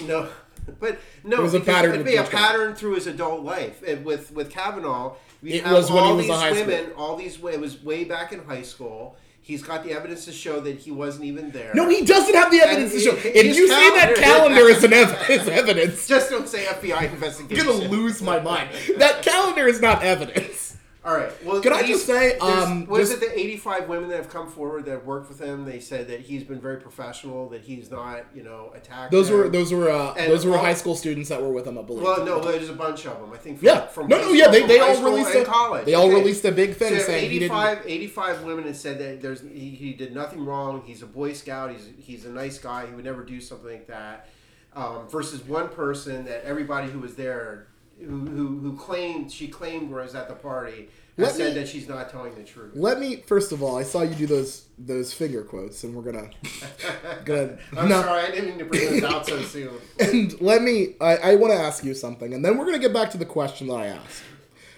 No, 0.02 0.28
but 0.80 0.98
no, 1.22 1.36
There 1.36 1.42
was 1.42 1.54
a 1.54 1.60
pattern 1.60 1.94
It'd 1.94 2.06
be 2.06 2.16
a 2.16 2.24
pattern 2.24 2.74
through 2.74 2.94
his 2.96 3.06
adult 3.06 3.44
life. 3.44 3.82
And 3.86 4.04
with 4.04 4.32
with 4.32 4.50
Kavanaugh, 4.50 5.14
we 5.44 5.52
It 5.54 5.64
was 5.66 5.90
when 5.90 6.02
he 6.02 6.08
all 6.10 6.16
was 6.16 6.26
these 6.26 6.34
high 6.34 6.52
women. 6.52 6.84
school. 6.92 7.04
All 7.04 7.16
these. 7.16 7.36
It 7.36 7.60
was 7.60 7.82
way 7.84 8.04
back 8.04 8.32
in 8.32 8.44
high 8.44 8.62
school. 8.62 9.16
He's 9.42 9.62
got 9.62 9.84
the 9.84 9.92
evidence 9.92 10.24
to 10.24 10.32
show 10.32 10.58
that 10.60 10.78
he 10.78 10.90
wasn't 10.90 11.26
even 11.26 11.50
there. 11.50 11.70
no, 11.74 11.86
he 11.86 12.02
doesn't 12.02 12.34
have 12.34 12.50
the 12.50 12.62
evidence 12.62 12.92
to 12.94 13.00
show. 13.00 13.14
he- 13.14 13.28
If 13.28 13.54
you 13.54 13.68
say 13.68 13.90
that 13.90 14.14
calendar- 14.16 14.68
is 14.70 14.82
an 14.84 14.92
ev- 15.02 15.26
is 15.28 15.46
evidence, 15.46 16.08
Just 16.08 16.30
don't 16.30 16.48
say 16.48 16.64
FBI 16.64 16.96
I'm 16.96 17.10
investigation. 17.12 17.66
gonna 17.66 17.88
lose 17.88 18.22
my 18.22 18.40
mind. 18.40 18.70
That 18.96 19.20
calendar 19.22 19.68
is 19.68 19.82
not 19.82 20.02
evidence. 20.02 20.63
All 21.04 21.14
right. 21.14 21.30
Well, 21.44 21.60
Can 21.60 21.74
I 21.74 21.82
just 21.82 22.06
say, 22.06 22.38
um, 22.38 22.86
what 22.86 22.98
is 23.02 23.10
just- 23.10 23.22
it? 23.22 23.34
The 23.34 23.38
85 23.38 23.88
women 23.90 24.08
that 24.08 24.16
have 24.16 24.30
come 24.30 24.50
forward 24.50 24.86
that 24.86 24.92
have 24.92 25.04
worked 25.04 25.28
with 25.28 25.38
him. 25.38 25.66
They 25.66 25.78
said 25.78 26.08
that 26.08 26.20
he's 26.20 26.44
been 26.44 26.60
very 26.62 26.78
professional. 26.80 27.50
That 27.50 27.60
he's 27.60 27.90
not, 27.90 28.24
you 28.34 28.42
know, 28.42 28.72
attacked. 28.74 29.12
Those 29.12 29.28
them. 29.28 29.36
were 29.36 29.48
those 29.50 29.70
were 29.70 29.90
uh, 29.90 30.14
And 30.14 30.32
those 30.32 30.46
were 30.46 30.56
all- 30.56 30.64
high 30.64 30.72
school 30.72 30.94
students 30.96 31.28
that 31.28 31.42
were 31.42 31.52
with 31.52 31.66
him, 31.66 31.76
I 31.76 31.82
believe. 31.82 32.04
Well, 32.04 32.24
no, 32.24 32.40
there's 32.40 32.70
a 32.70 32.72
bunch 32.74 33.04
of 33.06 33.20
them. 33.20 33.32
I 33.34 33.36
think. 33.36 33.58
From, 33.58 33.66
yeah, 33.66 33.86
From 33.86 34.08
no, 34.08 34.18
no, 34.22 34.32
yeah, 34.32 34.48
they, 34.48 34.66
they 34.66 34.78
all 34.80 35.02
released 35.02 35.34
and 35.34 35.42
a 35.42 35.44
college. 35.44 35.84
they 35.84 35.92
all 35.92 36.06
Okay. 36.06 36.14
released 36.14 36.44
a 36.46 36.52
big 36.52 36.74
thing 36.74 36.96
So 36.98 37.04
saying 37.04 37.30
he 37.30 37.38
didn't. 37.38 37.54
85, 37.54 37.82
85 37.86 38.44
women 38.44 38.64
had 38.64 38.76
said 38.76 38.98
that 39.00 39.20
there's 39.20 39.42
he, 39.42 39.70
he 39.70 39.92
did 39.92 40.14
nothing 40.14 40.42
wrong. 40.46 40.82
He's 40.86 41.02
a 41.02 41.06
Boy 41.06 41.34
Scout. 41.34 41.70
He's 41.70 41.86
he's 41.98 42.24
a 42.24 42.30
nice 42.30 42.56
guy. 42.56 42.86
He 42.86 42.94
would 42.94 43.04
never 43.04 43.22
do 43.24 43.42
something 43.42 43.70
like 43.70 43.88
that. 43.88 44.28
Um, 44.74 45.06
versus 45.08 45.42
one 45.46 45.68
person 45.68 46.24
that 46.24 46.44
everybody 46.46 46.90
who 46.90 46.98
was 46.98 47.14
there, 47.14 47.66
who 48.00 48.26
who, 48.26 48.58
who 48.60 48.76
claimed 48.76 49.30
she 49.32 49.48
claimed 49.48 49.90
was 49.90 50.14
at 50.14 50.28
the 50.28 50.34
party, 50.34 50.88
has 51.16 51.26
Let 51.28 51.34
said 51.34 51.54
me- 51.54 51.60
that 51.60 51.68
she's 51.68 51.88
not 51.88 52.10
telling 52.10 52.34
the 52.34 52.42
truth. 52.42 52.72
Let 52.74 52.98
me 52.98 53.16
first 53.26 53.52
of 53.52 53.62
all, 53.62 53.76
I 53.76 53.82
saw 53.82 54.02
you 54.02 54.14
do 54.14 54.26
those 54.26 54.66
those 54.78 55.12
finger 55.12 55.42
quotes, 55.42 55.84
and 55.84 55.94
we're 55.94 56.02
gonna 56.10 56.30
gonna 57.24 57.58
I'm 57.76 57.88
sorry, 57.88 58.20
I 58.22 58.30
didn't 58.30 58.50
mean 58.50 58.58
to 58.58 58.64
bring 58.64 58.90
this 58.90 59.04
out 59.04 59.26
so 59.26 59.40
soon. 59.42 59.70
And 60.00 60.40
let 60.40 60.62
me, 60.62 60.94
I, 61.00 61.16
I 61.16 61.34
want 61.36 61.52
to 61.52 61.58
ask 61.58 61.84
you 61.84 61.94
something, 61.94 62.34
and 62.34 62.44
then 62.44 62.58
we're 62.58 62.64
gonna 62.66 62.78
get 62.78 62.92
back 62.92 63.10
to 63.12 63.18
the 63.18 63.26
question 63.26 63.68
that 63.68 63.74
I 63.74 63.86
asked. 63.86 64.22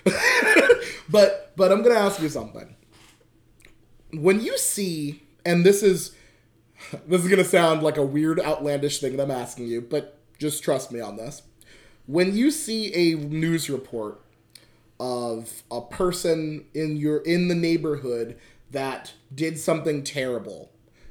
but 1.09 1.52
but 1.57 1.72
I'm 1.72 1.83
gonna 1.83 1.98
ask 1.98 2.20
you 2.20 2.29
something. 2.29 2.76
When 4.12 4.40
you 4.40 4.57
see, 4.59 5.22
and 5.44 5.64
this 5.64 5.83
is 5.83 6.14
this 7.07 7.22
is 7.22 7.29
gonna 7.29 7.44
sound 7.44 7.83
like 7.83 7.96
a 7.96 8.05
weird, 8.05 8.38
outlandish 8.40 9.00
thing 9.00 9.16
that 9.16 9.22
I'm 9.22 9.31
asking 9.31 9.66
you, 9.66 9.81
but 9.81 10.18
just 10.38 10.62
trust 10.62 10.92
me 10.92 11.00
on 11.00 11.16
this. 11.16 11.42
When 12.07 12.37
you 12.37 12.51
see 12.51 12.92
a 12.95 13.16
news 13.16 13.69
report 13.69 14.21
of 14.99 15.62
a 15.71 15.81
person 15.81 16.64
in 16.75 16.97
your 16.97 17.19
in 17.19 17.49
the 17.49 17.55
neighborhood 17.55 18.37
that 18.71 19.12
did 19.35 19.59
something 19.59 20.03
terrible 20.03 20.71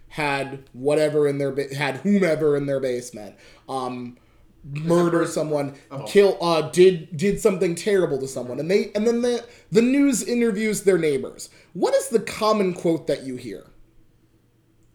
had 0.09 0.63
whatever 0.73 1.27
in 1.27 1.37
their 1.37 1.51
ba- 1.51 1.73
had 1.75 1.97
whomever 1.97 2.55
in 2.57 2.65
their 2.65 2.79
basement 2.79 3.35
um 3.69 4.17
murder 4.63 5.25
someone 5.27 5.75
kill 6.07 6.37
uh 6.41 6.61
did 6.71 7.15
did 7.15 7.39
something 7.39 7.75
terrible 7.75 8.17
to 8.17 8.27
someone 8.27 8.59
and 8.59 8.71
they 8.71 8.91
and 8.95 9.05
then 9.05 9.21
the 9.21 9.45
the 9.71 9.81
news 9.81 10.23
interviews 10.23 10.81
their 10.81 10.97
neighbors 10.97 11.49
what 11.73 11.93
is 11.93 12.09
the 12.09 12.19
common 12.19 12.73
quote 12.73 13.05
that 13.05 13.21
you 13.23 13.35
hear 13.35 13.65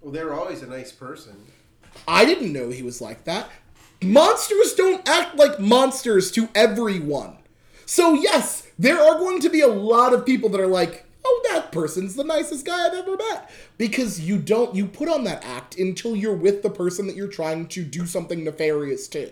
Well, 0.01 0.13
they're 0.13 0.35
always 0.35 0.63
a 0.63 0.67
nice 0.67 0.91
person. 0.93 1.37
I 2.09 2.25
didn't 2.25 2.53
know 2.53 2.71
he 2.71 2.83
was 2.83 3.01
like 3.01 3.25
that. 3.25 3.51
Monsters 4.03 4.75
don't 4.75 5.07
act 5.09 5.37
like 5.37 5.61
monsters 5.61 6.31
to 6.33 6.49
everyone. 6.55 7.37
So, 7.85 8.15
yes, 8.15 8.67
there 8.79 8.99
are 8.99 9.19
going 9.19 9.41
to 9.41 9.51
be 9.51 9.61
a 9.61 9.69
lot 9.69 10.15
of 10.15 10.25
people 10.25 10.49
that 10.51 10.61
are 10.61 10.67
like, 10.67 11.07
oh, 11.25 11.47
that 11.51 11.71
person's 11.71 12.15
the 12.15 12.25
nicest 12.25 12.65
guy 12.65 12.87
I've 12.87 12.95
ever 12.95 13.17
met. 13.17 13.51
Because 13.77 14.21
you 14.21 14.39
don't, 14.39 14.75
you 14.75 14.87
put 14.87 15.09
on 15.09 15.25
that 15.25 15.45
act 15.45 15.79
until 15.79 16.17
you're 16.17 16.35
with 16.35 16.63
the 16.63 16.71
person 16.71 17.07
that 17.07 17.17
you're 17.17 17.29
trying 17.29 17.69
to 17.69 17.85
do 17.85 18.07
something 18.07 18.45
nefarious 18.45 19.07
to. 19.09 19.31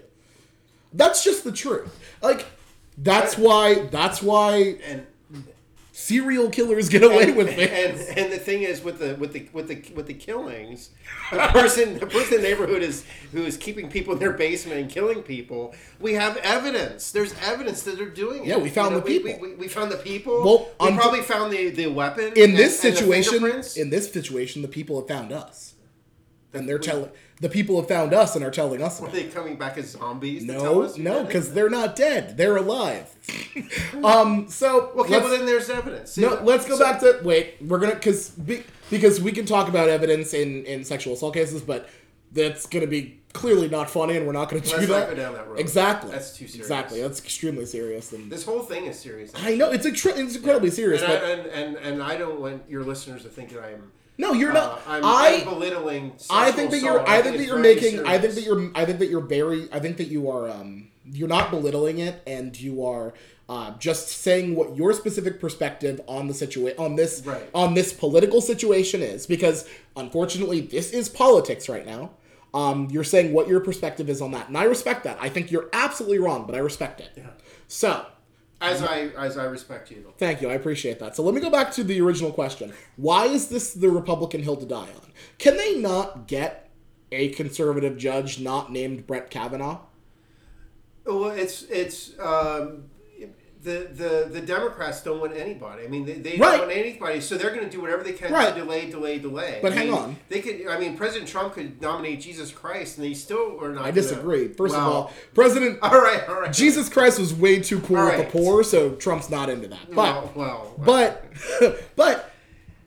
That's 0.93 1.25
just 1.25 1.45
the 1.45 1.53
truth. 1.53 1.99
Like, 2.21 2.47
that's 2.97 3.39
why, 3.39 3.87
that's 3.87 4.23
why 4.23 4.79
And 4.87 5.07
serial 5.99 6.49
killers 6.49 6.89
get 6.89 7.03
away 7.03 7.33
with 7.33 7.49
and, 7.49 7.57
things. 7.57 8.09
and 8.09 8.19
and 8.19 8.33
the 8.33 8.39
thing 8.39 8.63
is 8.63 8.83
with 8.83 9.01
the 9.01 9.17
with 9.17 9.33
the 9.33 9.49
with 9.53 9.67
the 9.67 9.83
with 9.95 10.07
the 10.07 10.15
killings, 10.15 10.91
the 11.33 11.39
person 11.49 11.99
the 11.99 12.07
person 12.07 12.35
in 12.37 12.43
the 12.43 12.49
neighborhood 12.49 12.83
is 12.83 13.05
who 13.33 13.43
is 13.43 13.57
keeping 13.57 13.91
people 13.91 14.13
in 14.13 14.21
their 14.21 14.33
basement 14.33 14.81
and 14.81 14.89
killing 14.89 15.23
people. 15.23 15.75
We 16.01 16.15
have 16.15 16.37
evidence. 16.39 17.11
There's 17.11 17.35
evidence 17.43 17.83
that 17.83 17.99
they're 17.99 18.09
doing 18.09 18.45
it. 18.45 18.49
Yeah, 18.49 18.59
we 18.59 18.71
found 18.71 18.95
the 18.95 19.01
we, 19.01 19.19
people. 19.19 19.41
We, 19.41 19.49
we, 19.49 19.55
we 19.57 19.69
found 19.69 19.91
the 19.91 19.97
people. 19.97 20.45
Well, 20.45 20.71
we 20.81 20.87
unfo- 20.87 21.01
probably 21.01 21.23
found 21.23 21.53
the 21.53 21.71
the 21.71 21.89
weapon. 21.89 22.33
in 22.37 22.51
and- 22.51 22.57
this 22.57 22.79
situation 22.79 23.45
in 23.77 23.91
this 23.91 24.13
situation 24.13 24.63
the 24.63 24.69
people 24.69 25.01
have 25.01 25.09
found 25.09 25.33
us 25.33 25.68
and 26.55 26.69
they're 26.69 26.79
telling 26.79 27.11
the 27.41 27.49
people 27.49 27.77
have 27.79 27.87
found 27.89 28.13
us 28.15 28.35
and 28.35 28.45
are 28.45 28.51
telling 28.51 28.83
us 28.83 29.01
Are 29.03 29.09
they 29.09 29.25
coming 29.25 29.57
back 29.57 29.77
as 29.79 29.91
zombies? 29.91 30.47
to 30.47 30.53
tell 30.53 30.75
no 30.77 30.83
us 30.83 30.97
no 30.99 31.25
because 31.25 31.53
they're 31.53 31.69
not 31.71 31.95
dead 31.95 32.37
they're 32.37 32.57
alive 32.57 33.15
um 34.05 34.49
so 34.49 34.89
okay, 34.97 35.19
well 35.21 35.29
then 35.29 35.47
there's 35.47 35.69
evidence. 35.71 36.13
See, 36.13 36.23
no, 36.23 36.41
let's 36.43 36.67
go 36.67 36.77
so- 36.77 36.85
back 36.85 37.01
to 37.01 37.21
wait 37.25 37.57
we're 37.61 37.79
gonna 37.79 37.95
because 37.95 38.31
be, 38.31 38.63
because 38.91 39.21
we 39.21 39.33
can 39.33 39.45
talk 39.47 39.69
about 39.69 39.89
evidence 39.89 40.33
in 40.35 40.65
in 40.65 40.85
sexual 40.85 41.13
assault 41.15 41.35
cases 41.35 41.63
but 41.63 41.89
that's 42.33 42.67
gonna 42.67 42.87
be 42.87 43.21
clearly 43.35 43.69
not 43.69 43.91
funny 43.91 44.17
and 44.17 44.27
we're 44.27 44.33
not 44.33 44.49
gonna 44.49 44.63
do 44.63 44.71
Let's 44.77 44.89
not 44.89 45.01
that 45.01 45.11
go 45.11 45.15
down 45.17 45.35
that 45.35 45.47
road. 45.49 45.61
exactly 45.61 46.11
That's 46.11 46.31
too 46.37 46.47
serious. 46.47 46.57
exactly 46.67 47.03
that's 47.03 47.21
extremely 47.21 47.67
serious 47.67 48.13
and 48.13 48.31
This 48.33 48.45
whole 48.45 48.61
thing 48.63 48.87
is 48.87 48.99
serious. 48.99 49.33
i 49.37 49.55
know 49.55 49.71
it's, 49.71 49.87
extre- 49.87 50.17
it's 50.17 50.35
incredibly 50.37 50.71
serious 50.71 51.03
and, 51.03 51.13
I, 51.13 51.17
and, 51.17 51.47
and 51.47 51.77
and 51.77 52.03
I 52.03 52.17
don't 52.17 52.41
want 52.41 52.63
your 52.69 52.85
listeners 52.85 53.23
to 53.25 53.29
think 53.29 53.51
that 53.51 53.63
I'm 53.63 53.93
no 54.19 54.33
you're 54.33 54.51
uh, 54.51 54.55
not 54.55 54.83
I'm, 54.87 55.05
i 55.05 55.39
I'm 55.41 55.45
belittling. 55.45 56.13
I 56.29 56.51
think 56.51 56.71
that 56.73 56.81
you're. 56.81 57.09
I 57.09 57.23
think 57.23 57.37
that 57.37 57.47
you're 57.47 57.59
making. 57.59 58.07
I 58.07 58.19
think 58.19 58.35
that 58.35 58.43
you're. 58.43 58.71
I 58.75 58.85
think 58.85 58.99
that 58.99 59.09
you're 59.09 59.21
very. 59.21 59.73
I 59.73 59.79
think 59.81 59.97
that 59.99 60.09
you 60.09 60.31
are. 60.31 60.51
Um, 60.51 60.89
you're 61.05 61.29
not 61.29 61.51
belittling 61.51 61.99
it, 62.01 62.23
and 62.27 62.59
you 62.59 62.85
are 62.85 63.15
uh, 63.49 63.77
just 63.79 64.09
saying 64.09 64.55
what 64.55 64.77
your 64.77 64.93
specific 64.93 65.41
perspective 65.41 66.01
on 66.07 66.27
the 66.27 66.35
situation 66.35 66.79
on 66.79 66.97
this 66.97 67.23
Right. 67.25 67.49
on 67.55 67.75
this 67.75 67.93
political 67.93 68.41
situation 68.41 69.03
is. 69.03 69.27
Because 69.27 69.69
unfortunately, 69.97 70.61
this 70.61 70.91
is 70.93 71.09
politics 71.09 71.69
right 71.69 71.87
now. 71.87 72.11
Um, 72.55 72.89
you're 72.91 73.05
saying 73.05 73.35
what 73.35 73.47
your 73.47 73.61
perspective 73.61 74.09
is 74.09 74.21
on 74.23 74.33
that, 74.33 74.49
and 74.49 74.57
I 74.57 74.65
respect 74.65 75.05
that. 75.05 75.19
I 75.21 75.29
think 75.29 75.51
you're 75.51 75.69
absolutely 75.73 76.19
wrong, 76.19 76.45
but 76.47 76.55
I 76.55 76.59
respect 76.59 77.01
it. 77.01 77.25
So. 77.69 78.07
As 78.61 78.83
I 78.83 79.11
as 79.17 79.39
I 79.39 79.45
respect 79.45 79.91
you. 79.91 80.13
Thank 80.19 80.43
you. 80.43 80.51
I 80.51 80.55
appreciate 80.55 80.99
that. 80.99 81.15
So 81.15 81.23
let 81.23 81.35
me 81.35 81.41
go 81.41 81.51
back 81.51 81.71
to 81.73 81.85
the 81.85 82.01
original 82.01 82.33
question. 82.33 82.73
Why 82.97 83.27
is 83.27 83.49
this 83.49 83.73
the 83.73 83.89
Republican 83.89 84.43
hill 84.43 84.57
to 84.57 84.67
die 84.67 84.89
on? 84.89 85.13
Can 85.39 85.57
they 85.57 85.79
not 85.79 86.27
get 86.27 86.69
a 87.13 87.29
conservative 87.31 87.97
judge 87.97 88.41
not 88.41 88.73
named 88.73 89.07
Brett 89.07 89.31
Kavanaugh? 89.31 89.81
Well, 91.07 91.31
it's 91.31 91.63
it's 91.65 92.19
um, 92.19 92.85
the, 93.69 93.89
the, 93.93 94.29
the 94.33 94.41
Democrats 94.41 95.03
don't 95.03 95.21
want 95.21 95.37
anybody. 95.37 95.85
I 95.85 95.89
mean, 95.89 96.05
they, 96.07 96.15
they 96.15 96.37
Right. 96.37 96.57
don't 96.59 96.67
want 96.69 96.73
anybody, 96.73 97.21
so 97.21 97.37
they're 97.37 97.51
going 97.55 97.65
to 97.65 97.71
do 97.71 97.81
whatever 97.81 98.03
they 98.03 98.13
can 98.13 98.33
Right. 98.33 98.55
to 98.55 98.61
delay, 98.61 98.91
delay, 98.91 99.19
delay. 99.19 99.59
But 99.61 99.73
I 99.73 99.75
hang 99.77 99.87
mean, 99.91 99.97
on. 99.99 100.17
They 100.29 100.41
could. 100.41 100.67
I 100.67 100.79
mean, 100.79 100.97
President 100.97 101.29
Trump 101.29 101.55
could 101.55 101.81
nominate 101.83 102.21
Jesus 102.21 102.51
Christ, 102.51 102.99
and 102.99 103.07
he 103.07 103.15
still 103.15 103.59
are 103.63 103.71
not. 103.73 103.81
I 103.83 103.91
gonna- 103.91 103.93
disagree. 103.93 104.49
First 104.49 104.75
of 104.75 104.83
all, 104.83 105.13
President 105.35 105.79
all 105.83 105.91
right, 106.01 106.29
all 106.29 106.41
right. 106.41 106.53
Jesus 106.53 106.89
Christ 106.89 107.19
was 107.19 107.35
way 107.35 107.61
too 107.61 107.81
cool 107.81 107.99
All 107.99 108.07
with 108.07 108.17
the 108.19 108.25
poor, 108.25 108.63
so 108.65 108.91
Trump's 108.97 109.29
not 109.31 109.49
into 109.51 109.69
that. 109.69 109.87
But 109.89 109.97
well, 109.97 110.33
well, 110.35 110.75
but 110.79 111.25
but 111.97 112.31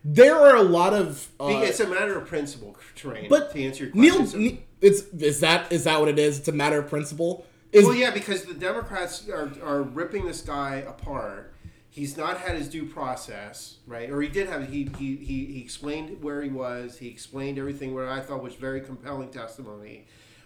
there 0.03 0.35
are 0.35 0.55
a 0.55 0.63
lot 0.63 0.93
of 0.93 1.27
uh, 1.39 1.61
it's 1.63 1.79
a 1.79 1.87
matter 1.87 2.17
of 2.17 2.27
principle, 2.27 2.75
terrain. 2.95 3.27
but 3.29 3.51
to 3.53 3.63
answer 3.63 3.85
your 3.85 3.93
Neil, 3.93 4.15
question, 4.17 4.27
so- 4.31 4.37
Ne- 4.39 4.63
it's 4.81 5.01
is 5.19 5.39
that 5.41 5.71
is 5.71 5.83
that 5.83 5.99
what 5.99 6.09
it 6.09 6.17
is? 6.17 6.39
It's 6.39 6.47
a 6.47 6.51
matter 6.51 6.79
of 6.79 6.89
principle. 6.89 7.45
Is 7.71 7.85
Well, 7.85 7.95
yeah, 7.95 8.11
because 8.11 8.43
the 8.43 8.53
Democrats 8.53 9.29
are, 9.29 9.51
are 9.63 9.81
ripping 9.81 10.25
this 10.25 10.41
guy 10.41 10.77
apart. 10.77 11.53
He's 11.89 12.15
not 12.15 12.37
had 12.37 12.57
his 12.57 12.69
due 12.69 12.85
process, 12.85 13.77
right? 13.85 14.09
Or 14.09 14.21
he 14.21 14.29
did 14.29 14.47
have. 14.47 14.69
He, 14.69 14.89
he, 14.97 15.17
he, 15.17 15.45
he 15.45 15.61
explained 15.61 16.21
where 16.23 16.41
he 16.41 16.49
was. 16.49 16.97
He 16.97 17.07
explained 17.09 17.57
everything. 17.59 17.93
What 17.93 18.07
I 18.07 18.21
thought 18.21 18.41
was 18.41 18.55
very 18.55 18.79
compelling 18.81 19.29
testimony. 19.29 20.05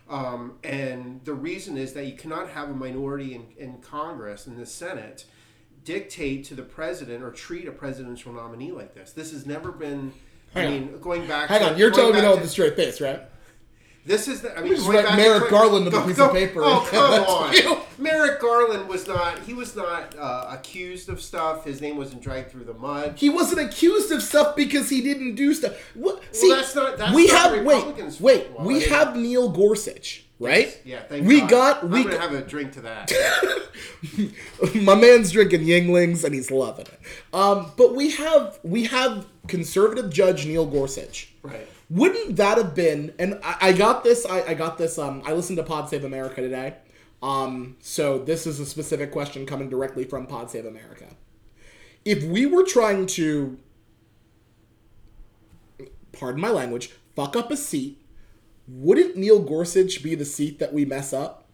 Um, 0.10 0.56
and 0.64 1.22
the 1.24 1.34
reason 1.34 1.78
is 1.78 1.94
that 1.94 2.06
you 2.06 2.14
cannot 2.14 2.50
have 2.50 2.70
a 2.70 2.74
minority 2.74 3.34
in, 3.36 3.48
in 3.58 3.78
Congress 3.82 4.46
in 4.48 4.58
the 4.58 4.66
Senate 4.66 5.26
dictate 5.84 6.46
to 6.46 6.56
the 6.56 6.64
president 6.64 7.24
or 7.24 7.32
treat 7.32 7.68
a 7.68 7.72
presidential 7.72 8.32
nominee 8.34 8.72
like 8.72 8.94
this. 8.96 9.12
This 9.14 9.32
has 9.32 9.46
never 9.46 9.72
been. 9.72 10.14
Hang 10.54 10.64
I 10.64 10.68
on. 10.68 10.72
mean, 10.74 11.00
going 11.00 11.28
back. 11.28 11.50
hang 11.50 11.60
to, 11.62 11.72
on, 11.74 11.78
you're 11.78 11.92
telling 11.92 12.14
me 12.14 12.22
back 12.22 12.24
no 12.24 12.32
with 12.32 12.40
to- 12.40 12.46
the 12.46 12.50
straight 12.50 12.76
face, 12.76 13.00
right? 13.02 13.22
This 14.06 14.28
is 14.28 14.42
the. 14.42 14.56
I 14.56 14.62
mean, 14.62 14.76
just 14.76 14.88
back 14.92 15.18
Merrick 15.18 15.50
Garland 15.50 15.88
on 15.88 15.94
a 15.96 16.06
piece 16.06 16.20
of 16.20 16.32
paper 16.32 16.62
Oh 16.64 16.88
come 16.92 17.24
on! 17.24 17.54
you. 17.54 17.78
Merrick 17.98 18.40
Garland 18.40 18.88
was 18.88 19.08
not. 19.08 19.40
He 19.40 19.54
was 19.56 19.76
not 19.76 20.16
uh, 20.16 20.46
accused 20.52 21.10
of 21.10 21.20
stuff. 21.20 21.66
His 21.66 21.82
name 21.82 21.98
wasn't 21.98 22.22
dragged 22.22 22.52
through 22.52 22.66
the 22.66 22.76
mud. 22.76 23.16
He 23.18 23.30
wasn't 23.30 23.62
accused 23.68 24.12
of 24.12 24.22
stuff 24.22 24.56
because 24.56 24.90
he 24.90 25.02
didn't 25.02 25.34
do 25.34 25.56
stuff. 25.56 25.74
What? 25.96 26.22
See, 26.36 26.50
that's 26.50 26.76
not- 26.76 26.98
that's 27.00 27.16
we 27.16 27.26
not 27.28 27.56
have 27.56 27.66
wait, 27.66 27.76
Republicans' 27.78 28.22
wait. 28.22 28.52
Well, 28.52 28.68
we 28.68 28.84
have 28.84 29.16
Neil 29.16 29.50
Gorsuch, 29.50 30.24
right? 30.40 30.80
Yeah, 30.86 31.00
thank 31.02 31.24
you. 31.24 31.28
we 31.28 31.40
God. 31.42 31.50
got 31.50 31.90
we 31.90 32.02
I'm 32.02 32.04
gonna 32.04 32.20
have 32.20 32.34
a 32.34 32.42
drink 32.42 32.74
to 32.74 32.82
that. 32.82 33.12
my 34.76 34.96
man's 34.96 35.32
drinking 35.32 35.62
Yuenglings 35.62 36.24
and 36.24 36.34
he's 36.36 36.52
loving 36.52 36.86
it. 36.86 37.00
Um, 37.34 37.72
but 37.76 37.96
we 37.96 38.12
have 38.12 38.60
we 38.64 38.84
have 38.86 39.26
conservative 39.48 40.12
judge 40.12 40.46
Neil 40.46 40.66
Gorsuch. 40.68 41.34
right. 41.42 41.68
Wouldn't 41.90 42.38
that 42.38 42.58
have 42.58 42.74
been? 42.74 43.14
And 43.20 43.40
I, 43.44 43.58
I 43.62 43.74
got 43.74 44.04
this. 44.04 44.26
I, 44.26 44.42
I 44.42 44.54
got 44.54 44.78
this. 44.78 44.98
Um, 44.98 45.22
I 45.26 45.34
listened 45.34 45.58
to 45.58 45.64
Pod 45.64 45.90
Save 45.90 46.04
America 46.04 46.42
today. 46.42 46.76
Um, 47.22 47.78
so 47.80 48.20
this 48.20 48.46
is 48.46 48.60
a 48.60 48.66
specific 48.66 49.12
question 49.12 49.46
coming 49.46 49.70
directly 49.70 50.04
from 50.04 50.28
Pod 50.28 50.52
Save 50.52 50.66
America. 50.66 51.06
If 52.04 52.24
we 52.24 52.46
were 52.46 52.64
trying 52.64 53.08
to, 53.08 53.58
pardon 56.12 56.42
my 56.42 56.50
language, 56.50 56.92
fuck 57.16 57.36
up 57.36 57.52
a 57.52 57.58
seat, 57.58 58.02
wouldn't 58.68 59.16
Neil 59.16 59.40
Gorsuch 59.40 60.04
be 60.04 60.16
the 60.16 60.26
seat 60.26 60.60
that 60.60 60.74
we 60.74 60.86
mess 60.86 61.14
up? 61.14 61.48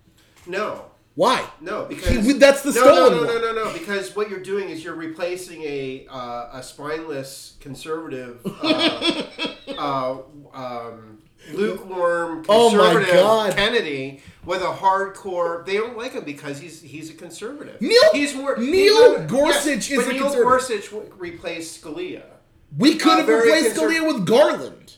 No. 0.45 0.90
Why? 1.15 1.45
No, 1.59 1.85
because 1.85 2.25
He- 2.25 2.33
that's 2.33 2.61
the 2.63 2.71
no, 2.71 2.81
stolen 2.81 2.95
no, 2.95 3.09
no, 3.09 3.33
one. 3.33 3.41
no, 3.41 3.51
no, 3.53 3.63
no. 3.65 3.73
Because 3.73 4.15
what 4.15 4.29
you're 4.29 4.39
doing 4.39 4.69
is 4.69 4.83
you're 4.83 4.95
replacing 4.95 5.61
a 5.63 6.07
uh, 6.09 6.49
a 6.53 6.63
spineless 6.63 7.57
conservative, 7.59 8.39
uh, 8.45 9.23
uh, 9.77 10.17
um, 10.53 11.17
lukewarm 11.53 12.45
Oh 12.47 12.71
my 12.71 12.77
conservative 12.93 13.13
God. 13.15 13.53
Kennedy 13.55 14.21
with 14.45 14.61
a 14.61 14.65
hardcore. 14.73 15.65
They 15.65 15.73
don't 15.77 15.97
like 15.97 16.13
him 16.13 16.23
because 16.23 16.59
he's 16.59 16.81
he's 16.81 17.09
a 17.09 17.13
conservative. 17.13 17.81
Neil- 17.81 18.13
he's 18.13 18.33
more 18.33 18.57
Neil 18.57 19.17
he's- 19.17 19.29
Gorsuch 19.31 19.89
yes, 19.89 19.91
is 19.91 19.97
but 20.05 20.15
a 20.15 20.19
Neil. 20.19 20.33
Gorsuch 20.33 20.91
replaced 21.17 21.83
Scalia. 21.83 22.23
We 22.77 22.95
could 22.95 23.19
have 23.19 23.27
replaced 23.27 23.75
conser- 23.75 23.99
Scalia 23.99 24.07
with 24.13 24.25
Garland. 24.25 24.95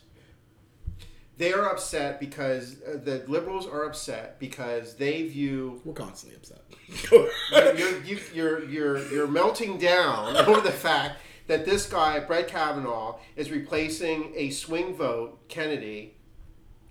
They 1.38 1.52
are 1.52 1.68
upset 1.70 2.20
because 2.20 2.78
uh, 2.84 3.00
the 3.04 3.24
liberals 3.28 3.66
are 3.66 3.86
upset 3.86 4.40
because 4.40 4.96
they 4.96 5.28
view 5.28 5.82
We're 5.84 5.94
constantly 5.94 6.38
upset. 6.38 6.62
you're, 7.78 8.02
you, 8.04 8.20
you're, 8.34 8.64
you're, 8.66 9.08
you're 9.12 9.28
melting 9.28 9.80
down 9.80 10.38
over 10.48 10.62
the 10.62 10.72
fact 10.72 11.20
that 11.48 11.66
this 11.66 11.88
guy, 11.88 12.20
Brett 12.20 12.48
Kavanaugh, 12.48 13.18
is 13.36 13.52
replacing 13.52 14.32
a 14.36 14.52
swing 14.52 14.96
vote, 14.96 15.48
Kennedy, 15.50 16.16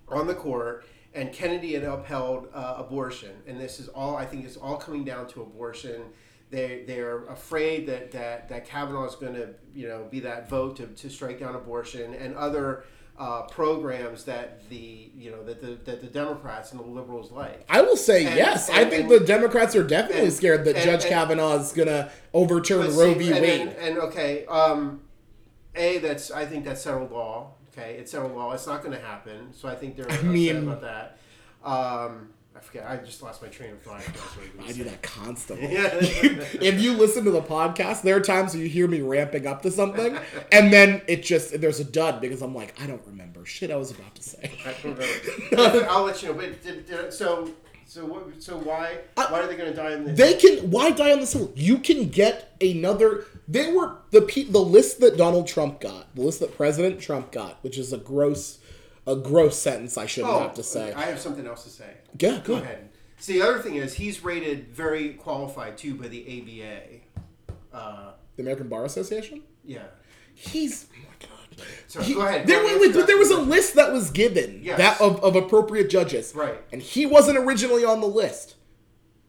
on 0.09 0.26
the 0.26 0.34
court, 0.34 0.84
and 1.14 1.32
Kennedy 1.32 1.74
had 1.74 1.84
upheld 1.84 2.49
uh, 2.53 2.74
abortion. 2.78 3.30
And 3.47 3.61
this 3.61 3.78
is 3.78 3.88
all, 3.88 4.16
I 4.16 4.26
think 4.26 4.45
it's 4.45 4.57
all 4.57 4.76
coming 4.76 5.05
down 5.05 5.28
to 5.28 5.43
abortion. 5.43 6.03
They, 6.51 6.84
they're 6.86 7.24
afraid 7.26 7.86
that, 7.86 8.11
that, 8.12 8.49
that 8.49 8.66
Kavanaugh 8.66 9.07
is 9.07 9.14
going 9.14 9.34
to, 9.34 9.55
you 9.74 9.88
know, 9.88 10.07
be 10.11 10.20
that 10.20 10.49
vote 10.49 10.76
to, 10.76 10.86
to 10.86 11.09
strike 11.09 11.40
down 11.40 11.55
abortion 11.55 12.12
and 12.14 12.34
other 12.34 12.84
uh, 13.18 13.42
programs 13.42 14.24
that 14.24 14.68
the, 14.70 15.10
you 15.16 15.30
know, 15.30 15.42
that 15.44 15.60
the, 15.60 15.78
that 15.84 16.00
the 16.00 16.06
Democrats 16.06 16.72
and 16.72 16.80
the 16.80 16.84
liberals 16.84 17.30
like. 17.30 17.64
I 17.68 17.82
will 17.82 17.96
say 17.96 18.24
And- 18.26 18.36
yes. 18.36 18.68
I 18.70 18.84
think 18.84 19.02
and- 19.04 19.10
the 19.10 19.20
Democrats 19.20 19.76
are 19.76 19.84
definitely 19.84 20.24
and- 20.24 20.32
scared 20.32 20.64
that 20.64 20.76
and- 20.76 20.84
Judge 20.84 21.02
and- 21.04 21.10
Kavanaugh 21.10 21.58
is 21.58 21.72
gonna 21.72 22.10
overturn 22.32 22.94
Roe 22.96 23.14
v. 23.14 23.30
and, 23.32 23.40
Wade. 23.42 23.60
And, 23.60 23.70
and 23.76 23.98
okay, 23.98 24.44
um, 24.46 25.02
a 25.74 25.98
that's 25.98 26.30
I 26.30 26.46
think 26.46 26.64
that's 26.64 26.82
settled 26.82 27.12
law. 27.12 27.52
Okay, 27.72 27.94
it's 27.98 28.10
settled 28.12 28.34
law. 28.34 28.52
It's 28.52 28.66
not 28.66 28.82
going 28.82 28.92
to 28.94 29.02
happen. 29.02 29.52
So 29.54 29.66
I 29.68 29.74
think 29.74 29.96
they're 29.96 30.04
upset 30.04 30.24
mean- 30.24 30.68
about 30.68 30.82
that. 30.82 31.18
Um, 31.64 32.30
I 32.55 32.61
forget. 32.61 32.86
I 32.88 32.96
just 32.96 33.22
lost 33.22 33.42
my 33.42 33.48
train 33.48 33.72
of 33.72 33.82
thought. 33.82 34.03
I 34.61 34.68
I 34.68 34.72
do 34.72 34.84
that 34.84 35.03
constantly. 35.03 35.72
Yeah. 35.72 35.88
if 35.94 36.80
you 36.80 36.92
listen 36.92 37.24
to 37.24 37.30
the 37.30 37.42
podcast, 37.42 38.03
there 38.03 38.16
are 38.16 38.20
times 38.20 38.55
where 38.55 38.62
you 38.62 38.68
hear 38.68 38.86
me 38.86 39.00
ramping 39.00 39.46
up 39.46 39.62
to 39.62 39.70
something, 39.70 40.18
and 40.50 40.72
then 40.72 41.03
it 41.07 41.22
just 41.22 41.61
there's 41.61 41.80
a 41.80 41.84
dud 41.84 42.20
because 42.20 42.42
I'm 42.42 42.55
like, 42.55 42.74
I 42.80 42.86
don't 42.86 43.05
remember 43.07 43.44
shit 43.44 43.70
I 43.70 43.76
was 43.76 43.90
about 43.90 44.14
to 44.14 44.22
say. 44.22 44.53
I 44.66 44.74
don't 44.82 44.98
know. 44.98 45.86
I'll 45.90 46.05
let 46.05 46.22
you 46.22 46.28
know. 46.28 46.34
But 46.34 46.62
did, 46.62 46.86
did, 46.86 47.12
so 47.12 47.50
so 47.92 48.07
what, 48.07 48.42
so 48.42 48.57
why 48.57 48.98
uh, 49.16 49.26
why 49.28 49.40
are 49.40 49.46
they 49.46 49.57
going 49.57 49.70
to 49.70 49.76
die 49.76 49.92
in 49.92 50.05
this? 50.05 50.18
They 50.18 50.34
can 50.34 50.70
why 50.70 50.90
die 50.92 51.12
on 51.12 51.20
this 51.20 51.34
hill? 51.34 51.53
You 51.55 51.78
can 51.78 52.09
get 52.09 52.57
another. 52.61 53.26
They 53.46 53.70
were 53.70 53.96
the 54.11 54.22
pe- 54.22 54.44
the 54.44 54.61
list 54.61 55.00
that 55.00 55.16
Donald 55.16 55.46
Trump 55.46 55.80
got, 55.80 56.14
the 56.14 56.22
list 56.22 56.40
that 56.40 56.57
President 56.57 57.00
Trump 57.00 57.32
got, 57.32 57.62
which 57.62 57.76
is 57.76 57.92
a 57.92 57.98
gross, 57.98 58.61
a 59.07 59.16
gross 59.16 59.59
sentence. 59.59 59.96
I 59.98 60.07
shouldn't 60.07 60.32
have 60.34 60.55
to 60.55 60.62
say. 60.62 60.92
Oh, 60.94 60.98
I 60.98 61.03
have 61.07 61.18
something 61.18 61.46
else 61.46 61.64
to 61.64 61.70
say. 61.70 61.90
yeah, 62.18 62.36
Go 62.38 62.40
good. 62.55 62.62
ahead. 62.62 62.88
See, 63.18 63.34
the 63.34 63.42
other 63.48 63.61
thing 63.61 63.76
is 63.76 63.94
he's 63.94 64.24
rated 64.24 64.68
very 64.74 65.11
qualified 65.14 65.78
too 65.78 65.94
by 65.94 66.09
the 66.09 66.22
ABA. 67.12 67.76
Uh, 67.76 68.12
The 68.36 68.42
American 68.42 68.68
Bar 68.68 68.84
Association. 68.84 69.42
yeah. 69.64 69.84
He's 70.34 70.86
oh 70.92 70.96
my 70.98 71.28
god. 71.28 71.66
So 71.86 72.00
He- 72.00 72.14
go 72.14 72.22
ahead. 72.22 72.46
There, 72.46 72.61
Go 72.62 72.66
wait, 72.66 72.80
wait, 72.80 72.94
but 72.94 73.07
there 73.07 73.18
was 73.18 73.30
a 73.30 73.38
list 73.40 73.74
that 73.74 73.92
was 73.92 74.11
given 74.11 74.61
Yes. 74.62 74.78
that 74.78 74.98
of, 75.00 75.22
of 75.22 75.36
appropriate 75.36 75.90
judges, 75.90 76.32
Right. 76.34 76.59
And 76.72 76.80
he 76.80 77.05
wasn't 77.07 77.36
originally 77.38 77.84
on 77.84 78.00
the 78.00 78.07
list. 78.09 78.55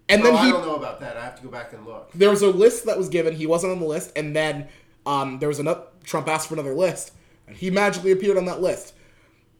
And 0.09 0.21
Oh, 0.21 0.25
then 0.25 0.35
I 0.35 0.45
he 0.45 0.51
don't 0.51 0.65
know 0.65 0.75
about 0.75 0.99
that. 1.01 1.17
I 1.17 1.23
have 1.25 1.35
to 1.37 1.43
go 1.43 1.49
back 1.49 1.73
and 1.73 1.85
look. 1.85 2.11
there 2.13 2.29
was 2.29 2.41
a 2.41 2.47
list 2.47 2.85
that 2.85 2.97
was 2.97 3.09
given. 3.09 3.35
He 3.35 3.45
wasn't 3.47 3.73
on 3.73 3.79
the 3.79 3.85
list, 3.85 4.11
and 4.15 4.33
then 4.35 4.67
um, 5.05 5.39
there 5.39 5.49
was 5.49 5.59
another. 5.59 5.83
Trump 6.03 6.27
asked 6.29 6.47
for 6.47 6.55
another 6.55 6.73
list, 6.73 7.11
and 7.47 7.55
he 7.57 7.69
magically 7.69 8.11
appeared 8.11 8.37
on 8.37 8.45
that 8.45 8.61
list. 8.61 8.93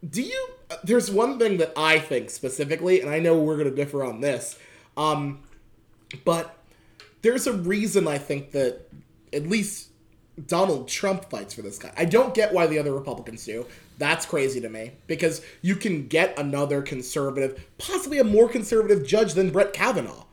Do 0.07 0.21
you? 0.21 0.47
There's 0.83 1.09
one 1.09 1.39
thing 1.39 1.57
that 1.57 1.73
I 1.77 1.99
think 1.99 2.29
specifically, 2.29 3.01
and 3.01 3.09
I 3.09 3.19
know 3.19 3.37
we're 3.37 3.57
going 3.57 3.69
to 3.69 3.75
differ 3.75 4.03
on 4.03 4.21
this, 4.21 4.57
um, 4.97 5.43
but 6.25 6.57
there's 7.21 7.47
a 7.47 7.53
reason 7.53 8.07
I 8.07 8.17
think 8.17 8.51
that 8.51 8.81
at 9.31 9.47
least 9.47 9.89
Donald 10.47 10.87
Trump 10.87 11.29
fights 11.29 11.53
for 11.53 11.61
this 11.61 11.77
guy. 11.77 11.91
I 11.95 12.05
don't 12.05 12.33
get 12.33 12.53
why 12.53 12.67
the 12.67 12.79
other 12.79 12.93
Republicans 12.93 13.45
do. 13.45 13.65
That's 13.97 14.25
crazy 14.25 14.59
to 14.61 14.69
me 14.69 14.91
because 15.07 15.41
you 15.61 15.75
can 15.75 16.07
get 16.07 16.37
another 16.37 16.81
conservative, 16.81 17.63
possibly 17.77 18.19
a 18.19 18.23
more 18.23 18.49
conservative 18.49 19.05
judge 19.05 19.33
than 19.33 19.51
Brett 19.51 19.73
Kavanaugh. 19.73 20.25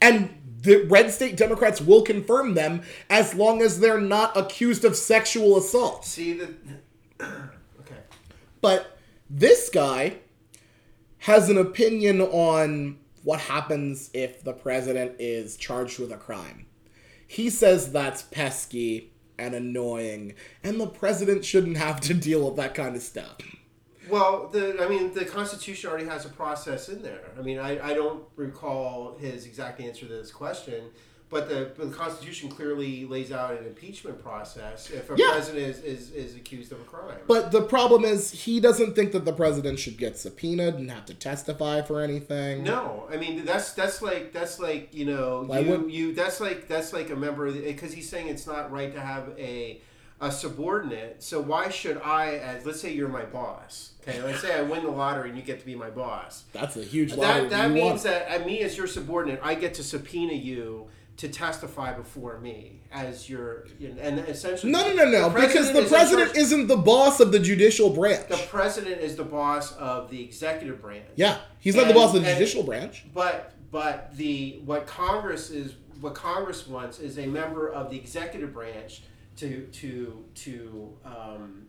And 0.00 0.36
the 0.60 0.84
red 0.84 1.10
state 1.12 1.36
Democrats 1.36 1.80
will 1.80 2.02
confirm 2.02 2.54
them 2.54 2.82
as 3.08 3.34
long 3.34 3.62
as 3.62 3.80
they're 3.80 4.00
not 4.00 4.36
accused 4.36 4.84
of 4.84 4.96
sexual 4.96 5.56
assault. 5.56 6.04
See 6.04 6.32
the. 6.34 6.54
okay. 7.20 8.00
But 8.60 8.93
this 9.28 9.70
guy 9.70 10.18
has 11.18 11.48
an 11.48 11.58
opinion 11.58 12.20
on 12.20 12.98
what 13.22 13.40
happens 13.40 14.10
if 14.12 14.44
the 14.44 14.52
president 14.52 15.16
is 15.18 15.56
charged 15.56 15.98
with 15.98 16.12
a 16.12 16.16
crime. 16.16 16.66
He 17.26 17.48
says 17.48 17.90
that's 17.90 18.22
pesky 18.22 19.12
and 19.38 19.54
annoying, 19.54 20.34
and 20.62 20.80
the 20.80 20.86
president 20.86 21.44
shouldn't 21.44 21.76
have 21.76 22.00
to 22.02 22.14
deal 22.14 22.46
with 22.46 22.56
that 22.56 22.74
kind 22.74 22.94
of 22.94 23.02
stuff. 23.02 23.38
Well, 24.08 24.48
the 24.48 24.82
I 24.84 24.88
mean, 24.88 25.14
the 25.14 25.24
Constitution 25.24 25.88
already 25.88 26.06
has 26.06 26.26
a 26.26 26.28
process 26.28 26.88
in 26.88 27.02
there. 27.02 27.32
I 27.38 27.42
mean, 27.42 27.58
I, 27.58 27.92
I 27.92 27.94
don't 27.94 28.24
recall 28.36 29.16
his 29.18 29.46
exact 29.46 29.80
answer 29.80 30.06
to 30.06 30.12
this 30.12 30.30
question, 30.30 30.90
but 31.34 31.48
the, 31.48 31.72
but 31.76 31.90
the 31.90 31.96
Constitution 31.96 32.48
clearly 32.48 33.06
lays 33.06 33.32
out 33.32 33.50
an 33.58 33.66
impeachment 33.66 34.22
process 34.22 34.88
if 34.90 35.10
a 35.10 35.14
Yeah. 35.18 35.32
president 35.32 35.66
is, 35.66 35.80
is, 35.80 36.10
is 36.12 36.36
accused 36.36 36.70
of 36.70 36.80
a 36.80 36.84
crime. 36.84 37.18
But 37.26 37.50
the 37.50 37.62
problem 37.62 38.04
is, 38.04 38.30
he 38.30 38.60
doesn't 38.60 38.94
think 38.94 39.10
that 39.12 39.24
the 39.24 39.32
president 39.32 39.80
should 39.80 39.98
get 39.98 40.16
subpoenaed 40.16 40.74
and 40.76 40.88
have 40.92 41.06
to 41.06 41.14
testify 41.14 41.82
for 41.82 42.00
anything. 42.00 42.62
No, 42.62 43.08
I 43.12 43.16
mean 43.16 43.44
that's 43.44 43.72
that's 43.72 44.00
like 44.00 44.32
that's 44.32 44.60
like 44.60 44.94
you 44.94 45.06
know 45.06 45.42
Why 45.46 45.58
you 45.58 45.70
would- 45.70 45.90
you 45.92 46.14
that's 46.14 46.38
like 46.40 46.68
that's 46.68 46.92
like 46.92 47.10
a 47.10 47.16
member 47.16 47.50
because 47.50 47.92
he's 47.92 48.08
saying 48.08 48.28
it's 48.28 48.46
not 48.46 48.70
right 48.70 48.94
to 48.94 49.00
have 49.00 49.34
a 49.36 49.80
a 50.20 50.30
subordinate. 50.30 51.20
So 51.22 51.40
why 51.40 51.68
should 51.68 51.98
I, 52.02 52.36
as 52.36 52.64
let's 52.64 52.80
say 52.80 52.92
you're 52.92 53.08
my 53.08 53.24
boss, 53.24 53.90
okay? 54.06 54.22
Let's 54.22 54.40
say 54.40 54.56
I 54.56 54.62
win 54.62 54.84
the 54.84 54.90
lottery 54.90 55.30
and 55.30 55.36
you 55.36 55.44
get 55.44 55.58
to 55.58 55.66
be 55.66 55.74
my 55.74 55.90
boss. 55.90 56.44
That's 56.52 56.76
a 56.76 56.84
huge 56.84 57.14
lottery. 57.14 57.48
That 57.48 57.50
that 57.50 57.70
means 57.72 57.84
want. 57.86 58.02
that 58.04 58.28
at 58.30 58.46
me 58.46 58.60
as 58.60 58.76
your 58.78 58.86
subordinate, 58.86 59.40
I 59.42 59.56
get 59.56 59.74
to 59.74 59.82
subpoena 59.82 60.34
you 60.34 60.86
to 61.16 61.28
testify 61.28 61.92
before 61.92 62.38
me 62.40 62.80
as 62.90 63.28
your 63.30 63.66
and 63.80 64.18
essentially 64.20 64.72
No, 64.72 64.88
no, 64.88 65.04
no, 65.04 65.10
no. 65.10 65.28
the 65.28 65.40
Because 65.40 65.72
the 65.72 65.80
is 65.82 65.88
president 65.88 66.36
isn't 66.36 66.66
the 66.66 66.76
boss 66.76 67.20
of 67.20 67.30
the 67.30 67.38
judicial 67.38 67.90
branch. 67.90 68.28
the 68.28 68.36
president 68.48 69.00
is 69.00 69.14
the 69.16 69.24
boss 69.24 69.72
of 69.76 70.10
the 70.10 70.20
executive 70.22 70.80
branch. 70.82 71.06
yeah, 71.14 71.38
he's 71.60 71.76
not 71.76 71.86
the 71.86 71.94
boss 71.94 72.14
of 72.14 72.22
the 72.22 72.28
and- 72.28 72.38
judicial 72.38 72.62
branch. 72.64 73.04
But 73.14 73.52
but 73.70 74.16
the 74.16 74.60
what 74.64 74.86
Congress 74.86 75.50
is 75.50 75.74
what 76.00 76.14
Congress 76.14 76.66
wants 76.66 76.98
is 76.98 77.18
a 77.18 77.26
member 77.26 77.68
of 77.68 77.90
the 77.90 77.96
executive 77.96 78.52
branch 78.52 79.02
to 79.36 79.66
to 79.72 80.24
to 80.34 80.96
um, 81.04 81.66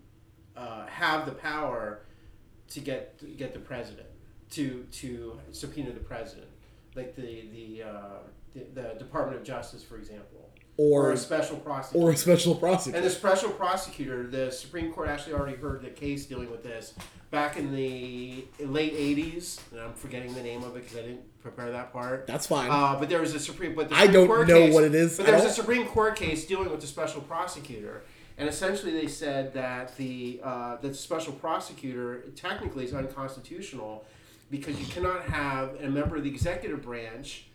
uh, 0.57 0.85
have 0.87 1.25
the 1.27 1.31
power 1.33 2.01
to 2.69 2.79
get 2.79 3.19
to 3.19 3.25
get 3.27 3.53
the 3.53 3.59
president 3.59 4.07
to 4.51 4.85
to 4.91 5.39
subpoena 5.51 5.91
the 5.91 5.99
president, 5.99 6.47
like 6.95 7.15
the 7.15 7.45
the 7.53 7.83
uh, 7.83 7.99
the, 8.53 8.81
the 8.81 8.95
Department 8.99 9.37
of 9.37 9.43
Justice, 9.45 9.83
for 9.83 9.97
example, 9.97 10.49
or 10.77 11.07
Or 11.09 11.11
a 11.11 11.17
special 11.17 11.57
prosecutor. 11.57 12.05
or 12.07 12.11
a 12.11 12.17
special 12.17 12.55
prosecutor. 12.55 12.97
And 12.97 13.05
the 13.05 13.09
special 13.11 13.49
prosecutor, 13.51 14.27
the 14.27 14.51
Supreme 14.51 14.91
Court 14.93 15.09
actually 15.09 15.33
already 15.33 15.57
heard 15.57 15.81
the 15.81 15.89
case 15.89 16.25
dealing 16.25 16.49
with 16.49 16.63
this 16.63 16.93
back 17.31 17.57
in 17.57 17.75
the 17.75 18.45
late 18.59 18.93
'80s, 18.95 19.59
and 19.71 19.81
I'm 19.81 19.93
forgetting 19.93 20.33
the 20.33 20.43
name 20.43 20.63
of 20.63 20.75
it 20.77 20.83
because 20.83 20.97
I 20.97 21.01
didn't 21.01 21.41
prepare 21.41 21.71
that 21.71 21.91
part. 21.91 22.27
That's 22.27 22.47
fine. 22.47 22.69
Uh, 22.71 22.97
but 22.99 23.09
there 23.09 23.19
was 23.21 23.35
a 23.35 23.39
Supreme, 23.39 23.75
but 23.75 23.89
the 23.89 23.95
I 23.95 24.07
don't 24.07 24.27
Court 24.27 24.47
know 24.47 24.65
case, 24.65 24.73
what 24.73 24.83
it 24.83 24.95
is 24.95 25.17
But 25.17 25.25
there 25.25 25.35
was 25.35 25.45
a 25.45 25.49
Supreme 25.51 25.85
Court 25.87 26.15
case 26.15 26.45
dealing 26.45 26.69
with 26.71 26.81
the 26.81 26.87
special 26.87 27.21
prosecutor, 27.21 28.03
and 28.37 28.47
essentially 28.47 28.93
they 28.93 29.07
said 29.07 29.53
that 29.53 29.95
the 29.97 30.39
uh, 30.43 30.77
that 30.77 30.87
the 30.89 30.93
special 30.93 31.33
prosecutor 31.33 32.21
technically 32.37 32.85
is 32.85 32.93
unconstitutional 32.93 34.05
because 34.49 34.79
you 34.79 34.85
cannot 34.85 35.23
have 35.23 35.75
a 35.81 35.89
member 35.89 36.17
of 36.17 36.23
the 36.23 36.29
executive 36.29 36.81
branch. 36.81 37.47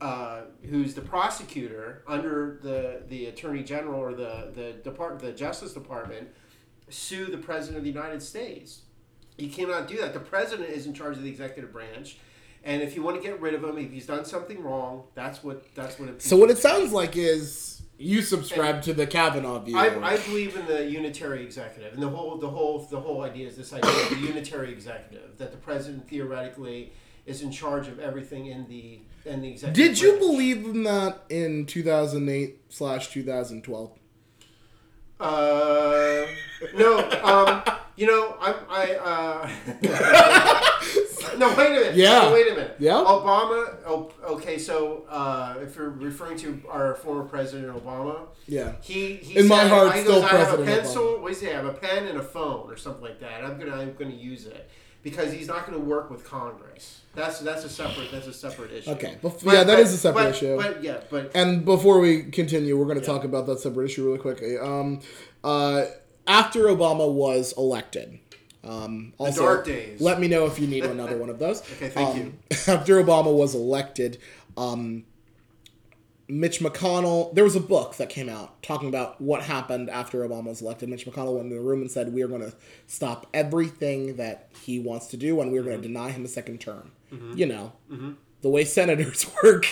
Uh, 0.00 0.42
who's 0.70 0.94
the 0.94 1.00
prosecutor 1.00 2.04
under 2.06 2.60
the, 2.62 3.02
the 3.08 3.26
attorney 3.26 3.64
general 3.64 4.00
or 4.00 4.14
the 4.14 4.52
the 4.54 4.74
depart 4.84 5.18
the 5.18 5.32
Justice 5.32 5.72
Department 5.72 6.28
sue 6.88 7.26
the 7.26 7.36
president 7.36 7.78
of 7.78 7.84
the 7.84 7.90
United 7.90 8.22
States? 8.22 8.82
You 9.36 9.50
cannot 9.50 9.88
do 9.88 9.96
that. 9.96 10.14
The 10.14 10.20
president 10.20 10.70
is 10.70 10.86
in 10.86 10.94
charge 10.94 11.16
of 11.16 11.24
the 11.24 11.28
executive 11.28 11.72
branch, 11.72 12.18
and 12.62 12.80
if 12.80 12.94
you 12.94 13.02
want 13.02 13.16
to 13.16 13.22
get 13.22 13.40
rid 13.40 13.54
of 13.54 13.64
him, 13.64 13.76
if 13.76 13.90
he's 13.90 14.06
done 14.06 14.24
something 14.24 14.62
wrong, 14.62 15.02
that's 15.14 15.42
what 15.42 15.74
that's 15.74 15.98
what. 15.98 16.22
so 16.22 16.36
what 16.36 16.50
it 16.50 16.58
sounds 16.58 16.92
like 16.92 17.16
is 17.16 17.77
you 17.98 18.22
subscribe 18.22 18.80
to 18.82 18.94
the 18.94 19.06
Kavanaugh 19.06 19.58
view. 19.58 19.76
I, 19.76 20.14
I 20.14 20.16
believe 20.18 20.56
in 20.56 20.66
the 20.66 20.88
unitary 20.88 21.44
executive, 21.44 21.92
and 21.92 22.02
the 22.02 22.08
whole 22.08 22.36
the 22.38 22.48
whole 22.48 22.78
the 22.78 23.00
whole 23.00 23.22
idea 23.22 23.48
is 23.48 23.56
this 23.56 23.72
idea 23.72 23.90
of 23.90 24.10
the 24.10 24.26
unitary 24.26 24.72
executive 24.72 25.36
that 25.38 25.50
the 25.50 25.58
president 25.58 26.08
theoretically 26.08 26.92
is 27.26 27.42
in 27.42 27.50
charge 27.50 27.88
of 27.88 27.98
everything 27.98 28.46
in 28.46 28.68
the 28.68 29.00
in 29.24 29.42
the 29.42 29.50
executive. 29.50 29.74
Did 29.74 30.00
you 30.00 30.18
believe 30.18 30.64
in 30.64 30.84
that 30.84 31.24
in 31.28 31.66
2008 31.66 32.60
slash 32.68 33.08
2012? 33.08 33.90
Uh, 35.20 36.26
no. 36.74 37.10
Um, 37.22 37.62
you 37.96 38.06
know, 38.06 38.36
I'm 38.40 38.54
I. 38.70 39.50
Uh, 39.82 41.02
no, 41.36 41.54
wait 41.56 41.66
a 41.66 41.70
minute. 41.70 41.94
Yeah. 41.96 42.20
No, 42.22 42.32
wait 42.32 42.46
a 42.52 42.54
minute. 42.54 42.76
Yeah. 42.78 42.92
Obama. 42.92 43.76
Oh, 43.86 44.10
okay. 44.24 44.58
So, 44.58 45.04
uh, 45.08 45.56
if 45.60 45.76
you're 45.76 45.90
referring 45.90 46.38
to 46.38 46.62
our 46.70 46.94
former 46.94 47.24
president 47.24 47.72
Obama, 47.84 48.26
Yeah. 48.46 48.72
he, 48.80 49.16
he 49.16 49.38
In 49.40 49.48
my 49.48 49.62
said, 49.62 49.68
heart, 49.68 49.94
he 49.94 50.00
still 50.02 50.20
goes, 50.20 50.24
I 50.24 50.36
have 50.36 50.52
a 50.52 50.56
President 50.56 50.82
pencil. 50.84 51.20
What 51.20 51.28
does 51.28 51.40
he 51.40 51.46
have? 51.48 51.64
A 51.66 51.72
pen 51.72 52.06
and 52.06 52.18
a 52.18 52.22
phone 52.22 52.70
or 52.70 52.76
something 52.76 53.02
like 53.02 53.20
that. 53.20 53.44
I'm 53.44 53.58
gonna 53.58 53.76
I'm 53.76 53.94
gonna 53.94 54.10
use 54.14 54.46
it 54.46 54.70
because 55.02 55.32
he's 55.32 55.46
not 55.48 55.66
gonna 55.66 55.78
work 55.78 56.10
with 56.10 56.24
Congress. 56.24 57.00
That's 57.14 57.40
that's 57.40 57.64
a 57.64 57.68
separate 57.68 58.12
that's 58.12 58.26
a 58.28 58.32
separate 58.32 58.70
issue. 58.72 58.90
Okay, 58.92 59.16
bef- 59.22 59.42
yeah, 59.52 59.64
that 59.64 59.78
is 59.78 59.92
a 59.92 59.96
separate 59.96 60.22
but- 60.24 60.34
issue. 60.36 60.56
But 60.56 60.82
yeah, 60.82 61.00
but 61.10 61.32
And 61.34 61.64
before 61.64 61.98
we 62.00 62.24
continue, 62.24 62.76
we're 62.78 62.86
going 62.86 63.00
to 63.00 63.04
talk 63.06 63.24
about 63.24 63.46
that 63.46 63.58
separate 63.60 63.86
issue 63.86 64.04
really 64.06 64.18
quickly. 64.18 64.56
Um, 64.58 65.00
uh, 65.42 65.86
after 66.26 66.64
Obama 66.64 67.10
was 67.12 67.54
elected, 67.56 68.18
um, 68.64 69.12
also, 69.18 69.42
dark 69.42 69.66
days. 69.66 70.00
let 70.00 70.20
me 70.20 70.28
know 70.28 70.46
if 70.46 70.58
you 70.58 70.66
need 70.66 70.84
another 70.96 71.16
one 71.16 71.30
of 71.30 71.38
those. 71.38 71.62
Okay, 71.74 71.88
thank 71.88 72.08
Um, 72.10 72.16
you. 72.18 72.32
After 72.72 73.02
Obama 73.02 73.34
was 73.34 73.54
elected, 73.54 74.18
um, 74.56 75.04
Mitch 76.30 76.60
McConnell, 76.60 77.34
there 77.34 77.44
was 77.44 77.56
a 77.56 77.60
book 77.60 77.96
that 77.96 78.10
came 78.10 78.28
out 78.28 78.62
talking 78.62 78.88
about 78.88 79.18
what 79.18 79.42
happened 79.44 79.88
after 79.88 80.28
Obama 80.28 80.44
was 80.48 80.60
elected. 80.60 80.90
Mitch 80.90 81.06
McConnell 81.06 81.32
went 81.34 81.44
into 81.44 81.54
the 81.56 81.62
room 81.62 81.80
and 81.80 81.90
said, 81.90 82.12
We 82.12 82.20
are 82.22 82.28
going 82.28 82.42
to 82.42 82.52
stop 82.86 83.26
everything 83.32 84.16
that 84.16 84.50
he 84.62 84.78
wants 84.78 85.06
to 85.06 85.16
do 85.16 85.40
and 85.40 85.50
we're 85.50 85.62
going 85.62 85.80
to 85.80 85.88
Mm-hmm. 85.88 85.94
deny 85.94 86.10
him 86.10 86.24
a 86.26 86.28
second 86.28 86.60
term. 86.60 86.90
You 87.34 87.46
know, 87.46 87.72
the 88.42 88.50
way 88.50 88.66
senators 88.66 89.24
work, 89.42 89.64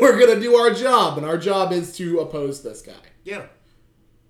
we're 0.00 0.16
going 0.16 0.32
to 0.36 0.40
do 0.40 0.54
our 0.54 0.72
job, 0.72 1.18
and 1.18 1.26
our 1.26 1.36
job 1.36 1.72
is 1.72 1.96
to 1.96 2.20
oppose 2.20 2.62
this 2.62 2.80
guy. 2.82 2.92
yeah, 3.24 3.46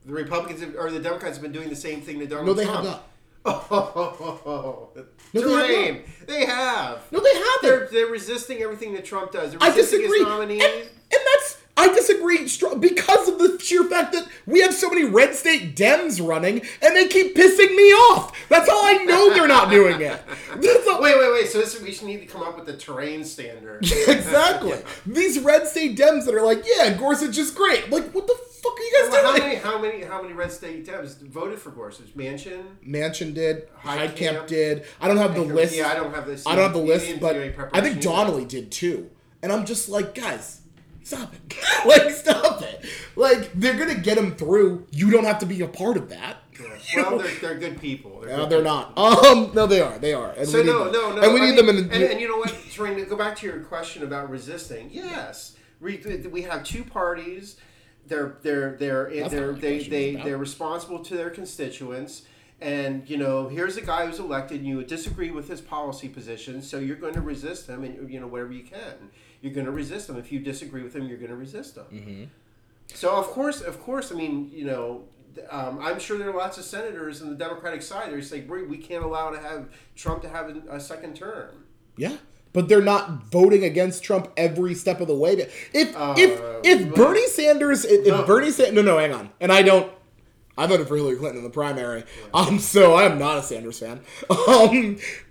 the 0.07 0.15
Republicans 0.15 0.61
have, 0.63 0.75
or 0.79 0.91
the 0.91 0.99
Democrats 1.01 1.37
have 1.37 1.43
been 1.43 1.53
doing 1.53 1.69
the 1.69 1.77
same 1.77 2.01
thing 2.01 2.19
to 2.21 2.27
Donald 2.27 2.47
No, 2.47 2.55
they 2.55 2.65
Trump. 2.65 2.77
have 2.79 2.85
not. 2.87 3.09
Oh, 3.47 4.89
No, 5.33 5.41
they 5.41 5.85
have 5.87 6.27
They 6.27 6.47
have. 6.47 7.03
No, 7.13 7.21
they 7.21 7.35
haven't. 7.35 7.63
They're, 7.63 7.89
they're 7.93 8.07
resisting 8.07 8.63
everything 8.63 8.95
that 8.95 9.05
Trump 9.05 9.33
does. 9.33 9.51
They're 9.53 9.63
I 9.63 9.69
resisting 9.69 10.01
disagree. 10.01 10.19
his 10.21 10.29
And, 10.61 10.83
and 10.83 11.21
that's 11.35 11.59
I 11.77 11.89
disagree 11.95 12.39
because 12.81 13.29
of 13.29 13.39
the 13.39 13.59
sheer 13.63 13.85
fact 13.85 14.13
that 14.13 14.27
we 14.47 14.61
have 14.63 14.73
so 14.73 14.89
many 14.89 15.05
red 15.05 15.35
state 15.35 15.77
Dems 15.77 16.27
running, 16.27 16.63
and 16.81 16.97
they 16.97 17.07
keep 17.09 17.37
pissing 17.37 17.77
me 17.77 17.93
off. 17.93 18.33
That's 18.49 18.69
how 18.69 18.83
I 18.87 19.05
know 19.05 19.33
they're 19.35 19.47
not 19.47 19.71
doing 19.71 20.01
it. 20.01 20.19
How- 20.19 20.57
Wait, 21.03 21.19
wait, 21.19 21.33
wait. 21.33 21.49
So 21.49 21.59
this, 21.59 21.81
we 21.81 21.93
should 21.93 22.07
need 22.07 22.21
to 22.21 22.27
come 22.27 22.43
up 22.43 22.59
with 22.59 22.69
a 22.69 22.77
terrain 22.77 23.23
standard. 23.23 23.85
exactly. 24.09 24.79
These 25.07 25.41
red 25.41 25.67
state 25.69 25.97
Dems 25.97 26.25
that 26.25 26.35
are 26.35 26.43
like, 26.43 26.65
yeah, 26.77 26.95
Gorsuch 26.95 27.37
is 27.37 27.51
great. 27.51 27.91
Like, 27.91 28.11
what 28.15 28.27
the 28.27 28.35
fuck 28.35 28.73
are 28.73 28.83
you 28.83 29.03
guys 29.03 29.11
Well, 29.13 29.23
how 29.25 29.37
doing? 29.37 29.49
many, 29.49 29.61
how 29.61 29.79
many, 29.81 30.03
how 30.03 30.23
many 30.23 30.33
red 30.35 30.51
state 30.51 30.87
Dems 30.87 31.19
voted 31.19 31.59
for 31.59 31.71
Gorsuch? 31.71 32.15
Manchin. 32.17 32.65
Manchin 32.87 33.35
did. 33.35 33.69
Heitkamp. 33.85 34.15
Heitkamp 34.17 34.47
did. 34.47 34.85
I 35.01 35.09
don't 35.09 35.19
have 35.19 35.35
the 35.35 35.43
list. 35.43 35.77
Yeah, 35.77 35.89
I 35.89 35.95
don't 35.95 36.15
have 36.15 36.27
this. 36.27 36.47
I 36.47 36.55
don't 36.55 36.65
have 36.65 36.73
the 36.73 36.79
list, 36.79 37.21
but 37.21 37.37
I 37.73 37.81
think. 37.83 38.01
Donnelly 38.01 38.47
did 38.47 38.73
too. 38.73 39.11
And 39.43 39.53
I'm 39.53 39.67
just 39.67 39.89
like, 39.89 40.15
guys, 40.15 40.63
stop 41.07 41.33
it. 41.35 41.57
like, 41.87 42.11
stop 42.11 42.63
it. 42.63 42.85
Like, 43.15 43.53
they're 43.55 43.77
gonna 43.79 43.95
get 43.95 44.19
him 44.19 44.35
through. 44.35 44.87
You 44.91 45.11
don't 45.11 45.25
have 45.25 45.39
to 45.41 45.47
be 45.47 45.63
a 45.63 45.69
part 45.69 45.97
of 45.97 46.09
that. 46.11 46.39
Well, 46.97 47.19
they're, 47.19 47.35
they're 47.41 47.59
good 47.59 47.81
people. 47.81 48.21
They're 48.21 48.37
No, 48.37 48.43
good 48.45 48.51
they're 48.51 48.63
not. 48.63 48.97
Um, 48.97 49.51
no, 49.55 49.67
they 49.67 49.81
are. 49.81 49.99
They 49.99 50.15
are. 50.15 50.33
And 50.33 50.49
So 50.49 50.59
we 50.59 50.65
need 50.65 50.71
no, 50.71 50.85
them. 50.85 50.93
no, 50.93 51.15
no. 51.15 51.23
And 51.23 51.35
we 51.35 51.41
I 51.41 51.45
need 51.47 51.57
mean, 51.57 51.67
them 51.67 51.69
in 51.77 51.89
the. 51.89 51.95
and, 51.95 52.05
and 52.05 52.21
you 52.21 52.29
know 52.29 52.39
what, 52.39 52.49
to 52.49 53.05
go 53.07 53.17
back 53.17 53.37
to 53.37 53.47
your 53.47 53.61
question 53.61 54.03
about 54.03 54.31
resisting. 54.31 54.89
Yes, 54.91 55.57
we, 55.81 55.99
we 56.31 56.43
have 56.43 56.65
two 56.65 56.85
parties. 56.85 57.57
They're 58.07 58.37
they're 58.43 58.77
they're 58.77 59.11
That's 59.13 59.31
they're 59.33 59.53
not 59.53 59.61
the 59.61 59.79
they 59.79 59.89
they 59.89 60.17
they're 60.17 60.39
responsible 60.39 61.01
to 61.01 61.17
their 61.17 61.31
constituents. 61.31 62.23
And 62.61 63.09
you 63.11 63.17
know, 63.17 63.49
here's 63.49 63.77
a 63.77 63.83
guy 63.83 64.07
who's 64.07 64.19
elected. 64.19 64.59
And 64.59 64.67
you 64.67 64.83
disagree 64.85 65.31
with 65.31 65.49
his 65.49 65.61
policy 65.61 66.09
positions, 66.09 66.69
so 66.71 66.79
you're 66.79 66.97
going 66.97 67.15
to 67.15 67.21
resist 67.21 67.69
him, 67.69 67.85
and 67.85 68.11
you 68.11 68.21
know 68.21 68.27
whatever 68.29 68.53
you 68.53 68.65
can, 68.65 69.11
you're 69.41 69.53
going 69.53 69.67
to 69.67 69.73
resist 69.73 70.07
them. 70.07 70.17
If 70.17 70.33
you 70.33 70.41
disagree 70.41 70.83
with 70.83 70.93
them, 70.93 71.07
you're 71.09 71.19
going 71.19 71.31
to 71.31 71.37
resist 71.37 71.75
them. 71.75 71.87
Mm-hmm. 71.93 72.25
So 72.95 73.17
of 73.17 73.27
course, 73.27 73.61
of 73.61 73.81
course, 73.83 74.13
I 74.13 74.15
mean, 74.15 74.51
you 74.53 74.65
know, 74.65 75.05
um, 75.51 75.79
I'm 75.81 75.99
sure 75.99 76.17
there 76.19 76.31
are 76.31 76.37
lots 76.37 76.57
of 76.59 76.65
senators 76.65 77.21
on 77.21 77.29
the 77.31 77.37
Democratic 77.37 77.83
side 77.83 78.11
that 78.11 78.15
are 78.15 78.23
saying 78.23 78.49
we, 78.49 78.63
we 78.63 78.79
can't 78.79 79.05
allow 79.05 79.31
to 79.31 79.39
have 79.39 79.69
Trump 79.95 80.23
to 80.23 80.29
have 80.29 80.57
a 80.69 80.81
second 80.81 81.17
term. 81.17 81.65
Yeah. 81.97 82.17
But 82.53 82.69
they're 82.71 82.81
not 82.81 83.25
voting 83.25 83.65
against 83.65 84.03
Trump 84.03 84.33
every 84.37 84.75
step 84.75 85.01
of 85.03 85.09
the 85.09 85.15
way. 85.15 85.47
If 85.75 85.95
Uh, 85.95 86.15
if 86.17 86.41
if 86.65 86.95
Bernie 86.95 87.27
Sanders, 87.29 87.85
if, 87.85 88.07
No. 88.07 88.21
if 88.21 88.27
Bernie 88.27 88.51
Sanders, 88.51 88.75
no, 88.75 88.81
no, 88.81 88.97
hang 88.99 89.13
on, 89.13 89.29
and 89.41 89.53
I 89.53 89.61
don't. 89.61 89.93
I 90.59 90.67
voted 90.67 90.89
for 90.89 90.97
Hillary 90.97 91.17
Clinton 91.17 91.39
in 91.39 91.45
the 91.45 91.51
primary, 91.51 92.05
um, 92.33 92.59
so 92.59 92.95
I 92.95 93.05
am 93.05 93.19
not 93.19 93.39
a 93.39 93.43
Sanders 93.43 93.79
fan. 93.79 94.01
Um, 94.49 94.99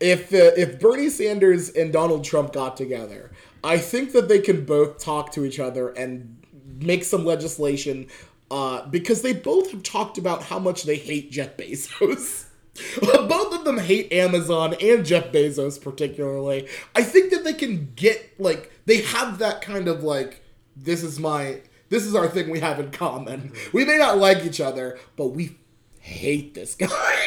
if 0.00 0.32
uh, 0.32 0.52
if 0.56 0.80
Bernie 0.80 1.10
Sanders 1.10 1.68
and 1.70 1.92
Donald 1.92 2.24
Trump 2.24 2.52
got 2.52 2.76
together, 2.76 3.30
I 3.62 3.78
think 3.78 4.12
that 4.12 4.28
they 4.28 4.40
can 4.40 4.64
both 4.64 4.98
talk 4.98 5.32
to 5.32 5.44
each 5.44 5.58
other 5.60 5.90
and 5.90 6.38
make 6.80 7.04
some 7.04 7.24
legislation 7.24 8.08
uh, 8.50 8.86
because 8.86 9.22
they 9.22 9.32
both 9.32 9.70
have 9.70 9.82
talked 9.82 10.18
about 10.18 10.44
how 10.44 10.58
much 10.58 10.84
they 10.84 10.96
hate 10.96 11.30
Jeff 11.30 11.56
Bezos. 11.56 12.46
both 13.00 13.54
of 13.54 13.64
them 13.64 13.78
hate 13.78 14.12
Amazon 14.12 14.74
and 14.80 15.04
Jeff 15.04 15.32
Bezos 15.32 15.80
particularly. 15.80 16.68
I 16.94 17.02
think 17.02 17.30
that 17.30 17.44
they 17.44 17.52
can 17.52 17.92
get 17.96 18.32
like 18.38 18.72
they 18.86 19.02
have 19.02 19.38
that 19.38 19.60
kind 19.60 19.88
of 19.88 20.02
like 20.02 20.42
this 20.76 21.02
is 21.02 21.18
my 21.18 21.60
this 21.90 22.06
is 22.06 22.14
our 22.14 22.28
thing 22.28 22.48
we 22.48 22.60
have 22.60 22.80
in 22.80 22.90
common. 22.90 23.52
We 23.72 23.84
may 23.84 23.98
not 23.98 24.16
like 24.16 24.44
each 24.44 24.60
other, 24.60 24.98
but 25.16 25.28
we 25.28 25.58
hate 26.00 26.54
this 26.54 26.74
guy. 26.74 26.88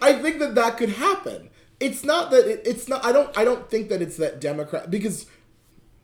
I 0.00 0.18
think 0.20 0.38
that 0.38 0.54
that 0.54 0.78
could 0.78 0.90
happen. 0.90 1.50
It's 1.78 2.04
not 2.04 2.30
that 2.30 2.46
it, 2.46 2.62
it's 2.64 2.88
not. 2.88 3.04
I 3.04 3.12
don't. 3.12 3.36
I 3.36 3.44
don't 3.44 3.68
think 3.68 3.88
that 3.90 4.00
it's 4.00 4.16
that 4.16 4.40
Democrat 4.40 4.90
because 4.90 5.26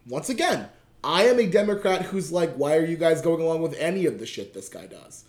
once 0.07 0.29
again, 0.29 0.69
I 1.05 1.25
am 1.25 1.39
a 1.39 1.47
Democrat 1.47 2.03
who's 2.03 2.33
like, 2.33 2.55
why 2.55 2.77
are 2.77 2.85
you 2.85 2.97
guys 2.97 3.23
going 3.23 3.41
along 3.41 3.63
with 3.63 3.75
any 3.79 4.07
of 4.07 4.19
the 4.19 4.27
shit 4.27 4.55
this 4.55 4.69
guy 4.69 4.87
does? 4.87 5.25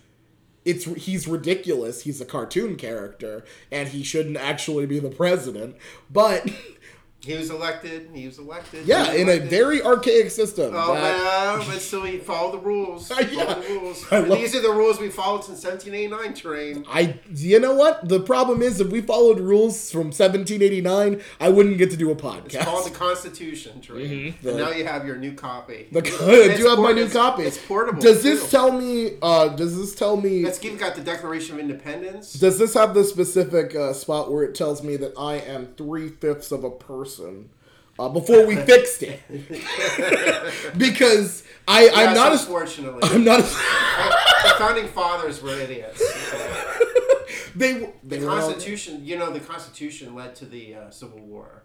It's 0.65 0.85
he's 0.85 1.27
ridiculous. 1.27 2.01
He's 2.01 2.19
a 2.19 2.25
cartoon 2.25 2.75
character, 2.75 3.45
and 3.71 3.89
he 3.89 4.03
shouldn't 4.03 4.37
actually 4.37 4.85
be 4.87 4.99
the 4.99 5.09
president. 5.09 5.75
But 6.09 6.49
He 7.21 7.35
was 7.35 7.49
elected. 7.49 8.09
He 8.13 8.25
was 8.27 8.39
elected. 8.39 8.85
yeah, 8.85 9.11
he 9.11 9.23
was 9.25 9.35
in 9.35 9.43
a 9.43 9.45
very 9.45 9.81
archaic 9.83 10.31
system. 10.31 10.71
Oh, 10.73 10.93
that- 10.93 11.57
well, 11.59 11.65
but 11.67 11.81
still, 11.81 12.03
he 12.03 12.17
followed 12.17 12.53
the 12.53 12.59
rules. 12.59 13.09
Followed 13.09 13.29
Yeah. 13.33 13.53
the 13.55 13.61
rules. 13.67 14.09
Love- 14.11 14.29
These 14.29 14.55
are 14.55 14.61
the 14.61 14.71
rules 14.71 14.99
we 15.01 15.09
followed 15.09 15.43
since 15.43 15.61
1789. 15.63 16.33
Train. 16.33 16.85
I, 16.89 17.19
you 17.35 17.59
know 17.59 17.73
what? 17.75 18.07
The 18.07 18.21
problem 18.21 18.61
is, 18.61 18.79
if 18.79 18.87
we 18.89 19.01
followed 19.01 19.41
rules 19.41 19.91
from 19.91 20.11
1789, 20.13 21.21
I 21.41 21.49
wouldn't 21.49 21.77
get 21.77 21.91
to 21.91 21.97
do 21.97 22.09
a 22.09 22.15
podcast. 22.15 22.55
It's 22.55 22.63
called 22.65 22.85
the 22.85 22.91
Constitution, 22.97 23.81
Train. 23.81 24.07
Mhm. 24.07 24.25
And 24.27 24.35
The- 24.41 24.53
now 24.57 24.71
you 24.71 24.85
have 24.85 25.05
your 25.05 25.17
new 25.17 25.33
copy. 25.33 25.87
The, 25.91 25.99
It's 26.05 26.53
I 26.53 26.55
do 26.57 26.69
have 26.69 26.79
my 26.79 26.93
new 26.93 27.09
copy. 27.09 27.43
It's 27.43 27.57
portable. 27.57 28.01
Does 28.01 28.23
this 28.23 28.43
too. 28.45 28.49
tell 28.51 28.71
me? 28.71 29.17
Uh, 29.21 29.49
does 29.49 29.77
this 29.77 29.93
tell 29.93 30.15
me? 30.15 30.45
It's 30.45 30.63
even 30.63 30.77
got 30.77 30.95
the 30.95 31.01
Declaration 31.01 31.55
of 31.55 31.59
Independence. 31.59 32.31
Does 32.33 32.57
this 32.57 32.73
have 32.75 32.93
the 32.93 33.03
specific 33.03 33.75
uh, 33.75 33.91
spot 33.91 34.31
where 34.31 34.43
it 34.43 34.55
tells 34.55 34.81
me 34.83 34.95
that 34.95 35.13
I 35.17 35.35
am 35.35 35.73
three 35.77 36.07
fifths 36.07 36.51
of 36.53 36.63
a 36.63 36.71
person? 36.71 37.08
Uh, 37.99 38.07
before 38.09 38.45
we 38.45 38.55
fixed 38.55 39.03
it, 39.03 39.19
because 40.77 41.43
I, 41.67 41.89
I'm 41.93 42.13
not. 42.15 42.31
Unfortunately. 42.33 42.99
I'm 43.03 43.23
not. 43.25 43.39
A, 43.39 43.43
the 43.43 44.53
founding 44.57 44.87
fathers 44.87 45.41
were 45.41 45.51
idiots. 45.59 45.99
they. 47.55 47.91
They 48.03 48.19
The 48.19 48.25
were 48.25 48.31
all- 48.31 48.39
Constitution, 48.41 49.01
you 49.05 49.17
know, 49.17 49.31
the 49.31 49.39
Constitution 49.41 50.15
led 50.15 50.35
to 50.35 50.45
the 50.45 50.75
uh, 50.75 50.89
Civil 50.91 51.19
War 51.19 51.63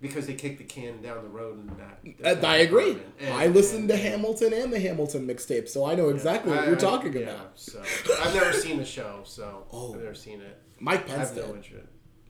because 0.00 0.26
they 0.26 0.34
kicked 0.34 0.58
the 0.58 0.64
can 0.64 1.00
down 1.00 1.22
the 1.22 1.28
road 1.28 1.58
and 1.58 1.70
that. 1.78 2.42
Uh, 2.42 2.46
I 2.46 2.56
agree. 2.58 2.96
And- 3.20 3.34
I 3.34 3.46
listened 3.46 3.88
to 3.88 3.94
and- 3.94 4.02
Hamilton 4.02 4.52
and 4.52 4.72
the 4.72 4.80
Hamilton 4.80 5.26
mixtape, 5.28 5.68
so 5.68 5.84
I 5.84 5.94
know 5.94 6.08
exactly 6.08 6.50
what 6.50 6.60
I- 6.62 6.66
you're 6.66 6.74
I- 6.76 6.80
talking 6.80 7.12
yeah, 7.12 7.20
about. 7.20 7.52
So 7.54 7.80
I've 8.20 8.34
never 8.34 8.52
seen 8.52 8.78
the 8.78 8.84
show, 8.84 9.20
so 9.24 9.66
Oh. 9.72 9.94
I've 9.94 10.00
never 10.00 10.14
seen 10.14 10.40
it. 10.40 10.58
Mike 10.80 11.04
I 11.10 11.14
Pence 11.14 11.28
have 11.28 11.36
no 11.48 11.54
interest. 11.54 11.86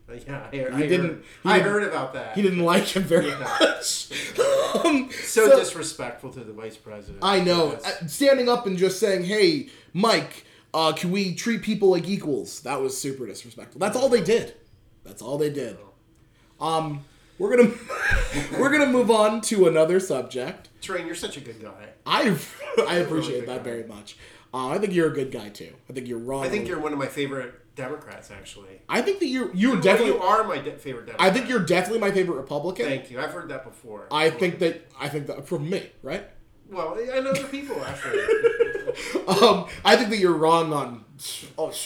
Yeah, 0.26 0.46
I, 0.52 0.56
heard, 0.56 0.74
He 0.74 0.84
I 0.84 0.86
didn't- 0.86 1.06
Heard, 1.08 1.22
he 1.42 1.48
I 1.50 1.58
didn't- 1.58 1.72
heard 1.72 1.82
about 1.84 2.12
that. 2.14 2.34
He 2.36 2.42
didn't 2.42 2.60
like 2.64 2.84
him 2.84 3.02
very 3.02 3.28
Yeah. 3.28 3.38
much. 3.60 4.08
Um, 4.84 5.08
so, 5.10 5.48
so- 5.48 5.58
disrespectful 5.58 6.30
to 6.32 6.40
the 6.40 6.52
vice 6.52 6.76
president. 6.76 7.18
I 7.22 7.40
know. 7.40 7.72
Yes. 7.82 8.02
Uh, 8.02 8.06
Standing 8.06 8.48
up 8.48 8.66
and 8.66 8.76
just 8.76 9.00
saying, 9.00 9.24
"Hey, 9.24 9.68
Mike, 9.94 10.44
uh, 10.74 10.92
can 10.92 11.10
we 11.10 11.34
treat 11.34 11.62
people 11.62 11.88
like 11.90 12.06
equals?" 12.08 12.60
That 12.60 12.80
was 12.82 12.96
super 12.96 13.26
disrespectful. 13.26 13.78
That's 13.80 13.96
all 13.96 14.08
they 14.10 14.20
did. 14.22 14.54
That's 15.04 15.22
all 15.22 15.38
they 15.38 15.50
did. 15.50 15.78
Um, 16.60 17.04
we're 17.38 17.56
gonna 17.56 17.72
we're 18.60 18.70
gonna 18.70 18.90
move 18.90 19.10
on 19.10 19.40
to 19.42 19.66
another 19.66 19.98
subject. 19.98 20.68
Train, 20.82 21.06
you're 21.06 21.14
such 21.14 21.36
a 21.36 21.40
good 21.40 21.60
guy. 21.62 21.88
I 22.04 22.36
I 22.86 22.96
appreciate 22.96 23.40
good 23.40 23.48
that 23.48 23.58
guy. 23.64 23.70
very 23.70 23.84
much. 23.84 24.16
Uh, 24.52 24.68
I 24.68 24.78
think 24.78 24.92
you're 24.92 25.10
a 25.10 25.14
good 25.14 25.32
guy 25.32 25.48
too. 25.48 25.72
I 25.88 25.92
think 25.94 26.06
you're 26.06 26.18
wrong. 26.18 26.44
I 26.44 26.48
think 26.50 26.68
you're 26.68 26.80
one 26.80 26.92
of 26.92 26.98
my 26.98 27.06
favorite 27.08 27.54
Democrats, 27.76 28.30
actually. 28.30 28.80
I 28.88 29.02
think 29.02 29.20
that 29.20 29.26
you're 29.26 29.54
you're 29.54 29.80
definitely. 29.80 30.14
you 30.14 30.20
are 30.22 30.42
my 30.44 30.58
de- 30.58 30.76
favorite 30.78 31.06
Democrat. 31.06 31.30
I 31.30 31.32
think 31.32 31.48
you're 31.48 31.60
definitely 31.64 32.00
my 32.00 32.10
favorite 32.10 32.36
Republican. 32.36 32.86
Thank 32.86 33.10
you. 33.10 33.20
I've 33.20 33.30
heard 33.30 33.48
that 33.50 33.62
before. 33.64 34.08
I 34.10 34.30
think 34.30 34.58
that 34.60 34.90
I 34.98 35.08
think 35.08 35.26
that 35.28 35.46
from 35.46 35.70
me, 35.70 35.90
right? 36.02 36.24
Well, 36.68 36.94
and 36.98 37.26
other 37.28 37.44
people 37.44 37.76
actually. 37.84 38.24
Um, 39.28 39.66
I 39.84 39.94
think 39.96 40.08
that 40.10 40.18
you're 40.18 40.32
wrong 40.32 40.72
on 40.72 41.04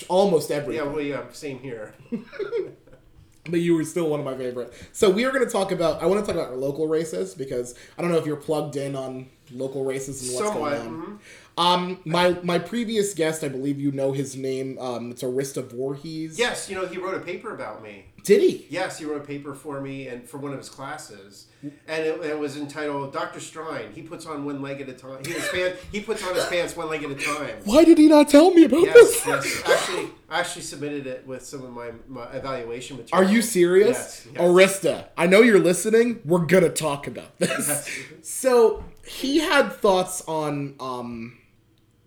almost 0.09 0.51
everything. 0.53 0.84
yeah, 0.84 0.91
well, 0.93 1.03
yeah, 1.03 1.22
same 1.32 1.59
here. 1.59 1.95
but 3.51 3.61
you 3.61 3.74
were 3.74 3.84
still 3.84 4.09
one 4.09 4.20
of 4.20 4.26
my 4.26 4.36
favorite. 4.36 4.72
So 4.93 5.11
we 5.11 5.24
are 5.24 5.32
going 5.32 5.45
to 5.45 5.51
talk 5.51 5.72
about. 5.72 6.03
I 6.03 6.07
want 6.07 6.20
to 6.20 6.26
talk 6.26 6.41
about 6.41 6.51
our 6.53 6.57
local 6.59 6.86
races 6.86 7.34
because 7.34 7.74
I 7.99 8.03
don't 8.03 8.12
know 8.12 8.18
if 8.18 8.26
you're 8.26 8.36
plugged 8.36 8.76
in 8.76 8.95
on 8.95 9.26
local 9.53 9.84
races 9.84 10.22
and 10.22 10.36
what's 10.36 10.53
Somewhat. 10.53 10.70
going 10.76 10.86
on. 10.86 11.03
mhm. 11.03 11.18
Um, 11.59 12.01
my 12.05 12.38
my 12.42 12.59
previous 12.59 13.12
guest, 13.14 13.44
I 13.44 13.48
believe 13.48 13.78
you 13.80 13.92
know 13.92 14.12
his 14.12 14.36
name. 14.36 14.78
Um, 14.78 15.11
it's 15.11 15.22
Arista 15.22 15.64
Voorhees. 15.64 16.38
Yes, 16.38 16.70
you 16.70 16.76
know, 16.76 16.86
he 16.86 16.98
wrote 16.98 17.14
a 17.14 17.20
paper 17.20 17.55
about 17.55 17.82
me. 17.82 18.07
Did 18.22 18.42
he? 18.42 18.66
Yes, 18.68 18.98
he 18.98 19.07
wrote 19.07 19.22
a 19.22 19.24
paper 19.24 19.55
for 19.55 19.80
me 19.80 20.09
and 20.09 20.28
for 20.28 20.36
one 20.36 20.53
of 20.53 20.59
his 20.59 20.68
classes, 20.68 21.46
and 21.62 22.05
it, 22.05 22.20
it 22.22 22.38
was 22.38 22.57
entitled 22.57 23.12
"Dr. 23.14 23.40
Strine." 23.40 23.92
He 23.94 24.03
puts 24.03 24.26
on 24.26 24.44
one 24.44 24.61
leg 24.61 24.80
at 24.80 24.88
a 24.88 24.92
time. 24.92 25.24
He, 25.24 25.32
his 25.32 25.48
pant, 25.48 25.76
he 25.90 26.01
puts 26.01 26.26
on 26.26 26.34
his 26.34 26.44
pants 26.46 26.76
one 26.76 26.88
leg 26.90 27.03
at 27.03 27.11
a 27.11 27.14
time. 27.14 27.57
Why 27.64 27.82
did 27.84 27.96
he 27.98 28.09
not 28.09 28.28
tell 28.28 28.51
me 28.53 28.64
about 28.64 28.82
Yes, 28.82 28.94
this? 28.94 29.26
yes. 29.26 29.62
Actually, 29.66 30.11
I 30.28 30.40
actually 30.40 30.62
submitted 30.62 31.07
it 31.07 31.26
with 31.26 31.44
some 31.44 31.64
of 31.64 31.70
my, 31.72 31.92
my 32.09 32.30
evaluation 32.32 32.98
material. 32.98 33.26
Are 33.26 33.32
you 33.32 33.40
serious? 33.40 33.96
Yes. 33.96 34.28
yes. 34.34 34.42
Arista, 34.42 35.07
I 35.16 35.26
know 35.26 35.40
you're 35.40 35.59
listening. 35.59 36.20
We're 36.24 36.44
gonna 36.46 36.68
talk 36.68 37.07
about 37.07 37.38
this. 37.38 37.88
So 38.22 38.84
he 39.11 39.38
had 39.38 39.72
thoughts 39.72 40.22
on 40.28 40.76
um, 40.78 41.38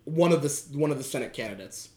one 0.06 0.32
of 0.32 0.41
the 0.41 0.78
one 0.78 0.89
of 0.89 0.97
the 0.97 1.04
Senate 1.04 1.34
candidates, 1.34 1.89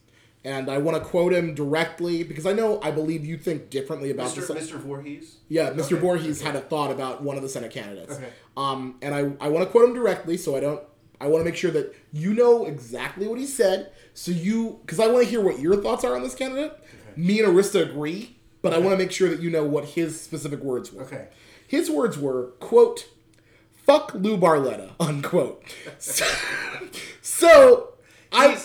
and 0.45 0.69
I 0.69 0.79
want 0.79 0.97
to 0.97 1.09
quote 1.09 1.33
him 1.33 1.55
directly 1.55 2.25
because 2.25 2.45
I 2.45 2.53
know 2.53 2.81
I 2.83 2.91
believe 2.91 3.25
you 3.25 3.37
think 3.37 3.71
differently 3.71 4.11
about 4.11 4.31
Mr. 4.31 4.49
the 4.49 4.55
Mr. 4.55 4.81
Voorhees. 4.81 5.37
Yeah, 5.49 5.71
Mr. 5.71 5.93
Okay. 5.93 5.95
Voorhees 5.97 6.43
had 6.43 6.57
a 6.57 6.61
thought 6.61 6.91
about 6.91 7.23
one 7.23 7.37
of 7.37 7.43
the 7.43 7.49
Senate 7.49 7.71
candidates. 7.71 8.17
Okay. 8.17 8.29
Um, 8.57 8.97
and 9.01 9.15
I, 9.15 9.47
I 9.47 9.49
want 9.49 9.65
to 9.65 9.71
quote 9.71 9.89
him 9.89 9.95
directly, 9.95 10.37
so 10.37 10.57
I 10.57 10.61
don't. 10.61 10.83
I 11.21 11.29
want 11.29 11.41
to 11.41 11.45
make 11.45 11.57
sure 11.57 11.71
that 11.71 11.95
you 12.13 12.35
know 12.35 12.67
exactly 12.67 13.29
what 13.29 13.39
he 13.39 13.47
said, 13.47 13.93
so 14.13 14.33
you 14.33 14.81
because 14.83 14.99
I 14.99 15.07
want 15.07 15.25
to 15.25 15.31
hear 15.31 15.41
what 15.41 15.61
your 15.61 15.81
thoughts 15.81 16.05
are 16.05 16.17
on 16.17 16.23
this 16.23 16.35
candidate. 16.35 16.73
Okay. 16.73 17.21
Me 17.21 17.39
and 17.41 17.49
Arista 17.49 17.89
agree, 17.89 18.37
but 18.61 18.75
I 18.75 18.79
want 18.79 18.91
to 18.91 18.99
make 18.99 19.13
sure 19.13 19.29
that 19.29 19.41
you 19.41 19.51
know 19.51 19.65
what 19.65 19.85
his 19.85 20.21
specific 20.21 20.61
words 20.61 20.93
were. 20.93 21.05
Okay. 21.05 21.29
His 21.69 21.91
words 21.91 22.19
were, 22.19 22.53
"quote, 22.59 23.09
fuck 23.87 24.13
Lou 24.15 24.37
Barletta," 24.37 24.91
unquote. 25.01 25.63
So, 25.99 26.25
so 27.23 27.95
I. 28.33 28.59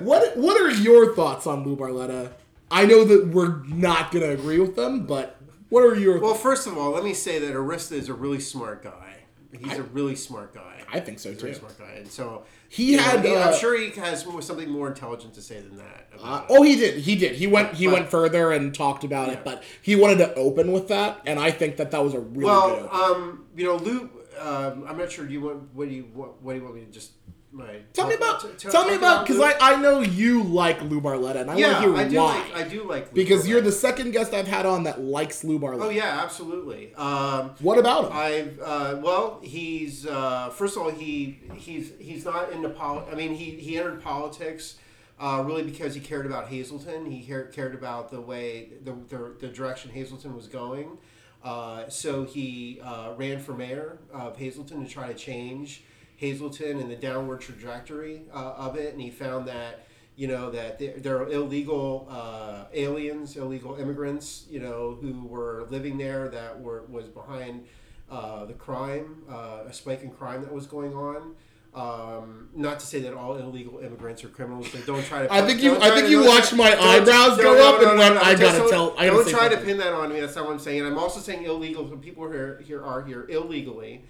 What 0.00 0.36
What 0.36 0.60
are 0.60 0.70
your 0.70 1.14
thoughts 1.14 1.46
on 1.46 1.64
Lou 1.64 1.76
Barletta? 1.76 2.32
I 2.70 2.84
know 2.84 3.04
that 3.04 3.28
we're 3.28 3.62
not 3.64 4.12
gonna 4.12 4.30
agree 4.30 4.58
with 4.60 4.76
them, 4.76 5.06
but 5.06 5.36
what 5.68 5.82
are 5.82 5.94
your? 5.94 6.20
Well, 6.20 6.34
first 6.34 6.66
of 6.66 6.76
all, 6.76 6.90
let 6.90 7.04
me 7.04 7.14
say 7.14 7.38
that 7.38 7.54
Arista 7.54 7.92
is 7.92 8.08
a 8.08 8.14
really 8.14 8.40
smart 8.40 8.82
guy. 8.82 9.07
He's 9.56 9.78
a 9.78 9.82
really 9.82 10.14
smart 10.14 10.54
guy. 10.54 10.82
I 10.92 11.00
think 11.00 11.18
so 11.18 11.30
He's 11.30 11.40
too. 11.40 11.54
smart 11.54 11.78
guy, 11.78 11.92
and 11.96 12.06
so 12.06 12.44
He 12.68 12.96
know, 12.96 13.02
had, 13.02 13.24
he- 13.24 13.34
uh, 13.34 13.50
I'm 13.50 13.58
sure 13.58 13.78
he 13.78 13.90
has 14.00 14.26
something 14.40 14.68
more 14.70 14.88
intelligent 14.88 15.34
to 15.34 15.42
say 15.42 15.60
than 15.60 15.76
that. 15.78 16.08
Uh, 16.22 16.44
oh, 16.50 16.62
he 16.62 16.76
did. 16.76 16.98
He 17.00 17.16
did. 17.16 17.36
He 17.36 17.46
went. 17.46 17.74
He 17.74 17.86
But- 17.86 17.94
went 17.94 18.10
further 18.10 18.52
and 18.52 18.74
talked 18.74 19.04
about 19.04 19.30
it, 19.30 19.44
but 19.44 19.62
he 19.80 19.96
wanted 19.96 20.18
to 20.18 20.34
open 20.34 20.70
with 20.72 20.88
that, 20.88 21.22
and 21.26 21.38
I 21.38 21.50
think 21.50 21.76
that 21.78 21.90
that 21.92 22.04
was 22.04 22.12
a 22.14 22.20
really 22.20 22.44
well, 22.44 22.88
um, 22.92 23.46
you 23.56 23.64
know, 23.64 23.76
Lou. 23.76 24.10
Um, 24.38 24.84
I'm 24.86 24.96
not 24.98 25.10
sure. 25.10 25.24
Do 25.24 25.32
you 25.32 25.40
want? 25.40 25.74
What 25.74 25.88
do 25.88 25.94
you? 25.94 26.04
What, 26.14 26.40
what 26.42 26.52
do 26.52 26.58
you 26.58 26.64
want 26.64 26.76
me 26.76 26.82
to 26.84 26.90
just? 26.92 27.12
My, 27.58 27.80
tell 27.92 28.06
me 28.06 28.14
about. 28.14 28.56
tell 28.58 28.86
me 28.86 28.94
about 28.94 29.26
because? 29.26 29.40
I, 29.40 29.54
I 29.60 29.82
know 29.82 29.98
you 30.00 30.44
like 30.44 30.80
Lou 30.80 31.00
Barletta, 31.00 31.40
and 31.40 31.50
I 31.50 31.56
yeah, 31.56 31.82
want 31.82 31.96
to 31.96 31.96
I 31.96 32.02
hear 32.02 32.08
do 32.10 32.16
why. 32.16 32.38
like. 32.38 32.54
I 32.54 32.68
do 32.68 32.84
like 32.84 33.06
Lou 33.08 33.14
because 33.14 33.48
you're 33.48 33.60
the 33.60 33.72
second 33.72 34.12
guest 34.12 34.32
I've 34.32 34.46
had 34.46 34.64
on 34.64 34.84
that 34.84 35.00
likes 35.00 35.42
Lou 35.42 35.58
Barletta. 35.58 35.82
Oh 35.82 35.88
yeah, 35.90 36.20
absolutely. 36.22 36.94
Um, 36.94 37.50
What 37.58 37.76
about 37.76 38.04
him? 38.06 38.12
I've 38.12 38.60
uh, 38.60 39.00
well, 39.02 39.40
he's 39.42 40.06
uh, 40.06 40.50
first 40.50 40.76
of 40.76 40.82
all 40.82 40.90
he 40.90 41.40
he's 41.56 41.90
he's 41.98 42.24
not 42.24 42.52
into 42.52 42.68
pol. 42.68 43.04
I 43.10 43.16
mean, 43.16 43.34
he 43.34 43.50
he 43.50 43.76
entered 43.76 44.04
politics 44.04 44.76
uh, 45.18 45.42
really 45.44 45.64
because 45.64 45.96
he 45.96 46.00
cared 46.00 46.26
about 46.26 46.46
Hazleton. 46.48 47.10
He 47.10 47.24
cared, 47.24 47.52
cared 47.52 47.74
about 47.74 48.12
the 48.12 48.20
way 48.20 48.68
the, 48.84 48.92
the 49.08 49.34
the 49.40 49.48
direction 49.48 49.90
Hazleton 49.90 50.36
was 50.36 50.46
going. 50.46 50.98
Uh, 51.42 51.88
so 51.88 52.24
he 52.24 52.80
uh, 52.84 53.14
ran 53.16 53.40
for 53.40 53.52
mayor 53.52 53.98
of 54.12 54.36
Hazleton 54.36 54.84
to 54.84 54.88
try 54.88 55.08
to 55.08 55.14
change 55.14 55.82
Hazleton 56.20 56.80
and 56.80 56.90
the 56.90 56.96
downward 56.96 57.40
trajectory 57.40 58.22
uh, 58.34 58.54
of 58.56 58.76
it, 58.76 58.92
and 58.92 59.00
he 59.00 59.10
found 59.10 59.46
that 59.48 59.86
you 60.16 60.26
know 60.26 60.50
that 60.50 60.78
there, 60.78 60.94
there 60.98 61.18
are 61.18 61.28
illegal 61.30 62.08
uh, 62.10 62.64
aliens, 62.74 63.36
illegal 63.36 63.76
immigrants, 63.76 64.46
you 64.50 64.58
know, 64.60 64.98
who 65.00 65.24
were 65.26 65.66
living 65.70 65.96
there 65.96 66.28
that 66.28 66.60
were 66.60 66.82
was 66.88 67.06
behind 67.06 67.66
uh, 68.10 68.44
the 68.46 68.54
crime, 68.54 69.22
uh, 69.30 69.60
a 69.68 69.72
spike 69.72 70.02
in 70.02 70.10
crime 70.10 70.42
that 70.42 70.52
was 70.52 70.66
going 70.66 70.94
on. 70.94 71.34
Um, 71.74 72.48
not 72.54 72.80
to 72.80 72.86
say 72.86 72.98
that 73.02 73.12
all 73.14 73.36
illegal 73.36 73.78
immigrants 73.78 74.24
are 74.24 74.28
criminals. 74.28 74.72
They 74.72 74.80
don't 74.80 75.04
try 75.04 75.24
to. 75.26 75.32
I 75.32 75.46
think 75.46 75.62
you- 75.62 75.76
I 75.76 75.90
think 75.90 76.08
you 76.08 76.24
watched 76.24 76.52
my 76.54 76.76
eyebrows 76.76 77.36
go 77.36 77.54
no, 77.54 77.74
up 77.76 77.82
no, 77.82 77.90
and 77.90 77.98
went, 77.98 78.16
I 78.16 78.34
gotta 78.34 78.58
don't- 78.58 78.70
tell- 78.70 78.94
I 78.98 79.06
don't 79.06 79.28
try 79.28 79.48
to 79.48 79.56
pin 79.58 79.76
that 79.78 79.92
on 79.92 80.12
me. 80.12 80.18
That's 80.18 80.34
not 80.34 80.46
what 80.46 80.52
I'm 80.54 80.58
saying. 80.58 80.80
And 80.80 80.88
I'm 80.88 80.98
also 80.98 81.20
saying 81.20 81.44
illegal. 81.44 81.84
People 81.98 82.28
here 82.28 82.60
here 82.64 82.82
are 82.82 83.04
here 83.04 83.26
illegally. 83.28 84.02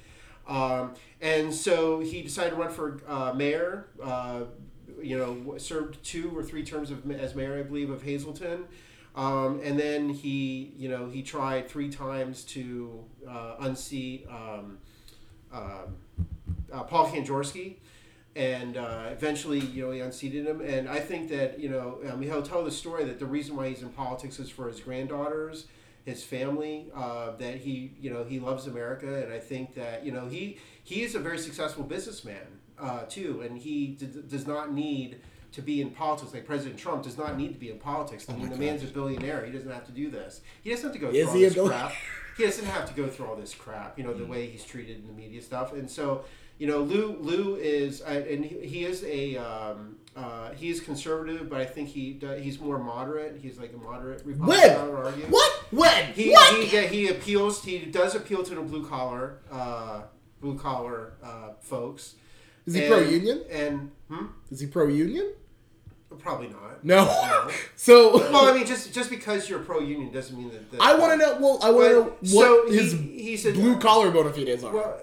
Um, 0.48 0.94
and 1.20 1.54
so 1.54 2.00
he 2.00 2.22
decided 2.22 2.50
to 2.50 2.56
run 2.56 2.70
for 2.70 3.00
uh, 3.06 3.32
mayor. 3.34 3.88
Uh, 4.02 4.44
you 5.00 5.16
know, 5.16 5.56
served 5.58 6.02
two 6.02 6.36
or 6.36 6.42
three 6.42 6.64
terms 6.64 6.90
of, 6.90 7.08
as 7.10 7.34
mayor, 7.34 7.58
I 7.58 7.62
believe, 7.62 7.90
of 7.90 8.02
Hazleton. 8.02 8.64
Um, 9.14 9.60
and 9.62 9.78
then 9.78 10.10
he, 10.10 10.72
you 10.76 10.88
know, 10.88 11.08
he 11.08 11.22
tried 11.22 11.68
three 11.68 11.88
times 11.88 12.44
to 12.44 13.04
uh, 13.28 13.56
unseat 13.60 14.26
um, 14.28 14.78
um, 15.52 15.96
uh, 16.72 16.82
Paul 16.84 17.08
Kanjorski, 17.08 17.76
and 18.36 18.76
uh, 18.76 19.08
eventually, 19.10 19.58
you 19.58 19.86
know, 19.86 19.90
he 19.90 20.00
unseated 20.00 20.46
him. 20.46 20.60
And 20.60 20.88
I 20.88 21.00
think 21.00 21.28
that 21.30 21.58
you 21.58 21.68
know, 21.68 21.98
um, 22.08 22.22
he'll 22.22 22.42
tell 22.42 22.64
the 22.64 22.70
story 22.70 23.04
that 23.04 23.18
the 23.18 23.26
reason 23.26 23.56
why 23.56 23.68
he's 23.68 23.82
in 23.82 23.88
politics 23.88 24.38
is 24.38 24.50
for 24.50 24.68
his 24.68 24.80
granddaughters, 24.80 25.66
his 26.08 26.22
family. 26.24 26.86
Uh, 26.94 27.36
that 27.36 27.56
he, 27.56 27.92
you 28.00 28.10
know, 28.10 28.24
he 28.24 28.40
loves 28.40 28.66
America, 28.66 29.22
and 29.22 29.32
I 29.32 29.38
think 29.38 29.74
that 29.74 30.04
you 30.04 30.12
know 30.12 30.26
he 30.26 30.58
he 30.82 31.02
is 31.02 31.14
a 31.14 31.18
very 31.18 31.38
successful 31.38 31.84
businessman 31.84 32.46
uh, 32.80 33.02
too, 33.08 33.42
and 33.42 33.58
he 33.58 33.88
d- 33.88 34.22
does 34.28 34.46
not 34.46 34.72
need 34.72 35.20
to 35.52 35.62
be 35.62 35.80
in 35.80 35.90
politics. 35.90 36.32
Like 36.34 36.46
President 36.46 36.78
Trump 36.78 37.02
does 37.02 37.16
not 37.18 37.36
need 37.38 37.52
to 37.52 37.58
be 37.58 37.70
in 37.70 37.78
politics. 37.78 38.26
I 38.28 38.32
Oh 38.32 38.36
mean, 38.36 38.48
my 38.48 38.54
the 38.56 38.60
man's 38.64 38.82
a 38.82 38.86
billionaire. 38.86 39.44
He 39.44 39.52
doesn't 39.52 39.70
have 39.70 39.86
to 39.86 39.92
do 39.92 40.10
this. 40.10 40.40
He 40.62 40.70
doesn't 40.70 40.84
have 40.84 40.92
to 40.92 40.98
go 40.98 41.08
Is 41.08 41.24
through 41.26 41.34
all 41.34 41.40
this 41.40 41.54
bill- 41.54 41.68
crap. 41.68 41.92
He 42.36 42.44
doesn't 42.44 42.66
have 42.66 42.86
to 42.88 42.94
go 42.94 43.08
through 43.08 43.26
all 43.26 43.36
this 43.36 43.54
crap. 43.54 43.98
You 43.98 44.04
know, 44.04 44.14
the 44.14 44.24
way 44.24 44.46
he's 44.46 44.64
treated 44.64 44.96
in 45.00 45.06
the 45.08 45.12
media 45.12 45.42
stuff. 45.42 45.72
And 45.72 45.90
so, 45.90 46.24
you 46.58 46.66
know, 46.66 46.78
Lou 46.80 47.16
Lou 47.20 47.56
is, 47.56 48.02
uh, 48.02 48.06
and 48.28 48.44
he, 48.44 48.66
he 48.66 48.84
is 48.84 49.04
a. 49.04 49.36
Um, 49.36 49.94
uh, 50.16 50.50
he 50.54 50.68
is 50.68 50.80
conservative, 50.80 51.48
but 51.48 51.60
I 51.60 51.64
think 51.64 51.88
he 51.90 52.12
do- 52.14 52.32
he's 52.32 52.58
more 52.58 52.76
moderate. 52.76 53.38
He's 53.40 53.56
like 53.56 53.72
a 53.72 53.76
moderate 53.76 54.20
Republican. 54.26 54.88
When? 54.88 54.96
argue. 54.96 55.24
What? 55.26 55.52
When? 55.70 56.12
He, 56.12 56.30
what? 56.32 56.56
he 56.56 56.74
yeah, 56.76 56.82
he 56.88 57.08
appeals. 57.08 57.62
He 57.62 57.78
does 57.78 58.16
appeal 58.16 58.42
to 58.42 58.54
the 58.56 58.60
blue 58.62 58.84
collar, 58.84 59.38
uh, 59.48 60.02
blue 60.40 60.58
collar 60.58 61.12
uh, 61.22 61.50
folks. 61.60 62.16
Is 62.66 62.74
he 62.74 62.80
And- 62.84 62.88
pro 62.92 63.00
union? 63.02 63.44
And 63.48 63.90
hmm? 64.08 64.26
Is 64.50 64.58
he 64.60 64.66
pro 64.66 64.88
union? 64.88 65.34
probably 66.18 66.48
not. 66.48 66.82
No. 66.82 67.04
No. 67.04 67.50
so 67.76 68.18
Well, 68.18 68.46
I 68.48 68.52
mean, 68.56 68.66
just 68.66 68.92
just 68.92 69.10
because 69.10 69.48
you're 69.48 69.60
pro 69.60 69.78
union 69.78 70.10
doesn't 70.10 70.36
mean 70.36 70.50
that. 70.50 70.68
that 70.72 70.80
I 70.80 70.96
want 70.96 71.12
to 71.12 71.18
know. 71.18 71.38
Well, 71.38 71.58
I 71.62 71.70
want 71.70 71.88
to 71.88 71.94
know 71.94 72.02
what 72.04 72.28
so 72.28 72.70
he- 72.70 72.76
his 72.76 72.92
he 72.92 73.36
said- 73.36 73.54
blue 73.54 73.78
collar 73.78 74.10
bona 74.10 74.32
fides 74.32 74.64
are. 74.64 74.72
Well, 74.72 75.00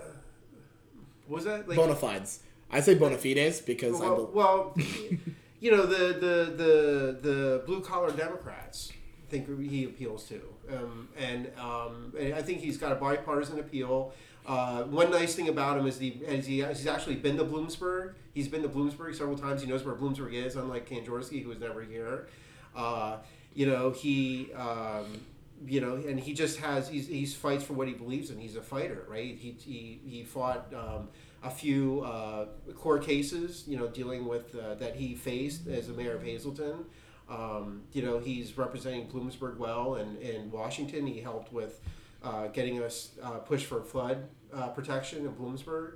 was 1.27 1.45
that 1.45 1.67
like 1.67 1.77
bona 1.77 1.95
fides. 1.95 2.39
I 2.71 2.81
say 2.81 2.95
bona 2.95 3.17
fides 3.17 3.61
because 3.61 4.01
I. 4.01 4.05
well, 4.05 4.15
bel 4.15 4.31
well, 4.33 4.77
you 5.59 5.71
know 5.71 5.85
the 5.85 6.13
the 6.13 6.53
the 6.55 7.17
the 7.21 7.63
blue 7.65 7.81
collar 7.81 8.11
Democrats. 8.11 8.91
Think 9.29 9.59
he 9.69 9.85
appeals 9.85 10.25
to, 10.29 10.41
um, 10.71 11.09
and 11.17 11.51
um, 11.57 12.13
and 12.17 12.35
I 12.35 12.41
think 12.43 12.59
he's 12.59 12.77
got 12.77 12.91
a 12.91 12.95
bipartisan 12.95 13.59
appeal. 13.59 14.13
Uh, 14.45 14.83
one 14.83 15.09
nice 15.09 15.33
thing 15.33 15.49
about 15.49 15.79
him 15.79 15.87
is 15.87 15.97
the 15.97 16.09
is 16.27 16.45
he, 16.45 16.63
he's 16.63 16.85
actually 16.85 17.15
been 17.15 17.35
to 17.37 17.43
Bloomsburg. 17.43 18.13
He's 18.33 18.47
been 18.47 18.61
to 18.61 18.69
Bloomsburg 18.69 19.15
several 19.15 19.37
times. 19.37 19.61
He 19.61 19.67
knows 19.67 19.83
where 19.83 19.95
Bloomsburg 19.95 20.33
is, 20.33 20.55
unlike 20.55 20.87
Kanjorski, 20.87 21.41
who 21.41 21.49
was 21.49 21.59
never 21.59 21.81
here. 21.81 22.27
Uh, 22.75 23.17
you 23.55 23.65
know 23.65 23.89
he. 23.89 24.53
Um, 24.53 25.21
you 25.65 25.81
know, 25.81 25.95
and 25.95 26.19
he 26.19 26.33
just 26.33 26.59
has 26.59 26.87
he's, 26.89 27.07
he's 27.07 27.33
fights 27.35 27.63
for 27.63 27.73
what 27.73 27.87
he 27.87 27.93
believes 27.93 28.29
in. 28.29 28.39
He's 28.39 28.55
a 28.55 28.61
fighter, 28.61 29.05
right? 29.07 29.37
He 29.37 29.55
he, 29.59 30.01
he 30.05 30.23
fought 30.23 30.73
um, 30.73 31.09
a 31.43 31.49
few 31.49 32.01
uh, 32.01 32.47
court 32.75 33.03
cases, 33.03 33.63
you 33.67 33.77
know, 33.77 33.87
dealing 33.87 34.27
with 34.27 34.55
uh, 34.55 34.75
that 34.75 34.95
he 34.95 35.15
faced 35.15 35.67
as 35.67 35.87
the 35.87 35.93
mayor 35.93 36.15
of 36.15 36.23
Hazleton. 36.23 36.85
Um, 37.29 37.83
you 37.91 38.03
know, 38.03 38.19
he's 38.19 38.57
representing 38.57 39.07
Bloomsburg 39.07 39.57
well, 39.57 39.95
and 39.95 40.17
in 40.19 40.51
Washington, 40.51 41.07
he 41.07 41.21
helped 41.21 41.51
with 41.51 41.81
uh, 42.23 42.47
getting 42.47 42.81
us 42.83 43.11
uh, 43.23 43.39
push 43.39 43.65
for 43.65 43.81
flood 43.81 44.27
uh, 44.53 44.69
protection 44.69 45.25
in 45.25 45.33
Bloomsburg. 45.33 45.93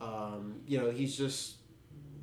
Um, 0.00 0.60
you 0.66 0.78
know, 0.78 0.90
he's 0.90 1.16
just 1.16 1.56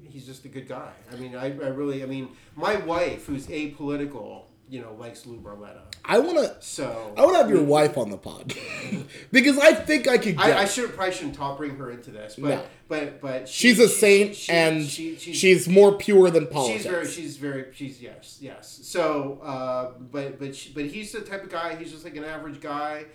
he's 0.04 0.26
just 0.26 0.46
a 0.46 0.48
good 0.48 0.68
guy. 0.68 0.92
I 1.12 1.16
mean, 1.16 1.36
I, 1.36 1.46
I 1.46 1.70
really, 1.70 2.04
I 2.04 2.06
mean, 2.06 2.30
my 2.56 2.76
wife, 2.78 3.26
who's 3.28 3.48
apolitical, 3.48 4.46
you 4.70 4.80
know, 4.82 4.94
likes 5.00 5.26
Lou 5.26 5.40
Barletta. 5.40 5.82
I 6.06 6.20
want 6.20 6.38
to. 6.38 6.56
So 6.60 7.14
I 7.18 7.22
want 7.22 7.34
to 7.36 7.38
have 7.42 7.50
your 7.50 7.64
wife 7.64 7.98
on 7.98 8.10
the 8.12 8.18
pod 8.18 8.54
because 9.32 9.58
I 9.58 9.74
think 9.74 10.08
I 10.08 10.18
could. 10.18 10.38
I, 10.40 10.60
I 10.62 10.66
should 10.66 10.94
probably 10.96 11.14
shouldn't 11.14 11.36
talk 11.36 11.58
bring 11.58 11.76
her 11.78 11.92
into 11.92 12.12
this, 12.12 12.36
but 12.36 12.48
No. 12.50 12.64
but 12.88 13.20
but 13.22 13.50
she- 13.50 13.70
she's 13.70 13.80
a 13.80 13.88
saint 13.90 14.36
she- 14.36 14.52
and 14.52 14.86
she- 14.86 15.16
she- 15.16 15.34
she's 15.34 15.68
more 15.68 15.94
pure 15.98 16.30
than 16.30 16.48
politics. 16.48 16.84
She's 16.84 16.92
very, 16.92 17.08
she's 17.08 17.38
very, 17.38 17.66
she's 17.74 18.02
yes, 18.02 18.38
yes. 18.42 18.80
So, 18.84 19.40
uh, 19.44 19.92
but 20.12 20.40
but 20.40 20.56
but 20.76 20.86
he's 20.86 21.12
the 21.12 21.22
type 21.22 21.44
of 21.44 21.50
guy. 21.50 21.76
He's 21.76 21.92
just 21.92 22.04
like 22.04 22.16
an 22.16 22.24
average 22.26 22.62
guy. 22.62 23.06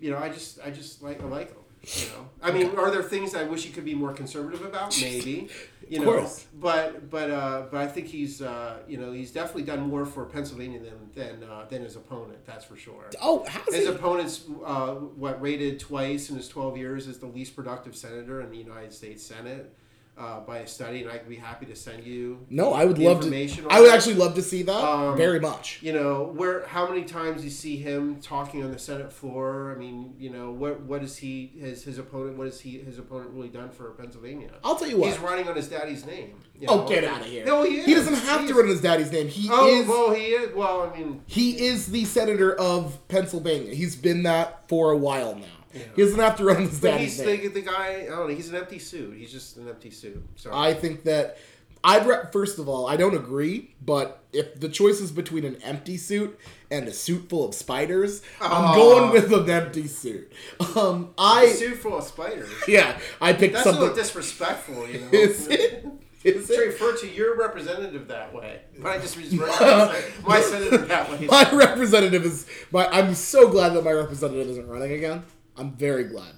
You 0.00 0.10
know, 0.10 0.18
I 0.18 0.28
just 0.28 0.58
I 0.64 0.70
just 0.70 1.02
like 1.02 1.22
I 1.22 1.26
like 1.26 1.48
him. 1.50 1.58
You 1.86 2.06
know, 2.08 2.28
I 2.42 2.50
mean, 2.50 2.76
are 2.76 2.90
there 2.90 3.02
things 3.02 3.34
I 3.34 3.44
wish 3.44 3.64
he 3.64 3.70
could 3.72 3.84
be 3.84 3.94
more 3.94 4.12
conservative 4.12 4.64
about? 4.64 4.96
Maybe. 5.00 5.48
You 5.86 5.98
know, 6.00 6.06
course. 6.06 6.46
but 6.54 7.10
but 7.10 7.30
uh, 7.30 7.66
but 7.70 7.80
I 7.82 7.86
think 7.86 8.06
he's 8.06 8.40
uh, 8.40 8.78
you 8.88 8.96
know 8.96 9.12
he's 9.12 9.32
definitely 9.32 9.64
done 9.64 9.80
more 9.88 10.06
for 10.06 10.24
Pennsylvania 10.24 10.80
than 10.80 11.10
than 11.14 11.48
uh, 11.48 11.66
than 11.68 11.82
his 11.82 11.96
opponent. 11.96 12.38
That's 12.46 12.64
for 12.64 12.76
sure. 12.76 13.10
oh, 13.20 13.44
how's 13.46 13.74
His 13.74 13.86
he? 13.86 13.92
opponent's 13.92 14.44
uh, 14.64 14.94
what 14.94 15.40
rated 15.42 15.78
twice 15.78 16.30
in 16.30 16.36
his 16.36 16.48
12 16.48 16.78
years 16.78 17.06
as 17.06 17.18
the 17.18 17.26
least 17.26 17.54
productive 17.54 17.94
senator 17.94 18.40
in 18.40 18.50
the 18.50 18.56
United 18.56 18.92
States 18.94 19.22
Senate 19.22 19.76
uh, 20.16 20.40
by 20.40 20.58
a 20.58 20.66
study, 20.66 21.02
and 21.02 21.10
I'd 21.10 21.28
be 21.28 21.36
happy 21.36 21.66
to 21.66 21.74
send 21.74 22.04
you. 22.04 22.46
No, 22.48 22.72
I 22.72 22.84
would 22.84 22.98
love 22.98 23.18
to. 23.20 23.24
information 23.26 23.64
on 23.64 23.72
I 23.72 23.80
would 23.80 23.90
that. 23.90 23.96
actually 23.96 24.14
love 24.14 24.34
to 24.36 24.42
see 24.42 24.62
that 24.62 24.72
Um, 24.84 25.16
very 25.16 25.40
much. 25.40 25.80
You 25.82 25.92
know, 25.92 26.32
where 26.36 26.64
how 26.66 26.88
many 26.88 27.02
times 27.04 27.42
you 27.44 27.50
see 27.50 27.76
him 27.78 28.20
talking 28.20 28.62
on 28.62 28.70
the 28.70 28.78
Senate 28.78 29.12
floor? 29.12 29.74
I 29.74 29.78
mean, 29.78 30.14
you 30.18 30.30
know, 30.30 30.52
what 30.52 30.80
what 30.82 31.02
is 31.02 31.16
he 31.16 31.52
his 31.58 31.82
his 31.82 31.98
opponent? 31.98 32.36
What 32.38 32.46
has 32.46 32.60
he 32.60 32.78
his 32.78 32.98
opponent 32.98 33.30
really 33.32 33.48
done 33.48 33.70
for 33.70 33.90
Pennsylvania? 33.90 34.50
I'll 34.62 34.76
tell 34.76 34.88
you 34.88 34.98
what. 34.98 35.08
He's 35.10 35.18
running 35.18 35.48
on 35.48 35.56
his 35.56 35.68
daddy's 35.68 36.06
name. 36.06 36.36
you 36.58 36.68
oh, 36.70 36.82
know? 36.82 36.88
get 36.88 37.02
out 37.04 37.20
of 37.22 37.26
here! 37.26 37.44
No, 37.44 37.64
he 37.64 37.78
is. 37.80 37.86
He 37.86 37.94
doesn't 37.94 38.14
have 38.14 38.40
He's- 38.42 38.52
to 38.52 38.56
run 38.58 38.68
his 38.68 38.80
daddy's 38.80 39.10
name. 39.10 39.26
He 39.26 39.48
Oh 39.50 39.66
is. 39.80 39.88
well, 39.88 40.14
he 40.14 40.26
is. 40.26 40.54
Well, 40.54 40.82
I 40.82 40.96
mean, 40.96 41.22
He 41.26 41.66
is 41.66 41.86
the 41.86 42.04
senator 42.04 42.54
of 42.54 43.06
Pennsylvania. 43.08 43.74
He's 43.74 43.96
been 43.96 44.22
that 44.22 44.68
for 44.68 44.92
a 44.92 44.96
while 44.96 45.34
now. 45.34 45.46
Yeah. 45.74 45.82
He 45.96 46.02
doesn't 46.02 46.20
have 46.20 46.36
to 46.38 46.44
run 46.44 46.62
his 46.62 46.80
daddy's 46.80 47.16
he's 47.18 47.26
the, 47.26 47.48
the 47.48 47.60
guy. 47.62 48.02
I 48.04 48.06
don't 48.06 48.28
know. 48.28 48.34
He's 48.34 48.48
an 48.48 48.56
empty 48.56 48.78
suit. 48.78 49.16
He's 49.18 49.32
just 49.32 49.56
an 49.56 49.68
empty 49.68 49.90
suit. 49.90 50.22
So 50.36 50.50
I 50.52 50.72
think 50.74 51.04
that 51.04 51.38
I'd 51.82 52.06
re- 52.06 52.24
first 52.32 52.58
of 52.58 52.68
all, 52.68 52.86
I 52.86 52.96
don't 52.96 53.14
agree, 53.14 53.74
but 53.84 54.22
if 54.32 54.58
the 54.58 54.68
choice 54.68 55.00
is 55.00 55.10
between 55.12 55.44
an 55.44 55.56
empty 55.62 55.96
suit 55.98 56.38
and 56.70 56.88
a 56.88 56.92
suit 56.92 57.28
full 57.28 57.46
of 57.48 57.54
spiders, 57.54 58.22
I'm 58.40 58.74
going 58.74 59.12
with 59.12 59.30
an 59.32 59.50
empty 59.50 59.86
suit. 59.86 60.32
Um, 60.76 61.10
a 61.18 61.22
I 61.22 61.46
suit 61.48 61.76
full 61.78 61.98
of 61.98 62.04
spiders. 62.04 62.48
yeah, 62.68 62.98
I 63.20 63.32
picked 63.34 63.52
That's 63.54 63.66
a 63.66 63.72
little 63.72 63.88
something. 63.88 64.02
disrespectful, 64.02 64.88
you 64.88 65.00
know. 65.00 65.08
Is 65.12 65.46
it? 65.48 65.84
Is 66.24 66.46
To 66.46 66.54
it? 66.54 66.66
refer 66.68 66.96
to 66.96 67.06
your 67.06 67.36
representative 67.36 68.08
that 68.08 68.32
way, 68.32 68.60
but 68.80 68.92
I 68.92 68.98
just 68.98 69.14
refer 69.18 69.46
to 69.46 70.02
my 70.26 70.40
senator 70.40 70.78
that 70.78 71.10
way. 71.10 71.26
My 71.26 71.50
representative 71.52 72.24
is 72.24 72.46
my. 72.72 72.86
I'm 72.86 73.14
so 73.14 73.50
glad 73.50 73.74
that 73.74 73.84
my 73.84 73.92
representative 73.92 74.48
isn't 74.48 74.66
running 74.66 74.92
again. 74.92 75.22
I'm 75.56 75.72
very 75.72 76.04
glad, 76.04 76.34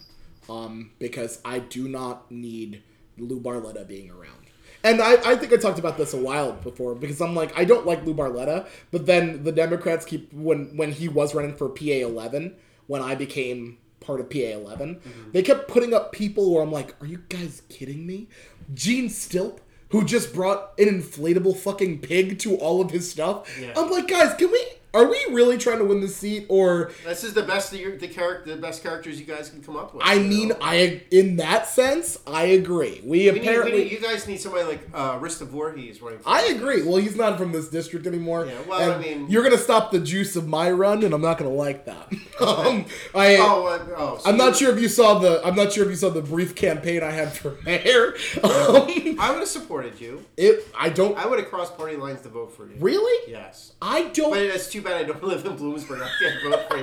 um, 0.49 0.91
because 0.99 1.41
I 1.45 1.59
do 1.61 1.89
not 1.89 2.31
need 2.31 2.83
Lou 3.19 3.41
Barletta 3.41 3.87
being 3.87 4.11
around. 4.11 4.47
And 4.85 5.01
I, 5.01 5.14
I 5.33 5.37
think 5.37 5.53
I 5.53 5.57
talked 5.57 5.79
about 5.79 5.97
this 5.97 6.14
a 6.14 6.19
while 6.19 6.53
before 6.53 6.95
because 6.95 7.21
I'm 7.21 7.35
like 7.35 7.57
I 7.59 7.64
don't 7.64 7.87
like 7.87 8.05
Lou 8.05 8.14
Barletta, 8.14 8.69
but 8.93 9.07
then 9.07 9.43
the 9.43 9.53
Democrats 9.53 10.05
keep 10.05 10.33
when 10.33 10.77
when 10.77 10.93
he 10.93 11.09
was 11.09 11.35
running 11.35 11.57
for 11.57 11.69
PA 11.69 11.85
11 11.85 12.55
when 12.87 13.03
I 13.03 13.14
became 13.14 13.79
part 14.01 14.21
of 14.21 14.31
PA 14.31 14.39
11, 14.39 15.01
they 15.33 15.43
kept 15.43 15.67
putting 15.69 15.93
up 15.93 16.12
people 16.12 16.53
where 16.53 16.62
I'm 16.62 16.71
like, 16.71 16.95
are 17.03 17.07
you 17.07 17.23
guys 17.29 17.62
kidding 17.69 18.07
me? 18.07 18.29
Gene 18.73 19.09
Stilp. 19.09 19.59
Who 19.91 20.05
just 20.05 20.35
brought 20.35 20.73
an 20.81 20.87
inflatable 20.87 21.57
fucking 21.57 22.01
pig 22.01 22.41
to 22.41 22.57
all 22.57 22.81
of 22.81 22.91
his 22.91 23.09
stuff? 23.09 23.49
Yeah. 23.61 23.73
I'm 23.77 23.89
like, 23.89 24.09
guys, 24.09 24.35
can 24.35 24.51
we? 24.51 24.61
Are 24.97 25.05
we 25.07 25.26
really 25.30 25.59
trying 25.59 25.78
to 25.78 25.84
win 25.84 26.01
the 26.01 26.09
seat, 26.09 26.47
or 26.49 26.90
This 27.05 27.22
is 27.22 27.34
the 27.34 27.42
best 27.42 27.72
your, 27.74 27.99
the 27.99 28.09
character, 28.09 28.55
the 28.55 28.61
best 28.61 28.82
characters 28.82 29.20
you 29.20 29.26
guys 29.26 29.51
can 29.51 29.62
come 29.62 29.76
up 29.76 29.92
with. 29.92 30.03
I 30.07 30.18
mean, 30.18 30.49
know? 30.49 30.57
I 30.61 31.03
in 31.11 31.36
that 31.36 31.66
sense, 31.66 32.18
I 32.26 32.44
agree. 32.44 33.03
We, 33.05 33.09
we 33.09 33.18
need, 33.18 33.32
we 33.32 33.40
apparently, 33.40 33.84
need, 33.84 33.92
you 33.92 34.01
guys 34.01 34.26
need 34.26 34.40
somebody 34.40 34.64
like 34.64 34.88
uh, 34.94 35.18
Rista 35.18 35.47
Voorhees 35.47 36.01
running. 36.01 36.20
For 36.20 36.28
I 36.30 36.44
agree. 36.44 36.82
Well, 36.82 36.97
he's 36.97 37.14
not 37.14 37.36
from 37.36 37.53
this 37.53 37.68
district 37.68 38.07
anymore. 38.07 38.47
Yeah, 38.47 38.59
well, 38.66 38.92
I 38.92 38.99
mean- 38.99 39.28
you're 39.28 39.42
gonna 39.42 39.59
stop 39.59 39.90
the 39.92 40.01
juice 40.01 40.34
of 40.34 40.49
my 40.49 40.70
run, 40.70 41.03
and 41.03 41.12
I'm 41.12 41.20
not 41.20 41.36
gonna 41.36 41.51
like 41.51 41.84
that. 41.84 42.11
um, 42.40 42.86
I. 43.14 43.36
Oh, 43.38 43.66
uh, 43.66 43.86
oh 43.97 44.18
so 44.18 44.30
I'm 44.30 44.36
not 44.36 44.57
sure 44.57 44.74
if 44.74 44.80
you 44.80 44.88
saw 44.88 45.18
the. 45.18 45.42
I'm 45.44 45.55
not 45.55 45.72
sure 45.72 45.84
if 45.84 45.90
you 45.90 45.97
saw 45.97 46.09
the 46.09 46.22
brief 46.22 46.55
campaign 46.55 47.03
I 47.03 47.11
had 47.11 47.32
for 47.32 47.59
mayor. 47.64 48.14
Um, 48.42 48.86
I 49.18 49.30
would 49.30 49.40
have 49.40 49.49
supported 49.49 50.01
you. 50.01 50.24
it. 50.36 50.66
I 50.78 50.88
don't 50.88 51.16
I 51.18 51.26
would 51.26 51.38
have 51.38 51.49
crossed 51.49 51.76
party 51.76 51.97
lines 51.97 52.20
to 52.22 52.28
vote 52.28 52.57
for 52.57 52.66
you. 52.66 52.76
really. 52.78 53.30
Yes. 53.30 53.72
I 53.82 54.05
don't. 54.09 54.30
But 54.30 54.42
it's 54.42 54.70
too 54.70 54.82
bad 54.87 54.97
I 54.97 55.05
don't 55.05 55.22
live 55.22 55.45
in 55.45 55.57
Bloomsburg. 55.57 56.03
I 56.03 56.11
can't 56.20 56.43
vote 56.43 56.68
for 56.70 56.78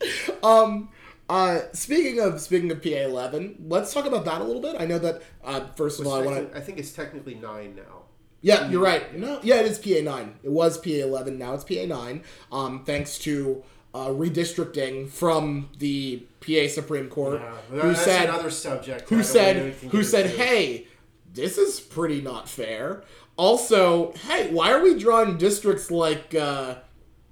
you. 0.00 0.48
Um. 0.48 0.88
Uh. 1.28 1.60
Speaking 1.72 2.20
of 2.20 2.40
speaking 2.40 2.70
of 2.70 2.82
PA 2.82 2.88
eleven, 2.88 3.64
let's 3.68 3.92
talk 3.92 4.06
about 4.06 4.24
that 4.24 4.40
a 4.40 4.44
little 4.44 4.62
bit. 4.62 4.76
I 4.78 4.86
know 4.86 4.98
that. 4.98 5.22
Uh. 5.44 5.66
First 5.76 6.00
of 6.00 6.06
all, 6.06 6.14
I 6.14 6.24
want 6.24 6.52
to. 6.52 6.56
I 6.56 6.60
think 6.60 6.78
it's 6.78 6.92
technically 6.92 7.34
nine 7.34 7.74
now. 7.76 8.02
Yeah, 8.40 8.68
you're 8.70 8.82
right. 8.82 9.16
No, 9.18 9.40
yeah, 9.42 9.56
it 9.56 9.66
is 9.66 9.78
PA 9.78 10.00
nine. 10.02 10.36
It 10.44 10.50
was 10.50 10.78
PA 10.78 10.90
eleven. 10.90 11.38
Now 11.38 11.54
it's 11.54 11.64
PA 11.64 11.84
nine. 11.86 12.22
Um, 12.52 12.84
thanks 12.84 13.18
to 13.20 13.64
uh, 13.92 14.08
redistricting 14.08 15.08
from 15.08 15.70
the 15.78 16.24
PA 16.40 16.68
Supreme 16.68 17.08
Court, 17.08 17.40
Yeah, 17.40 17.54
who 17.70 17.88
that's 17.88 18.02
said 18.02 18.28
another 18.28 18.50
subject. 18.50 19.08
Who 19.08 19.24
said 19.24 19.74
who 19.90 20.04
said, 20.04 20.30
"Hey, 20.30 20.86
this 21.34 21.58
is 21.58 21.80
pretty 21.80 22.20
not 22.20 22.48
fair." 22.48 23.02
Also, 23.38 24.12
hey, 24.26 24.50
why 24.50 24.72
are 24.72 24.82
we 24.82 24.98
drawing 24.98 25.38
districts 25.38 25.90
like, 25.90 26.34
uh, 26.34 26.74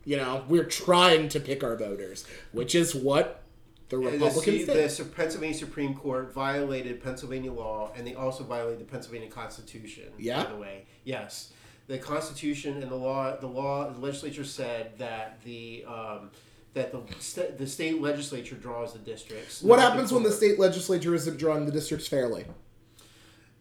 you 0.05 0.17
know, 0.17 0.45
we're 0.49 0.65
trying 0.65 1.29
to 1.31 1.41
pick 1.41 1.65
our 1.65 1.77
voters, 1.77 2.25
which 2.53 2.77
is 2.77 2.95
what 2.95 3.43
The 3.89 3.97
the, 3.97 4.03
Republicans 4.03 4.67
the, 4.67 4.73
did. 4.75 4.91
Su- 4.91 5.05
Pennsylvania 5.05 5.57
Supreme 5.57 5.95
Court 5.95 6.33
violated 6.33 7.03
Pennsylvania 7.03 7.53
law, 7.53 7.91
and 7.97 8.07
they 8.07 8.15
also 8.15 8.45
violated 8.45 8.81
the 8.81 8.91
Pennsylvania 8.91 9.29
Constitution. 9.29 10.05
Yeah? 10.17 10.45
By 10.45 10.51
the 10.53 10.57
way, 10.59 10.87
yes, 11.03 11.53
the 11.89 11.99
Constitution 11.99 12.81
and 12.83 12.91
the 12.91 12.97
law, 12.97 13.37
the 13.37 13.49
law, 13.49 13.91
the 13.91 13.99
legislature 13.99 14.45
said 14.45 14.97
that 14.99 15.41
the 15.45 15.85
um, 15.89 16.31
that 16.75 16.93
the 16.93 17.03
st- 17.19 17.59
the 17.59 17.67
state 17.67 18.01
legislature 18.01 18.55
draws 18.55 18.93
the 18.93 19.01
districts. 19.01 19.61
What 19.61 19.81
happens 19.81 20.13
when 20.13 20.23
the 20.23 20.33
state 20.33 20.59
legislature 20.61 21.15
isn't 21.17 21.37
drawing 21.37 21.67
the 21.67 21.73
districts 21.73 22.07
fairly? 22.07 22.45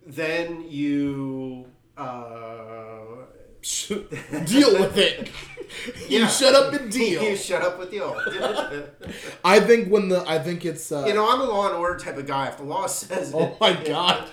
Then 0.06 0.66
you. 0.70 1.72
Uh, 1.98 3.26
deal 4.46 4.80
with 4.80 4.98
it. 4.98 5.30
you 6.10 6.20
Yeah. 6.20 6.28
shut 6.28 6.54
up 6.54 6.74
and 6.74 6.92
deal. 6.92 7.24
you 7.24 7.36
shut 7.36 7.62
up 7.62 7.80
with 7.80 7.90
the 7.92 8.00
old. 8.06 8.22
I 9.44 9.60
think 9.60 9.90
when 9.90 10.10
the 10.10 10.24
I 10.28 10.40
think 10.40 10.66
it's 10.66 10.92
uh, 10.92 11.06
you 11.08 11.14
know, 11.14 11.30
I'm 11.32 11.42
a 11.42 11.46
law 11.46 11.68
and 11.68 11.76
order 11.76 11.98
type 11.98 12.18
of 12.18 12.28
guy. 12.28 12.48
If 12.48 12.58
the 12.58 12.64
law 12.64 12.86
says 13.00 13.30
it, 13.30 13.36
Oh 13.36 13.58
my 13.60 13.74
God. 13.74 14.30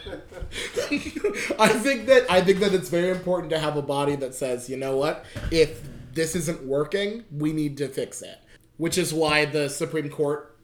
I 1.58 1.68
think 1.68 2.06
that 2.06 2.26
I 2.28 2.40
think 2.42 2.58
that 2.60 2.74
it's 2.74 2.88
very 2.90 3.10
important 3.10 3.50
to 3.50 3.58
have 3.58 3.76
a 3.76 3.82
body 3.82 4.16
that 4.16 4.34
says, 4.34 4.68
you 4.68 4.76
know 4.76 4.96
what, 4.96 5.24
if 5.50 5.80
this 6.12 6.36
isn't 6.36 6.62
working, 6.64 7.24
we 7.32 7.52
need 7.52 7.76
to 7.78 7.88
fix 7.88 8.22
it. 8.22 8.38
Which 8.76 8.98
is 8.98 9.14
why 9.14 9.44
the 9.44 9.68
Supreme 9.68 10.08
Court, 10.10 10.56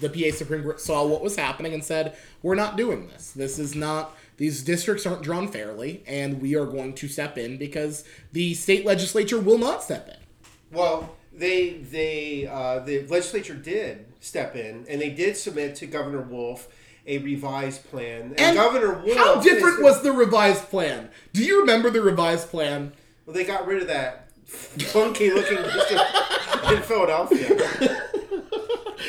the 0.00 0.08
PA 0.08 0.34
Supreme 0.36 0.62
Court, 0.62 0.80
saw 0.80 1.04
what 1.06 1.20
was 1.22 1.36
happening 1.36 1.74
and 1.74 1.84
said, 1.84 2.16
we're 2.42 2.54
not 2.54 2.76
doing 2.76 3.08
this. 3.08 3.32
This 3.32 3.58
is 3.58 3.74
not. 3.74 4.16
These 4.36 4.62
districts 4.62 5.06
aren't 5.06 5.22
drawn 5.22 5.48
fairly, 5.48 6.02
and 6.06 6.40
we 6.42 6.54
are 6.56 6.66
going 6.66 6.94
to 6.94 7.08
step 7.08 7.38
in 7.38 7.56
because 7.56 8.04
the 8.32 8.54
state 8.54 8.84
legislature 8.84 9.38
will 9.40 9.58
not 9.58 9.82
step 9.82 10.08
in. 10.08 10.76
Well, 10.76 11.16
they 11.32 11.70
they 11.74 12.46
uh, 12.46 12.80
the 12.80 13.06
legislature 13.06 13.54
did 13.54 14.06
step 14.20 14.54
in, 14.56 14.84
and 14.88 15.00
they 15.00 15.10
did 15.10 15.36
submit 15.36 15.74
to 15.76 15.86
Governor 15.86 16.20
Wolf 16.22 16.68
a 17.06 17.18
revised 17.18 17.88
plan. 17.90 18.22
And, 18.32 18.40
And 18.40 18.56
Governor 18.56 19.00
Wolf, 19.04 19.16
How 19.16 19.40
different 19.40 19.78
is- 19.78 19.84
was 19.84 20.02
the 20.02 20.12
revised 20.12 20.68
plan? 20.70 21.08
Do 21.32 21.44
you 21.44 21.60
remember 21.60 21.88
the 21.88 22.02
revised 22.02 22.50
plan? 22.50 22.92
Well, 23.24 23.34
they 23.34 23.44
got 23.44 23.66
rid 23.66 23.80
of 23.80 23.88
that 23.88 24.28
funky 24.44 25.30
looking 25.30 25.56
district 25.62 26.02
in 26.70 26.82
Philadelphia. 26.82 28.05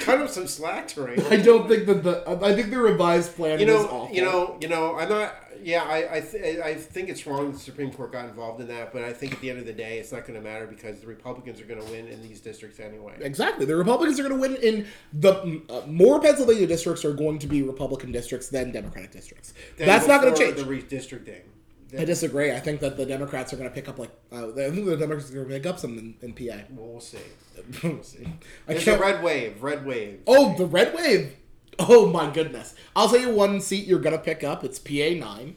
Kind 0.07 0.21
of 0.21 0.29
some 0.29 0.47
slack 0.47 0.87
terrain. 0.87 1.19
I 1.29 1.37
don't 1.37 1.67
think 1.67 1.85
that 1.85 2.03
the. 2.03 2.23
I 2.27 2.55
think 2.55 2.69
the 2.71 2.77
revised 2.77 3.35
plan 3.35 3.59
You 3.59 3.65
know, 3.65 3.85
awful. 3.85 4.15
you 4.15 4.21
know, 4.21 4.57
you 4.61 4.67
know. 4.67 4.97
I'm 4.97 5.09
not. 5.09 5.35
Yeah, 5.63 5.83
I 5.83 6.17
I, 6.17 6.19
th- 6.21 6.59
I 6.59 6.75
think 6.75 7.09
it's 7.09 7.25
wrong 7.25 7.51
the 7.51 7.57
Supreme 7.57 7.91
Court 7.91 8.11
got 8.11 8.25
involved 8.25 8.61
in 8.61 8.67
that, 8.67 8.93
but 8.93 9.03
I 9.03 9.11
think 9.11 9.33
at 9.33 9.41
the 9.41 9.49
end 9.49 9.59
of 9.59 9.65
the 9.65 9.73
day, 9.73 9.97
it's 9.97 10.11
not 10.11 10.25
going 10.27 10.39
to 10.39 10.47
matter 10.47 10.67
because 10.67 10.99
the 11.01 11.07
Republicans 11.07 11.59
are 11.59 11.65
going 11.65 11.81
to 11.83 11.91
win 11.91 12.07
in 12.07 12.21
these 12.21 12.39
districts 12.39 12.79
anyway. 12.79 13.15
Exactly. 13.19 13.65
The 13.65 13.75
Republicans 13.75 14.19
are 14.19 14.23
going 14.23 14.35
to 14.35 14.41
win 14.41 14.55
in 14.57 14.87
the 15.13 15.61
uh, 15.69 15.81
more 15.87 16.19
Pennsylvania 16.21 16.67
districts 16.67 17.03
are 17.03 17.13
going 17.13 17.39
to 17.39 17.47
be 17.47 17.63
Republican 17.63 18.11
districts 18.11 18.49
than 18.49 18.71
Democratic 18.71 19.11
districts. 19.11 19.53
Then 19.77 19.87
That's 19.87 20.07
not 20.07 20.21
going 20.21 20.33
to 20.35 20.39
change. 20.39 20.57
The 20.57 20.63
redistricting. 20.63 21.41
I 21.97 22.05
disagree. 22.05 22.51
I 22.51 22.59
think 22.59 22.81
that 22.81 22.97
the 22.97 23.05
Democrats 23.05 23.53
are 23.53 23.57
going 23.57 23.69
to 23.69 23.73
pick 23.73 23.87
up 23.87 23.99
like 23.99 24.11
uh, 24.31 24.49
I 24.49 24.71
think 24.71 24.85
the 24.85 24.97
Democrats 24.97 25.29
are 25.31 25.35
going 25.35 25.47
to 25.47 25.53
pick 25.53 25.65
up 25.65 25.79
some 25.79 25.97
in, 25.97 26.15
in 26.21 26.33
PA. 26.33 26.63
Well, 26.71 26.99
see. 26.99 27.17
We'll 27.83 28.03
see. 28.03 28.27
I 28.67 28.73
There's 28.73 28.87
a 28.87 28.99
red 28.99 29.23
wave. 29.23 29.63
Red 29.63 29.85
wave. 29.85 30.21
Oh, 30.27 30.55
the 30.57 30.65
red 30.65 30.93
wave. 30.93 31.35
Oh 31.79 32.07
my 32.07 32.31
goodness. 32.31 32.75
I'll 32.95 33.09
tell 33.09 33.19
you 33.19 33.33
one 33.33 33.61
seat 33.61 33.87
you're 33.87 33.99
gonna 33.99 34.17
pick 34.17 34.43
up. 34.43 34.63
It's 34.63 34.79
PA 34.79 35.15
nine. 35.17 35.55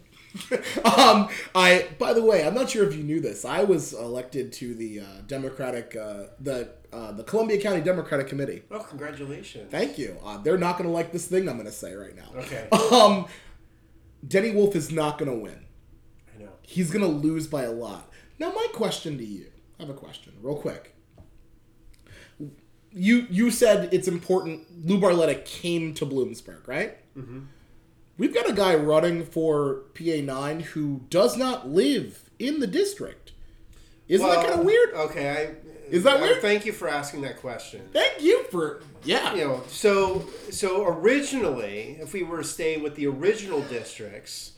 um, 0.85 1.28
I. 1.55 1.89
By 1.99 2.12
the 2.12 2.22
way, 2.22 2.47
I'm 2.47 2.55
not 2.55 2.70
sure 2.70 2.87
if 2.87 2.95
you 2.95 3.03
knew 3.03 3.20
this. 3.20 3.45
I 3.45 3.64
was 3.64 3.93
elected 3.93 4.53
to 4.55 4.74
the 4.74 5.01
uh, 5.01 5.05
Democratic, 5.26 5.97
uh, 5.97 6.24
the 6.39 6.70
uh, 6.93 7.12
the 7.12 7.24
Columbia 7.24 7.61
County 7.61 7.81
Democratic 7.81 8.28
Committee. 8.28 8.62
Oh, 8.70 8.81
congratulations. 8.81 9.70
Thank 9.70 9.99
you. 9.99 10.16
Uh, 10.24 10.39
they're 10.39 10.59
not 10.59 10.78
gonna 10.78 10.91
like 10.91 11.12
this 11.12 11.26
thing 11.26 11.49
I'm 11.49 11.57
gonna 11.57 11.70
say 11.70 11.95
right 11.95 12.14
now. 12.14 12.31
Okay. 12.37 12.68
Um, 12.70 13.26
Denny 14.26 14.53
Wolff 14.53 14.76
is 14.76 14.91
not 14.93 15.18
gonna 15.18 15.35
win. 15.35 15.64
I. 16.71 16.73
He's 16.73 16.91
gonna 16.91 17.07
lose 17.07 17.47
by 17.47 17.64
a 17.64 17.73
lot. 17.73 18.11
Now, 18.39 18.53
my 18.53 18.66
question 18.73 19.18
to 19.18 19.25
you. 19.25 19.47
I 19.79 19.83
have 19.83 19.91
a 19.91 19.95
question, 19.95 20.33
real 20.43 20.57
quick. 20.57 20.95
You 22.93 23.27
you 23.31 23.51
said 23.51 23.93
it's 23.93 24.09
important. 24.09 24.66
Lou 24.87 25.01
Barletta 25.01 25.45
came 25.45 25.95
to 25.95 26.07
Bloomsburg, 26.07 26.66
right? 26.66 26.99
Mm-hmm. 27.16 27.41
We've 28.18 28.35
got 28.35 28.51
a 28.51 28.53
guy 28.53 28.75
running 28.75 29.25
for 29.25 29.85
PA 29.95 30.21
nine 30.23 30.61
who 30.61 31.03
does 31.09 31.37
not 31.37 31.68
live 31.68 32.31
in 32.39 32.61
the 32.61 32.66
district. 32.66 33.33
Isn't 34.09 34.27
that 34.27 34.47
kind 34.47 34.61
of 34.61 34.66
weird? 34.66 34.93
Okay, 34.93 35.31
I. 35.31 35.71
Is 35.91 36.05
that 36.05 36.18
uh, 36.18 36.21
weird? 36.21 36.43
Thank 36.43 36.66
you 36.66 36.73
for 36.73 36.89
asking 36.89 37.23
that 37.23 37.39
question. 37.39 37.89
Thank 37.93 38.21
you 38.21 38.45
for 38.51 38.83
yeah. 39.05 39.35
You 39.35 39.45
know, 39.45 39.62
so 39.68 40.27
so 40.51 40.87
originally, 40.87 41.97
if 42.01 42.12
we 42.12 42.23
were 42.23 42.39
to 42.39 42.45
stay 42.45 42.77
with 42.77 42.97
the 42.97 43.07
original 43.07 43.62
districts, 43.62 44.53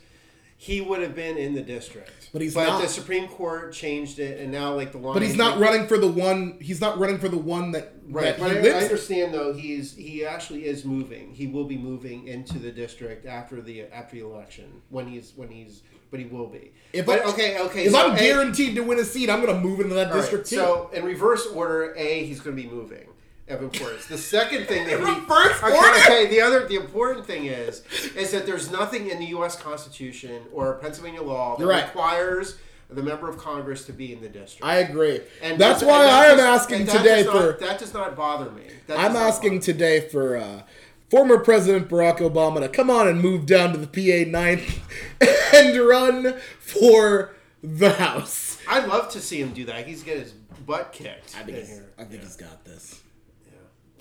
he 0.63 0.79
would 0.79 1.01
have 1.01 1.13
been 1.13 1.37
in 1.37 1.53
the 1.53 1.61
district. 1.61 2.29
But 2.31 2.41
he's 2.41 2.53
but 2.53 2.67
not. 2.67 2.81
the 2.81 2.87
Supreme 2.87 3.27
Court 3.27 3.73
changed 3.73 4.17
it, 4.17 4.39
and 4.39 4.49
now 4.49 4.73
like 4.73 4.93
the 4.93 4.97
line. 4.97 5.13
But 5.13 5.21
he's 5.21 5.35
not 5.35 5.59
running 5.59 5.87
for 5.87 5.97
the 5.97 6.07
one. 6.07 6.57
He's 6.61 6.79
not 6.79 6.97
running 6.97 7.17
for 7.17 7.27
the 7.27 7.37
one 7.37 7.73
that 7.73 7.91
Right, 8.07 8.37
that 8.37 8.39
but 8.39 8.63
he 8.63 8.69
I, 8.69 8.79
I 8.79 8.83
understand 8.83 9.33
though 9.33 9.51
he's 9.51 9.93
he 9.93 10.23
actually 10.25 10.65
is 10.65 10.85
moving. 10.85 11.33
He 11.33 11.47
will 11.47 11.65
be 11.65 11.77
moving 11.77 12.29
into 12.29 12.59
the 12.59 12.71
district 12.71 13.25
after 13.25 13.61
the 13.61 13.81
after 13.93 14.15
the 14.15 14.21
election 14.21 14.81
when 14.87 15.05
he's 15.05 15.33
when 15.35 15.49
he's 15.49 15.83
but 16.09 16.21
he 16.21 16.27
will 16.27 16.47
be. 16.47 16.71
If 16.93 17.07
but 17.07 17.25
I- 17.25 17.31
okay, 17.31 17.59
okay. 17.59 17.85
If 17.85 17.91
so, 17.91 18.11
I'm 18.11 18.15
A- 18.15 18.19
guaranteed 18.19 18.75
to 18.75 18.83
win 18.83 18.99
a 18.99 19.03
seat, 19.03 19.29
I'm 19.29 19.41
going 19.41 19.53
to 19.53 19.59
move 19.59 19.81
into 19.81 19.95
that 19.95 20.11
right, 20.11 20.21
district 20.21 20.47
too. 20.47 20.55
So 20.55 20.91
in 20.93 21.03
reverse 21.03 21.45
order, 21.47 21.93
a 21.97 22.23
he's 22.23 22.39
going 22.39 22.55
to 22.55 22.63
be 22.63 22.69
moving. 22.69 23.09
Of 23.47 23.61
importance. 23.61 24.05
The 24.05 24.17
second 24.17 24.67
thing 24.67 24.85
that 24.87 24.93
In 24.99 25.03
we 25.03 25.09
reverse 25.09 25.61
okay, 25.61 25.75
order? 25.75 25.89
okay. 25.99 26.27
The 26.27 26.39
other 26.41 26.65
the 26.67 26.75
important 26.75 27.25
thing 27.25 27.45
is 27.47 27.83
is 28.15 28.31
that 28.31 28.45
there's 28.45 28.71
nothing 28.71 29.09
in 29.09 29.19
the 29.19 29.25
U.S. 29.27 29.55
Constitution 29.61 30.43
or 30.53 30.75
Pennsylvania 30.75 31.21
law 31.21 31.57
that 31.57 31.65
right. 31.67 31.83
requires 31.83 32.57
the 32.89 33.03
member 33.03 33.27
of 33.27 33.37
Congress 33.37 33.85
to 33.85 33.91
be 33.93 34.13
in 34.13 34.21
the 34.21 34.29
district. 34.29 34.63
I 34.65 34.77
agree. 34.77 35.19
and 35.41 35.59
That's 35.59 35.81
and 35.81 35.89
why 35.91 36.03
that 36.03 36.13
I 36.13 36.25
am 36.27 36.37
does- 36.37 36.61
asking 36.61 36.87
today 36.87 37.23
not- 37.23 37.33
for. 37.35 37.57
that 37.65 37.79
does 37.79 37.93
not 37.93 38.15
bother 38.15 38.49
me. 38.51 38.63
That 38.87 38.97
I'm 38.99 39.15
asking 39.15 39.53
bother 39.59 39.65
today 39.65 39.99
for 40.09 40.37
uh, 40.37 40.61
former 41.09 41.37
President 41.39 41.89
Barack 41.89 42.19
Obama 42.19 42.61
to 42.61 42.69
come 42.69 42.89
on 42.89 43.07
and 43.09 43.19
move 43.19 43.45
down 43.45 43.73
to 43.73 43.77
the 43.77 43.87
PA 43.87 44.29
ninth 44.29 44.79
and 45.53 45.77
run 45.77 46.35
for 46.59 47.33
the 47.61 47.91
House. 47.93 48.57
I'd 48.69 48.87
love 48.87 49.09
to 49.11 49.19
see 49.19 49.41
him 49.41 49.51
do 49.53 49.65
that. 49.65 49.85
He's 49.85 50.01
get 50.03 50.17
his 50.19 50.31
butt 50.65 50.93
kicked. 50.93 51.35
I 51.37 51.43
think 51.43 51.57
he's, 51.57 51.69
here. 51.69 51.89
I 51.97 52.03
think 52.05 52.21
he's 52.23 52.35
got 52.37 52.63
this. 52.63 53.01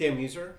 Dan 0.02 0.18
Meuser, 0.18 0.52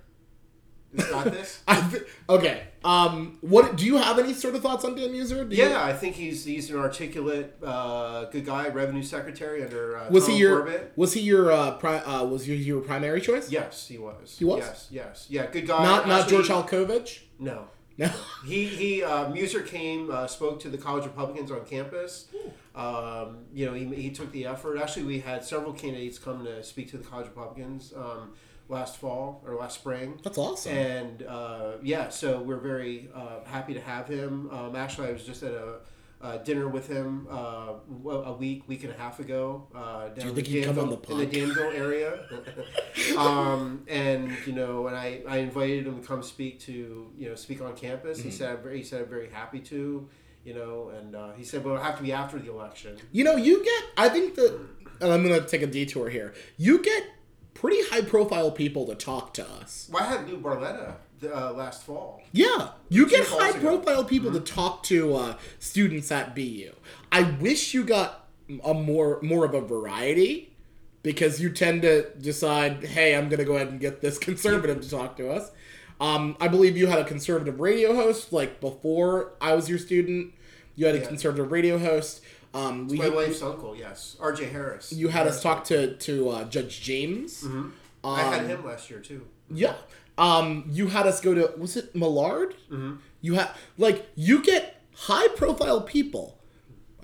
he's 0.95 1.05
got 1.05 1.25
this. 1.25 1.61
Th- 1.91 2.03
okay. 2.29 2.63
Um. 2.83 3.37
What 3.41 3.75
do 3.77 3.85
you 3.85 3.97
have 3.97 4.19
any 4.19 4.33
sort 4.33 4.55
of 4.55 4.61
thoughts 4.61 4.83
on 4.85 4.95
Dan 4.95 5.09
Meuser? 5.09 5.47
Do 5.49 5.55
you- 5.55 5.63
yeah, 5.63 5.83
I 5.83 5.93
think 5.93 6.15
he's 6.15 6.43
he's 6.45 6.69
an 6.69 6.77
articulate, 6.77 7.55
uh, 7.63 8.25
good 8.25 8.45
guy, 8.45 8.67
revenue 8.69 9.03
secretary 9.03 9.63
under 9.63 9.97
uh, 9.97 10.09
Was 10.09 10.25
Tom 10.25 10.33
he 10.33 10.39
your 10.41 10.57
Corbett. 10.61 10.93
Was 10.95 11.13
he 11.13 11.21
your 11.21 11.51
uh, 11.51 11.71
pri- 11.77 11.99
uh 11.99 12.23
Was 12.25 12.47
you 12.47 12.55
your 12.55 12.81
primary 12.81 13.21
choice? 13.21 13.49
Yes, 13.51 13.87
he 13.87 13.97
was. 13.97 14.37
He 14.37 14.45
was? 14.45 14.59
Yes, 14.59 14.87
yes, 14.91 15.25
yeah, 15.29 15.45
good 15.47 15.65
guy. 15.67 15.83
Not 15.83 16.07
not 16.07 16.21
Actually, 16.23 16.43
George 16.43 16.49
Halcovage. 16.49 17.19
No, 17.39 17.67
No. 17.97 18.09
he 18.45 18.65
he 18.65 19.03
uh, 19.03 19.31
Meuser 19.31 19.65
came 19.65 20.11
uh, 20.11 20.27
spoke 20.27 20.59
to 20.61 20.69
the 20.69 20.77
college 20.77 21.05
Republicans 21.05 21.51
on 21.51 21.63
campus. 21.65 22.27
Um, 22.75 23.45
you 23.53 23.65
know, 23.67 23.73
he, 23.73 23.85
he 23.93 24.09
took 24.09 24.31
the 24.31 24.45
effort. 24.47 24.79
Actually, 24.79 25.03
we 25.05 25.19
had 25.19 25.43
several 25.45 25.73
candidates 25.73 26.17
come 26.17 26.43
to 26.43 26.63
speak 26.63 26.89
to 26.91 26.97
the 26.97 27.03
college 27.03 27.27
Republicans 27.27 27.93
um, 27.95 28.33
last 28.69 28.97
fall 28.97 29.41
or 29.45 29.55
last 29.55 29.75
spring. 29.75 30.19
That's 30.23 30.37
awesome. 30.37 30.75
And 30.75 31.23
uh, 31.23 31.73
yeah, 31.81 32.09
so 32.09 32.39
we're 32.39 32.57
very 32.59 33.09
uh, 33.13 33.43
happy 33.45 33.73
to 33.73 33.81
have 33.81 34.07
him. 34.07 34.49
Um, 34.51 34.75
actually, 34.75 35.09
I 35.09 35.11
was 35.11 35.25
just 35.25 35.43
at 35.43 35.53
a, 35.53 35.75
uh 36.21 36.37
dinner 36.37 36.69
with 36.69 36.87
him 36.87 37.27
uh, 37.29 37.73
a 38.07 38.33
week, 38.33 38.63
week 38.69 38.83
and 38.85 38.93
a 38.93 38.97
half 38.97 39.19
ago. 39.19 39.67
Uh, 39.75 40.07
down 40.07 40.25
you 40.25 40.29
in 40.29 40.35
think 40.35 40.47
the 40.47 40.53
he'd 40.53 40.63
come 40.63 40.79
on 40.79 40.89
Danville- 40.89 41.17
the 41.17 41.23
in 41.23 41.29
the 41.29 41.39
Danville 41.39 41.71
area? 41.71 42.25
um, 43.17 43.83
and 43.89 44.31
you 44.45 44.53
know, 44.53 44.87
and 44.87 44.95
I, 44.95 45.21
I 45.27 45.37
invited 45.39 45.85
him 45.85 45.99
to 45.99 46.07
come 46.07 46.23
speak 46.23 46.61
to 46.61 47.11
you 47.17 47.29
know 47.29 47.35
speak 47.35 47.61
on 47.61 47.75
campus. 47.75 48.19
Mm-hmm. 48.19 48.29
He 48.29 48.35
said 48.35 48.55
I'm 48.55 48.63
very, 48.63 48.77
he 48.77 48.83
said 48.83 49.01
I'm 49.01 49.09
very 49.09 49.29
happy 49.29 49.59
to. 49.59 50.07
You 50.45 50.53
know, 50.53 50.91
and 50.97 51.15
uh, 51.15 51.31
he 51.37 51.45
said, 51.45 51.63
"Well, 51.63 51.75
it'll 51.75 51.85
have 51.85 51.97
to 51.97 52.03
be 52.03 52.11
after 52.11 52.37
the 52.37 52.51
election." 52.51 52.97
You 53.13 53.23
know, 53.23 53.37
you 53.37 53.63
get. 53.63 53.83
I 53.95 54.09
think 54.09 54.35
that, 54.35 54.59
and 54.99 55.13
I'm 55.13 55.23
gonna 55.23 55.39
take 55.41 55.61
a 55.61 55.67
detour 55.67 56.09
here. 56.09 56.33
You 56.57 56.83
get 56.83 57.03
pretty 57.63 57.81
high 57.89 58.01
profile 58.01 58.51
people 58.51 58.85
to 58.87 58.93
talk 58.95 59.33
to 59.35 59.47
us. 59.49 59.87
Well, 59.91 60.03
I 60.03 60.07
had 60.07 60.29
Lou 60.29 60.37
Barletta 60.37 60.95
uh, 61.23 61.53
last 61.53 61.83
fall. 61.83 62.21
Yeah, 62.33 62.71
you 62.89 63.07
get 63.07 63.25
high 63.25 63.51
ago. 63.51 63.59
profile 63.77 64.03
people 64.03 64.31
to 64.33 64.41
talk 64.41 64.83
to 64.83 65.15
uh, 65.15 65.35
students 65.59 66.11
at 66.11 66.35
BU. 66.35 66.71
I 67.11 67.21
wish 67.23 67.73
you 67.73 67.85
got 67.85 68.27
a 68.65 68.73
more 68.73 69.19
more 69.21 69.45
of 69.45 69.53
a 69.53 69.61
variety 69.61 70.53
because 71.03 71.39
you 71.41 71.49
tend 71.49 71.83
to 71.83 72.09
decide, 72.19 72.83
hey, 72.83 73.15
I'm 73.15 73.29
gonna 73.29 73.45
go 73.45 73.55
ahead 73.55 73.69
and 73.69 73.79
get 73.79 74.01
this 74.01 74.17
conservative 74.29 74.81
to 74.81 74.89
talk 74.89 75.15
to 75.17 75.31
us. 75.31 75.51
Um, 76.01 76.35
I 76.41 76.49
believe 76.49 76.75
you 76.75 76.87
had 76.87 76.99
a 76.99 77.05
conservative 77.05 77.61
radio 77.61 77.95
host 77.95 78.33
like 78.33 78.59
before 78.59 79.31
I 79.39 79.53
was 79.53 79.69
your 79.69 79.79
student. 79.79 80.33
You 80.75 80.87
had 80.87 80.95
a 80.95 80.99
Yeah. 80.99 81.05
conservative 81.07 81.51
radio 81.51 81.77
host. 81.77 82.21
Um, 82.53 82.87
we 82.87 82.97
My 82.97 83.09
wife's 83.09 83.41
uncle, 83.41 83.75
yes, 83.75 84.15
R.J. 84.19 84.45
Harris. 84.49 84.93
you 84.93 85.07
had 85.07 85.25
us 85.27 85.41
talk 85.41 85.63
to 85.65 85.95
to 85.95 86.29
uh, 86.29 86.43
Judge 86.45 86.81
James. 86.81 87.45
I 88.03 88.21
had 88.21 88.41
Um, 88.41 88.47
him 88.49 88.65
last 88.65 88.89
year 88.89 88.99
too. 88.99 89.25
Yeah. 89.49 89.75
Um, 90.17 90.65
you 90.69 90.87
had 90.87 91.07
us 91.07 91.19
go 91.21 91.33
to 91.33 91.53
was 91.57 91.75
it 91.77 91.95
Millard? 91.95 92.53
Mm-hmm. 92.71 92.95
You 93.21 93.33
had 93.35 93.49
like 93.77 94.07
you 94.15 94.43
get 94.43 94.81
high 94.93 95.27
profile 95.29 95.81
people. 95.81 96.37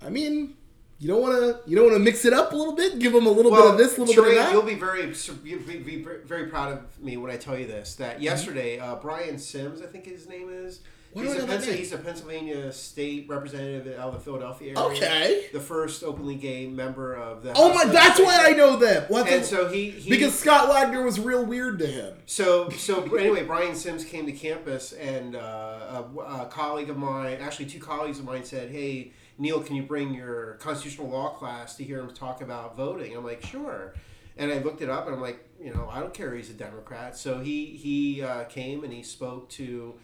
I 0.05 0.09
mean, 0.09 0.55
you 0.99 1.07
don't 1.07 1.21
want 1.21 1.35
to 1.39 1.67
you 1.67 1.75
don't 1.75 1.85
want 1.85 1.97
to 1.97 2.03
mix 2.03 2.25
it 2.25 2.33
up 2.33 2.51
a 2.53 2.55
little 2.55 2.75
bit, 2.75 2.99
give 2.99 3.13
them 3.13 3.25
a 3.25 3.31
little 3.31 3.51
bit 3.51 3.65
of 3.65 3.77
this, 3.77 3.97
a 3.97 4.01
little 4.01 4.13
Trey, 4.13 4.33
bit 4.33 4.37
of 4.37 4.43
that. 4.45 4.53
You'll 4.53 4.61
be 4.61 4.75
very, 4.75 5.11
you'll 5.43 5.59
be, 5.61 5.77
be 5.77 6.05
very 6.25 6.45
proud 6.47 6.73
of 6.73 6.99
me 7.03 7.17
when 7.17 7.31
I 7.31 7.37
tell 7.37 7.57
you 7.57 7.65
this. 7.65 7.95
That 7.95 8.21
yesterday, 8.21 8.77
uh, 8.79 8.95
Brian 8.97 9.39
Sims, 9.39 9.81
I 9.81 9.87
think 9.87 10.05
his 10.05 10.27
name 10.29 10.49
is. 10.51 10.81
Why 11.11 11.23
He's 11.23 11.33
a, 11.33 11.37
know 11.39 11.45
that 11.47 11.61
Pensil- 11.61 11.67
name? 11.69 11.77
he's 11.77 11.91
a 11.91 11.97
Pennsylvania 11.97 12.71
state 12.71 13.25
representative 13.27 13.97
out 13.99 14.09
of 14.09 14.13
the 14.13 14.19
Philadelphia 14.19 14.77
area. 14.77 14.79
Okay. 14.91 15.45
The 15.51 15.59
first 15.59 16.03
openly 16.03 16.35
gay 16.35 16.67
member 16.67 17.15
of 17.15 17.41
the. 17.41 17.51
Oh 17.55 17.73
House 17.73 17.85
my! 17.85 17.91
That's 17.91 18.19
why 18.19 18.45
I 18.47 18.51
know 18.53 18.75
them. 18.75 19.05
What 19.07 19.27
And 19.27 19.41
the- 19.41 19.47
so 19.47 19.67
he, 19.69 19.89
he 19.89 20.09
because 20.09 20.37
Scott 20.37 20.69
Wagner 20.69 21.01
was 21.03 21.19
real 21.19 21.43
weird 21.45 21.79
to 21.79 21.87
him. 21.87 22.13
So, 22.27 22.69
so 22.69 23.03
anyway, 23.15 23.43
Brian 23.43 23.73
Sims 23.75 24.05
came 24.05 24.27
to 24.27 24.31
campus, 24.31 24.93
and 24.93 25.35
uh, 25.35 26.03
a, 26.15 26.19
a 26.43 26.45
colleague 26.51 26.89
of 26.91 26.97
mine, 26.97 27.37
actually 27.41 27.65
two 27.65 27.79
colleagues 27.79 28.19
of 28.19 28.25
mine, 28.25 28.43
said, 28.45 28.69
"Hey, 28.69 29.11
Neil, 29.39 29.61
can 29.61 29.75
you 29.75 29.83
bring 29.83 30.13
your 30.13 30.53
constitutional 30.55 31.09
law 31.09 31.29
class 31.29 31.75
to 31.77 31.83
hear 31.83 31.99
him 32.01 32.13
talk 32.13 32.41
about 32.41 32.77
voting?" 32.77 33.15
I'm 33.17 33.23
like, 33.25 33.43
"Sure." 33.43 33.93
And 34.37 34.51
I 34.51 34.59
looked 34.59 34.81
it 34.81 34.89
up, 34.89 35.05
and 35.07 35.15
I'm 35.15 35.21
like, 35.21 35.43
you 35.61 35.73
know, 35.73 35.89
I 35.91 35.99
don't 35.99 36.13
care. 36.13 36.33
He's 36.33 36.49
a 36.49 36.53
Democrat, 36.53 37.17
so 37.17 37.39
he 37.39 37.65
he 37.65 38.21
uh, 38.21 38.43
came 38.45 38.83
and 38.83 38.93
he 38.93 39.01
spoke 39.01 39.49
to. 39.51 39.95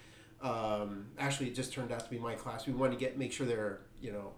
Um, 0.42 1.08
actually, 1.18 1.48
it 1.48 1.56
just 1.56 1.74
turned 1.74 1.92
out 1.92 2.02
to 2.04 2.10
be 2.10 2.20
my 2.20 2.36
class. 2.36 2.68
We 2.68 2.74
wanted 2.74 2.94
to 2.94 3.00
get 3.00 3.18
make 3.18 3.32
sure 3.34 3.46
there 3.48 3.60
are 3.62 3.82
you 4.02 4.12
know 4.12 4.32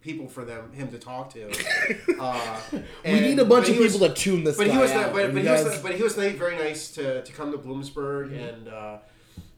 people 0.00 0.28
for 0.28 0.44
them 0.44 0.72
him 0.72 0.88
to 0.88 0.98
talk 0.98 1.32
to. 1.34 1.50
Uh, 2.20 2.60
We 3.04 3.20
need 3.20 3.38
a 3.38 3.44
bunch 3.44 3.68
of 3.68 3.74
he 3.74 3.80
was- 3.82 3.92
people 3.94 4.08
to 4.08 4.14
tune 4.14 4.44
this 4.44 4.56
but 4.56 4.66
guy 4.66 4.72
he 4.72 4.78
was 4.78 4.90
out. 4.92 5.12
but, 5.12 5.32
but 5.34 5.42
he 5.42 5.48
was 5.48 5.78
but 5.80 5.94
he 5.94 6.02
was 6.02 6.14
very 6.14 6.56
nice 6.56 6.90
to, 6.92 7.22
to 7.22 7.32
come 7.32 7.50
to 7.52 7.58
Bloomsburg 7.58 8.30
Mm-hmm. 8.30 8.34
and 8.34 8.68
uh, 8.68 8.98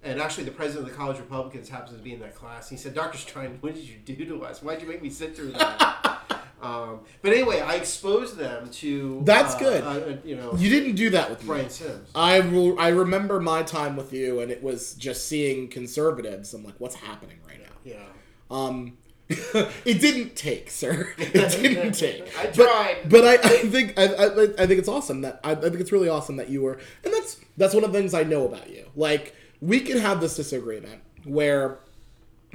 and 0.02 0.20
actually 0.20 0.44
the 0.44 0.50
president 0.50 0.86
of 0.86 0.92
the 0.92 0.96
college 0.96 1.18
Republicans 1.18 1.68
happens 1.68 1.96
to 1.96 2.02
be 2.02 2.12
in 2.12 2.20
that 2.20 2.34
class. 2.34 2.68
He 2.68 2.76
said, 2.76 2.94
"Dr. 2.94 3.16
Strine, 3.18 3.56
what 3.62 3.74
did 3.74 3.84
you 3.84 3.96
do 4.04 4.24
to 4.26 4.44
us? 4.44 4.62
Why'd 4.62 4.80
you 4.82 4.88
make 4.88 5.02
me 5.02 5.08
sit 5.10 5.34
through 5.36 5.52
that?" 5.52 6.20
um, 6.62 7.00
but 7.22 7.32
anyway, 7.32 7.60
I 7.60 7.74
exposed 7.74 8.36
them 8.36 8.70
to 8.70 9.20
That's 9.24 9.54
uh, 9.54 9.58
good. 9.58 9.84
Uh, 9.84 10.16
you 10.24 10.36
know, 10.36 10.54
you 10.56 10.70
didn't 10.70 10.94
do 10.96 11.10
that 11.10 11.28
with 11.30 11.42
me. 11.42 11.46
Brian 11.48 11.70
Sims. 11.70 12.10
I 12.14 12.40
will, 12.40 12.78
I 12.80 12.88
remember 12.88 13.40
my 13.40 13.62
time 13.62 13.96
with 13.96 14.12
you, 14.12 14.40
and 14.40 14.50
it 14.50 14.62
was 14.62 14.94
just 14.94 15.26
seeing 15.28 15.68
conservatives. 15.68 16.54
I'm 16.54 16.64
like, 16.64 16.74
what's 16.78 16.94
happening 16.96 17.36
right 17.46 17.60
now? 17.60 17.74
Yeah, 17.84 18.04
Um, 18.50 18.96
it 19.28 20.00
didn't 20.00 20.36
take, 20.36 20.70
sir. 20.70 21.12
It 21.18 21.32
didn't 21.32 21.92
take. 21.92 22.22
I 22.38 22.44
But- 22.46 22.54
tried. 22.54 22.96
But, 23.08 23.24
I, 23.24 23.32
I 23.34 23.56
think 23.68 23.98
I, 23.98 24.04
I, 24.06 24.42
I 24.42 24.66
think 24.66 24.78
it's 24.78 24.88
awesome 24.88 25.22
that 25.22 25.40
I, 25.44 25.52
I 25.52 25.54
think 25.56 25.80
it's 25.80 25.92
really 25.92 26.08
awesome 26.08 26.36
that 26.36 26.50
you 26.50 26.62
were, 26.62 26.78
and 27.04 27.12
that's 27.12 27.40
that's 27.56 27.74
one 27.74 27.84
of 27.84 27.92
the 27.92 27.98
things 27.98 28.12
I 28.14 28.22
know 28.22 28.46
about 28.46 28.70
you. 28.70 28.86
Like 28.96 29.34
we 29.60 29.80
can 29.80 29.98
have 29.98 30.20
this 30.20 30.36
disagreement 30.36 31.00
where 31.24 31.78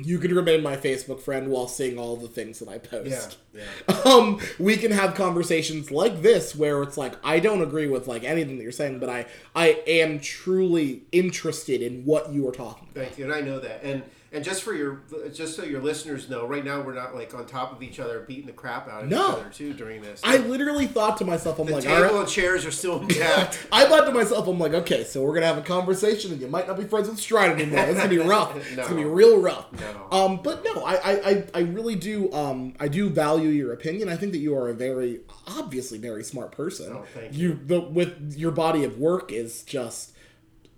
you 0.03 0.19
can 0.19 0.33
remain 0.33 0.63
my 0.63 0.77
Facebook 0.77 1.21
friend 1.21 1.49
while 1.49 1.67
seeing 1.67 1.97
all 1.97 2.15
the 2.15 2.27
things 2.27 2.59
that 2.59 2.69
I 2.69 2.77
post. 2.77 3.37
Yeah, 3.53 3.63
yeah. 3.87 4.01
Um, 4.05 4.39
we 4.57 4.77
can 4.77 4.91
have 4.91 5.15
conversations 5.15 5.91
like 5.91 6.21
this 6.21 6.55
where 6.55 6.81
it's 6.83 6.97
like 6.97 7.13
I 7.23 7.39
don't 7.39 7.61
agree 7.61 7.87
with 7.87 8.07
like 8.07 8.23
anything 8.23 8.57
that 8.57 8.63
you're 8.63 8.71
saying, 8.71 8.99
but 8.99 9.09
I 9.09 9.25
I 9.55 9.81
am 9.85 10.19
truly 10.19 11.03
interested 11.11 11.81
in 11.81 12.05
what 12.05 12.31
you 12.31 12.47
are 12.47 12.51
talking 12.51 12.87
about. 12.91 13.05
Thank 13.05 13.17
you, 13.17 13.25
and 13.25 13.33
I 13.33 13.41
know 13.41 13.59
that. 13.59 13.83
And 13.83 14.03
and 14.31 14.43
just 14.43 14.63
for 14.63 14.73
your 14.73 15.01
just 15.33 15.55
so 15.55 15.63
your 15.63 15.81
listeners 15.81 16.29
know, 16.29 16.45
right 16.45 16.63
now 16.63 16.81
we're 16.81 16.93
not 16.93 17.15
like 17.15 17.33
on 17.33 17.45
top 17.45 17.71
of 17.71 17.81
each 17.81 17.99
other, 17.99 18.21
beating 18.21 18.45
the 18.45 18.51
crap 18.51 18.87
out 18.87 19.03
of 19.03 19.09
No. 19.09 19.31
each 19.31 19.35
other 19.37 19.49
too 19.49 19.73
during 19.73 20.01
this. 20.01 20.21
I 20.23 20.37
literally 20.37 20.85
thought 20.87 21.17
to 21.17 21.25
myself, 21.25 21.59
I'm 21.59 21.65
the 21.65 21.73
like, 21.73 21.83
table 21.83 22.01
right. 22.01 22.13
and 22.13 22.27
chairs 22.27 22.65
are 22.65 22.71
still 22.71 23.01
intact. 23.01 23.67
I 23.71 23.85
thought 23.85 24.05
to 24.05 24.11
myself, 24.11 24.47
I'm 24.47 24.59
like, 24.59 24.73
okay, 24.73 25.03
so 25.03 25.23
we're 25.23 25.33
gonna 25.33 25.47
have 25.47 25.57
a 25.57 25.61
conversation, 25.61 26.31
and 26.31 26.41
you 26.41 26.47
might 26.47 26.67
not 26.67 26.77
be 26.77 26.83
friends 26.83 27.09
with 27.09 27.17
Strine 27.19 27.51
anymore. 27.59 27.79
It's 27.85 27.97
gonna 27.97 28.09
be 28.09 28.17
rough. 28.19 28.55
It's 28.55 28.75
gonna 28.75 28.95
be 28.95 29.05
real 29.05 29.39
rough. 29.41 29.67
No. 29.73 30.07
Um, 30.11 30.41
but 30.43 30.63
no, 30.63 30.83
I, 30.83 30.95
I, 30.95 31.47
I, 31.53 31.59
really 31.61 31.95
do. 31.95 32.31
Um, 32.31 32.75
I 32.79 32.87
do 32.87 33.09
value 33.09 33.49
your 33.49 33.73
opinion. 33.73 34.09
I 34.09 34.15
think 34.15 34.31
that 34.33 34.39
you 34.39 34.55
are 34.55 34.69
a 34.69 34.73
very, 34.73 35.21
obviously, 35.47 35.97
very 35.97 36.23
smart 36.23 36.51
person. 36.51 36.93
Oh, 36.93 37.05
thank 37.13 37.35
you. 37.35 37.59
The 37.65 37.79
with 37.81 38.35
your 38.37 38.51
body 38.51 38.83
of 38.83 38.97
work 38.97 39.31
is 39.31 39.63
just 39.63 40.13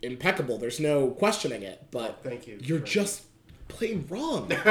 impeccable. 0.02 0.58
There's 0.58 0.80
no 0.80 1.12
questioning 1.12 1.64
it. 1.64 1.88
But 1.91 2.22
Thank 2.24 2.47
you, 2.47 2.58
You're 2.62 2.80
just 2.80 3.24
plain 3.72 4.05
wrong. 4.09 4.51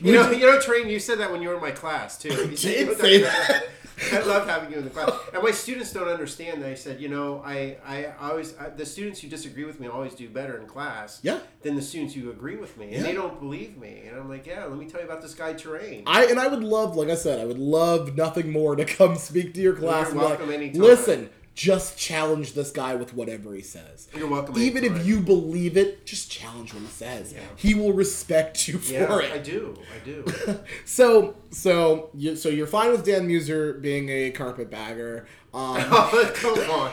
You 0.00 0.12
know, 0.12 0.30
you 0.30 0.44
know, 0.46 0.58
Strine. 0.58 0.90
You 0.90 0.98
said 1.00 1.18
that 1.20 1.30
when 1.32 1.40
you 1.40 1.48
were 1.48 1.54
in 1.54 1.62
my 1.62 1.70
class 1.70 2.18
too. 2.18 2.28
You 2.28 2.56
said- 2.56 2.88
did 2.88 2.98
say 2.98 3.22
that. 3.22 3.68
I 4.12 4.18
love 4.22 4.48
having 4.48 4.72
you 4.72 4.78
in 4.78 4.84
the 4.84 4.90
class, 4.90 5.12
and 5.32 5.40
my 5.40 5.52
students 5.52 5.92
don't 5.92 6.08
understand. 6.08 6.60
that. 6.62 6.68
I 6.68 6.74
said, 6.74 7.00
you 7.00 7.08
know, 7.08 7.40
I, 7.46 7.76
I 7.86 8.06
always 8.20 8.58
I, 8.58 8.68
the 8.70 8.84
students 8.84 9.20
who 9.20 9.28
disagree 9.28 9.64
with 9.64 9.78
me 9.78 9.86
always 9.86 10.14
do 10.16 10.28
better 10.28 10.58
in 10.58 10.66
class. 10.66 11.20
Yeah. 11.22 11.38
Than 11.62 11.76
the 11.76 11.80
students 11.80 12.12
who 12.12 12.28
agree 12.30 12.56
with 12.56 12.76
me, 12.76 12.86
and 12.86 12.94
Yeah. 12.96 13.02
they 13.04 13.12
don't 13.14 13.38
believe 13.38 13.78
me. 13.78 14.02
And 14.08 14.16
I'm 14.18 14.28
like, 14.28 14.46
yeah, 14.46 14.64
let 14.64 14.76
me 14.78 14.86
tell 14.86 15.00
you 15.00 15.06
about 15.06 15.22
this 15.22 15.34
guy 15.34 15.54
Strine. 15.54 16.02
I 16.08 16.24
and 16.26 16.40
I 16.40 16.48
would 16.48 16.64
love, 16.64 16.96
like 16.96 17.08
I 17.08 17.14
said, 17.14 17.38
I 17.38 17.44
would 17.44 17.58
love 17.60 18.16
nothing 18.16 18.50
more 18.50 18.74
to 18.74 18.84
come 18.84 19.14
speak 19.16 19.54
to 19.54 19.60
your 19.60 19.74
class. 19.76 20.10
be 20.10 20.18
welcome 20.18 20.48
like, 20.48 20.56
anytime. 20.56 20.82
Listen, 20.82 21.30
just 21.54 21.96
challenge 21.96 22.54
this 22.54 22.70
guy 22.70 22.96
with 22.96 23.14
whatever 23.14 23.54
he 23.54 23.62
says. 23.62 24.08
You're 24.14 24.28
welcome 24.28 24.58
Even 24.58 24.84
if 24.84 25.06
you 25.06 25.20
believe 25.20 25.76
it, 25.76 26.04
just 26.04 26.30
challenge 26.30 26.74
what 26.74 26.82
he 26.82 26.88
says. 26.88 27.32
Yeah. 27.32 27.40
He 27.56 27.74
will 27.74 27.92
respect 27.92 28.66
you 28.66 28.78
for 28.78 28.92
yeah, 28.92 29.18
it. 29.18 29.32
I 29.32 29.38
do, 29.38 29.78
I 29.94 30.04
do. 30.04 30.24
So, 30.84 31.36
so 31.50 32.10
you, 32.14 32.36
so 32.36 32.48
you're 32.48 32.66
fine 32.66 32.90
with 32.90 33.04
Dan 33.04 33.28
Meuser 33.28 33.80
being 33.80 34.08
a 34.08 34.30
carpetbagger. 34.30 35.26
Um, 35.54 35.76
oh, 35.90 36.32
come 36.34 36.58
on. 36.70 36.90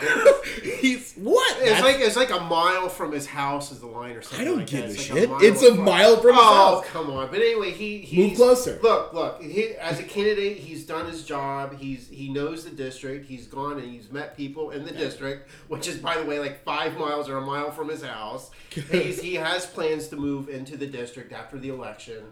he's 0.79 1.13
what? 1.15 1.57
It's 1.57 1.65
That's- 1.71 1.81
like 1.83 1.95
it's 1.99 2.15
like 2.15 2.29
a 2.29 2.39
mile 2.39 2.89
from 2.89 3.11
his 3.11 3.25
house 3.25 3.71
is 3.71 3.79
the 3.79 3.87
line 3.87 4.15
or 4.15 4.21
something. 4.21 4.39
I 4.41 4.49
don't 4.49 4.57
like 4.59 4.67
give 4.67 4.81
that. 4.81 4.89
a 4.89 4.93
It's 4.93 5.01
shit. 5.01 5.29
like 5.31 5.43
It's 5.43 5.63
a 5.63 5.73
from- 5.75 5.83
mile 5.83 6.17
from 6.17 6.31
his 6.35 6.39
Oh 6.43 6.75
house. 6.81 6.85
come 6.91 7.09
on! 7.09 7.27
But 7.31 7.39
anyway, 7.39 7.71
he 7.71 7.97
he's, 7.99 8.29
Move 8.29 8.37
closer. 8.37 8.79
Look, 8.83 9.13
look. 9.13 9.41
He, 9.41 9.69
as 9.75 9.99
a 9.99 10.03
candidate, 10.03 10.57
he's 10.57 10.85
done 10.85 11.07
his 11.09 11.23
job. 11.25 11.77
He's 11.79 12.07
he 12.07 12.29
knows 12.31 12.63
the 12.63 12.69
district. 12.69 13.25
He's 13.27 13.47
gone 13.47 13.79
and 13.79 13.91
he's 13.91 14.11
met 14.11 14.37
people 14.37 14.69
in 14.71 14.85
the 14.85 14.91
district, 14.91 15.49
which 15.67 15.87
is 15.87 15.97
by 15.97 16.17
the 16.17 16.25
way 16.25 16.39
like 16.39 16.63
five 16.63 16.97
miles 16.97 17.29
or 17.29 17.37
a 17.37 17.41
mile 17.41 17.71
from 17.71 17.89
his 17.89 18.03
house. 18.03 18.51
he's, 18.69 19.19
he 19.21 19.35
has 19.35 19.65
plans 19.65 20.07
to 20.09 20.15
move 20.15 20.47
into 20.49 20.77
the 20.77 20.87
district 20.87 21.33
after 21.33 21.57
the 21.57 21.69
election. 21.69 22.23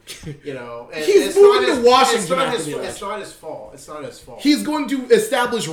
You 0.43 0.53
know, 0.53 0.89
and 0.93 1.03
He's 1.03 1.27
it's 1.27 1.35
moving 1.35 1.61
not 1.63 1.67
to 1.69 1.75
his, 1.75 1.85
Washington 1.85 2.21
It's 2.21 2.29
not, 2.29 2.39
after 2.39 2.57
his, 2.57 2.65
the 2.65 2.71
it's 2.71 2.79
election. 3.01 3.07
not 3.09 3.19
his 3.19 3.33
fault. 3.33 3.71
It's 3.73 3.87
not 3.87 4.03
his 4.05 4.19
fault. 4.19 4.39
He's 4.41 4.63
going 4.63 4.87
to 4.89 5.05
establish 5.09 5.67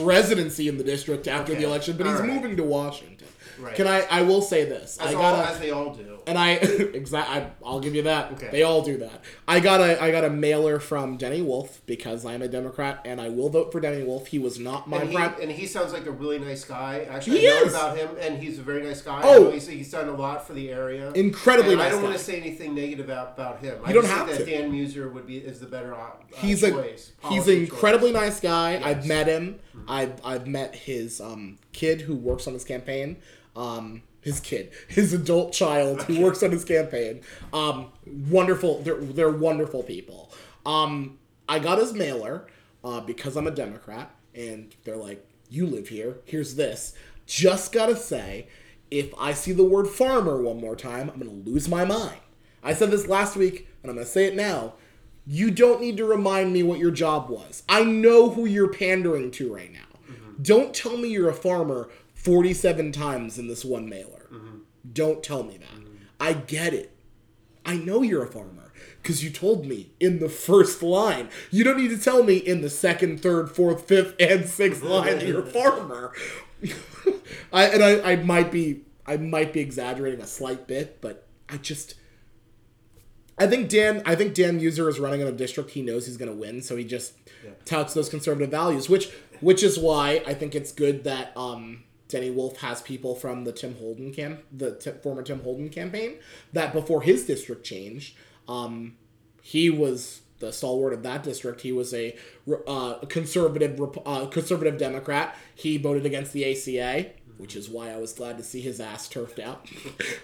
residency 0.46 0.68
in 0.68 0.78
the 0.78 0.84
district 0.84 1.28
after 1.28 1.52
Okay. 1.52 1.60
the 1.62 1.66
election, 1.68 1.96
but 1.96 2.06
he's 2.06 2.16
All 2.16 2.22
right. 2.22 2.32
moving 2.34 2.56
to 2.56 2.62
Washington. 2.62 3.15
Right. 3.58 3.74
Can 3.74 3.86
I? 3.86 4.00
I 4.10 4.22
will 4.22 4.42
say 4.42 4.64
this. 4.64 4.98
as, 4.98 5.08
I 5.08 5.14
all, 5.14 5.22
gotta. 5.22 5.50
as 5.52 5.58
they 5.58 5.70
all 5.70 5.94
do. 5.94 6.18
and 6.26 6.36
I 6.38 6.50
exactly 7.00 7.46
I'll 7.64 7.80
give 7.80 7.94
you 7.94 8.02
that. 8.02 8.32
Okay. 8.32 8.48
They 8.50 8.62
all 8.62 8.82
do 8.82 8.98
that. 8.98 9.22
I 9.48 9.60
got 9.60 9.80
a 9.80 10.02
I 10.02 10.10
got 10.10 10.24
a 10.24 10.30
mailer 10.30 10.78
from 10.80 11.16
Denny 11.16 11.42
Wolff 11.42 11.80
because 11.86 12.24
I'm 12.26 12.42
a 12.42 12.48
Democrat 12.48 13.00
and 13.04 13.20
I 13.20 13.28
will 13.28 13.48
vote 13.48 13.72
for 13.72 13.80
Denny 13.80 14.02
Wolff. 14.04 14.26
He 14.28 14.38
was 14.38 14.58
not 14.58 14.88
my 14.88 14.98
And 14.98 15.10
he, 15.10 15.16
and 15.16 15.50
he 15.52 15.66
sounds 15.66 15.92
like 15.92 16.06
a 16.06 16.10
really 16.10 16.38
nice 16.38 16.64
guy. 16.64 17.06
Actually, 17.10 17.40
He 17.40 17.48
I 17.48 17.50
know 17.52 17.62
is. 17.62 17.74
about 17.74 17.96
him, 17.96 18.08
and 18.20 18.42
he's 18.42 18.58
a 18.58 18.62
very 18.62 18.82
nice 18.82 19.02
guy. 19.02 19.20
Oh. 19.24 19.50
He's, 19.50 19.66
he's 19.66 19.90
done 19.90 20.08
a 20.08 20.12
lot 20.16 20.46
for 20.46 20.52
the 20.54 20.70
area. 20.70 21.10
Incredibly 21.12 21.72
And 21.74 21.82
I 21.82 21.88
don't 21.90 22.00
guy. 22.00 22.06
want 22.08 22.18
to 22.18 22.22
say 22.24 22.40
anything 22.40 22.74
negative 22.74 23.06
about, 23.06 23.32
about 23.34 23.60
him. 23.60 23.78
I 23.84 23.88
You 23.88 23.94
don't 23.94 24.04
just 24.04 24.14
have 24.14 24.26
think 24.26 24.38
that 24.40 24.44
to. 24.46 24.50
Dan 24.50 24.72
Meuser 24.72 25.12
would 25.12 25.26
be 25.26 25.38
is 25.38 25.60
the 25.60 25.66
better 25.66 25.94
op- 25.94 26.24
uh, 26.32 26.36
He's 26.38 26.62
a 26.62 26.84
he's 27.28 27.48
an 27.48 27.56
incredibly 27.56 28.12
choice. 28.12 28.20
nice 28.20 28.40
guy. 28.40 28.76
I've 28.82 28.96
Yes. 28.96 29.06
Mm-hmm. 29.06 29.08
met 29.08 29.26
him. 29.28 29.60
I've 29.88 30.14
I've 30.24 30.46
met 30.46 30.74
his 30.74 31.20
um, 31.20 31.58
kid 31.76 32.00
who 32.02 32.16
works 32.16 32.46
on 32.46 32.54
his 32.54 32.64
campaign. 32.64 33.18
Um, 33.54 34.02
his 34.20 34.40
kid, 34.40 34.72
his 34.88 35.12
adult 35.12 35.52
child 35.52 36.02
who 36.02 36.20
works 36.20 36.42
on 36.42 36.50
his 36.50 36.64
campaign. 36.64 37.20
Um, 37.52 37.92
wonderful. 38.04 38.82
They're 38.82 38.96
they're 38.96 39.30
wonderful 39.30 39.84
people. 39.84 40.32
Um, 40.66 41.18
I 41.48 41.60
got 41.60 41.78
his 41.78 41.92
mailer 41.92 42.48
uh, 42.82 43.00
because 43.00 43.36
I'm 43.36 43.46
a 43.46 43.52
Democrat, 43.52 44.10
and 44.34 44.74
they're 44.82 44.96
like, 44.96 45.24
"You 45.48 45.66
live 45.66 45.88
here. 45.88 46.18
Here's 46.24 46.56
this." 46.56 46.94
Just 47.26 47.72
gotta 47.72 47.96
say, 47.96 48.48
if 48.90 49.12
I 49.18 49.32
see 49.32 49.52
the 49.52 49.64
word 49.64 49.88
farmer 49.88 50.40
one 50.40 50.60
more 50.60 50.76
time, 50.76 51.08
I'm 51.08 51.18
gonna 51.18 51.30
lose 51.30 51.68
my 51.68 51.84
mind. 51.84 52.18
I 52.62 52.74
said 52.74 52.90
this 52.90 53.06
last 53.06 53.36
week, 53.36 53.68
and 53.82 53.90
I'm 53.90 53.96
gonna 53.96 54.06
say 54.06 54.24
it 54.26 54.34
now. 54.34 54.74
You 55.24 55.50
don't 55.50 55.80
need 55.80 55.96
to 55.96 56.04
remind 56.04 56.52
me 56.52 56.62
what 56.62 56.78
your 56.78 56.92
job 56.92 57.28
was. 57.28 57.64
I 57.68 57.82
know 57.82 58.30
who 58.30 58.46
you're 58.46 58.72
pandering 58.72 59.32
to 59.32 59.52
right 59.52 59.72
now. 59.72 59.85
Don't 60.40 60.74
tell 60.74 60.96
me 60.96 61.08
you're 61.08 61.28
a 61.28 61.34
farmer 61.34 61.88
47 62.14 62.92
times 62.92 63.38
in 63.38 63.48
this 63.48 63.64
one 63.64 63.88
mailer. 63.88 64.28
Don't 64.92 65.22
tell 65.22 65.42
me 65.42 65.58
that. 65.58 65.86
I 66.18 66.32
get 66.32 66.72
it. 66.72 66.92
I 67.64 67.76
know 67.76 68.02
you're 68.02 68.22
a 68.22 68.28
farmer 68.28 68.72
because 69.02 69.24
you 69.24 69.30
told 69.30 69.66
me 69.66 69.90
in 70.00 70.20
the 70.20 70.28
first 70.28 70.82
line. 70.82 71.28
You 71.50 71.64
don't 71.64 71.76
need 71.78 71.90
to 71.90 71.98
tell 71.98 72.22
me 72.22 72.36
in 72.36 72.60
the 72.60 72.70
second, 72.70 73.20
third, 73.20 73.50
fourth, 73.50 73.86
fifth, 73.88 74.14
and 74.20 74.46
sixth 74.46 74.82
line 74.82 75.18
that 75.18 75.26
you're 75.26 75.42
a 75.42 75.46
farmer. 75.50 76.12
I 77.52 77.64
and 77.66 77.82
I, 77.82 78.12
I 78.12 78.16
might 78.16 78.50
be 78.50 78.82
I 79.06 79.16
might 79.16 79.52
be 79.52 79.60
exaggerating 79.60 80.20
a 80.20 80.26
slight 80.26 80.66
bit, 80.66 81.00
but 81.00 81.26
I 81.48 81.56
just 81.58 81.94
I 83.38 83.46
think 83.46 83.68
Dan 83.68 84.02
I 84.06 84.14
think 84.14 84.34
Dan 84.34 84.60
Meuser 84.60 84.88
is 84.88 84.98
running 84.98 85.20
in 85.20 85.26
a 85.26 85.32
district 85.32 85.70
he 85.70 85.82
knows 85.82 86.06
he's 86.06 86.16
going 86.16 86.30
to 86.30 86.36
win, 86.36 86.62
so 86.62 86.76
he 86.76 86.84
just 86.84 87.12
touts 87.64 87.94
those 87.94 88.08
conservative 88.08 88.50
values, 88.50 88.88
which 88.88 89.10
which 89.40 89.62
is 89.62 89.78
why 89.78 90.22
I 90.26 90.34
think 90.34 90.54
it's 90.54 90.72
good 90.72 91.04
that 91.04 91.36
um 91.36 91.84
Denny 92.08 92.30
Wolff 92.30 92.58
has 92.58 92.80
people 92.82 93.14
from 93.14 93.44
the 93.44 93.52
Tim 93.52 93.76
Holden 93.76 94.12
camp, 94.12 94.42
the 94.52 94.76
t- 94.76 94.92
former 95.02 95.22
Tim 95.22 95.40
Holden 95.40 95.70
campaign, 95.70 96.16
that 96.52 96.72
before 96.72 97.02
his 97.02 97.26
district 97.26 97.64
changed, 97.66 98.16
um, 98.48 98.96
he 99.42 99.70
was 99.70 100.20
the 100.38 100.52
stalwart 100.52 100.92
of 100.92 101.02
that 101.02 101.22
district. 101.22 101.62
He 101.62 101.72
was 101.72 101.92
a 101.92 102.16
uh, 102.66 102.94
conservative 103.08 103.80
uh, 104.04 104.26
conservative 104.26 104.78
Democrat. 104.78 105.36
He 105.54 105.78
voted 105.78 106.06
against 106.06 106.32
the 106.32 106.44
ACA, 106.44 107.10
which 107.38 107.56
is 107.56 107.68
why 107.68 107.90
I 107.90 107.96
was 107.96 108.12
glad 108.12 108.38
to 108.38 108.44
see 108.44 108.60
his 108.60 108.80
ass 108.80 109.08
turfed 109.08 109.38
out. 109.38 109.68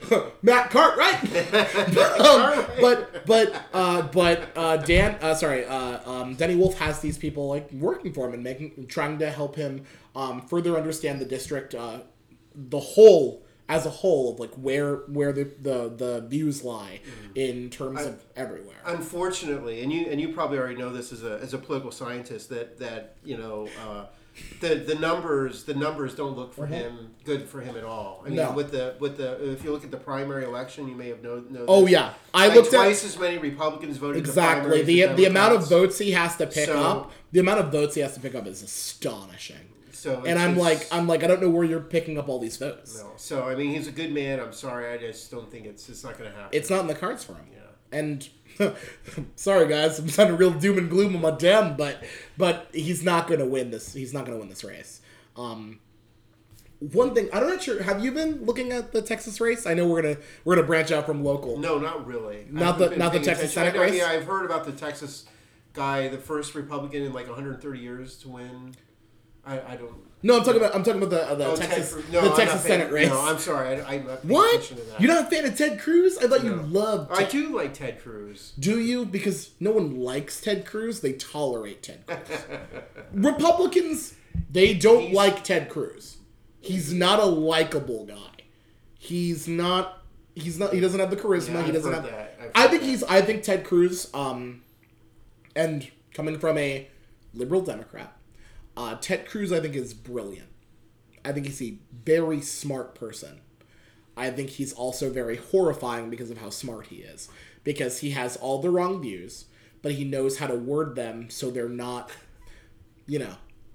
Matt 0.43 0.71
Cartwright. 0.71 1.23
um, 2.21 2.67
but 2.81 3.27
but 3.27 3.63
uh, 3.73 4.03
but 4.03 4.51
uh, 4.57 4.77
Dan, 4.79 5.17
uh, 5.21 5.35
sorry, 5.35 5.65
uh, 5.65 6.11
um, 6.11 6.35
Denny 6.35 6.57
Wolff 6.57 6.79
has 6.79 7.01
these 7.01 7.19
people 7.19 7.49
like 7.49 7.71
working 7.73 8.13
for 8.13 8.27
him 8.27 8.35
and 8.35 8.43
making 8.43 8.87
trying 8.89 9.19
to 9.19 9.31
help 9.31 9.57
him 9.57 9.85
um, 10.15 10.43
further 10.43 10.77
understand 10.77 11.21
the 11.21 11.25
district, 11.25 11.75
uh, 11.75 12.01
the 12.55 12.81
whole 12.81 13.43
as 13.69 13.87
a 13.87 13.91
whole 13.91 14.33
of 14.33 14.41
like 14.41 14.53
where 14.55 14.97
where 15.07 15.33
the 15.33 15.45
the, 15.45 15.89
the 15.97 16.27
views 16.29 16.65
lie 16.65 17.01
in 17.35 17.71
terms 17.71 18.01
I- 18.01 18.05
of 18.05 18.25
everywhere. 18.37 18.77
Unfortunately, 18.85 19.83
and 19.83 19.93
you 19.93 20.07
and 20.07 20.21
you 20.21 20.33
probably 20.33 20.59
already 20.59 20.77
know 20.77 20.93
this 20.93 21.13
as 21.13 21.23
a, 21.23 21.39
as 21.41 21.55
a 21.55 21.59
political 21.59 21.91
scientist 21.91 22.49
that 22.51 22.79
that 22.79 23.17
you 23.25 23.37
know 23.37 23.69
uh, 23.87 24.07
the 24.61 24.77
the 24.77 24.95
numbers 24.95 25.65
the 25.65 25.75
numbers 25.75 26.15
don't 26.15 26.37
look 26.37 26.55
for 26.55 26.67
him 26.67 27.11
good 27.25 27.49
for 27.49 27.61
him 27.61 27.77
at 27.77 27.85
all. 27.85 28.23
I 28.25 28.29
mean, 28.31 28.39
Mm-hmm. 28.39 28.51
No. 28.51 28.57
with 28.57 28.71
the 28.73 28.95
with 28.99 29.17
the 29.19 29.53
if 29.53 29.63
you 29.65 29.73
look 29.73 29.85
at 29.85 29.91
the 29.91 29.97
primary 29.99 30.45
election, 30.45 30.89
you 30.89 30.95
may 30.95 31.09
have 31.09 31.23
know. 31.23 31.41
know 31.51 31.65
oh 31.69 31.87
yeah, 31.87 32.15
I 32.33 32.47
Like, 32.49 32.57
looked 32.57 32.69
at 32.75 32.77
twice 32.79 33.05
as 33.05 33.19
many 33.19 33.39
Republicans 33.39 33.99
voted 33.99 34.17
exactly 34.19 34.83
the 34.83 35.03
the 35.07 35.15
the 35.15 35.25
amount 35.27 35.55
of 35.57 35.69
votes 35.69 35.99
he 35.99 36.13
has 36.13 36.37
to 36.37 36.47
pick 36.47 36.67
So- 36.67 36.79
up. 36.83 37.13
The 37.33 37.41
amount 37.41 37.61
of 37.61 37.73
votes 37.73 37.95
he 37.95 38.01
has 38.03 38.15
to 38.15 38.21
pick 38.21 38.35
up 38.35 38.47
is 38.47 38.63
astonishing. 38.63 39.69
So 39.93 40.23
And 40.25 40.39
I'm 40.39 40.57
like 40.57 40.87
I'm 40.91 41.07
like 41.07 41.23
I 41.23 41.27
don't 41.27 41.41
know 41.43 41.51
where 41.51 41.65
you're 41.65 41.81
picking 41.81 42.19
up 42.19 42.29
all 42.29 42.39
these 42.39 42.57
votes. 42.57 42.99
no. 42.99 43.13
So 43.17 43.47
I 43.49 43.55
mean, 43.55 43.71
he's 43.75 43.87
a 43.87 43.93
good 43.93 44.13
man. 44.13 44.41
I'm 44.41 44.53
sorry, 44.53 44.91
I 44.93 44.99
just 44.99 45.31
don't 45.31 45.51
think 45.51 45.67
it's 45.67 45.89
it's 45.89 46.03
not 46.05 46.19
going 46.19 46.31
to 46.31 46.37
happen. 46.37 46.51
It's 46.59 46.71
not 46.71 46.81
in 46.81 46.87
the 46.87 46.95
cards 46.95 47.23
for 47.25 47.35
him. 47.35 47.47
Yeah. 47.53 47.59
And 47.99 48.29
sorry 49.37 49.69
guys, 49.69 49.99
I'm 49.99 50.09
sounding 50.09 50.37
real 50.37 50.51
doom 50.53 50.79
and 50.79 50.91
gloom 50.91 51.15
on 51.17 51.23
my 51.23 51.31
damn, 51.31 51.77
but 51.77 52.03
but 52.37 52.69
he's 52.73 53.03
not 53.03 53.27
gonna 53.29 53.47
win 53.47 53.71
this. 53.71 53.93
He's 53.93 54.13
not 54.15 54.25
gonna 54.25 54.39
win 54.39 54.49
this 54.49 54.65
race. 54.65 55.01
Um, 55.37 55.81
one 56.81 57.15
thing 57.15 57.29
I'm 57.33 57.43
not 57.47 57.49
know. 57.57 57.59
sure. 57.59 57.83
Have 57.83 58.05
you 58.05 58.13
been 58.13 58.45
looking 58.45 58.73
at 58.73 58.93
the 58.93 59.03
Texas 59.03 59.41
race? 59.41 59.67
I 59.67 59.75
know 59.75 59.87
we're 59.87 60.03
gonna 60.03 60.17
we're 60.45 60.57
gonna 60.57 60.67
branch 60.67 60.91
out 60.91 61.07
from 61.07 61.23
local. 61.23 61.59
No, 61.59 61.79
not 61.79 62.07
really. 62.07 62.47
Not 62.51 62.79
the- 62.79 62.97
not 62.97 63.13
the 63.13 63.21
Texas 63.21 63.51
attention. 63.51 63.51
Senate 63.51 63.75
know- 63.75 63.83
race? 63.83 63.95
Yeah, 63.97 64.09
I've 64.09 64.25
heard 64.25 64.45
about 64.45 64.65
the 64.65 64.73
Texas 64.73 65.27
guy, 65.73 66.09
the 66.09 66.19
first 66.19 66.55
Republican 66.55 67.03
in 67.03 67.13
like 67.13 67.27
130 67.29 67.79
years 67.79 68.17
to 68.19 68.29
win. 68.29 68.75
I, 69.47 69.61
I 69.61 69.77
don't. 69.77 69.95
No, 70.25 70.37
I'm 70.39 70.45
talking 70.45 70.61
about 70.61 70.75
I'm 70.75 70.83
talking 70.85 71.03
about 71.03 71.11
the 71.11 71.29
uh, 71.29 71.35
the 71.35 71.47
Oh, 71.47 71.57
Texas 71.57 71.95
Ted, 71.95 72.13
no, 72.13 72.21
the 72.23 72.29
Texas 72.37 72.61
not 72.61 72.65
paying- 72.69 72.81
Senate 72.81 72.93
race. 72.93 73.09
No, 73.09 73.21
I'm 73.21 73.39
sorry. 73.39 73.81
I, 73.81 73.95
I'm 73.95 74.07
not 74.07 74.25
what? 74.25 74.73
You're 75.01 75.13
not 75.13 75.25
a 75.27 75.31
fan 75.35 75.45
of 75.45 75.59
Ted 75.59 75.81
Cruz? 75.81 76.17
I 76.19 76.29
thought 76.29 76.45
you 76.45 76.55
No. 76.55 76.63
loved. 76.63 77.11
I 77.13 77.25
do 77.25 77.57
like 77.57 77.75
Ted 77.75 78.01
Cruz. 78.01 78.53
Do 78.59 78.79
you? 78.81 79.05
Because 79.05 79.51
no 79.59 79.73
one 79.73 79.99
likes 79.99 80.41
Ted 80.41 80.65
Cruz. 80.65 81.01
They 81.01 81.15
tolerate 81.15 81.83
Ted 81.83 82.07
Cruz. 82.07 82.39
Republicans, 83.13 84.15
they 84.51 84.75
don't 84.75 85.03
He's- 85.03 85.15
like 85.15 85.45
Ted 85.45 85.69
Cruz. 85.69 86.19
He's 86.61 86.93
not 86.93 87.19
a 87.19 87.25
likable 87.27 88.07
guy. 88.07 88.17
He's 88.99 89.49
not. 89.49 90.03
He's 90.35 90.59
not. 90.59 90.73
He 90.73 90.81
doesn't 90.81 91.01
have 91.01 91.11
the 91.11 91.17
charisma. 91.17 91.55
Yeah, 91.55 91.63
he 91.65 91.73
doesn't 91.73 91.93
have. 91.93 92.05
that. 92.05 92.39
I 92.55 92.69
think 92.69 92.83
that. 92.83 92.89
he's. 92.89 93.03
I 93.05 93.21
think 93.23 93.43
Ted 93.43 93.65
Cruz. 93.65 94.09
Um, 94.15 94.63
and 95.57 95.91
coming 96.15 96.39
from 96.39 96.57
a 96.59 96.89
liberal 97.35 97.61
Democrat, 97.61 98.17
uh, 98.77 98.97
Ted 99.01 99.27
Cruz, 99.27 99.53
I 99.53 99.61
think 99.61 99.75
is 99.75 99.95
brilliant. 99.95 100.49
I 101.25 101.33
think 101.33 101.47
he's 101.47 101.63
a 101.63 101.79
very 102.05 102.41
smart 102.41 102.95
person. 102.95 103.41
I 104.17 104.31
think 104.31 104.51
he's 104.51 104.73
also 104.73 105.11
very 105.11 105.37
horrifying 105.37 106.11
because 106.11 106.31
of 106.31 106.39
how 106.39 106.51
smart 106.51 106.89
he 106.89 106.97
is. 106.97 107.29
Because 107.65 108.01
he 108.01 108.11
has 108.11 108.37
all 108.37 108.61
the 108.61 108.71
wrong 108.71 109.01
views, 109.01 109.47
but 109.83 109.93
he 109.93 110.05
knows 110.05 110.39
how 110.39 110.49
to 110.49 110.55
word 110.55 110.97
them 110.97 111.31
so 111.31 111.51
they're 111.51 111.69
not, 111.69 112.11
you 113.07 113.19
know. 113.19 113.35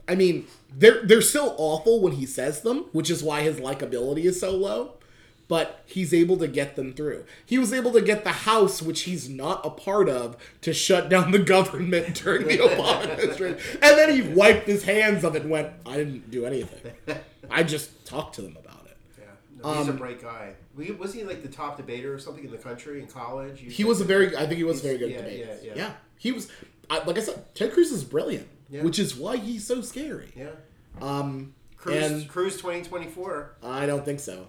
I 0.09 0.15
mean, 0.15 0.47
they're 0.73 1.05
they're 1.05 1.21
still 1.21 1.55
awful 1.57 2.01
when 2.01 2.13
he 2.13 2.25
says 2.25 2.61
them, 2.61 2.85
which 2.91 3.09
is 3.09 3.23
why 3.23 3.41
his 3.41 3.57
likability 3.57 4.25
is 4.25 4.39
so 4.39 4.51
low. 4.51 4.96
But 5.49 5.81
he's 5.85 6.13
able 6.13 6.35
to 6.37 6.47
get 6.47 6.75
them 6.75 6.93
through. 6.93 7.23
He 7.45 7.57
was 7.57 7.71
able 7.71 7.91
to 7.93 8.01
get 8.01 8.25
the 8.25 8.31
House, 8.33 8.81
which 8.81 9.03
he's 9.03 9.29
not 9.29 9.65
a 9.65 9.69
part 9.69 10.09
of, 10.09 10.35
to 10.61 10.73
shut 10.73 11.07
down 11.07 11.31
the 11.31 11.39
government 11.55 12.15
during 12.21 12.47
the 12.47 12.57
Obama 12.57 13.09
administration. 13.11 13.57
And 13.81 13.97
then 13.97 14.13
he 14.13 14.21
wiped 14.33 14.67
his 14.67 14.83
hands 14.83 15.23
of 15.23 15.35
it 15.37 15.43
and 15.43 15.51
went, 15.51 15.69
I 15.85 15.95
didn't 15.95 16.29
do 16.29 16.45
anything. 16.45 16.91
I 17.49 17.63
just 17.63 18.05
talked 18.05 18.35
to 18.35 18.41
them 18.41 18.57
about 18.57 18.87
it. 18.87 18.97
Yeah, 19.17 19.23
no, 19.63 19.73
he's 19.79 19.87
Um, 19.87 19.95
a 19.95 19.97
bright 19.97 20.21
guy. 20.21 20.53
Was 20.99 21.13
he- 21.13 21.23
like 21.23 21.41
the 21.43 21.47
top 21.49 21.77
debater 21.77 22.13
or 22.13 22.19
something 22.19 22.43
in 22.43 22.51
the 22.51 22.57
country 22.57 22.99
in 22.99 23.07
college? 23.07 23.61
You 23.61 23.69
He 23.71 23.85
was 23.85 24.01
a 24.01 24.03
very, 24.03 24.35
I 24.35 24.41
think 24.47 24.57
he 24.57 24.65
was 24.65 24.81
a 24.81 24.83
very 24.83 24.97
good 24.97 25.11
yeah, 25.11 25.17
debater. 25.17 25.57
yeah, 25.63 25.69
Yeah, 25.69 25.73
yeah. 25.77 25.91
he 26.17 26.33
was. 26.33 26.51
I, 26.89 27.03
like 27.05 27.17
I 27.17 27.21
said, 27.21 27.43
Ted 27.55 27.71
Cruz 27.73 27.91
is 27.93 28.03
brilliant, 28.03 28.47
Yeah. 28.69 28.83
which 28.83 28.99
is 28.99 29.15
why 29.15 29.37
he's 29.37 29.65
so 29.65 29.81
scary. 29.81 30.33
Yeah. 30.35 30.49
Um, 31.01 31.53
Cruz, 31.77 31.95
and 32.11 32.27
Cruz 32.29 32.55
2024. 32.57 33.55
I 33.63 33.85
don't 33.85 34.03
think 34.03 34.19
so. 34.19 34.47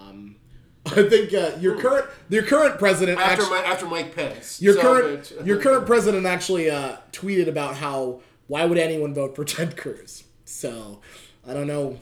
Um, 0.00 0.36
I 0.86 1.08
think 1.08 1.34
uh, 1.34 1.52
your 1.60 1.78
current 1.78 2.06
your 2.28 2.42
current 2.42 2.78
president 2.78 3.18
Hmm. 3.18 3.24
After, 3.24 3.42
actually, 3.42 3.58
my, 3.58 3.64
after 3.64 3.86
Mike 3.86 4.14
Pence. 4.14 4.62
your 4.62 4.74
So, 4.74 4.80
current 4.80 5.32
your 5.44 5.58
current 5.62 5.86
president 5.86 6.26
actually 6.26 6.70
uh, 6.70 6.96
tweeted 7.12 7.48
about 7.48 7.76
how 7.76 8.20
why 8.46 8.64
would 8.64 8.78
anyone 8.78 9.14
vote 9.14 9.36
for 9.36 9.44
Ted 9.56 9.76
Cruz? 9.76 10.24
So 10.44 11.00
I 11.46 11.52
don't 11.52 11.66
know 11.66 12.00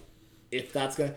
if 0.51 0.72
that's 0.72 0.96
gonna, 0.96 1.14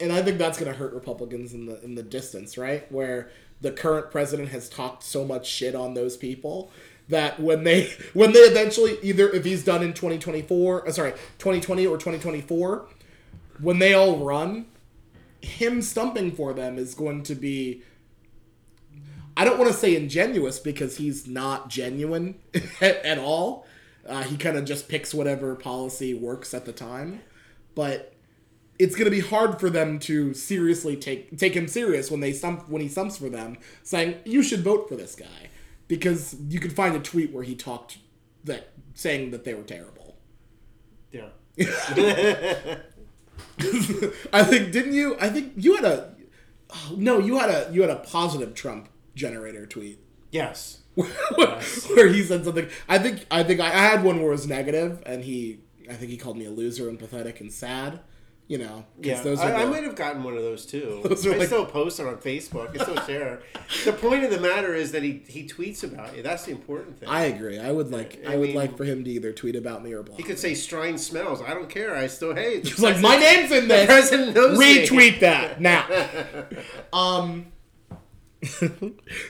and 0.00 0.12
I 0.12 0.22
think 0.22 0.38
that's 0.38 0.58
gonna 0.58 0.72
hurt 0.72 0.92
Republicans 0.94 1.52
in 1.52 1.66
the 1.66 1.82
in 1.84 1.94
the 1.94 2.02
distance, 2.02 2.58
right? 2.58 2.90
Where 2.90 3.30
the 3.60 3.70
current 3.70 4.10
president 4.10 4.48
has 4.50 4.68
talked 4.68 5.02
so 5.02 5.24
much 5.24 5.46
shit 5.46 5.74
on 5.74 5.94
those 5.94 6.16
people 6.16 6.70
that 7.08 7.40
when 7.40 7.64
they 7.64 7.92
when 8.14 8.32
they 8.32 8.40
eventually 8.40 8.98
either 9.02 9.28
if 9.30 9.44
he's 9.44 9.64
done 9.64 9.82
in 9.82 9.92
2024 9.92 10.88
uh, 10.88 10.92
sorry 10.92 11.12
2020 11.38 11.86
or 11.86 11.96
2024 11.96 12.86
when 13.60 13.78
they 13.78 13.94
all 13.94 14.18
run 14.18 14.66
him 15.40 15.82
stumping 15.82 16.32
for 16.32 16.52
them 16.52 16.78
is 16.78 16.94
going 16.94 17.22
to 17.24 17.34
be 17.34 17.82
I 19.36 19.44
don't 19.44 19.56
want 19.56 19.70
to 19.70 19.76
say 19.76 19.94
ingenuous 19.94 20.58
because 20.58 20.96
he's 20.96 21.28
not 21.28 21.68
genuine 21.68 22.40
at, 22.80 22.96
at 23.04 23.18
all. 23.18 23.66
Uh, 24.04 24.24
he 24.24 24.36
kind 24.36 24.56
of 24.56 24.64
just 24.64 24.88
picks 24.88 25.14
whatever 25.14 25.54
policy 25.54 26.12
works 26.12 26.52
at 26.54 26.64
the 26.64 26.72
time, 26.72 27.20
but 27.76 28.14
it's 28.80 28.96
going 28.96 29.04
to 29.04 29.10
be 29.10 29.20
hard 29.20 29.60
for 29.60 29.70
them 29.70 30.00
to 30.00 30.34
seriously 30.34 30.96
take 30.96 31.36
take 31.38 31.54
him 31.54 31.68
serious 31.68 32.10
when 32.10 32.20
they 32.20 32.32
stump 32.32 32.68
when 32.68 32.82
he 32.82 32.88
stumps 32.88 33.16
for 33.16 33.28
them, 33.28 33.58
saying 33.84 34.16
you 34.24 34.42
should 34.42 34.60
vote 34.60 34.88
for 34.88 34.96
this 34.96 35.14
guy 35.14 35.50
because 35.86 36.36
you 36.48 36.58
could 36.58 36.72
find 36.72 36.96
a 36.96 37.00
tweet 37.00 37.32
where 37.32 37.44
he 37.44 37.54
talked 37.54 37.98
that 38.44 38.72
saying 38.94 39.30
that 39.30 39.44
they 39.44 39.54
were 39.54 39.62
terrible. 39.62 40.16
Yeah. 41.12 41.28
I 44.32 44.42
think 44.44 44.72
didn't 44.72 44.94
you? 44.94 45.16
I 45.20 45.28
think 45.28 45.52
you 45.56 45.76
had 45.76 45.84
a 45.84 46.14
oh, 46.70 46.94
no, 46.96 47.18
you 47.18 47.38
had 47.38 47.50
a 47.50 47.72
you 47.72 47.82
had 47.82 47.90
a 47.90 47.96
positive 47.96 48.54
Trump 48.54 48.88
generator 49.14 49.66
tweet. 49.66 50.00
Yes. 50.30 50.82
where 50.94 52.08
he 52.08 52.22
said 52.24 52.44
something. 52.44 52.68
I 52.88 52.98
think 52.98 53.26
I 53.30 53.42
think 53.44 53.60
I, 53.60 53.66
I 53.66 53.70
had 53.70 54.02
one 54.02 54.18
where 54.18 54.28
it 54.28 54.32
was 54.32 54.46
negative, 54.46 55.02
and 55.06 55.22
he 55.24 55.60
I 55.88 55.94
think 55.94 56.10
he 56.10 56.16
called 56.16 56.36
me 56.36 56.44
a 56.44 56.50
loser 56.50 56.88
and 56.88 56.98
pathetic 56.98 57.40
and 57.40 57.52
sad. 57.52 58.00
You 58.48 58.56
know. 58.56 58.86
Yeah, 59.02 59.20
those 59.22 59.38
I, 59.40 59.52
are 59.52 59.54
I 59.56 59.64
the- 59.66 59.70
might 59.70 59.84
have 59.84 59.94
gotten 59.94 60.22
one 60.24 60.34
of 60.34 60.42
those 60.42 60.64
too. 60.64 61.02
Those 61.04 61.26
I 61.26 61.36
like- 61.36 61.48
still 61.48 61.66
post 61.66 62.00
it 62.00 62.06
on 62.06 62.16
Facebook. 62.16 62.70
I 62.80 62.82
still 62.82 62.96
share. 63.06 63.42
The 63.84 63.92
point 63.92 64.24
of 64.24 64.30
the 64.30 64.40
matter 64.40 64.74
is 64.74 64.90
that 64.92 65.02
he, 65.02 65.22
he 65.28 65.46
tweets 65.46 65.84
about 65.84 66.16
you. 66.16 66.22
That's 66.22 66.46
the 66.46 66.52
important 66.52 66.98
thing. 66.98 67.10
I 67.10 67.24
agree. 67.24 67.58
I 67.58 67.70
would 67.70 67.90
like 67.92 68.24
I, 68.26 68.32
I 68.32 68.36
would 68.36 68.48
mean- 68.48 68.56
like 68.56 68.76
for 68.78 68.84
him 68.84 69.04
to 69.04 69.10
either 69.10 69.32
tweet 69.32 69.54
about 69.54 69.84
me 69.84 69.92
or 69.92 70.02
block. 70.02 70.16
he 70.16 70.22
me. 70.22 70.28
could 70.28 70.38
say 70.38 70.52
Strine 70.52 70.98
smells. 70.98 71.42
I 71.42 71.52
don't 71.52 71.68
care. 71.68 71.94
I 71.94 72.06
still 72.06 72.34
hate. 72.34 72.60
It's 72.70 72.78
like 72.80 72.98
my 73.00 73.16
name's 73.16 73.52
in 73.52 73.68
the 73.68 73.84
president 73.84 74.34
knows 74.34 74.58
me." 74.58 74.86
Retweet 74.86 75.20
that 75.20 75.60
now. 75.60 75.86
um. 76.92 77.52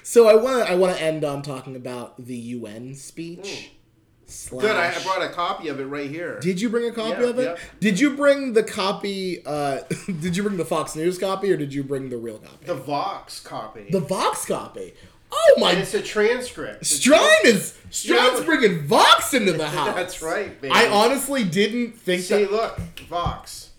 so 0.02 0.28
I 0.28 0.34
want 0.36 0.68
I 0.70 0.74
want 0.74 0.96
to 0.96 1.02
end 1.02 1.24
on 1.24 1.42
talking 1.42 1.74
about 1.76 2.24
the 2.24 2.36
UN 2.36 2.94
speech. 2.94 3.72
Slash, 4.30 4.60
Good. 4.62 4.76
I, 4.76 5.02
brought 5.02 5.22
a 5.22 5.30
copy 5.30 5.68
of 5.68 5.80
it 5.80 5.86
right 5.86 6.10
here. 6.10 6.38
Did 6.40 6.60
you 6.60 6.68
bring 6.68 6.86
a 6.86 6.92
copy 6.92 7.22
Yeah, 7.22 7.28
of 7.28 7.38
it? 7.38 7.44
yeah. 7.44 7.56
Did 7.80 7.98
you 7.98 8.14
bring 8.14 8.52
the 8.52 8.62
copy? 8.62 9.42
Uh, 9.44 9.80
did 10.20 10.36
you 10.36 10.42
bring 10.42 10.58
the 10.58 10.66
Fox 10.66 10.94
News 10.94 11.16
copy 11.18 11.50
or 11.50 11.56
did 11.56 11.72
you 11.72 11.82
bring 11.82 12.10
the 12.10 12.18
real 12.18 12.38
copy? 12.38 12.66
the 12.66 12.74
Vox 12.74 13.40
copy. 13.40 13.86
The 13.90 14.00
Vox 14.00 14.44
copy. 14.44 14.92
Oh 15.32 15.54
my! 15.58 15.70
and 15.72 15.80
it's 15.80 15.94
a 15.94 16.02
transcript. 16.02 16.84
Strine 16.84 17.44
is 17.44 17.78
Strine's 17.90 18.40
Yeah. 18.40 18.44
bringing 18.44 18.86
Vox 18.86 19.32
into 19.34 19.52
the 19.52 19.66
house. 19.68 19.94
That's 19.94 20.22
right, 20.22 20.60
baby. 20.60 20.72
I 20.74 20.88
honestly 20.88 21.44
didn't 21.44 21.92
think 21.92 22.22
See, 22.22 22.44
that. 22.44 22.52
look, 22.52 22.78
Vox. 23.08 23.70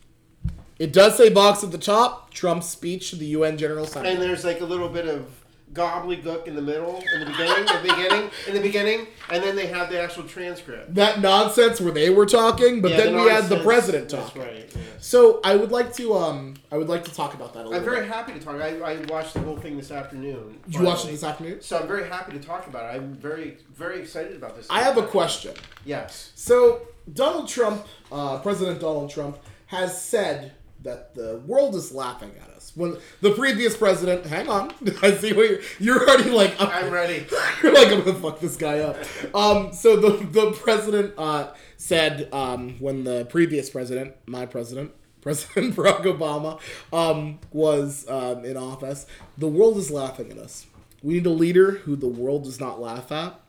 It 0.80 0.94
does 0.94 1.18
say 1.18 1.30
Vox 1.30 1.64
at 1.64 1.72
the 1.72 1.78
top. 1.78 2.32
Trump's 2.34 2.68
speech 2.70 3.10
to 3.12 3.16
the 3.18 3.26
UN 3.28 3.58
General 3.58 3.84
Assembly. 3.84 4.12
And 4.14 4.22
there's 4.22 4.46
like 4.46 4.62
a 4.62 4.66
little 4.66 4.90
bit 4.90 5.08
of 5.08 5.39
gobbledygook 5.74 6.48
in 6.48 6.56
the 6.56 6.62
middle, 6.62 7.04
in 7.14 7.20
the 7.20 7.26
beginning, 7.28 7.58
in 7.60 7.66
the 7.66 7.82
beginning, 7.84 8.30
in 8.48 8.54
the 8.56 8.60
beginning, 8.62 9.08
and 9.30 9.44
then 9.44 9.56
they 9.56 9.68
have 9.68 9.90
the 9.90 10.02
actual 10.02 10.24
transcript. 10.24 10.96
That 10.96 11.22
nonsense 11.22 11.80
where 11.80 11.92
they 11.92 12.10
were 12.10 12.26
talking, 12.26 12.82
but 12.82 12.92
Yeah, 12.92 12.98
then 12.98 13.14
the 13.16 13.24
we 13.24 13.30
had 13.30 13.46
the 13.46 13.60
president 13.60 14.10
That's 14.10 14.26
talking. 14.26 14.42
right. 14.42 14.78
So 15.00 15.40
I 15.44 15.56
would 15.56 15.72
like 15.72 15.94
to 15.94 16.14
um 16.16 16.56
I 16.72 16.78
would 16.78 16.90
like 16.90 17.04
to 17.06 17.14
talk 17.14 17.34
about 17.36 17.54
that 17.54 17.62
a 17.62 17.70
little 17.70 17.76
I'm 17.76 17.84
very 17.86 18.02
bit. 18.02 18.10
happy 18.10 18.34
to 18.34 18.40
talk. 18.40 18.60
I, 18.62 18.80
I 18.80 18.98
watched 19.08 19.34
the 19.36 19.42
whole 19.42 19.58
thing 19.58 19.78
this 19.78 19.92
afternoon. 19.92 20.60
Did 20.66 20.76
you 20.76 20.82
watch 20.84 21.06
it 21.06 21.12
this 21.12 21.24
afternoon? 21.24 21.62
So 21.62 21.78
I'm 21.80 21.88
very 21.88 22.08
happy 22.08 22.32
to 22.34 22.40
talk 22.40 22.68
about 22.68 22.84
it. 22.94 22.98
I'm 22.98 23.14
very, 23.14 23.58
very 23.76 24.00
excited 24.02 24.36
about 24.36 24.56
this. 24.58 24.68
I 24.70 24.82
have 24.82 24.98
a 24.98 25.04
question. 25.06 25.54
Yes. 25.86 26.32
So 26.36 26.82
Donald 27.14 27.48
Trump, 27.48 27.86
uh, 28.12 28.40
President 28.40 28.80
Donald 28.82 29.10
Trump, 29.10 29.38
has 29.68 30.02
said 30.02 30.52
that 30.84 31.14
the 31.16 31.38
world 31.46 31.76
is 31.76 31.92
laughing 31.94 32.32
at. 32.42 32.49
When 32.76 32.98
the 33.22 33.32
previous 33.32 33.76
president, 33.76 34.26
hang 34.26 34.50
on, 34.50 34.72
I 35.02 35.12
see 35.12 35.34
what 35.34 35.50
you're, 35.50 35.60
you're 35.80 36.10
already 36.10 36.30
like. 36.30 36.56
I'm 36.60 36.92
ready. 36.92 37.26
You're 37.64 37.74
like, 37.74 37.88
I'm 37.90 38.00
gonna 38.04 38.14
fuck 38.14 38.40
this 38.40 38.56
guy 38.56 38.80
up. 38.80 38.98
Um, 39.36 39.74
so 39.74 39.98
the 39.98 40.26
the 40.26 40.52
president 40.52 41.14
uh, 41.18 41.54
said 41.78 42.30
um, 42.34 42.76
when 42.80 43.04
the 43.04 43.26
previous 43.26 43.70
president, 43.70 44.16
my 44.26 44.46
president, 44.46 44.92
President 45.22 45.76
Barack 45.76 46.04
Obama, 46.04 46.60
um, 46.94 47.40
was 47.52 48.06
um, 48.08 48.46
in 48.46 48.56
office, 48.56 49.06
the 49.38 49.48
world 49.48 49.78
is 49.78 49.92
laughing 49.92 50.32
at 50.32 50.38
us. 50.38 50.66
We 51.04 51.16
need 51.16 51.26
a 51.26 51.32
leader 51.32 51.72
who 51.72 51.98
the 51.98 52.08
world 52.08 52.46
does 52.46 52.60
not 52.60 52.80
laugh 52.80 53.12
at. 53.12 53.40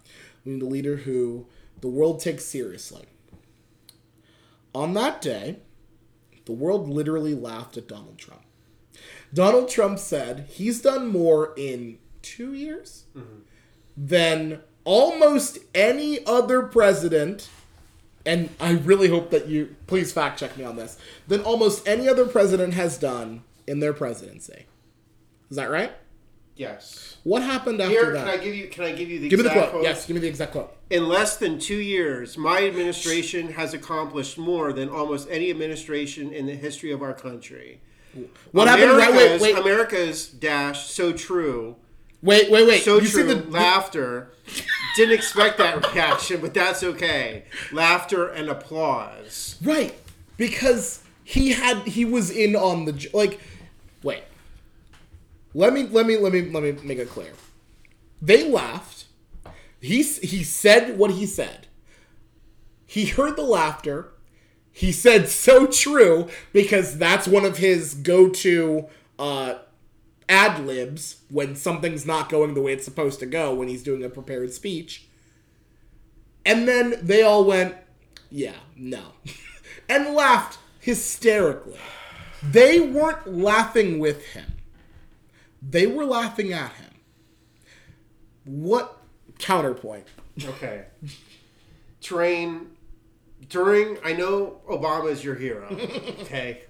We 0.45 0.53
need 0.53 0.63
a 0.63 0.67
leader 0.67 0.97
who 0.97 1.47
the 1.81 1.89
world 1.89 2.21
takes 2.21 2.45
seriously. 2.45 3.05
On 4.75 4.95
that 4.95 5.21
day, 5.21 5.59
the 6.47 6.53
world 6.53 6.89
literally 6.89 7.35
laughed 7.35 7.77
at 7.77 7.87
Donald 7.87 8.19
Trump. 8.19 8.40
Donald 9.33 9.69
Trump 9.69 9.99
said 9.99 10.47
he's 10.49 10.81
done 10.83 11.07
more 11.07 11.53
in 11.57 11.99
two 12.23 12.53
years 12.53 13.05
than 13.97 14.61
almost 14.85 15.59
any 15.75 16.25
other 16.27 16.63
president, 16.63 17.49
and 18.27 18.49
I 18.61 18.73
really 18.73 19.09
hope 19.09 19.31
that 19.31 19.47
you 19.47 19.77
please 19.87 20.13
fact 20.13 20.41
check 20.41 20.57
me 20.57 20.65
on 20.65 20.77
this, 20.77 20.99
than 21.29 21.43
almost 21.43 21.87
any 21.87 22.09
other 22.09 22.27
president 22.27 22.75
has 22.75 22.99
done 22.99 23.45
in 23.67 23.81
their 23.81 23.93
presidency. 23.93 24.67
Is 25.51 25.57
that 25.57 25.71
right? 25.71 25.93
Yes. 26.57 27.17
What 27.25 27.43
happened 27.43 27.81
after 27.81 27.93
Here, 27.93 28.13
that? 28.13 28.27
can 28.27 28.41
I 28.41 28.43
give 28.43 28.55
you? 28.55 28.69
Can 28.69 28.85
I 28.85 28.93
give 28.93 29.09
you 29.09 29.19
the 29.19 29.29
give 29.31 29.39
me 29.39 29.45
the 29.45 29.51
exact 29.51 29.71
quote. 29.71 29.83
Yes, 29.83 30.07
give 30.07 30.15
me 30.15 30.21
the 30.21 30.29
exact 30.29 30.53
quote. 30.53 30.77
In 30.91 31.09
less 31.09 31.37
than 31.39 31.59
two 31.59 31.79
years, 31.79 32.37
my 32.37 32.67
administration 32.67 33.53
has 33.53 33.73
accomplished 33.73 34.37
more 34.37 34.73
than 34.73 34.91
almost 34.91 35.27
any 35.31 35.51
administration 35.51 36.33
in 36.33 36.47
the 36.47 36.55
history 36.55 36.93
of 36.93 37.01
our 37.01 37.15
country. 37.15 37.81
What 38.53 38.69
happened? 38.69 38.97
Right, 38.97 39.11
wait, 39.11 39.17
America's, 39.17 39.43
wait, 39.43 39.59
America's 39.59 40.29
dash 40.29 40.91
so 40.91 41.13
true, 41.13 41.77
wait, 42.23 42.51
wait, 42.51 42.67
wait. 42.67 42.83
so 42.83 42.99
you 42.99 43.07
see 43.07 43.23
true. 43.23 43.35
the 43.35 43.51
laughter. 43.51 44.33
Didn't 44.97 45.15
expect 45.15 45.59
that 45.59 45.93
reaction, 45.93 46.41
but 46.41 46.53
that's 46.53 46.83
okay. 46.83 47.45
Laughter 47.71 48.29
and 48.29 48.49
applause. 48.49 49.57
Right, 49.63 49.95
because 50.37 51.05
he 51.23 51.53
had 51.53 51.87
he 51.87 52.05
was 52.05 52.31
in 52.31 52.57
on 52.57 52.87
the 52.87 53.11
like. 53.13 53.41
Wait. 54.03 54.25
Let 55.55 55.73
me 55.73 55.85
let 55.85 56.07
me 56.07 56.17
let 56.17 56.33
me 56.33 56.43
let 56.43 56.63
me 56.63 56.73
make 56.83 56.99
it 56.99 57.09
clear. 57.09 57.33
They 58.23 58.49
laughed. 58.49 59.07
He 59.81 60.03
he 60.03 60.45
said 60.45 60.99
what 60.99 61.13
he 61.13 61.27
said. 61.27 61.67
He 62.87 63.07
heard 63.07 63.37
the 63.37 63.43
laughter. 63.43 64.13
He 64.73 64.93
said 64.93 65.29
so 65.29 65.67
true 65.67 66.29
because 66.53 66.99
that's 66.99 67.27
one 67.27 67.45
of 67.45 67.59
his 67.59 67.95
go-to 67.95 68.87
uh, 69.19 69.55
ad 70.29 70.65
libs 70.65 71.23
when 71.29 71.57
something's 71.57 72.07
not 72.07 72.29
going 72.29 72.55
the 72.55 72.63
way 72.63 72.73
it's 72.73 72.85
supposed 72.85 73.19
to 73.21 73.27
go 73.27 73.53
when 73.53 73.69
he's 73.69 73.83
doing 73.83 74.05
a 74.05 74.09
prepared 74.09 74.53
speech. 74.53 75.07
And 76.47 76.67
then 76.67 76.95
they 77.03 77.23
all 77.23 77.45
went, 77.45 77.75
yeah, 78.31 78.57
no. 78.77 79.03
and 79.89 80.15
laughed 80.15 80.59
hysterically. 80.79 81.79
They 82.43 82.81
weren't 82.81 83.37
laughing 83.37 83.99
with 83.99 84.25
him, 84.29 84.55
they 85.61 85.87
were 85.87 86.05
laughing 86.05 86.53
at 86.53 86.73
him. 86.73 86.91
What 88.45 88.97
counterpoint? 89.39 90.07
Okay. 90.43 90.87
Strine 92.01 92.67
during 93.49 93.99
I 94.05 94.13
know 94.13 94.61
Obama 94.69 95.11
is 95.11 95.25
your 95.25 95.35
hero. 95.35 95.69
Okay. 96.23 96.63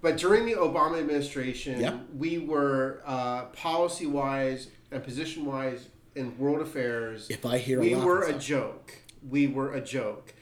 But 0.00 0.16
during 0.16 0.46
the 0.46 0.54
Obama 0.54 0.98
administration, 0.98 1.80
Yep. 1.80 2.00
we 2.16 2.38
were 2.38 3.02
uh, 3.04 3.46
policy 3.46 4.06
wise 4.06 4.68
and 4.90 5.02
position 5.02 5.44
wise 5.44 5.88
in 6.14 6.36
world 6.38 6.60
affairs. 6.60 7.28
If 7.30 7.46
I 7.46 7.58
hear 7.58 7.78
a 7.78 7.82
we 7.82 7.94
were 7.94 8.22
a 8.24 8.32
joke. 8.32 8.94
We 9.28 9.46
were 9.46 9.72
a 9.74 9.80
joke. 9.80 10.34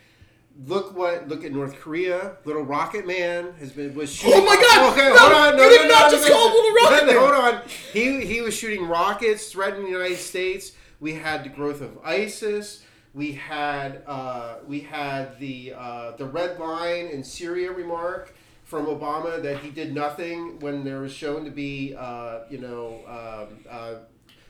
Look 0.67 0.95
what 0.97 1.29
look 1.29 1.45
at 1.45 1.53
North 1.53 1.79
Korea. 1.81 2.37
Little 2.45 2.63
Rocket 2.63 3.07
Man 3.07 3.55
has 3.61 3.73
been 3.73 3.95
was 3.95 4.13
shooting. 4.13 4.41
Oh 4.43 4.45
my 4.45 4.57
God! 4.57 4.93
Okay, 4.93 5.09
No, 5.09 5.17
hold 5.19 5.33
on. 5.33 5.57
No, 5.57 5.63
you 5.65 5.71
no, 5.71 5.77
did 5.79 5.89
no, 5.89 5.95
not 5.95 6.13
no, 6.13 6.19
just 6.19 6.29
no, 6.29 6.35
call 6.35 6.49
him 6.49 6.55
Little 6.55 6.73
Rocket 6.75 7.07
no, 7.07 7.13
no, 7.13 7.21
Man. 7.21 7.43
Hold 7.43 7.55
on. 7.55 7.69
He 7.93 8.27
he 8.27 8.41
was 8.43 8.55
shooting 8.55 8.87
rockets, 8.87 9.51
threatening 9.53 9.85
the 9.87 9.91
United 9.93 10.17
States. 10.19 10.73
We 11.01 11.15
had 11.15 11.45
the 11.45 11.49
growth 11.49 11.81
of 11.81 11.99
ISIS. 12.05 12.83
We 13.13 13.33
had 13.33 14.03
uh, 14.07 14.57
we 14.67 14.81
had 14.81 15.39
the 15.39 15.75
uh, 15.77 16.13
the 16.17 16.27
red 16.27 16.59
line 16.59 17.07
in 17.07 17.25
Syria 17.25 17.73
remark 17.73 18.35
from 18.65 18.87
Obama 18.87 19.43
that 19.43 19.59
he 19.59 19.71
did 19.71 19.93
nothing 19.93 20.61
when 20.61 20.85
there 20.85 21.01
was 21.01 21.13
shown 21.13 21.45
to 21.45 21.51
be 21.51 21.95
uh, 21.99 22.41
you 22.49 22.59
know 22.59 23.01
um, 23.09 23.59
uh, 23.69 23.95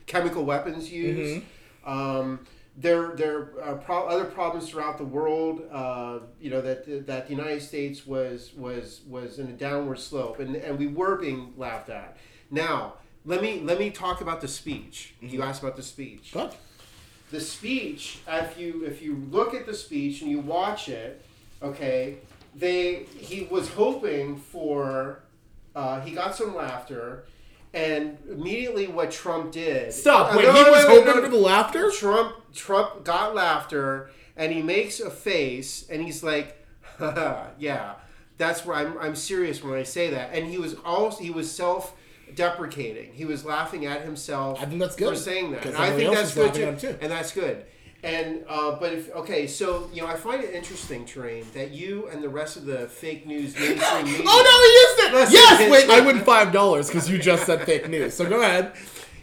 chemical 0.07 0.45
weapons 0.45 0.93
used. 0.93 1.43
Um, 1.87 2.47
there 2.77 3.15
there 3.17 3.53
are 3.63 3.77
pro- 3.77 4.07
other 4.07 4.27
problems 4.27 4.69
throughout 4.69 4.99
the 4.99 5.05
world. 5.05 5.63
Uh, 5.73 6.21
you 6.41 6.51
know 6.51 6.61
that 6.61 7.07
that 7.07 7.29
the 7.29 7.35
United 7.35 7.63
States 7.63 8.07
was 8.07 8.53
was 8.55 9.01
was 9.09 9.39
in 9.39 9.47
a 9.49 9.53
downward 9.53 9.99
slope, 9.99 10.39
and 10.39 10.55
and 10.57 10.79
we 10.79 10.87
were 10.87 11.17
being 11.17 11.55
laughed 11.57 11.89
at. 11.89 12.19
Now 12.51 12.95
let 13.25 13.43
me 13.43 13.61
let 13.61 13.79
me 13.79 13.91
talk 13.91 14.21
about 14.21 14.41
the 14.41 14.49
speech. 14.49 15.15
You 15.21 15.43
asked 15.43 15.63
about 15.63 15.77
the 15.77 15.83
speech 15.83 16.33
Good. 16.33 16.55
The 17.31 17.41
speech 17.41 18.19
if 18.29 18.59
you 18.59 18.85
if 18.85 19.03
you 19.03 19.17
look 19.31 19.55
at 19.55 19.67
the 19.67 19.75
speech 19.75 20.23
and 20.23 20.31
you 20.31 20.41
watch 20.41 20.89
it 20.89 21.25
okay 21.63 22.17
they 22.55 23.05
he 23.19 23.43
was 23.51 23.69
hoping 23.71 24.37
for 24.37 25.21
uh, 25.77 26.01
he 26.01 26.11
got 26.11 26.35
some 26.35 26.55
laughter 26.57 27.25
and 27.73 28.19
immediately 28.29 28.89
what 28.89 29.11
trump 29.11 29.53
did 29.53 29.93
Stop. 29.93 30.33
Uh, 30.35 30.39
Wait, 30.39 30.45
no, 30.47 30.53
he 30.53 30.63
no, 30.63 30.71
was 30.73 30.85
no, 30.85 31.05
hoping 31.05 31.23
for 31.23 31.29
the 31.29 31.37
laughter? 31.37 31.91
trump 31.91 32.35
trump 32.53 33.05
got 33.05 33.35
laughter 33.35 34.11
and 34.37 34.53
he 34.53 34.63
makes 34.63 34.99
a 34.99 35.11
face 35.11 35.89
and 35.89 36.03
he's 36.03 36.23
like 36.25 36.67
yeah 37.59 37.95
that's 38.39 38.65
where 38.65 38.77
I'm, 38.77 38.99
I'm 38.99 39.15
serious 39.15 39.63
when 39.63 39.75
i 39.79 39.85
say 39.85 40.11
that 40.11 40.31
and 40.33 40.49
he 40.49 40.59
was 40.59 40.75
also 40.85 41.23
he 41.23 41.31
was 41.31 41.51
self 41.51 41.95
deprecating 42.37 43.13
he 43.13 43.25
was 43.25 43.45
laughing 43.45 43.87
at 43.87 44.03
himself 44.03 44.61
I 44.61 44.67
think 44.67 44.81
that's 44.81 44.97
good, 44.97 45.11
for 45.11 45.17
saying 45.17 45.53
that 45.53 45.67
and 45.67 45.77
i 45.77 45.91
think 45.97 46.13
that's 46.15 46.35
good 46.35 46.55
too, 46.55 46.75
too. 46.77 46.97
and 47.01 47.11
that's 47.13 47.33
good 47.33 47.65
and 48.03 48.45
uh, 48.49 48.77
but 48.81 48.93
if 48.95 49.11
okay 49.15 49.47
so 49.47 49.91
you 49.93 50.01
know 50.03 50.09
i 50.09 50.15
find 50.17 50.43
it 50.43 50.55
interesting 50.55 51.05
Strine, 51.05 51.51
that 51.53 51.71
you 51.73 52.09
and 52.09 52.23
the 52.23 52.29
rest 52.29 52.57
of 52.57 52.65
the 52.65 52.87
fake 52.89 53.27
news 53.27 53.55
mainstream 53.59 54.05
media 54.05 54.23
Oh 54.27 54.43
no, 54.43 54.55
he 54.65 55.05
used 55.05 55.13
it. 55.15 55.15
Listen, 55.15 55.35
yes. 55.35 55.71
Wait, 55.71 55.91
I 55.91 56.01
win 56.01 56.21
five 56.21 56.53
dollars 56.53 56.87
because 56.89 57.11
you 57.11 57.19
just 57.19 57.45
said 57.47 57.63
fake 57.67 57.89
news. 57.91 58.15
So 58.15 58.27
go 58.29 58.41
ahead. 58.43 58.73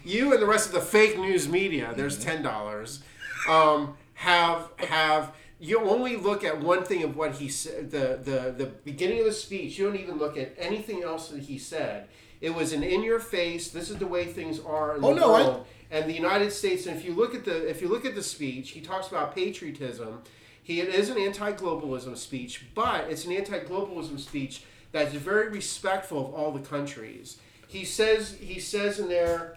you 0.04 0.32
and 0.32 0.40
the 0.40 0.46
rest 0.46 0.66
of 0.68 0.72
the 0.74 0.80
fake 0.80 1.18
news 1.18 1.48
media, 1.48 1.92
there's 1.96 2.18
Mm-hmm. 2.18 2.28
ten 2.30 2.42
dollars, 2.42 3.02
um, 3.48 3.96
have 4.14 4.68
have 4.78 5.32
you 5.60 5.80
only 5.80 6.16
look 6.16 6.44
at 6.44 6.60
one 6.60 6.84
thing 6.84 7.02
of 7.02 7.16
what 7.16 7.32
he 7.36 7.48
said. 7.48 7.90
The 7.90 8.20
the 8.22 8.54
the 8.56 8.66
beginning 8.84 9.18
of 9.20 9.24
the 9.24 9.32
speech. 9.32 9.76
You 9.78 9.86
don't 9.86 9.96
even 9.98 10.18
look 10.18 10.36
at 10.36 10.54
anything 10.58 11.02
else 11.02 11.28
that 11.30 11.40
he 11.40 11.58
said. 11.58 12.06
It 12.40 12.54
was 12.54 12.72
an 12.72 12.82
in 12.82 13.02
your 13.02 13.18
face. 13.20 13.70
This 13.70 13.90
is 13.90 13.96
the 13.96 14.06
way 14.06 14.24
things 14.26 14.60
are 14.60 14.96
in 14.96 15.04
Oh, 15.04 15.14
the 15.14 15.20
no, 15.20 15.34
I- 15.34 15.60
And 15.90 16.08
the 16.08 16.14
United 16.14 16.52
States. 16.52 16.86
And 16.86 16.96
if 16.96 17.04
you 17.04 17.14
look 17.14 17.34
at 17.34 17.44
the 17.44 17.68
if 17.68 17.80
you 17.82 17.88
look 17.88 18.04
at 18.04 18.14
the 18.14 18.22
speech, 18.22 18.70
he 18.70 18.80
talks 18.80 19.08
about 19.08 19.34
patriotism. 19.34 20.22
He 20.62 20.80
it 20.80 20.88
is 20.88 21.08
an 21.08 21.18
anti-globalism 21.18 22.16
speech, 22.16 22.66
but 22.74 23.10
it's 23.10 23.24
an 23.24 23.32
anti-globalism 23.32 24.20
speech 24.20 24.62
that's 24.92 25.14
very 25.14 25.48
respectful 25.48 26.28
of 26.28 26.34
all 26.34 26.52
the 26.52 26.60
countries. 26.60 27.38
He 27.68 27.84
says 27.84 28.36
he 28.40 28.60
says 28.60 28.98
in 28.98 29.08
there 29.08 29.56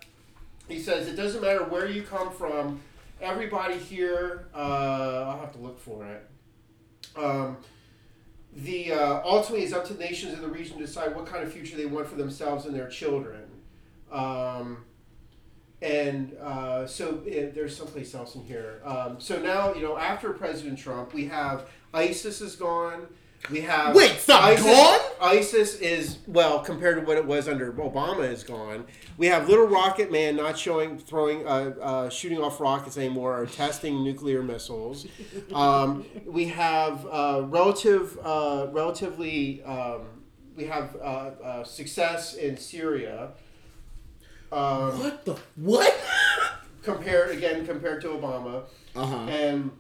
he 0.68 0.80
says 0.80 1.08
it 1.08 1.16
doesn't 1.16 1.42
matter 1.42 1.64
where 1.66 1.88
you 1.88 2.02
come 2.04 2.32
from 2.32 2.80
everybody 3.22 3.78
here 3.78 4.48
uh, 4.56 4.58
i'll 5.28 5.40
have 5.40 5.52
to 5.52 5.60
look 5.60 5.80
for 5.80 6.06
it 6.06 6.28
um, 7.18 7.58
the 8.56 8.92
uh, 8.92 9.22
ultimately 9.24 9.64
it's 9.64 9.74
up 9.74 9.86
to 9.86 9.94
nations 9.98 10.34
in 10.34 10.42
the 10.42 10.48
region 10.48 10.78
to 10.78 10.86
decide 10.86 11.16
what 11.16 11.26
kind 11.26 11.44
of 11.44 11.52
future 11.52 11.78
they 11.78 11.86
want 11.86 12.08
for 12.08 12.16
themselves 12.16 12.66
and 12.66 12.76
their 12.76 12.88
children. 12.88 13.44
Um, 14.12 14.86
and 15.82 16.36
uh, 16.38 16.86
so 16.86 17.22
it, 17.26 17.56
there's 17.56 17.76
someplace 17.76 18.14
else 18.14 18.36
in 18.36 18.44
here. 18.44 18.82
Um, 18.84 19.20
so 19.20 19.42
now 19.42 19.74
you 19.74 19.82
know 19.82 19.98
after 19.98 20.34
president 20.34 20.80
trump 20.80 21.14
we 21.14 21.26
have 21.28 21.68
isis 21.94 22.42
is 22.42 22.56
gone 22.56 23.08
we 23.50 23.62
have 23.62 23.96
Wait, 23.96 24.12
ISIS, 24.30 24.66
gone? 24.66 25.00
ISIS 25.22 25.76
is 25.76 26.18
well 26.28 26.60
compared 26.60 27.00
to 27.00 27.06
what 27.06 27.18
it 27.18 27.26
was 27.26 27.48
under 27.48 27.72
Obama 27.74 28.30
is 28.30 28.44
gone. 28.44 28.86
We 29.18 29.28
have 29.28 29.50
little 29.50 29.66
rocket 29.68 30.12
man 30.12 30.36
not 30.36 30.58
showing 30.58 30.98
throwing 31.00 31.48
uh, 31.48 31.74
uh, 31.82 32.10
shooting 32.10 32.40
off 32.40 32.60
rockets 32.60 32.98
anymore 32.98 33.40
or 33.40 33.46
testing 33.46 34.04
nuclear 34.04 34.44
missiles. 34.44 35.08
Um, 35.54 36.06
we 36.26 36.46
have 36.48 37.06
uh, 37.12 37.44
relative 37.46 38.18
uh, 38.24 38.68
relatively 38.72 39.62
um, 39.64 40.02
we 40.56 40.66
have 40.66 40.96
uh, 40.96 41.04
uh, 41.44 41.64
success 41.64 42.36
in 42.36 42.58
Syria. 42.58 43.32
Um, 44.52 45.00
What 45.00 45.26
the 45.26 45.36
what? 45.56 45.94
compared 46.84 47.32
again 47.36 47.66
compared 47.66 48.02
to 48.02 48.10
Obama. 48.10 48.64
Uh 48.96 49.06
huh. 49.06 49.16
And 49.30 49.72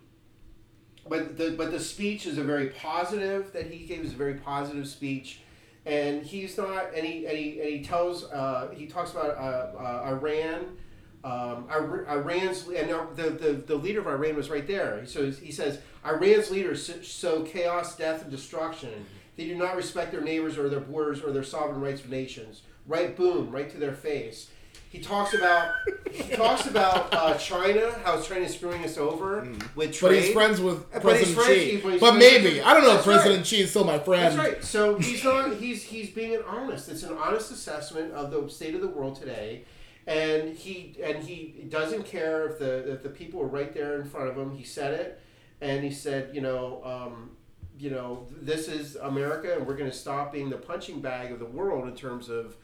but 1.11 1.37
the 1.37 1.51
but 1.51 1.71
the 1.71 1.79
speech 1.79 2.25
is 2.25 2.37
a 2.37 2.43
very 2.43 2.67
positive 2.67 3.51
that 3.51 3.67
he 3.69 3.85
gave 3.85 3.99
is 3.99 4.13
a 4.13 4.15
very 4.15 4.35
positive 4.35 4.87
speech, 4.87 5.41
and 5.85 6.23
he's 6.23 6.57
not 6.57 6.95
and 6.95 7.05
he 7.05 7.25
and 7.25 7.37
he, 7.37 7.59
and 7.59 7.69
he 7.69 7.83
tells 7.83 8.23
uh, 8.31 8.69
he 8.73 8.87
talks 8.87 9.11
about 9.11 9.31
uh, 9.31 9.77
uh, 9.77 10.03
Iran. 10.07 10.77
Um, 11.23 11.67
Ir- 11.69 12.07
Iran's 12.09 12.67
and 12.67 12.89
the, 13.15 13.29
the, 13.29 13.51
the 13.67 13.75
leader 13.75 13.99
of 13.99 14.07
Iran 14.07 14.35
was 14.35 14.49
right 14.49 14.65
there. 14.65 15.05
So 15.05 15.29
he 15.29 15.51
says 15.51 15.79
Iran's 16.03 16.49
leaders 16.49 16.83
so- 16.87 17.01
sow 17.01 17.43
chaos, 17.43 17.95
death, 17.97 18.23
and 18.23 18.31
destruction. 18.31 19.05
They 19.35 19.45
do 19.45 19.55
not 19.55 19.75
respect 19.75 20.13
their 20.13 20.21
neighbors 20.21 20.57
or 20.57 20.69
their 20.69 20.79
borders 20.79 21.21
or 21.21 21.31
their 21.31 21.43
sovereign 21.43 21.81
rights 21.81 22.01
of 22.03 22.09
nations. 22.09 22.63
Right, 22.87 23.15
boom, 23.15 23.51
right 23.51 23.69
to 23.69 23.77
their 23.77 23.93
face. 23.93 24.49
He 24.89 24.99
talks 24.99 25.33
about 25.33 25.71
he 26.11 26.35
talks 26.35 26.67
about 26.67 27.13
uh, 27.13 27.35
China, 27.37 27.93
how 28.03 28.19
China 28.21 28.41
is 28.45 28.53
screwing 28.55 28.83
us 28.83 28.97
over 28.97 29.47
with 29.75 29.93
trade. 29.93 30.09
But 30.09 30.15
he's 30.23 30.33
friends 30.33 30.59
with 30.59 30.91
But 30.91 31.01
President 31.01 31.27
he's 31.27 31.35
friends- 31.45 31.61
Xi. 31.61 31.71
he- 31.71 31.77
but 31.77 31.99
But 32.01 32.15
maybe 32.15 32.55
with- 32.57 32.63
I 32.65 32.73
don't 32.73 32.83
know. 32.83 32.89
if 32.89 32.95
That's 32.97 33.07
right. 33.07 33.15
President 33.15 33.47
Xi 33.47 33.61
is 33.61 33.69
still 33.69 33.85
my 33.85 33.99
friend. 33.99 34.37
That's 34.37 34.49
right. 34.49 34.63
So 34.63 34.97
he's 34.97 35.23
not. 35.23 35.53
He's 35.55 35.83
he's 35.83 36.09
being 36.09 36.35
an 36.35 36.41
honest. 36.45 36.89
It's 36.89 37.03
an 37.03 37.13
honest 37.17 37.51
assessment 37.51 38.11
of 38.13 38.31
the 38.31 38.49
state 38.49 38.75
of 38.75 38.81
the 38.81 38.89
world 38.89 39.15
today, 39.15 39.63
and 40.07 40.49
he 40.57 40.97
and 41.01 41.23
he 41.23 41.65
doesn't 41.69 42.03
care 42.03 42.47
if 42.49 42.59
the 42.59 42.91
if 42.91 43.01
the 43.01 43.09
people 43.09 43.39
are 43.41 43.47
right 43.47 43.73
there 43.73 43.95
in 44.01 44.03
front 44.09 44.27
of 44.29 44.37
him. 44.37 44.51
He 44.57 44.65
said 44.65 44.93
it, 44.93 45.21
and 45.61 45.85
he 45.85 45.91
said, 45.91 46.35
you 46.35 46.41
know, 46.41 46.81
um, 46.83 47.31
you 47.79 47.91
know, 47.91 48.27
this 48.41 48.67
is 48.67 48.97
America, 48.97 49.53
and 49.55 49.65
we're 49.65 49.77
going 49.77 49.89
to 49.89 49.95
stop 49.95 50.33
being 50.33 50.49
the 50.49 50.57
punching 50.57 50.99
bag 50.99 51.31
of 51.31 51.39
the 51.39 51.45
world 51.45 51.87
in 51.87 51.95
terms 51.95 52.27
of 52.27 52.57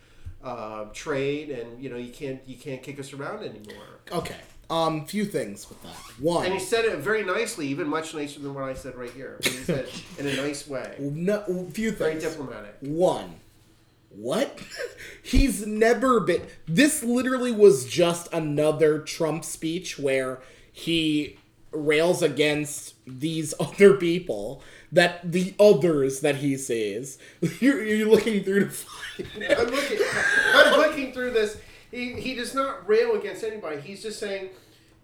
uh, 0.47 0.85
trade, 0.93 1.49
and 1.49 1.81
you 1.83 1.89
know, 1.89 1.97
you 1.97 2.11
can't 2.11 2.39
you 2.45 2.55
can't 2.55 2.81
kick 2.81 2.99
us 2.99 3.11
around 3.13 3.43
anymore. 3.43 3.99
Okay. 4.11 4.37
Um, 4.69 5.05
few 5.05 5.23
things 5.23 5.69
with 5.69 5.81
that. 5.83 5.95
One, 6.21 6.43
And 6.45 6.53
he 6.53 6.59
said 6.59 6.83
it 6.83 6.97
very 6.99 7.23
nicely, 7.23 7.67
even 7.67 7.87
much 7.87 8.13
nicer 8.13 8.41
than 8.41 8.53
what 8.53 8.65
I 8.65 8.73
said 8.73 8.95
right 8.95 9.09
here. 9.11 9.39
He 9.41 9.49
said 9.49 9.85
it 9.85 10.03
in 10.19 10.27
a 10.27 10.35
nice 10.35 10.67
way, 10.67 10.95
no, 10.99 11.41
few 11.71 11.91
things 11.91 11.97
very 11.97 12.11
things. 12.19 12.23
diplomatic. 12.23 12.75
One, 12.81 13.35
what? 14.09 14.59
He's 15.23 15.65
never 15.65 16.19
been. 16.19 16.41
This 16.67 17.01
literally 17.03 17.51
was 17.53 17.85
just 17.85 18.31
another 18.33 18.99
Trump 18.99 19.45
speech 19.45 19.97
where 19.97 20.41
he 20.71 21.37
rails 21.71 22.21
against 22.21 22.95
these 23.05 23.53
other 23.59 23.93
people 23.95 24.61
that 24.91 25.31
the 25.31 25.53
others 25.59 26.21
that 26.21 26.37
he 26.37 26.57
says. 26.57 27.17
You're, 27.59 27.83
you're 27.83 28.07
looking 28.09 28.43
through 28.43 28.65
to 28.65 28.69
find. 28.69 29.43
I'm 29.57 29.67
looking. 29.67 29.99
I'm 30.53 30.79
looking 30.79 31.13
through 31.13 31.31
this. 31.31 31.57
He, 31.91 32.13
he 32.13 32.35
does 32.35 32.53
not 32.53 32.87
rail 32.87 33.15
against 33.15 33.43
anybody. 33.43 33.81
He's 33.81 34.01
just 34.03 34.19
saying. 34.19 34.49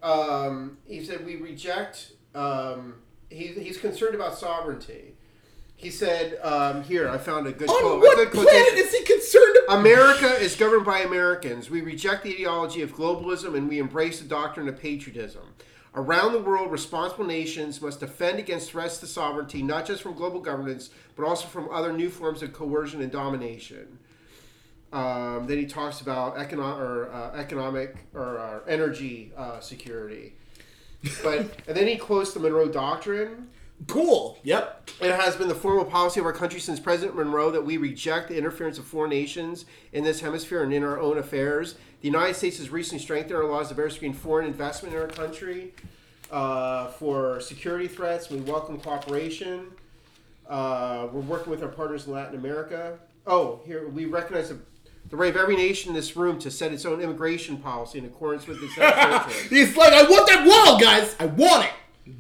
Um, 0.02 0.78
he 0.86 1.04
said 1.04 1.26
we 1.26 1.38
reject. 1.38 2.12
Um, 2.36 2.96
he, 3.30 3.48
he's 3.48 3.78
concerned 3.78 4.16
about 4.16 4.38
sovereignty. 4.38 5.16
He 5.76 5.90
said 5.90 6.40
um, 6.44 6.84
here. 6.84 7.10
I 7.10 7.18
found 7.18 7.48
a 7.48 7.52
good 7.52 7.70
On 7.70 7.82
quote. 7.82 8.00
what 8.00 8.16
good 8.18 8.32
planet 8.32 8.74
is 8.76 8.94
he 8.94 9.04
concerned 9.04 9.58
about? 9.66 9.80
America 9.80 10.28
is 10.42 10.56
governed 10.56 10.86
by 10.86 11.00
Americans. 11.00 11.70
We 11.70 11.82
reject 11.82 12.24
the 12.24 12.34
ideology 12.34 12.82
of 12.82 12.94
globalism 12.94 13.58
and 13.58 13.68
we 13.68 13.80
embrace 13.80 14.20
the 14.20 14.28
doctrine 14.28 14.68
of 14.70 14.80
patriotism. 14.80 15.44
Around 15.96 16.34
the 16.34 16.40
world, 16.40 16.72
responsible 16.72 17.26
nations 17.26 17.80
must 17.80 18.00
defend 18.00 18.40
against 18.40 18.72
threats 18.72 18.98
to 18.98 19.08
sovereignty, 19.08 19.62
not 19.62 19.86
just 19.86 20.02
from 20.02 20.14
global 20.16 20.40
governance, 20.40 20.90
but 21.16 21.24
also 21.24 21.48
from 21.48 21.70
other 21.70 21.94
new 21.94 22.10
forms 22.10 22.42
of 22.42 22.52
coercion 22.52 23.02
and 23.02 23.12
domination. 23.12 24.00
Um, 24.92 25.46
then 25.48 25.58
he 25.58 25.66
talks 25.66 26.02
about 26.02 26.38
economic 26.38 26.80
or 26.80 27.12
uh, 27.12 27.32
economic 27.36 27.96
or 28.14 28.40
uh, 28.40 28.60
energy 28.68 29.32
uh, 29.38 29.60
security. 29.60 30.34
But 31.22 31.40
and 31.68 31.78
then 31.78 31.88
he 31.88 31.98
quotes 31.98 32.34
the 32.34 32.40
Monroe 32.40 32.70
Doctrine, 32.70 33.50
Cool. 33.88 34.38
Yep. 34.44 34.90
it 35.02 35.16
has 35.16 35.36
been 35.36 35.48
the 35.48 35.56
formal 35.56 35.86
policy 35.86 36.20
of 36.20 36.26
our 36.26 36.34
country 36.34 36.60
since 36.60 36.80
President 36.80 37.16
Monroe 37.16 37.52
that 37.52 37.66
we 37.66 37.78
reject 37.78 38.30
the 38.30 38.38
interference 38.38 38.78
of 38.78 38.86
foreign 38.86 39.10
nations 39.10 39.66
in 39.92 40.04
this 40.04 40.22
hemisphere 40.22 40.64
and 40.64 40.74
in 40.74 40.84
our 40.84 41.00
own 41.00 41.18
affairs. 41.18 41.76
The 42.02 42.08
United 42.08 42.36
States 42.36 42.58
has 42.58 42.70
recently 42.70 43.02
strengthened 43.02 43.36
our 43.36 43.46
laws 43.46 43.70
to 43.70 43.76
better 43.76 43.90
screen 43.90 44.14
foreign 44.14 44.46
investment 44.46 44.94
in 44.94 45.02
our 45.02 45.08
country 45.08 45.74
uh, 46.32 46.88
for 46.88 47.40
security 47.40 47.88
threats. 47.88 48.30
We 48.30 48.38
welcome 48.42 48.80
cooperation. 48.80 49.68
Uh, 50.48 51.08
we're 51.12 51.22
working 51.22 51.50
with 51.50 51.64
our 51.64 51.70
partners 51.70 52.06
in 52.08 52.14
Latin 52.14 52.36
America. 52.36 53.00
Oh, 53.26 53.62
here 53.66 53.88
we 53.88 54.06
recognize 54.06 54.50
the, 54.50 54.58
the 55.10 55.16
right 55.16 55.30
of 55.30 55.38
every 55.38 55.56
nation 55.56 55.90
in 55.90 55.96
this 55.96 56.18
room 56.18 56.38
to 56.40 56.52
set 56.52 56.74
its 56.74 56.86
own 56.86 57.00
immigration 57.00 57.58
policy 57.58 58.00
in 58.00 58.06
accordance 58.06 58.46
with 58.48 58.62
its. 58.62 58.74
He's 59.50 59.78
like, 59.78 59.94
I 59.94 60.04
want 60.04 60.28
that 60.28 60.46
wall, 60.46 60.80
guys. 60.80 61.16
I 61.20 61.28
want 61.28 61.66
it. 61.66 61.72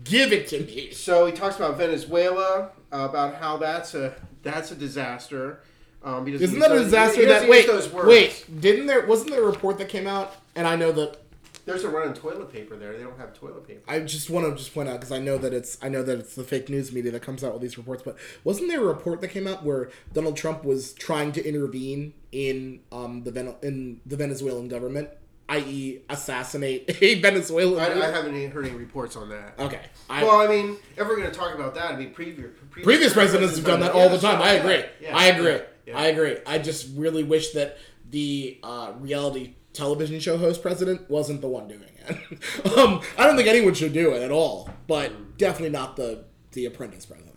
Give 0.03 0.31
it 0.31 0.47
to 0.49 0.59
me. 0.61 0.91
So 0.91 1.25
he 1.25 1.31
talks 1.33 1.57
about 1.57 1.77
Venezuela, 1.77 2.71
uh, 2.91 3.07
about 3.09 3.35
how 3.35 3.57
that's 3.57 3.93
a 3.95 4.13
that's 4.41 4.71
a 4.71 4.75
disaster. 4.75 5.59
Um, 6.03 6.25
he 6.25 6.33
Isn't 6.33 6.59
that 6.59 6.71
a 6.71 6.79
disaster? 6.79 7.21
he 7.21 7.27
That 7.27 7.49
wait, 7.49 7.67
those 7.67 7.91
words. 7.91 8.07
wait. 8.07 8.45
Didn't 8.61 8.87
there? 8.87 9.05
Wasn't 9.05 9.29
there 9.31 9.41
a 9.43 9.45
report 9.45 9.77
that 9.77 9.89
came 9.89 10.07
out? 10.07 10.35
And 10.55 10.67
I 10.67 10.75
know 10.75 10.91
that 10.93 11.17
There's 11.65 11.83
a 11.85 11.89
run 11.89 12.07
on 12.09 12.13
toilet 12.13 12.51
paper 12.51 12.75
there. 12.75 12.91
They 12.97 13.03
don't 13.03 13.17
have 13.17 13.33
toilet 13.33 13.65
paper. 13.67 13.81
I 13.87 13.99
just 14.01 14.29
want 14.29 14.45
to 14.49 14.55
just 14.57 14.73
point 14.73 14.89
out 14.89 14.99
because 14.99 15.11
I 15.13 15.19
know 15.19 15.37
that 15.37 15.53
it's 15.53 15.77
I 15.81 15.87
know 15.89 16.03
that 16.03 16.19
it's 16.19 16.35
the 16.35 16.43
fake 16.43 16.67
news 16.69 16.91
media 16.91 17.11
that 17.11 17.21
comes 17.21 17.43
out 17.43 17.53
with 17.53 17.61
these 17.61 17.77
reports. 17.77 18.03
But 18.03 18.17
wasn't 18.43 18.67
there 18.69 18.81
a 18.81 18.85
report 18.85 19.21
that 19.21 19.29
came 19.29 19.47
out 19.47 19.63
where 19.63 19.89
Donald 20.13 20.35
Trump 20.37 20.63
was 20.65 20.93
trying 20.93 21.31
to 21.33 21.45
intervene 21.45 22.13
in 22.33 22.81
um 22.91 23.23
the 23.23 23.31
Ven- 23.31 23.55
in 23.61 24.01
the 24.05 24.17
Venezuelan 24.17 24.67
government, 24.67 25.09
i.e., 25.57 26.01
assassinate 26.09 26.97
a 27.01 27.21
Venezuelan? 27.21 27.79
I. 27.79 28.07
I 28.07 28.11
haven't 28.11 28.33
any- 28.35 28.45
heard 28.47 28.65
any 28.65 28.75
reports 28.75 29.15
on 29.15 29.29
that. 29.29 29.55
okay. 29.59 29.81
I, 30.09 30.23
Well, 30.23 30.39
I 30.41 30.47
mean, 30.47 30.77
if 30.97 31.07
we're 31.07 31.17
going 31.17 31.31
to 31.31 31.37
talk 31.37 31.53
about 31.55 31.75
that, 31.75 31.93
I 31.93 31.95
mean, 31.97 32.11
previous 32.13 32.51
previous, 32.69 32.83
previous 32.85 33.13
presidents 33.13 33.55
have 33.55 33.65
done 33.65 33.79
that 33.81 33.91
all 33.93 34.09
the 34.09 34.17
time. 34.19 34.41
I 34.41 34.53
agree. 34.53 34.83
yeah, 35.01 35.15
I 35.17 35.25
agree. 35.27 35.51
yeah, 35.51 35.61
yeah. 35.87 35.97
I 35.99 36.05
agree. 36.07 36.37
I 36.45 36.57
just 36.59 36.89
really 36.95 37.23
wish 37.23 37.51
that 37.51 37.77
the 38.09 38.59
uh, 38.63 38.93
reality 38.99 39.55
television 39.73 40.19
show 40.19 40.37
host 40.37 40.61
president 40.61 41.09
wasn't 41.09 41.41
the 41.41 41.47
one 41.47 41.67
doing 41.67 41.81
it. 42.07 42.77
um, 42.77 43.01
I 43.17 43.25
don't 43.25 43.35
think 43.35 43.47
anyone 43.47 43.73
should 43.73 43.93
do 43.93 44.11
it 44.13 44.21
at 44.21 44.29
all, 44.31 44.69
but 44.87 45.37
definitely 45.37 45.71
not 45.71 45.95
the 45.95 46.25
the 46.51 46.65
apprentice 46.65 47.05
president. 47.05 47.29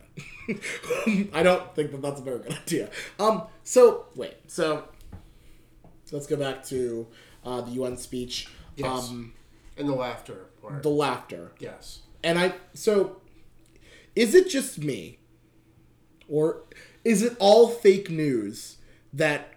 I 1.35 1.43
don't 1.43 1.75
think 1.75 1.91
that 1.93 2.03
that's 2.03 2.21
a 2.21 2.23
very 2.23 2.41
good 2.41 2.53
idea. 2.53 2.91
Um, 3.19 3.45
so 3.65 4.07
wait, 4.15 4.35
so 4.49 4.85
let's 6.13 6.27
go 6.27 6.37
back 6.37 6.63
to 6.67 7.07
uh, 7.47 7.61
the 7.63 7.71
UN 7.73 7.97
speech. 7.97 8.49
Yes. 8.77 9.09
Um, 9.09 9.33
And 9.79 9.89
the 9.89 9.95
laughter 9.95 10.47
part. 10.61 10.83
the 10.83 10.91
laughter. 10.91 11.53
yes. 11.59 12.01
And 12.25 12.39
I 12.39 12.55
so 12.75 13.21
is 14.17 14.35
it 14.35 14.49
just 14.49 14.79
me 14.79 15.19
or 16.29 16.63
is 17.05 17.23
it 17.23 17.37
all 17.39 17.69
fake 17.69 18.11
news 18.11 18.79
that 19.13 19.55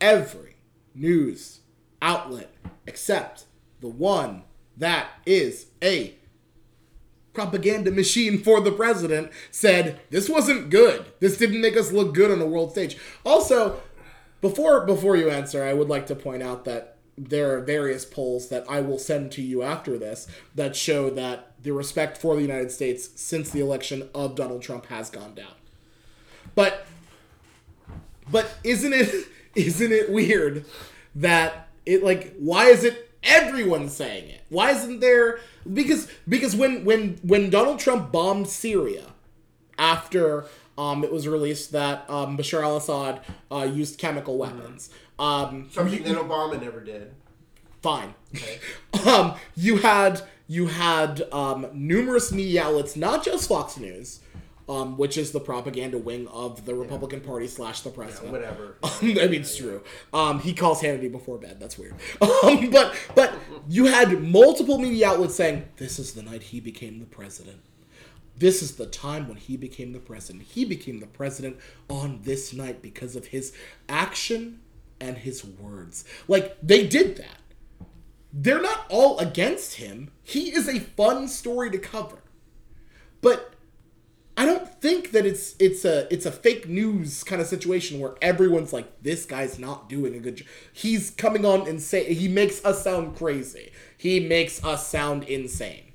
every 0.00 0.56
news 0.94 1.60
outlet 2.00 2.54
except 2.86 3.44
the 3.80 3.88
one 3.88 4.44
that 4.76 5.08
is 5.26 5.66
a 5.82 6.14
propaganda 7.32 7.90
machine 7.90 8.42
for 8.42 8.60
the 8.60 8.72
president 8.72 9.30
said 9.50 10.00
this 10.10 10.28
wasn't 10.28 10.70
good. 10.70 11.04
This 11.20 11.36
didn't 11.36 11.60
make 11.60 11.76
us 11.76 11.92
look 11.92 12.14
good 12.14 12.30
on 12.30 12.40
a 12.40 12.46
world 12.46 12.72
stage. 12.72 12.96
Also, 13.24 13.80
before 14.40 14.86
before 14.86 15.16
you 15.16 15.28
answer, 15.30 15.62
I 15.62 15.74
would 15.74 15.88
like 15.88 16.06
to 16.06 16.14
point 16.14 16.42
out 16.42 16.64
that 16.64 16.96
there 17.28 17.54
are 17.54 17.60
various 17.60 18.04
polls 18.04 18.48
that 18.48 18.64
I 18.68 18.80
will 18.80 18.98
send 18.98 19.32
to 19.32 19.42
you 19.42 19.62
after 19.62 19.98
this 19.98 20.26
that 20.54 20.74
show 20.74 21.10
that 21.10 21.52
the 21.62 21.72
respect 21.72 22.16
for 22.16 22.34
the 22.34 22.42
United 22.42 22.70
States 22.70 23.10
since 23.16 23.50
the 23.50 23.60
election 23.60 24.08
of 24.14 24.34
Donald 24.34 24.62
Trump 24.62 24.86
has 24.86 25.10
gone 25.10 25.34
down. 25.34 25.52
But 26.54 26.86
but 28.30 28.54
isn't 28.64 28.92
it 28.92 29.26
isn't 29.54 29.92
it 29.92 30.10
weird 30.10 30.64
that 31.14 31.68
it 31.84 32.02
like 32.02 32.34
why 32.38 32.66
is 32.66 32.84
it 32.84 33.10
everyone 33.22 33.88
saying 33.88 34.30
it? 34.30 34.42
Why 34.48 34.70
isn't 34.70 35.00
there 35.00 35.40
because 35.70 36.08
because 36.28 36.56
when 36.56 36.84
when 36.84 37.18
when 37.22 37.50
Donald 37.50 37.78
Trump 37.78 38.10
bombed 38.10 38.48
Syria 38.48 39.06
after 39.78 40.46
um, 40.78 41.04
it 41.04 41.12
was 41.12 41.28
released 41.28 41.72
that 41.72 42.08
um, 42.08 42.38
Bashar 42.38 42.62
al-Assad 42.62 43.20
uh, 43.52 43.68
used 43.70 43.98
chemical 43.98 44.38
weapons. 44.38 44.88
Um, 45.20 45.68
Something 45.70 46.02
that 46.02 46.16
Obama 46.16 46.60
never 46.60 46.80
did. 46.80 47.12
fine. 47.82 48.14
um, 49.06 49.34
you 49.54 49.76
had 49.76 50.22
you 50.48 50.66
had 50.66 51.22
um, 51.30 51.66
numerous 51.72 52.32
media 52.32 52.64
outlets, 52.64 52.96
not 52.96 53.22
just 53.24 53.48
Fox 53.48 53.76
News, 53.76 54.20
um, 54.68 54.96
which 54.96 55.18
is 55.18 55.32
the 55.32 55.40
propaganda 55.40 55.98
wing 55.98 56.26
of 56.28 56.64
the 56.64 56.74
Republican 56.74 57.20
Party 57.20 57.46
slash 57.48 57.82
the 57.82 57.90
president. 57.90 58.32
Whatever. 58.32 58.76
I 58.82 59.02
mean, 59.02 59.18
it's 59.18 59.56
true. 59.56 59.82
Um, 60.14 60.40
he 60.40 60.54
calls 60.54 60.80
Hannity 60.80 61.12
before 61.12 61.38
bed. 61.38 61.58
That's 61.60 61.76
weird. 61.78 61.94
Um, 62.42 62.70
but 62.70 62.94
but 63.14 63.34
you 63.68 63.86
had 63.86 64.22
multiple 64.22 64.78
media 64.78 65.10
outlets 65.10 65.34
saying 65.34 65.66
this 65.76 65.98
is 65.98 66.14
the 66.14 66.22
night 66.22 66.42
he 66.44 66.60
became 66.60 66.98
the 66.98 67.06
president. 67.06 67.60
This 68.38 68.62
is 68.62 68.76
the 68.76 68.86
time 68.86 69.28
when 69.28 69.36
he 69.36 69.58
became 69.58 69.92
the 69.92 69.98
president. 69.98 70.44
He 70.44 70.64
became 70.64 71.00
the 71.00 71.06
president 71.06 71.58
on 71.90 72.20
this 72.22 72.54
night 72.54 72.80
because 72.80 73.14
of 73.16 73.26
his 73.26 73.52
action 73.88 74.60
and 75.00 75.18
his 75.18 75.44
words. 75.44 76.04
Like 76.28 76.56
they 76.62 76.86
did 76.86 77.16
that. 77.16 77.40
They're 78.32 78.62
not 78.62 78.86
all 78.88 79.18
against 79.18 79.74
him. 79.76 80.10
He 80.22 80.54
is 80.54 80.68
a 80.68 80.80
fun 80.80 81.26
story 81.28 81.70
to 81.70 81.78
cover. 81.78 82.18
But 83.20 83.54
I 84.36 84.46
don't 84.46 84.68
think 84.80 85.10
that 85.10 85.26
it's 85.26 85.54
it's 85.58 85.84
a 85.84 86.12
it's 86.12 86.26
a 86.26 86.32
fake 86.32 86.68
news 86.68 87.24
kind 87.24 87.42
of 87.42 87.48
situation 87.48 88.00
where 88.00 88.14
everyone's 88.22 88.72
like 88.72 89.02
this 89.02 89.26
guy's 89.26 89.58
not 89.58 89.88
doing 89.88 90.14
a 90.14 90.18
good 90.18 90.36
job. 90.36 90.48
He's 90.72 91.10
coming 91.10 91.44
on 91.44 91.68
and 91.68 91.82
say 91.82 92.14
he 92.14 92.28
makes 92.28 92.64
us 92.64 92.82
sound 92.82 93.16
crazy. 93.16 93.72
He 93.96 94.20
makes 94.20 94.64
us 94.64 94.86
sound 94.86 95.24
insane. 95.24 95.92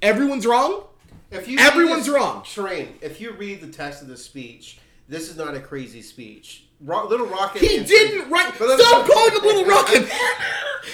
Everyone's 0.00 0.46
wrong. 0.46 0.84
If 1.30 1.48
you 1.48 1.58
Everyone's 1.58 2.08
wrong. 2.08 2.42
Strine. 2.42 2.92
If 3.02 3.20
you 3.20 3.32
read 3.32 3.60
the 3.60 3.66
text 3.66 4.00
of 4.00 4.08
the 4.08 4.16
speech, 4.16 4.78
this 5.08 5.28
is 5.28 5.36
not 5.36 5.54
a 5.54 5.60
crazy 5.60 6.00
speech. 6.00 6.67
Ro- 6.80 7.06
Little 7.08 7.26
Rocket. 7.26 7.60
He 7.62 7.82
didn't 7.84 8.30
write. 8.30 8.54
But 8.58 8.78
Stop 8.78 9.06
calling 9.08 9.32
him 9.34 9.42
Little 9.42 9.64
Rocket. 9.64 10.08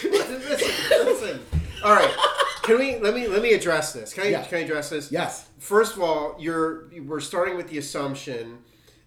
listen, 0.05 0.35
listen, 0.48 1.05
listen. 1.06 1.40
All 1.85 1.93
right. 1.94 2.15
Can 2.62 2.78
we 2.78 2.98
let 2.98 3.15
me 3.15 3.28
let 3.28 3.43
me 3.43 3.52
address 3.52 3.93
this? 3.93 4.12
Can 4.15 4.24
I 4.24 4.28
Yeah. 4.28 4.44
can 4.44 4.59
I 4.59 4.61
address 4.62 4.89
this? 4.90 5.12
yes. 5.12 5.48
First 5.59 5.97
of 5.97 6.02
all, 6.02 6.36
you're 6.39 6.89
we're 7.06 7.20
starting 7.20 7.56
with 7.56 7.69
the 7.69 7.77
assumption 7.78 8.59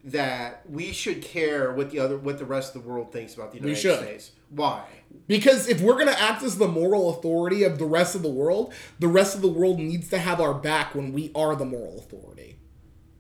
that 0.03 0.61
we 0.69 0.91
should 0.93 1.21
care 1.21 1.73
what 1.73 1.89
the 1.89 1.99
other 1.99 2.17
what 2.17 2.37
the 2.37 2.45
rest 2.45 2.75
of 2.75 2.83
the 2.83 2.87
world 2.89 3.11
thinks 3.11 3.33
about 3.33 3.51
the 3.51 3.57
United 3.57 3.75
should. 3.75 3.99
States. 4.03 4.31
Why? 4.49 4.83
Because 5.27 5.67
if 5.67 5.81
we're 5.81 5.95
going 5.95 6.07
to 6.07 6.21
act 6.21 6.43
as 6.43 6.57
the 6.57 6.67
moral 6.67 7.09
authority 7.09 7.63
of 7.63 7.79
the 7.79 7.85
rest 7.85 8.13
of 8.15 8.21
the 8.21 8.29
world, 8.29 8.73
the 8.99 9.07
rest 9.07 9.35
of 9.35 9.41
the 9.41 9.47
world 9.49 9.79
needs 9.79 10.09
to 10.09 10.17
have 10.19 10.39
our 10.39 10.53
back 10.53 10.93
when 10.95 11.11
we 11.11 11.31
are 11.35 11.55
the 11.55 11.65
moral 11.65 11.97
authority. 11.99 12.59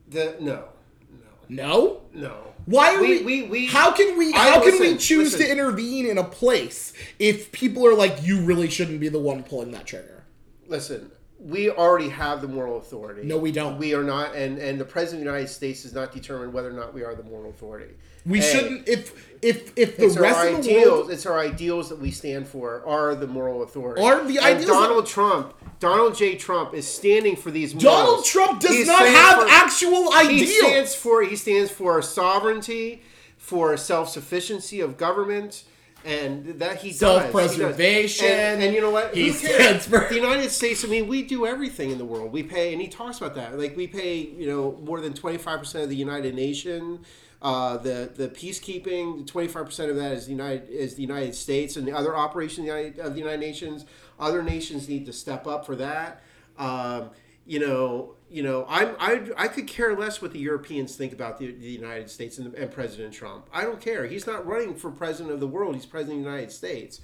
The 0.07 0.35
no, 0.39 0.65
no, 1.09 1.27
No? 1.49 2.01
no. 2.13 2.53
Why 2.67 2.95
are 2.95 3.01
we, 3.01 3.23
we, 3.23 3.43
we, 3.43 3.65
How 3.67 3.91
can 3.91 4.17
we 4.17 4.33
I- 4.33 4.51
how 4.51 4.61
can 4.61 4.77
we 4.79 4.97
choose 4.97 5.31
listen. 5.31 5.39
to 5.47 5.51
intervene 5.51 6.05
in 6.05 6.17
a 6.17 6.23
place 6.23 6.91
if 7.17 7.51
people 7.53 7.87
are 7.87 7.95
like 7.95 8.21
you 8.23 8.41
really 8.41 8.69
shouldn't 8.69 8.99
be 8.99 9.07
the 9.09 9.19
one 9.19 9.41
pulling 9.43 9.71
that 9.71 9.87
trigger? 9.87 10.25
listen? 10.67 11.09
We 11.39 11.69
already 11.69 12.09
have 12.09 12.41
the 12.41 12.47
moral 12.47 12.77
authority. 12.77 13.21
No, 13.23 13.37
we 13.37 13.51
don't. 13.51 13.77
We 13.77 13.93
are 13.93 14.03
not, 14.03 14.35
and 14.35 14.57
and 14.57 14.79
the 14.79 14.85
president 14.85 15.21
of 15.21 15.25
the 15.25 15.31
United 15.39 15.53
States 15.53 15.83
does 15.83 15.93
not 15.93 16.11
determine 16.11 16.51
whether 16.51 16.69
or 16.69 16.73
not 16.73 16.93
we 16.95 17.03
are 17.03 17.13
the 17.13 17.23
moral 17.23 17.49
authority. 17.51 17.93
We 18.25 18.39
Hey, 18.39 18.51
shouldn't 18.53 18.89
if 18.89 19.35
if 19.43 19.71
if 19.77 19.97
the 19.97 20.05
It's 20.05 20.17
our 20.17 20.23
rest 20.23 20.39
of 20.39 20.63
the 20.63 20.71
ideals. 20.71 20.85
world 20.91 21.11
It's 21.11 21.25
our 21.27 21.39
ideals 21.39 21.89
that 21.89 21.99
we 21.99 22.09
stand 22.11 22.47
for 22.47 22.81
are 22.87 23.13
the 23.13 23.27
moral 23.27 23.61
authority. 23.61 24.01
Are 24.01 24.23
the 24.25 24.37
And 24.39 24.45
ideals 24.47 24.65
that- 24.65 24.73
Donald 24.87 25.05
Trump, 25.05 25.53
Donald 25.79 26.15
J. 26.15 26.35
Trump, 26.35 26.73
is 26.73 26.87
standing 26.87 27.35
for 27.35 27.51
these. 27.51 27.75
Morals. 27.75 27.83
Donald 27.83 28.25
Trump 28.25 28.59
does 28.59 28.71
He 28.75 28.83
not 28.85 29.05
have 29.07 29.43
for- 29.43 29.47
actual 29.47 30.11
He 30.27 30.45
stands 30.47 30.95
for 30.95 31.21
he 31.21 31.35
stands 31.35 31.69
for 31.69 32.01
sovereignty, 32.01 33.03
for 33.37 33.77
self 33.77 34.09
sufficiency 34.09 34.81
of 34.81 34.97
government, 34.97 35.63
and 36.07 36.59
that 36.59 36.77
he 36.77 36.89
does. 36.89 36.99
Self-preservation. 36.99 38.25
And, 38.25 38.63
and 38.63 38.73
you 38.73 38.79
know 38.79 38.91
what? 38.91 39.13
He 39.13 39.31
stands 39.31 39.85
for- 39.87 40.07
the 40.07 40.15
United 40.15 40.49
States. 40.51 40.85
I 40.85 40.87
mean, 40.87 41.07
we 41.07 41.21
do 41.23 41.45
everything 41.45 41.91
in 41.91 41.97
the 41.97 42.05
world. 42.05 42.31
We 42.31 42.43
pay, 42.43 42.71
and 42.71 42.81
he 42.81 42.87
talks 42.87 43.17
about 43.17 43.35
that. 43.35 43.59
Like 43.59 43.75
we 43.75 43.87
pay, 43.87 44.19
you 44.19 44.47
know, 44.47 44.79
more 44.83 45.01
than 45.01 45.13
twenty 45.13 45.37
five 45.37 45.59
percent 45.59 45.83
of 45.83 45.89
the 45.89 45.95
United 45.95 46.33
Nation. 46.33 47.05
Uh, 47.41 47.77
the 47.77 48.09
the 48.15 48.29
peacekeeping, 48.29 49.27
twenty 49.27 49.47
five 49.49 49.65
percent 49.65 49.91
of 49.91 49.97
that 49.97 50.13
is 50.13 50.25
the 50.25 50.31
United 50.31 50.69
is 50.69 50.95
the 50.95 51.01
United 51.01 51.35
States, 51.35 51.75
and 51.75 51.85
the 51.85 51.91
other 51.91 52.15
operations 52.15 52.59
of 52.59 52.73
the 52.73 52.81
United, 52.81 52.99
of 52.99 53.13
the 53.13 53.19
United 53.19 53.41
Nations. 53.41 53.85
Other 54.19 54.41
nations 54.41 54.87
need 54.87 55.05
to 55.05 55.13
step 55.13 55.45
up 55.45 55.65
for 55.65 55.75
that. 55.75 56.21
Um, 56.57 57.11
you 57.45 57.59
know, 57.59 58.13
you 58.29 58.43
know, 58.43 58.65
I'm 58.67 58.95
I, 58.99 59.21
I 59.37 59.47
could 59.47 59.67
care 59.67 59.95
less 59.95 60.21
what 60.21 60.33
the 60.33 60.39
Europeans 60.39 60.95
think 60.95 61.13
about 61.13 61.37
the, 61.39 61.51
the 61.51 61.69
United 61.69 62.09
States 62.09 62.37
and, 62.37 62.53
and 62.55 62.71
President 62.71 63.13
Trump. 63.13 63.47
I 63.53 63.63
don't 63.63 63.79
care. 63.81 64.05
He's 64.05 64.27
not 64.27 64.45
running 64.45 64.75
for 64.75 64.91
president 64.91 65.33
of 65.33 65.39
the 65.39 65.47
world. 65.47 65.75
He's 65.75 65.85
president 65.85 66.19
of 66.19 66.23
the 66.25 66.29
United 66.31 66.51
States, 66.51 66.99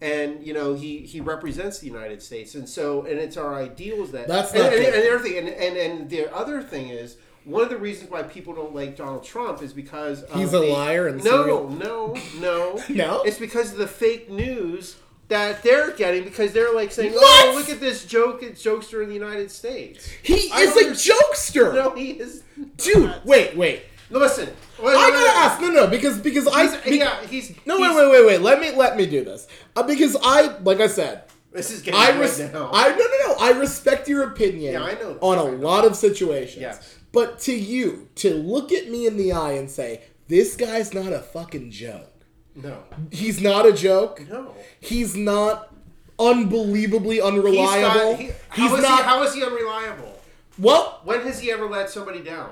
and 0.00 0.46
you 0.46 0.52
know 0.52 0.74
he 0.74 0.98
he 0.98 1.20
represents 1.20 1.78
the 1.78 1.86
United 1.86 2.22
States, 2.22 2.54
and 2.54 2.68
so 2.68 3.02
and 3.06 3.18
it's 3.18 3.36
our 3.36 3.54
ideals 3.54 4.12
that 4.12 4.28
That's 4.28 4.52
and, 4.52 4.62
and, 4.62 4.84
and 4.84 4.94
everything. 5.04 5.38
And, 5.38 5.48
and 5.48 5.76
and 5.76 6.10
the 6.10 6.34
other 6.34 6.62
thing 6.62 6.88
is. 6.90 7.16
One 7.44 7.62
of 7.62 7.68
the 7.70 7.76
reasons 7.76 8.10
why 8.10 8.24
people 8.24 8.54
don't 8.54 8.74
like 8.74 8.96
Donald 8.96 9.22
Trump 9.22 9.62
is 9.62 9.72
because 9.72 10.24
of 10.24 10.36
He's 10.36 10.52
a 10.52 10.58
the- 10.58 10.66
liar 10.66 11.06
and 11.06 11.22
no, 11.22 11.44
serial- 11.44 11.70
no, 11.70 12.16
no, 12.40 12.82
No? 12.88 13.22
It's 13.22 13.38
because 13.38 13.70
of 13.70 13.78
the 13.78 13.86
fake 13.86 14.28
news 14.28 14.96
that 15.28 15.62
they're 15.62 15.90
getting 15.92 16.24
because 16.24 16.52
they're 16.52 16.72
like 16.74 16.92
saying, 16.92 17.12
What? 17.12 17.48
"Oh, 17.48 17.54
look 17.58 17.68
at 17.68 17.80
this 17.80 18.04
joke, 18.04 18.42
jokester 18.42 19.02
in 19.02 19.08
the 19.08 19.14
United 19.14 19.50
States." 19.50 20.08
he 20.22 20.50
I 20.52 20.60
is 20.62 20.76
a 20.76 20.80
understand- 20.86 21.18
jokester. 21.18 21.74
No, 21.74 21.90
he 21.90 22.10
is. 22.12 22.42
Dude, 22.76 23.04
not. 23.04 23.26
wait, 23.26 23.56
wait. 23.56 23.82
No, 24.08 24.20
listen. 24.20 24.48
I 24.80 24.84
gotta 25.10 25.38
ask. 25.38 25.60
No, 25.60 25.68
no, 25.70 25.86
because 25.88 26.18
because 26.18 26.46
I 26.46 26.66
He's, 26.68 26.76
be- 26.82 26.98
yeah, 26.98 27.26
he's 27.26 27.54
no 27.66 27.76
he's- 27.78 27.94
wait 27.94 27.96
wait 27.96 28.10
wait 28.12 28.26
wait. 28.26 28.40
Let 28.40 28.60
me 28.60 28.70
let 28.70 28.96
me 28.96 29.04
do 29.06 29.24
this 29.24 29.48
uh, 29.74 29.82
because 29.82 30.16
I 30.22 30.56
like 30.58 30.78
I 30.80 30.86
said 30.86 31.24
This 31.52 31.70
is 31.72 31.82
getting 31.82 31.98
I 31.98 32.10
right 32.18 32.52
now. 32.52 32.70
I 32.72 32.90
no 32.90 32.96
no 32.98 33.26
no 33.26 33.36
I 33.40 33.58
respect 33.58 34.08
your 34.08 34.22
opinion 34.30 34.74
Yeah, 34.74 34.84
I 34.84 34.94
know 34.94 35.18
on 35.20 35.38
a 35.38 35.44
I 35.46 35.50
lot 35.50 35.84
of 35.84 35.96
situations. 35.96 36.60
Yes. 36.60 36.94
But 37.10 37.40
to 37.40 37.52
you 37.52 38.08
to 38.16 38.32
look 38.34 38.70
at 38.72 38.88
me 38.90 39.06
in 39.08 39.16
the 39.16 39.32
eye 39.32 39.52
and 39.52 39.68
say 39.68 40.02
this 40.28 40.54
guy's 40.54 40.94
not 40.94 41.12
a 41.12 41.20
fucking 41.20 41.70
joke. 41.72 42.12
No, 42.56 42.82
He's 43.12 43.40
not 43.40 43.66
a 43.66 43.72
joke. 43.72 44.22
no. 44.28 44.54
He's 44.80 45.14
not 45.16 45.72
unbelievably 46.18 47.16
He's 47.16 47.24
unreliable. 47.24 48.12
got, 48.12 48.18
he, 48.18 48.24
He's 48.26 48.34
how 48.48 48.74
is 48.76 48.82
not 48.82 48.98
he? 48.98 49.04
How 49.04 49.22
is 49.22 49.34
he 49.34 49.44
unreliable? 49.44 50.18
well. 50.58 51.00
When 51.04 51.20
has 51.22 51.38
he 51.40 51.50
ever 51.52 51.66
let 51.68 51.90
somebody 51.90 52.20
down? 52.22 52.50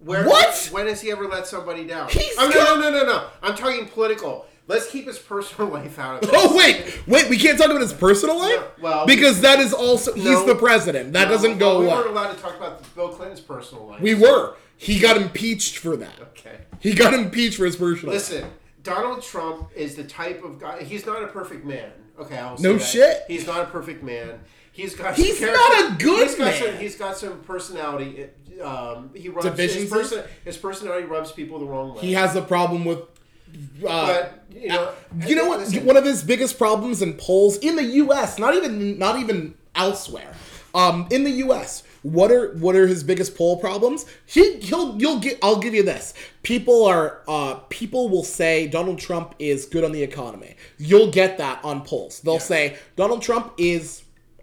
Where, 0.00 0.26
What? 0.26 0.68
When 0.72 0.86
has 0.86 1.00
he 1.02 1.10
ever 1.12 1.26
let 1.28 1.46
somebody 1.46 1.84
down? 1.86 2.08
He's 2.08 2.34
oh, 2.38 2.48
no, 2.48 2.54
got- 2.54 2.78
no, 2.80 2.90
no, 2.90 2.98
no, 3.00 3.06
no. 3.06 3.26
I'm 3.42 3.54
talking 3.54 3.86
political. 3.86 4.46
Let's 4.66 4.88
keep 4.90 5.06
his 5.06 5.18
personal 5.18 5.70
life 5.72 5.98
out 5.98 6.22
of 6.22 6.28
it. 6.28 6.34
Oh 6.38 6.56
wait, 6.56 7.02
wait! 7.06 7.28
We 7.28 7.36
can't 7.36 7.58
talk 7.58 7.68
about 7.70 7.80
his 7.82 7.92
personal 7.92 8.38
life, 8.38 8.54
No, 8.54 8.66
well- 8.82 9.06
because 9.06 9.40
that 9.42 9.58
is 9.58 9.72
also 9.74 10.14
he's 10.14 10.24
No. 10.24 10.46
the 10.46 10.54
president. 10.54 11.12
That 11.12 11.24
No, 11.28 11.34
doesn't 11.34 11.58
go 11.58 11.80
well, 11.80 11.80
We 11.80 11.86
weren't 11.88 12.06
allowed 12.10 12.34
to 12.34 12.40
talk 12.40 12.56
about 12.56 12.94
Bill 12.94 13.08
Clinton's 13.08 13.40
personal 13.40 13.86
life. 13.88 14.00
We 14.00 14.14
were. 14.14 14.54
He 14.80 14.98
got 14.98 15.18
impeached 15.18 15.76
for 15.76 15.94
that. 15.96 16.18
Okay. 16.20 16.56
He 16.80 16.94
got 16.94 17.12
impeached 17.12 17.58
for 17.58 17.66
his 17.66 17.76
personal. 17.76 18.14
Listen, 18.14 18.46
Donald 18.82 19.22
Trump 19.22 19.68
is 19.76 19.94
the 19.94 20.04
type 20.04 20.42
of 20.42 20.58
guy. 20.58 20.82
He's 20.82 21.04
not 21.04 21.22
a 21.22 21.26
perfect 21.26 21.66
man. 21.66 21.92
Okay, 22.18 22.38
I'll 22.38 22.56
say 22.56 22.62
No 22.62 22.72
that. 22.78 22.82
shit. 22.84 23.22
He's 23.28 23.46
not 23.46 23.60
a 23.60 23.66
perfect 23.66 24.02
man. 24.02 24.40
He's 24.72 24.94
got. 24.94 25.14
He's 25.16 25.38
some 25.38 25.52
not 25.52 25.92
a 25.92 25.96
good 26.02 26.28
he's 26.28 26.36
got 26.38 26.44
man. 26.46 26.62
Some, 26.62 26.76
he's 26.78 26.96
got 26.96 27.16
some 27.18 27.40
personality. 27.40 28.28
Um, 28.62 29.10
he 29.14 29.28
rubs 29.28 29.46
his, 29.46 29.54
Deficiencies? 29.56 29.90
person, 29.90 30.24
his 30.46 30.56
personality 30.56 31.06
rubs 31.06 31.32
people 31.32 31.58
the 31.58 31.66
wrong 31.66 31.94
way. 31.94 32.00
He 32.00 32.12
has 32.14 32.34
a 32.36 32.42
problem 32.42 32.86
with. 32.86 33.00
Uh, 33.00 34.06
but 34.06 34.44
you 34.50 34.68
know, 34.68 34.92
you 35.26 35.34
know 35.36 35.46
what? 35.46 35.58
listen, 35.60 35.84
One 35.84 35.96
of 35.98 36.04
his 36.04 36.22
biggest 36.22 36.56
problems 36.56 37.02
in 37.02 37.14
polls 37.14 37.58
in 37.58 37.76
the 37.76 37.84
U.S., 37.84 38.38
not 38.38 38.54
even 38.54 38.98
not 38.98 39.18
even 39.18 39.54
elsewhere. 39.74 40.32
Um, 40.74 41.08
in 41.10 41.24
the 41.24 41.30
U.S., 41.32 41.82
what 42.02 42.30
are 42.32 42.52
what 42.54 42.74
are 42.76 42.86
his 42.86 43.04
biggest 43.04 43.36
poll 43.36 43.58
problems? 43.58 44.06
He 44.26 44.58
he'll 44.60 44.98
you'll 45.00 45.18
get. 45.20 45.38
I'll 45.42 45.58
give 45.58 45.74
you 45.74 45.82
this. 45.82 46.14
People 46.42 46.84
are 46.86 47.20
uh, 47.28 47.54
people 47.68 48.08
will 48.08 48.24
say 48.24 48.66
Donald 48.68 48.98
Trump 48.98 49.34
is 49.38 49.66
good 49.66 49.84
on 49.84 49.92
the 49.92 50.02
economy. 50.02 50.56
You'll 50.78 51.10
get 51.10 51.38
that 51.38 51.62
on 51.64 51.82
polls. 51.84 52.20
They'll 52.20 52.34
Yeah. 52.34 52.38
say 52.40 52.76
Donald 52.96 53.22
Trump 53.22 53.52
is 53.58 54.02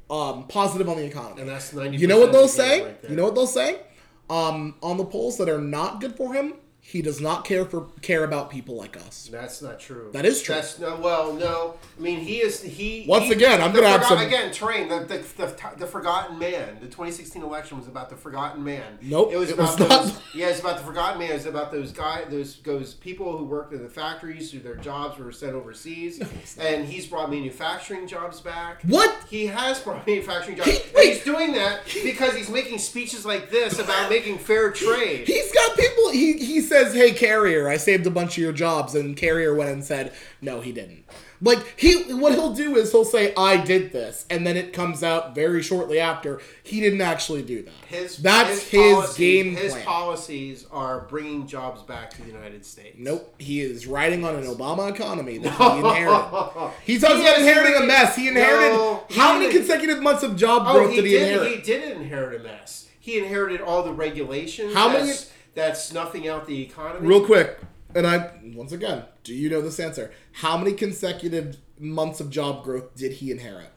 um, 0.09 0.47
positive 0.47 0.87
on 0.87 0.97
the 0.97 1.05
economy. 1.05 1.41
and 1.41 1.49
that's 1.49 1.73
ninety. 1.73 1.97
You 1.97 2.07
know 2.07 2.19
what 2.19 2.31
they'll 2.31 2.47
say? 2.47 2.95
you 3.09 3.15
know 3.15 3.23
what 3.23 3.35
they'll 3.35 3.47
say? 3.47 3.79
Um, 4.29 4.75
on 4.83 4.97
the 4.97 5.05
polls 5.05 5.37
that 5.37 5.49
are 5.49 5.61
not 5.61 5.99
good 6.01 6.15
for 6.15 6.33
him, 6.33 6.53
he 6.89 7.01
does 7.01 7.19
not 7.19 7.43
care 7.43 7.65
for 7.65 7.87
care 8.01 8.23
about 8.23 8.49
people 8.49 8.77
like 8.77 8.95
us. 8.95 9.27
That's 9.29 9.61
not 9.61 9.77
true. 9.77 10.09
That 10.13 10.25
is 10.25 10.41
true. 10.41 10.55
That's 10.55 10.79
no. 10.79 10.95
Well, 10.95 11.33
no. 11.33 11.73
I 11.97 12.01
mean, 12.01 12.19
he 12.21 12.37
is. 12.37 12.61
He 12.63 13.03
Once 13.09 13.25
he- 13.25 13.33
again, 13.33 13.61
I'm 13.61 13.73
the 13.73 13.81
gonna 13.81 13.89
have 13.91 14.05
some- 14.05 14.19
again. 14.19 14.51
Strine. 14.51 14.87
The, 14.87 15.05
the, 15.15 15.45
the, 15.45 15.79
the 15.79 15.85
forgotten 15.85 16.39
man. 16.39 16.75
The 16.79 16.85
2016 16.85 17.43
election 17.43 17.77
was 17.77 17.89
about 17.89 18.09
the 18.09 18.15
forgotten 18.15 18.63
man. 18.63 18.99
Nope, 19.01 19.33
It 19.33 19.37
was 19.37 19.49
it 19.49 19.55
about 19.55 19.77
was 19.77 19.89
those. 19.89 19.89
not. 20.13 20.21
Yeah, 20.33 20.47
it's 20.47 20.61
about 20.61 20.77
the 20.77 20.83
forgotten 20.85 21.19
man. 21.19 21.31
It's 21.33 21.45
about 21.45 21.73
those 21.73 21.91
guy. 21.91 22.23
Those 22.29 22.55
those 22.61 22.93
people 22.93 23.37
who 23.37 23.43
worked 23.43 23.73
in 23.73 23.83
the 23.83 23.89
factories 23.89 24.49
who 24.53 24.59
their 24.59 24.75
jobs 24.75 25.19
were 25.19 25.33
sent 25.33 25.55
overseas, 25.55 26.21
and 26.57 26.85
he's 26.85 27.05
brought 27.05 27.29
manufacturing 27.29 28.07
jobs 28.07 28.39
back. 28.39 28.81
What? 28.83 29.13
He 29.29 29.47
has 29.47 29.81
brought 29.81 30.07
manufacturing 30.07 30.55
jobs. 30.55 30.69
He- 30.71 30.95
wait. 30.95 31.13
he's 31.15 31.23
doing 31.25 31.51
that 31.51 31.81
because 32.01 32.33
he's 32.33 32.49
making 32.49 32.77
speeches 32.77 33.25
like 33.25 33.49
this 33.49 33.77
about 33.77 34.09
making 34.09 34.37
fair 34.37 34.71
trade. 34.71 35.27
He's 35.27 35.51
got 35.51 35.75
people. 35.77 36.11
He 36.11 36.31
he 36.37 36.61
says, 36.85 36.93
"Hey, 36.93 37.11
Carrier, 37.11 37.67
I 37.67 37.77
saved 37.77 38.05
a 38.07 38.11
bunch 38.11 38.37
of 38.37 38.43
your 38.43 38.53
jobs," 38.53 38.95
and 38.95 39.15
Carrier 39.17 39.53
went 39.55 39.69
and 39.71 39.83
said, 39.83 40.13
"No, 40.41 40.61
he 40.61 40.71
didn't." 40.71 41.05
Like 41.39 41.79
he, 41.79 42.01
what 42.15 42.33
he'll 42.33 42.53
do 42.53 42.75
is 42.77 42.91
he'll 42.91 43.05
say, 43.05 43.31
"I 43.37 43.57
did 43.57 43.91
this," 43.91 44.25
and 44.29 44.45
then 44.45 44.57
it 44.57 44.73
comes 44.73 45.03
out 45.03 45.35
very 45.35 45.61
shortly 45.61 45.99
after 45.99 46.41
he 46.63 46.79
didn't 46.81 47.01
actually 47.01 47.43
do 47.43 47.61
that. 47.61 47.73
His 47.87 48.17
That's 48.17 48.49
his, 48.63 48.69
his 48.71 48.81
policies- 48.93 49.17
game 49.17 49.55
His 49.55 49.73
plan. 49.73 49.85
policies 49.85 50.65
are 50.71 51.01
bringing 51.01 51.45
jobs 51.45 51.83
back 51.83 52.09
to 52.15 52.21
the 52.23 52.27
United 52.27 52.65
States. 52.65 52.95
Nope, 52.97 53.35
he 53.37 53.61
is 53.61 53.85
riding 53.85 54.25
on 54.25 54.35
an 54.35 54.45
Obama 54.45 54.89
economy 54.91 55.37
that 55.37 55.53
he 55.53 55.79
inherited. 55.87 56.71
He's 56.83 57.01
talks 57.01 57.13
He 57.15 57.21
about 57.21 57.39
inheriting 57.39 57.75
a 57.83 57.85
mess. 57.85 58.15
He 58.15 58.27
inherited 58.29 58.73
No, 58.75 59.03
he 59.07 59.19
how 59.19 59.37
many 59.37 59.51
consecutive 59.51 60.01
months 60.01 60.23
of 60.23 60.35
job 60.37 60.63
Oh, 60.65 60.73
growth 60.73 60.89
he 60.89 60.95
did 60.97 61.05
he 61.05 61.11
did. 61.11 61.21
inherit? 61.33 61.55
He 61.55 61.61
did 61.61 61.97
inherit 61.97 62.41
a 62.41 62.43
mess. 62.43 62.87
He 62.99 63.19
inherited 63.19 63.61
all 63.61 63.83
the 63.83 63.93
regulations. 63.93 64.73
How 64.73 64.89
many- 64.89 65.13
that's, 65.57 65.79
That's 65.79 65.83
snuffing 65.89 66.27
out 66.27 66.47
the 66.47 66.61
economy. 66.61 67.07
Real 67.07 67.25
quick, 67.25 67.59
and 67.95 68.05
I 68.07 68.31
once 68.53 68.71
again, 68.71 69.03
do 69.23 69.33
you 69.33 69.49
know 69.49 69.61
this 69.61 69.79
answer? 69.79 70.11
How 70.33 70.57
many 70.57 70.73
consecutive 70.73 71.57
months 71.79 72.19
of 72.19 72.29
job 72.29 72.63
growth 72.63 72.95
did 72.95 73.13
he 73.13 73.31
inherit? 73.31 73.71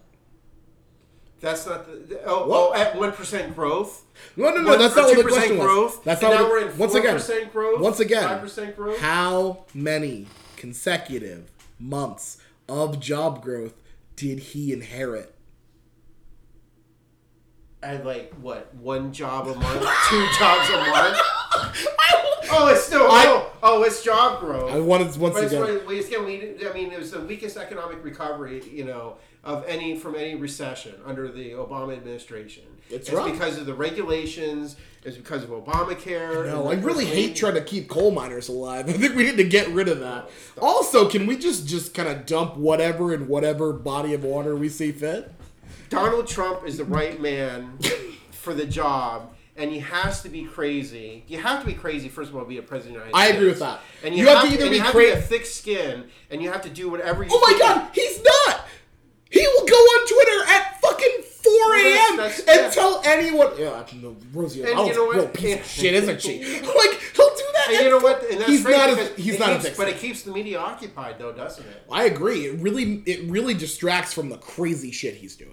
That's 1.41 1.67
not 1.67 1.87
the. 1.87 2.21
Oh, 2.27 2.47
oh, 2.71 2.75
at 2.75 2.97
one 2.99 3.13
percent 3.13 3.55
growth. 3.55 4.05
No, 4.37 4.51
no, 4.51 4.61
no. 4.61 4.71
One- 4.71 4.79
That's 4.79 4.95
not 4.95 5.07
what 5.07 5.17
the 5.17 5.23
2% 5.23 5.29
question 5.33 5.57
was. 5.59 5.67
growth, 5.67 6.05
That's 6.05 6.23
and 6.23 6.33
not 6.33 6.43
now 6.43 6.49
what, 6.51 6.77
once 6.77 6.95
again. 6.95 7.17
4% 7.17 7.53
growth, 7.53 7.81
Once 7.81 8.01
again, 8.01 8.23
5% 8.41 8.77
growth. 8.77 8.99
How 9.01 9.65
many 9.73 10.27
consecutive 10.57 11.51
months 11.79 12.37
of 12.69 13.01
job 13.01 13.43
growth 13.43 13.73
did 14.17 14.39
he 14.39 14.73
inherit? 14.75 15.35
I 17.83 17.97
like 17.97 18.35
what 18.35 18.75
one 18.75 19.11
job 19.11 19.47
a 19.47 19.55
month, 19.55 19.89
two 20.11 20.27
jobs 20.39 20.69
a 20.69 20.77
month. 20.91 21.19
Oh, 21.53 22.69
it's 22.73 22.85
still 22.85 23.03
I- 23.11 23.25
oh, 23.27 23.53
oh, 23.63 23.83
it's 23.85 24.03
job 24.03 24.41
growth. 24.41 24.73
I 24.73 24.81
wanted 24.81 25.17
once 25.17 25.35
But 25.35 25.45
it's 25.45 25.53
again. 25.53 25.81
we- 25.87 26.01
again, 26.01 26.25
we, 26.25 26.69
I 26.69 26.73
mean, 26.73 26.93
it 26.93 26.99
was 26.99 27.11
the 27.13 27.21
weakest 27.21 27.57
economic 27.57 28.03
recovery, 28.05 28.63
you 28.71 28.85
know, 28.85 29.17
of 29.45 29.65
any 29.67 29.97
from 29.97 30.15
any 30.17 30.35
recession 30.35 30.95
under 31.07 31.31
the 31.31 31.53
Obama 31.53 31.97
administration. 31.97 32.65
It's 32.89 33.09
it's 33.09 33.17
rough. 33.17 33.31
because 33.31 33.57
of 33.57 33.67
the 33.67 33.75
regulations. 33.75 34.77
It's 35.05 35.17
because 35.17 35.45
of 35.45 35.51
Obamacare. 35.51 36.47
No, 36.47 36.69
I 36.71 36.75
really 36.75 37.07
hate 37.07 37.37
trying 37.37 37.55
to 37.55 37.63
keep 37.63 37.89
coal 37.89 38.11
miners 38.11 38.49
alive. 38.49 38.89
I 38.89 38.93
think 38.93 39.15
we 39.15 39.23
need 39.23 39.37
to 39.37 39.45
get 39.45 39.69
rid 39.69 39.89
of 39.89 40.01
that. 40.01 40.29
Oh, 40.61 40.67
also, 40.67 41.09
can 41.09 41.27
we 41.27 41.39
just 41.39 41.67
just 41.67 41.95
kind 41.95 42.09
of 42.09 42.27
dump 42.27 42.57
whatever 42.57 43.15
in 43.15 43.29
whatever 43.29 43.73
body 43.73 44.13
of 44.13 44.25
water 44.25 44.57
we 44.57 44.69
see 44.69 44.91
fit? 44.93 45.33
Donald 45.89 46.27
Trump 46.27 46.67
is 46.67 46.77
the 46.77 46.85
right 46.85 47.21
man 47.21 47.79
for 48.33 48.55
the 48.55 48.67
job. 48.67 49.35
And 49.57 49.71
he 49.71 49.79
has 49.81 50.23
to 50.23 50.29
be 50.29 50.45
crazy. 50.45 51.25
You 51.27 51.39
have 51.39 51.61
to 51.61 51.67
be 51.67 51.75
crazy, 51.75 52.09
first 52.09 52.31
of 52.31 52.37
all, 52.37 52.43
to 52.43 52.49
be 52.49 52.59
a 52.59 52.63
president 52.63 52.97
of 52.99 53.03
the 53.03 53.09
United 53.09 53.17
I 53.19 53.25
States. 53.27 53.37
agree 53.37 53.49
with 53.51 53.59
that. 53.61 53.81
And 54.05 54.15
You 54.15 54.23
you, 54.23 54.29
have 54.29 54.39
have, 54.39 54.49
to 54.49 54.55
either 54.55 54.71
be 54.71 54.77
you 54.77 54.83
have 54.83 54.93
cra- 54.93 55.07
to 55.07 55.13
be 55.15 55.19
a 55.19 55.23
thick 55.23 55.45
skin, 55.47 56.05
and 56.31 56.43
you 56.43 56.51
have 56.51 56.63
to 56.63 56.71
do 56.71 56.89
whatever 56.89 57.23
you 57.25 57.29
Oh 57.33 57.41
my 57.51 57.59
god, 57.59 57.91
he's 57.93 58.23
not. 58.23 58.65
He 59.29 59.41
will 59.47 59.67
go 59.67 59.77
on 59.77 60.07
Twitter 60.09 60.53
at 60.53 60.81
fucking 60.81 61.23
4 61.23 61.75
a.m. 61.77 62.17
that's- 62.17 62.39
and 62.41 62.49
yeah. 62.49 62.71
tell 62.71 63.03
anyone. 63.05 63.53
Yeah, 63.59 63.85
no, 64.01 64.17
Rosie 64.33 64.61
And 64.63 64.71
O'Donnell's 64.71 64.89
you 64.89 64.95
know 64.97 65.05
what? 65.07 65.17
real 65.17 65.29
piece 65.29 65.57
of 65.61 65.67
shit, 65.67 65.95
isn't 65.95 66.21
she? 66.23 66.39
Like 66.63 67.01
he'll 67.15 67.29
do 67.37 67.45
that. 67.55 67.67
And 67.73 67.85
you 67.85 67.91
know 67.91 67.99
what? 67.99 68.23
And 68.31 68.41
that's 68.41 68.51
he's 68.51 68.65
great 68.65 68.77
not. 68.77 68.91
A, 68.99 69.05
he's 69.21 69.39
not 69.39 69.53
a 69.53 69.59
thick 69.61 69.77
But 69.77 69.89
it 69.89 69.99
keeps 69.99 70.23
the 70.23 70.33
media 70.33 70.59
occupied, 70.59 71.17
though, 71.19 71.33
doesn't 71.33 71.65
it? 71.67 71.83
I 71.93 72.05
agree. 72.05 72.47
It 72.47 72.61
really, 72.61 73.03
it 73.07 73.31
really 73.31 73.55
distracts 73.55 74.13
from 74.15 74.31
the 74.31 74.39
crazy 74.39 74.91
shit 74.91 75.15
he's 75.15 75.37
doing. 75.37 75.51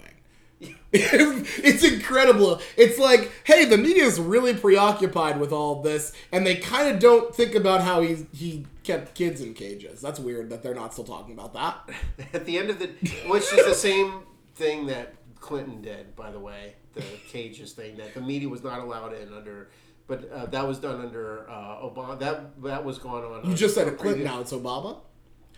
it's 0.91 1.83
incredible. 1.83 2.61
It's 2.77 2.97
like, 2.97 3.31
hey, 3.43 3.65
the 3.65 3.77
media 3.77 4.03
is 4.03 4.19
really 4.19 4.55
preoccupied 4.55 5.39
with 5.39 5.51
all 5.51 5.81
this, 5.81 6.13
and 6.31 6.47
they 6.47 6.55
kind 6.55 6.89
of 6.89 6.99
don't 6.99 7.35
think 7.35 7.55
about 7.55 7.81
how 7.81 8.01
he 8.01 8.25
he 8.33 8.65
kept 8.83 9.13
kids 9.13 9.41
in 9.41 9.53
cages. 9.53 10.01
That's 10.01 10.19
weird 10.19 10.49
that 10.49 10.63
they're 10.63 10.73
not 10.73 10.93
still 10.93 11.03
talking 11.03 11.33
about 11.33 11.53
that. 11.53 11.89
At 12.33 12.45
the 12.45 12.57
end 12.57 12.69
of 12.69 12.79
the, 12.79 12.87
which 13.27 13.43
is 13.43 13.65
the 13.65 13.75
same 13.75 14.21
thing 14.55 14.87
that 14.87 15.13
Clinton 15.39 15.81
did, 15.81 16.15
by 16.15 16.31
the 16.31 16.39
way, 16.39 16.73
the 16.93 17.03
cages 17.27 17.73
thing 17.73 17.97
that 17.97 18.13
the 18.13 18.21
media 18.21 18.49
was 18.49 18.63
not 18.63 18.79
allowed 18.79 19.13
in 19.13 19.33
under, 19.33 19.69
but 20.07 20.31
uh, 20.31 20.45
that 20.47 20.67
was 20.67 20.79
done 20.79 21.01
under 21.01 21.47
uh, 21.49 21.81
Obama. 21.83 22.17
That 22.17 22.61
that 22.63 22.83
was 22.83 22.97
going 22.97 23.23
on. 23.23 23.47
You 23.47 23.55
just 23.55 23.75
said 23.75 23.87
it, 23.87 23.97
Clinton. 23.99 24.23
Now 24.23 24.41
it's 24.41 24.53
Obama. 24.53 24.97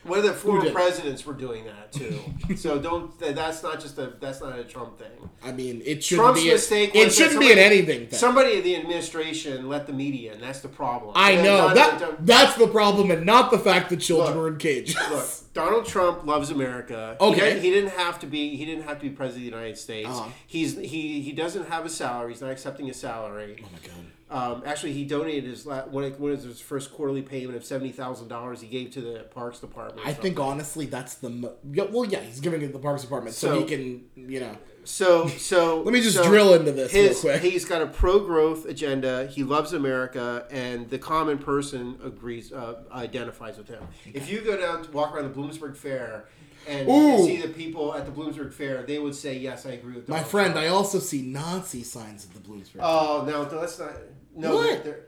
One 0.03 0.19
of 0.19 0.23
the 0.25 0.33
former 0.33 0.71
presidents 0.71 1.25
were 1.25 1.33
doing 1.33 1.65
that 1.65 1.91
too. 1.91 2.19
so 2.55 2.79
don't. 2.79 3.17
That's 3.19 3.61
not 3.61 3.81
just 3.81 3.97
a. 3.97 4.13
That's 4.19 4.39
not 4.41 4.57
a 4.57 4.63
Trump 4.63 4.97
thing. 4.97 5.29
I 5.43 5.51
mean, 5.51 5.81
it 5.85 6.03
shouldn't 6.03 6.25
Trump's 6.25 6.41
be. 6.43 6.49
A, 6.49 6.53
mistake. 6.53 6.91
it 6.95 7.11
shouldn't 7.11 7.39
be 7.39 7.51
an 7.51 7.57
anything 7.59 8.07
thing. 8.07 8.17
Somebody 8.17 8.57
in 8.57 8.63
the 8.63 8.75
administration 8.77 9.67
let 9.67 9.87
the 9.87 9.93
media 9.93 10.33
in. 10.33 10.41
That's 10.41 10.61
the 10.61 10.69
problem. 10.69 11.11
I 11.15 11.31
And 11.31 11.43
know 11.43 11.73
that 11.73 12.25
that's 12.25 12.55
the 12.55 12.67
problem, 12.67 13.11
and 13.11 13.25
not 13.25 13.51
the 13.51 13.59
fact 13.59 13.89
that 13.89 13.97
children 13.97 14.35
Look, 14.35 14.37
were 14.41 14.47
in 14.47 14.57
cages. 14.57 14.95
Look, 15.11 15.27
Donald 15.53 15.85
Trump 15.85 16.25
loves 16.25 16.49
America. 16.49 17.17
Okay. 17.19 17.39
didn't- 17.39 17.63
He, 17.63 17.69
didn't 17.71 17.91
have 17.91 18.19
to 18.19 18.25
be. 18.27 18.55
He 18.55 18.65
didn't 18.65 18.83
have 18.83 18.99
to 18.99 19.09
be 19.09 19.09
president 19.09 19.47
of 19.47 19.51
the 19.51 19.57
United 19.57 19.77
States. 19.77 20.07
Uh-huh. 20.09 20.29
He's 20.47 20.77
he 20.77 21.21
he 21.21 21.31
doesn't 21.33 21.67
have 21.67 21.85
a 21.85 21.89
salary. 21.89 22.31
He's 22.31 22.41
not 22.41 22.51
accepting 22.51 22.89
a 22.89 22.93
salary. 22.93 23.57
oh 23.61 23.67
my 23.71 23.79
god. 23.85 24.05
Um, 24.31 24.61
actually, 24.65 24.93
he 24.93 25.05
donated 25.05 25.45
his 25.45 25.65
la- 25.65 25.85
when 25.85 26.03
it 26.05 26.19
when 26.19 26.31
it 26.31 26.35
was 26.35 26.43
his 26.43 26.61
first 26.61 26.93
quarterly 26.93 27.23
payment 27.23 27.55
of 27.57 27.65
seventy 27.65 27.91
thousand 27.91 28.27
dollars. 28.27 28.61
He 28.61 28.67
gave 28.67 28.91
to 28.91 29.01
the 29.01 29.19
Parks 29.33 29.59
Department. 29.59 30.07
I 30.07 30.13
think 30.13 30.39
honestly, 30.39 30.85
that's 30.85 31.15
the 31.15 31.29
mo- 31.29 31.55
yeah, 31.71 31.85
well, 31.89 32.05
yeah. 32.05 32.19
He's 32.19 32.39
giving 32.39 32.61
it 32.61 32.67
to 32.67 32.73
the 32.73 32.79
Parks 32.79 33.01
Department 33.01 33.35
so, 33.35 33.47
So- 33.55 33.59
he 33.61 33.65
can, 33.65 34.05
you 34.15 34.39
know. 34.39 34.55
so. 34.83 35.27
So 35.29 35.81
Let 35.85 35.93
me 35.93 36.01
just 36.01 36.17
so 36.17 36.23
drill 36.25 36.53
into 36.53 36.71
this 36.71 36.93
real 36.93 37.15
quick. 37.15 37.41
he's 37.41 37.65
got 37.65 37.81
a 37.81 37.87
pro 37.87 38.19
growth 38.19 38.65
agenda. 38.65 39.25
He 39.25 39.43
loves 39.43 39.73
America, 39.73 40.45
and 40.51 40.87
the 40.91 40.99
common 40.99 41.39
person 41.39 41.97
agrees, 42.03 42.51
uh, 42.53 42.83
identifies 42.91 43.57
with 43.57 43.67
him. 43.67 43.81
If 44.13 44.29
you 44.29 44.41
go 44.41 44.57
down 44.57 44.83
to 44.83 44.91
walk 44.91 45.15
around 45.15 45.33
the 45.33 45.39
Bloomsburg 45.39 45.75
Fair 45.75 46.25
and 46.67 46.87
Ooh. 46.87 47.25
see 47.25 47.41
the 47.41 47.47
people 47.47 47.95
at 47.95 48.05
the 48.05 48.11
Bloomsburg 48.11 48.53
Fair, 48.53 48.83
they 48.83 48.99
would 48.99 49.15
say, 49.15 49.35
"Yes, 49.39 49.65
I 49.65 49.71
agree 49.71 49.95
with 49.95 50.07
My 50.07 50.21
friend, 50.21 50.53
Trump." 50.53 50.65
I 50.65 50.69
also 50.69 50.99
see 50.99 51.23
Nazi 51.23 51.81
signs 51.81 52.25
at 52.27 52.33
the 52.35 52.47
Bloomsburg. 52.47 52.79
Oh 52.81 53.25
no, 53.27 53.41
let's 53.59 53.79
not. 53.79 53.91
No, 54.35 54.55
What? 54.55 54.83
they're- 54.83 55.05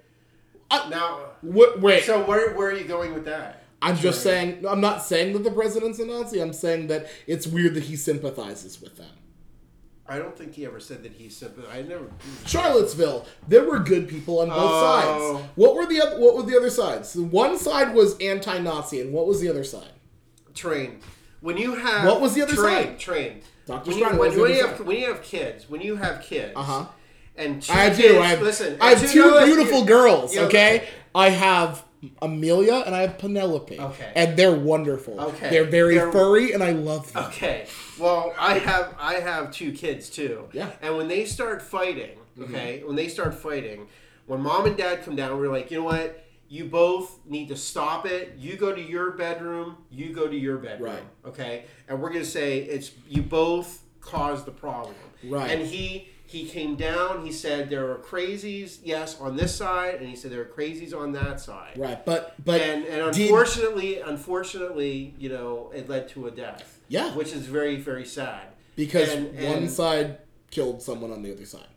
Uh, 0.70 0.88
now. 0.90 1.20
What, 1.42 1.82
wait, 1.82 2.04
So 2.06 2.24
where 2.24 2.54
where 2.56 2.70
are 2.70 2.76
you 2.78 2.86
going 2.86 3.14
with 3.14 3.26
that? 3.26 3.64
I'm 3.82 3.96
just 3.98 4.22
Sure. 4.22 4.32
saying. 4.32 4.64
I'm 4.68 4.80
not 4.82 5.04
saying 5.04 5.34
that 5.34 5.44
the 5.44 5.52
president's 5.52 6.00
a 6.00 6.06
Nazi. 6.06 6.40
I'm 6.40 6.54
saying 6.54 6.88
that 6.88 7.08
it's 7.28 7.46
weird 7.48 7.74
that 7.74 7.84
he 7.84 7.96
sympathizes 7.96 8.80
with 8.82 8.96
them. 8.98 9.10
I 10.08 10.18
don't 10.18 10.38
think 10.38 10.54
he 10.56 10.66
ever 10.66 10.80
said 10.80 11.04
that 11.04 11.14
he's 11.14 11.36
simple. 11.36 11.64
I 11.72 11.82
never. 11.82 12.06
Charlottesville, 12.46 13.26
there 13.48 13.64
were 13.64 13.80
good 13.80 14.08
people 14.10 14.40
on 14.40 14.50
both 14.50 14.58
Oh. 14.60 15.36
sides. 15.38 15.50
What 15.56 15.76
were 15.76 15.86
the 15.86 16.02
other, 16.02 16.20
what 16.20 16.36
were 16.36 16.44
the 16.44 16.58
other 16.58 16.70
sides? 16.70 17.16
One 17.16 17.58
side 17.58 17.94
was 17.96 18.18
anti-Nazi, 18.20 19.00
and 19.02 19.14
what 19.14 19.26
was 19.26 19.40
the 19.40 19.50
other 19.50 19.64
side? 19.64 19.94
Strine. 20.54 20.98
When 21.40 21.58
you 21.58 21.76
have 21.76 22.06
What 22.06 22.20
was 22.22 22.34
the 22.36 22.42
other 22.44 22.54
train, 22.56 22.98
side? 22.98 23.00
Strine. 23.00 23.42
Dr. 23.66 23.90
When 23.90 23.98
you, 24.00 24.06
when, 24.06 24.18
what 24.18 24.28
was 24.28 24.36
the 24.36 24.42
when 24.42 24.52
you 24.52 24.68
have 24.68 24.80
when 24.82 24.98
you 24.98 25.06
have 25.08 25.22
kids, 25.24 25.70
when 25.70 25.82
you 25.82 25.96
have 25.96 26.22
kids, 26.22 26.54
Uh 26.56 26.64
huh. 26.64 26.86
And 27.36 27.62
two 27.62 27.74
I 27.74 27.90
do. 27.90 27.96
kids, 27.96 28.18
I 28.20 28.26
have, 28.28 28.42
listen. 28.42 28.78
I 28.82 28.90
have 28.96 29.12
two 29.12 29.46
beautiful 29.46 29.80
you- 29.80 29.86
girls. 29.86 30.34
you 30.36 30.42
Okay, 30.42 30.88
I 31.16 31.30
have 31.30 31.84
Amelia 32.22 32.84
and 32.86 32.96
I 32.96 33.02
have 33.02 33.18
Penelope. 33.20 33.80
Okay. 33.80 34.12
and 34.16 34.36
they're 34.38 34.56
wonderful. 34.56 35.20
Okay. 35.20 35.50
they're 35.50 35.66
very 35.66 35.96
They're- 35.96 36.12
furry, 36.12 36.52
and 36.54 36.64
I 36.64 36.72
love 36.72 37.12
them. 37.14 37.26
Okay. 37.26 37.68
Well, 38.00 38.34
I 38.40 38.58
have 38.58 38.96
I 39.00 39.16
have 39.16 39.52
two 39.52 39.72
kids 39.72 40.10
too. 40.10 40.48
Yeah. 40.52 40.68
Mm-hmm. 40.68 40.86
And 40.86 40.98
when 40.98 41.08
they 41.08 41.26
start 41.26 41.62
fighting, 41.62 42.18
okay, 42.42 42.82
when 42.86 42.96
they 42.96 43.08
start 43.08 43.34
fighting, 43.36 43.88
when 44.26 44.42
mom 44.42 44.66
and 44.66 44.76
dad 44.78 45.04
come 45.04 45.16
down, 45.16 45.38
we're 45.40 45.50
like, 45.52 45.70
you 45.72 45.78
know 45.80 45.84
what? 45.86 46.18
You 46.50 46.66
both 46.66 47.20
need 47.26 47.48
to 47.48 47.56
stop 47.56 48.06
it. 48.06 48.34
You 48.38 48.58
go 48.58 48.74
to 48.76 48.82
your 48.82 49.12
bedroom. 49.12 49.78
You 49.90 50.14
go 50.14 50.28
to 50.28 50.36
your 50.36 50.58
bedroom. 50.58 50.92
Right. 50.92 51.04
Okay. 51.26 51.64
And 51.88 52.02
we're 52.02 52.12
gonna 52.12 52.26
say 52.26 52.60
it's 52.60 52.92
you 53.08 53.22
both 53.22 53.84
caused 54.02 54.46
the 54.46 54.52
problem. 54.52 54.96
Right. 55.24 55.52
And 55.52 55.66
he 55.68 56.10
he 56.32 56.46
came 56.46 56.76
down. 56.76 57.26
He 57.26 57.32
said 57.32 57.70
there 57.70 57.92
are 57.92 57.98
crazies, 57.98 58.80
yes, 58.84 59.20
on 59.20 59.36
this 59.36 59.54
side, 59.54 59.96
and 59.96 60.08
he 60.08 60.16
said 60.16 60.32
there 60.32 60.42
are 60.42 60.46
crazies 60.46 60.96
on 60.96 61.12
that 61.12 61.42
side. 61.42 61.74
Right, 61.78 62.04
but 62.06 62.36
but 62.44 62.62
And 62.62 62.86
and 62.86 63.14
did- 63.14 63.24
unfortunately, 63.30 64.00
unfortunately, 64.00 65.14
you 65.20 65.30
know, 65.30 65.72
it 65.76 65.90
led 65.90 66.08
to 66.10 66.28
a 66.28 66.32
death. 66.32 66.80
Yeah. 66.88 67.14
Which 67.16 67.34
is 67.34 67.46
very, 67.48 67.76
very 67.76 68.06
sad. 68.06 68.44
because 68.76 69.10
and- 69.14 69.34
one 69.36 69.58
and- 69.64 69.72
side 69.72 70.20
killed 70.50 70.82
someone 70.82 71.12
on 71.12 71.22
the 71.22 71.32
other 71.34 71.46
side. 71.46 71.68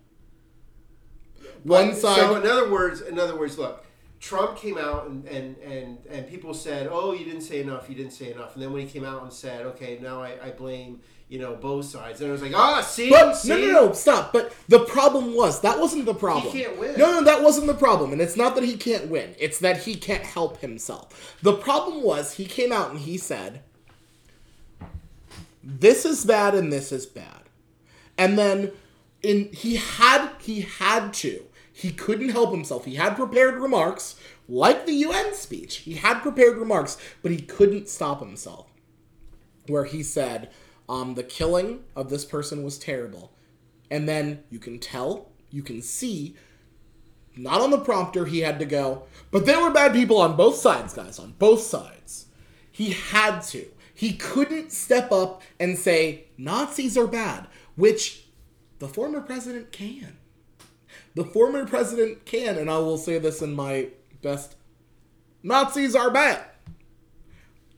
One 1.64 1.90
But- 1.90 1.96
side. 1.98 2.16
So 2.20 2.36
in 2.36 2.46
other 2.46 2.70
words, 2.70 3.00
in 3.00 3.18
other 3.18 3.36
words, 3.36 3.58
look, 3.58 3.84
Trump 4.20 4.56
came 4.56 4.78
out 4.78 5.06
and, 5.08 5.26
and, 5.26 5.56
and, 5.58 5.98
and 6.08 6.26
people 6.28 6.54
said, 6.54 6.88
"Oh, 6.90 7.12
you 7.12 7.24
didn't 7.24 7.42
say 7.42 7.60
enough. 7.60 7.88
You 7.90 7.94
didn't 7.94 8.12
say 8.12 8.32
enough." 8.32 8.54
And 8.54 8.62
then 8.62 8.72
when 8.72 8.82
he 8.86 8.88
came 8.90 9.04
out 9.04 9.22
and 9.22 9.32
said, 9.32 9.66
"Okay, 9.66 9.98
now 10.00 10.22
I, 10.22 10.32
I 10.42 10.50
blame 10.50 11.00
you 11.28 11.38
know 11.38 11.54
both 11.54 11.86
sides," 11.86 12.20
and 12.20 12.28
it 12.28 12.32
was 12.32 12.42
like, 12.42 12.54
"Ah, 12.54 12.80
see, 12.80 13.10
But 13.10 13.34
see? 13.34 13.48
no, 13.48 13.56
no, 13.58 13.72
no, 13.86 13.92
stop. 13.92 14.32
But 14.32 14.52
the 14.68 14.80
problem 14.80 15.34
was 15.34 15.60
that 15.62 15.78
wasn't 15.80 16.04
the 16.06 16.14
problem. 16.14 16.52
He 16.52 16.62
can't 16.62 16.78
win. 16.78 16.98
No, 16.98 17.12
no, 17.12 17.24
that 17.24 17.42
wasn't 17.42 17.66
the 17.66 17.74
problem. 17.74 18.12
And 18.12 18.20
it's 18.20 18.36
not 18.36 18.54
that 18.54 18.64
he 18.64 18.76
can't 18.76 19.08
win. 19.08 19.34
It's 19.38 19.58
that 19.60 19.82
he 19.84 19.94
can't 19.94 20.22
help 20.24 20.60
himself. 20.60 21.36
The 21.42 21.54
problem 21.54 22.02
was 22.02 22.34
he 22.34 22.44
came 22.44 22.72
out 22.72 22.90
and 22.90 23.00
he 23.00 23.16
said, 23.16 23.62
"This 25.62 26.04
is 26.04 26.24
bad 26.24 26.54
and 26.54 26.72
this 26.72 26.92
is 26.92 27.06
bad," 27.06 27.42
and 28.18 28.38
then 28.38 28.72
in 29.22 29.50
he 29.52 29.76
had 29.76 30.30
he 30.40 30.60
had 30.62 31.12
to. 31.14 31.44
He 31.72 31.90
couldn't 31.90 32.28
help 32.28 32.52
himself. 32.52 32.84
He 32.84 32.94
had 32.94 33.16
prepared 33.16 33.56
remarks, 33.56 34.14
like 34.48 34.86
the 34.86 34.92
UN 34.92 35.34
speech. 35.34 35.78
He 35.78 35.94
had 35.94 36.20
prepared 36.20 36.56
remarks, 36.56 36.96
but 37.20 37.32
he 37.32 37.38
couldn't 37.40 37.88
stop 37.88 38.20
himself. 38.20 38.66
where 39.66 39.84
he 39.84 40.02
said, 40.02 40.50
um, 40.88 41.14
the 41.14 41.22
killing 41.22 41.84
of 41.96 42.10
this 42.10 42.24
person 42.24 42.62
was 42.62 42.78
terrible. 42.78 43.32
And 43.90 44.08
then 44.08 44.44
you 44.50 44.58
can 44.58 44.78
tell, 44.78 45.30
you 45.50 45.62
can 45.62 45.82
see, 45.82 46.36
not 47.36 47.60
on 47.60 47.70
the 47.70 47.78
prompter, 47.78 48.24
he 48.24 48.40
had 48.40 48.58
to 48.58 48.64
go, 48.64 49.04
but 49.30 49.46
there 49.46 49.60
were 49.60 49.70
bad 49.70 49.92
people 49.92 50.18
on 50.18 50.36
both 50.36 50.56
sides, 50.56 50.94
guys, 50.94 51.18
on 51.18 51.34
both 51.38 51.62
sides. 51.62 52.26
He 52.70 52.90
had 52.90 53.40
to. 53.40 53.66
He 53.94 54.14
couldn't 54.14 54.72
step 54.72 55.12
up 55.12 55.42
and 55.60 55.78
say, 55.78 56.24
Nazis 56.36 56.98
are 56.98 57.06
bad, 57.06 57.46
which 57.76 58.26
the 58.80 58.88
former 58.88 59.20
president 59.20 59.70
can. 59.70 60.18
The 61.14 61.24
former 61.24 61.64
president 61.64 62.24
can, 62.24 62.58
and 62.58 62.68
I 62.68 62.78
will 62.78 62.98
say 62.98 63.18
this 63.18 63.40
in 63.40 63.54
my 63.54 63.88
best 64.20 64.56
Nazis 65.44 65.94
are 65.94 66.10
bad. 66.10 66.42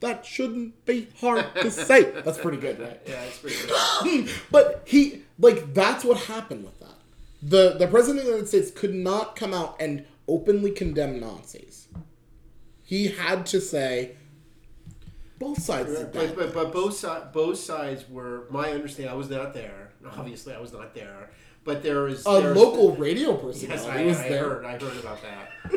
That 0.00 0.26
shouldn't 0.26 0.84
be 0.84 1.08
hard 1.20 1.46
to 1.56 1.70
say. 1.70 2.10
That's 2.24 2.38
pretty 2.38 2.58
good, 2.58 2.78
right? 2.78 3.00
Yeah, 3.06 3.22
it's 3.22 3.38
pretty 3.38 3.56
good. 3.66 4.30
but 4.50 4.82
he 4.86 5.22
like 5.38 5.72
that's 5.74 6.04
what 6.04 6.18
happened 6.18 6.64
with 6.64 6.78
that. 6.80 6.94
The 7.42 7.76
the 7.78 7.86
president 7.86 8.20
of 8.20 8.24
the 8.26 8.30
United 8.32 8.48
States 8.48 8.70
could 8.70 8.94
not 8.94 9.36
come 9.36 9.54
out 9.54 9.76
and 9.80 10.04
openly 10.28 10.70
condemn 10.70 11.18
Nazis. 11.20 11.88
He 12.82 13.08
had 13.08 13.46
to 13.46 13.60
say 13.60 14.16
both 15.38 15.60
sides 15.60 15.92
But, 16.12 16.34
but, 16.36 16.54
but 16.54 16.72
both 16.72 16.94
si- 16.94 17.08
both 17.32 17.58
sides 17.58 18.08
were 18.08 18.46
my 18.50 18.70
understanding. 18.72 19.12
I 19.12 19.16
was 19.16 19.28
not 19.30 19.54
there. 19.54 19.92
Obviously, 20.16 20.54
I 20.54 20.60
was 20.60 20.72
not 20.72 20.94
there. 20.94 21.30
But 21.64 21.82
there 21.82 22.06
is 22.06 22.24
A 22.26 22.30
local 22.54 22.94
radio 22.94 23.34
person. 23.36 23.70
Yes, 23.70 23.84
I, 23.86 24.04
was 24.04 24.18
I 24.20 24.28
there. 24.28 24.48
heard. 24.50 24.64
I 24.64 24.72
heard 24.72 24.96
about 24.98 25.18
that. 25.22 25.50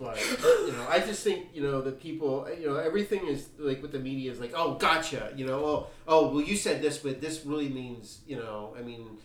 but 0.00 0.18
you 0.66 0.72
know, 0.72 0.86
I 0.88 1.00
just 1.00 1.22
think 1.22 1.48
you 1.52 1.62
know 1.62 1.82
the 1.82 1.92
people. 1.92 2.48
You 2.58 2.70
know, 2.70 2.76
everything 2.76 3.26
is 3.26 3.48
like 3.58 3.82
with 3.82 3.92
the 3.92 3.98
media 3.98 4.32
is 4.32 4.40
like, 4.40 4.52
oh, 4.56 4.74
gotcha. 4.74 5.30
You 5.36 5.46
know, 5.46 5.64
oh, 5.64 5.86
oh, 6.08 6.28
well, 6.28 6.40
you 6.40 6.56
said 6.56 6.80
this, 6.80 6.98
but 6.98 7.20
this 7.20 7.44
really 7.44 7.68
means 7.68 8.20
you 8.26 8.36
know. 8.36 8.74
I 8.78 8.82
mean, 8.82 9.18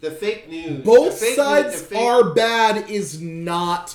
the 0.00 0.10
fake 0.10 0.48
news. 0.48 0.84
Both 0.84 1.20
fake 1.20 1.36
sides 1.36 1.74
news, 1.74 1.82
fake, 1.82 1.98
are 2.00 2.34
bad 2.34 2.90
is 2.90 3.20
not 3.20 3.94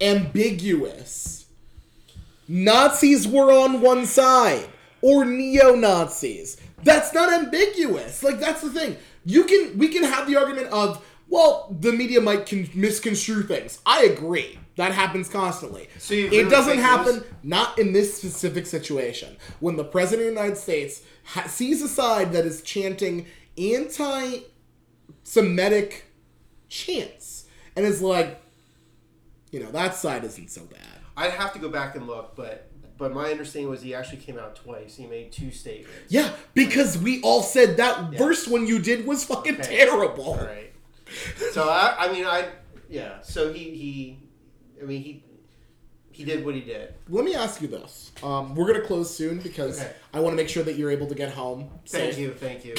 ambiguous. 0.00 1.46
Nazis 2.48 3.26
were 3.28 3.52
on 3.52 3.80
one 3.80 4.04
side, 4.04 4.66
or 5.00 5.24
neo 5.24 5.76
Nazis. 5.76 6.56
That's 6.82 7.14
not 7.14 7.32
ambiguous. 7.32 8.24
Like 8.24 8.40
that's 8.40 8.62
the 8.62 8.70
thing. 8.70 8.96
You 9.24 9.44
can 9.44 9.78
we 9.78 9.88
can 9.88 10.02
have 10.02 10.26
the 10.26 10.36
argument 10.36 10.68
of 10.68 11.04
well, 11.28 11.74
the 11.80 11.92
media 11.92 12.20
might 12.20 12.46
con- 12.48 12.68
misconstrue 12.74 13.42
things. 13.42 13.80
I 13.84 14.04
agree. 14.04 14.58
That 14.76 14.92
happens 14.92 15.28
constantly. 15.28 15.88
So 15.98 16.14
you 16.14 16.30
it 16.30 16.50
doesn't 16.50 16.78
happen 16.78 17.16
news? 17.16 17.24
not 17.42 17.78
in 17.78 17.92
this 17.92 18.16
specific 18.16 18.66
situation. 18.66 19.36
When 19.60 19.76
the 19.76 19.84
president 19.84 20.28
of 20.28 20.34
the 20.34 20.40
United 20.40 20.58
States 20.58 21.02
ha- 21.24 21.46
sees 21.48 21.80
a 21.82 21.88
side 21.88 22.32
that 22.32 22.44
is 22.44 22.62
chanting 22.62 23.26
anti 23.58 24.40
Semitic 25.22 26.04
chants 26.68 27.46
and 27.74 27.84
is 27.84 28.00
like, 28.02 28.40
you 29.50 29.60
know, 29.60 29.70
that 29.72 29.94
side 29.94 30.24
isn't 30.24 30.50
so 30.50 30.62
bad. 30.64 30.80
I'd 31.16 31.32
have 31.32 31.52
to 31.54 31.58
go 31.58 31.68
back 31.68 31.96
and 31.96 32.06
look, 32.06 32.36
but 32.36 32.70
but 32.98 33.12
my 33.12 33.30
understanding 33.30 33.68
was 33.70 33.82
he 33.82 33.94
actually 33.94 34.18
came 34.18 34.38
out 34.38 34.56
twice. 34.56 34.96
He 34.96 35.06
made 35.06 35.32
two 35.32 35.50
statements. 35.50 36.10
Yeah, 36.10 36.30
because 36.54 36.96
we 36.98 37.20
all 37.22 37.42
said 37.42 37.76
that 37.78 38.12
Yeah. 38.12 38.18
first 38.18 38.48
one 38.48 38.66
you 38.66 38.78
did 38.78 39.06
was 39.06 39.24
fucking 39.24 39.54
Okay. 39.60 39.76
terrible. 39.86 40.24
All 40.24 40.36
right. 40.36 40.72
So 41.52 41.68
I, 41.68 42.06
I 42.06 42.12
mean, 42.12 42.24
I, 42.24 42.48
yeah. 42.88 43.20
So 43.22 43.52
he, 43.52 43.70
he, 43.70 44.18
I 44.80 44.84
mean, 44.84 45.02
he, 45.02 45.22
he 46.10 46.24
did 46.24 46.44
what 46.44 46.54
he 46.54 46.62
did. 46.62 46.94
Let 47.08 47.24
me 47.24 47.34
ask 47.34 47.60
you 47.60 47.68
this. 47.68 48.10
Um, 48.22 48.54
we're 48.54 48.66
gonna 48.66 48.84
close 48.86 49.14
soon 49.14 49.38
because 49.38 49.80
Okay. 49.80 49.92
I 50.14 50.20
want 50.20 50.32
to 50.32 50.36
make 50.36 50.48
sure 50.48 50.62
that 50.62 50.76
you're 50.76 50.90
able 50.90 51.06
to 51.08 51.14
get 51.14 51.30
home. 51.32 51.70
Thank 51.86 52.14
safe. 52.14 52.18
you, 52.18 52.32
thank 52.32 52.64
you. 52.64 52.74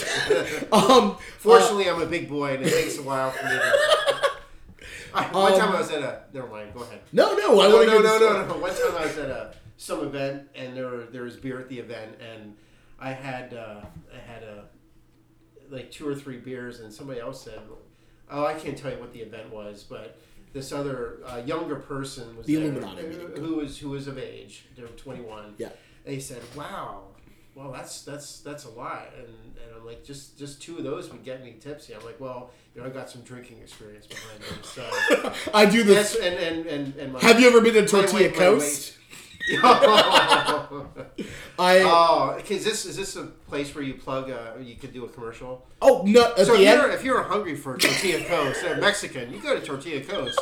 Um, 0.71 1.17
Fortunately, 1.37 1.87
I'm 1.89 2.01
a 2.01 2.05
big 2.07 2.27
boy, 2.29 2.55
and 2.55 2.65
it 2.65 2.71
takes 2.71 2.97
a 2.97 3.03
while 3.03 3.31
for 3.31 3.45
me 3.45 3.51
to. 3.51 3.73
I, 5.13 5.23
one 5.31 5.53
Um, 5.53 5.59
time 5.59 5.71
I 5.75 5.79
was 5.79 5.91
at 5.91 6.01
a. 6.03 6.23
Never 6.33 6.47
mind. 6.47 6.73
Go 6.73 6.81
ahead. 6.81 7.01
no, 7.13 7.35
no, 7.35 7.61
I 7.61 7.67
No, 7.69 7.75
want 7.75 7.89
to 7.89 7.93
no, 7.95 8.01
no, 8.01 8.19
no, 8.19 8.47
no. 8.47 8.57
One 8.57 8.71
time 8.71 8.95
I 8.97 9.05
was 9.05 9.17
at 9.17 9.29
a 9.29 9.53
some 9.77 10.03
event, 10.03 10.47
and 10.55 10.75
there 10.75 10.87
were, 10.87 11.03
there 11.11 11.23
was 11.23 11.35
beer 11.37 11.59
at 11.59 11.69
the 11.69 11.77
event, 11.79 12.15
and 12.19 12.55
I 12.99 13.11
had 13.13 13.53
uh, 13.53 13.81
I 14.13 14.17
had 14.31 14.41
a 14.43 14.65
like 15.69 15.91
two 15.91 16.07
or 16.07 16.15
three 16.15 16.37
beers, 16.37 16.79
and 16.79 16.91
somebody 16.91 17.19
else 17.19 17.43
said, 17.43 17.59
"Oh, 18.29 18.45
I 18.45 18.53
can't 18.53 18.77
tell 18.77 18.91
you 18.91 18.97
what 18.99 19.13
the 19.13 19.19
event 19.21 19.51
was, 19.51 19.83
but." 19.83 20.19
This 20.53 20.71
other 20.71 21.19
uh, 21.25 21.41
younger 21.45 21.75
person 21.75 22.35
was 22.35 22.47
The 22.47 22.55
there, 22.55 22.63
Illuminati 22.63 23.03
who, 23.03 23.27
who 23.41 23.55
was 23.57 23.77
who 23.77 23.89
was 23.89 24.07
of 24.07 24.17
age. 24.17 24.65
They 24.75 24.81
were 24.81 24.87
twenty 24.89 25.21
one. 25.21 25.53
Yeah. 25.57 25.69
They 26.05 26.19
said, 26.19 26.41
"Wow, 26.55 27.03
well 27.53 27.71
that's 27.71 28.01
that's 28.03 28.39
that's 28.39 28.63
a 28.63 28.69
lot," 28.69 29.09
and, 29.17 29.27
and 29.27 29.75
I'm 29.75 29.85
like, 29.85 30.05
just 30.05 30.39
just 30.39 30.61
two 30.61 30.77
of 30.77 30.83
those 30.85 31.11
would 31.11 31.23
get 31.23 31.43
me 31.43 31.57
tipsy. 31.59 31.93
I'm 31.93 32.03
like, 32.05 32.19
well, 32.19 32.51
you 32.73 32.81
know, 32.81 32.87
I 32.87 32.89
got 32.89 33.09
some 33.09 33.21
drinking 33.23 33.59
experience 33.59 34.07
behind 34.07 34.39
me, 34.39 34.47
so 34.63 35.33
I 35.53 35.65
do 35.65 35.83
yes, 35.83 36.13
this. 36.13 36.23
and 36.23 36.35
and 36.35 36.65
and, 36.65 36.95
and 36.95 37.13
my, 37.13 37.19
Have 37.19 37.39
you 37.41 37.47
ever 37.49 37.59
been 37.61 37.73
to 37.73 37.85
Tortilla 37.85 38.31
Coast? 38.31 38.97
I 41.59 41.79
oh, 41.85 42.35
okay, 42.39 42.55
is 42.55 42.65
this 42.65 42.85
is 42.85 42.97
this 42.97 43.15
a 43.15 43.23
place 43.23 43.73
where 43.73 43.83
you 43.83 43.93
plug? 43.93 44.29
Uh, 44.29 44.59
you 44.61 44.75
could 44.75 44.93
do 44.93 45.05
a 45.05 45.09
commercial. 45.09 45.65
oh 45.81 46.03
no 46.05 46.33
at 46.33 46.45
So 46.45 46.53
if 46.53 46.59
the 46.59 46.63
you're 46.65 46.91
if 46.91 47.03
you're 47.03 47.23
hungry 47.23 47.55
for 47.55 47.77
Tortilla 47.77 48.25
Coast, 48.25 48.65
uh, 48.65 48.75
Mexican, 48.77 49.31
you 49.33 49.39
go 49.39 49.57
to 49.57 49.65
Tortilla 49.65 50.01
Coast 50.03 50.41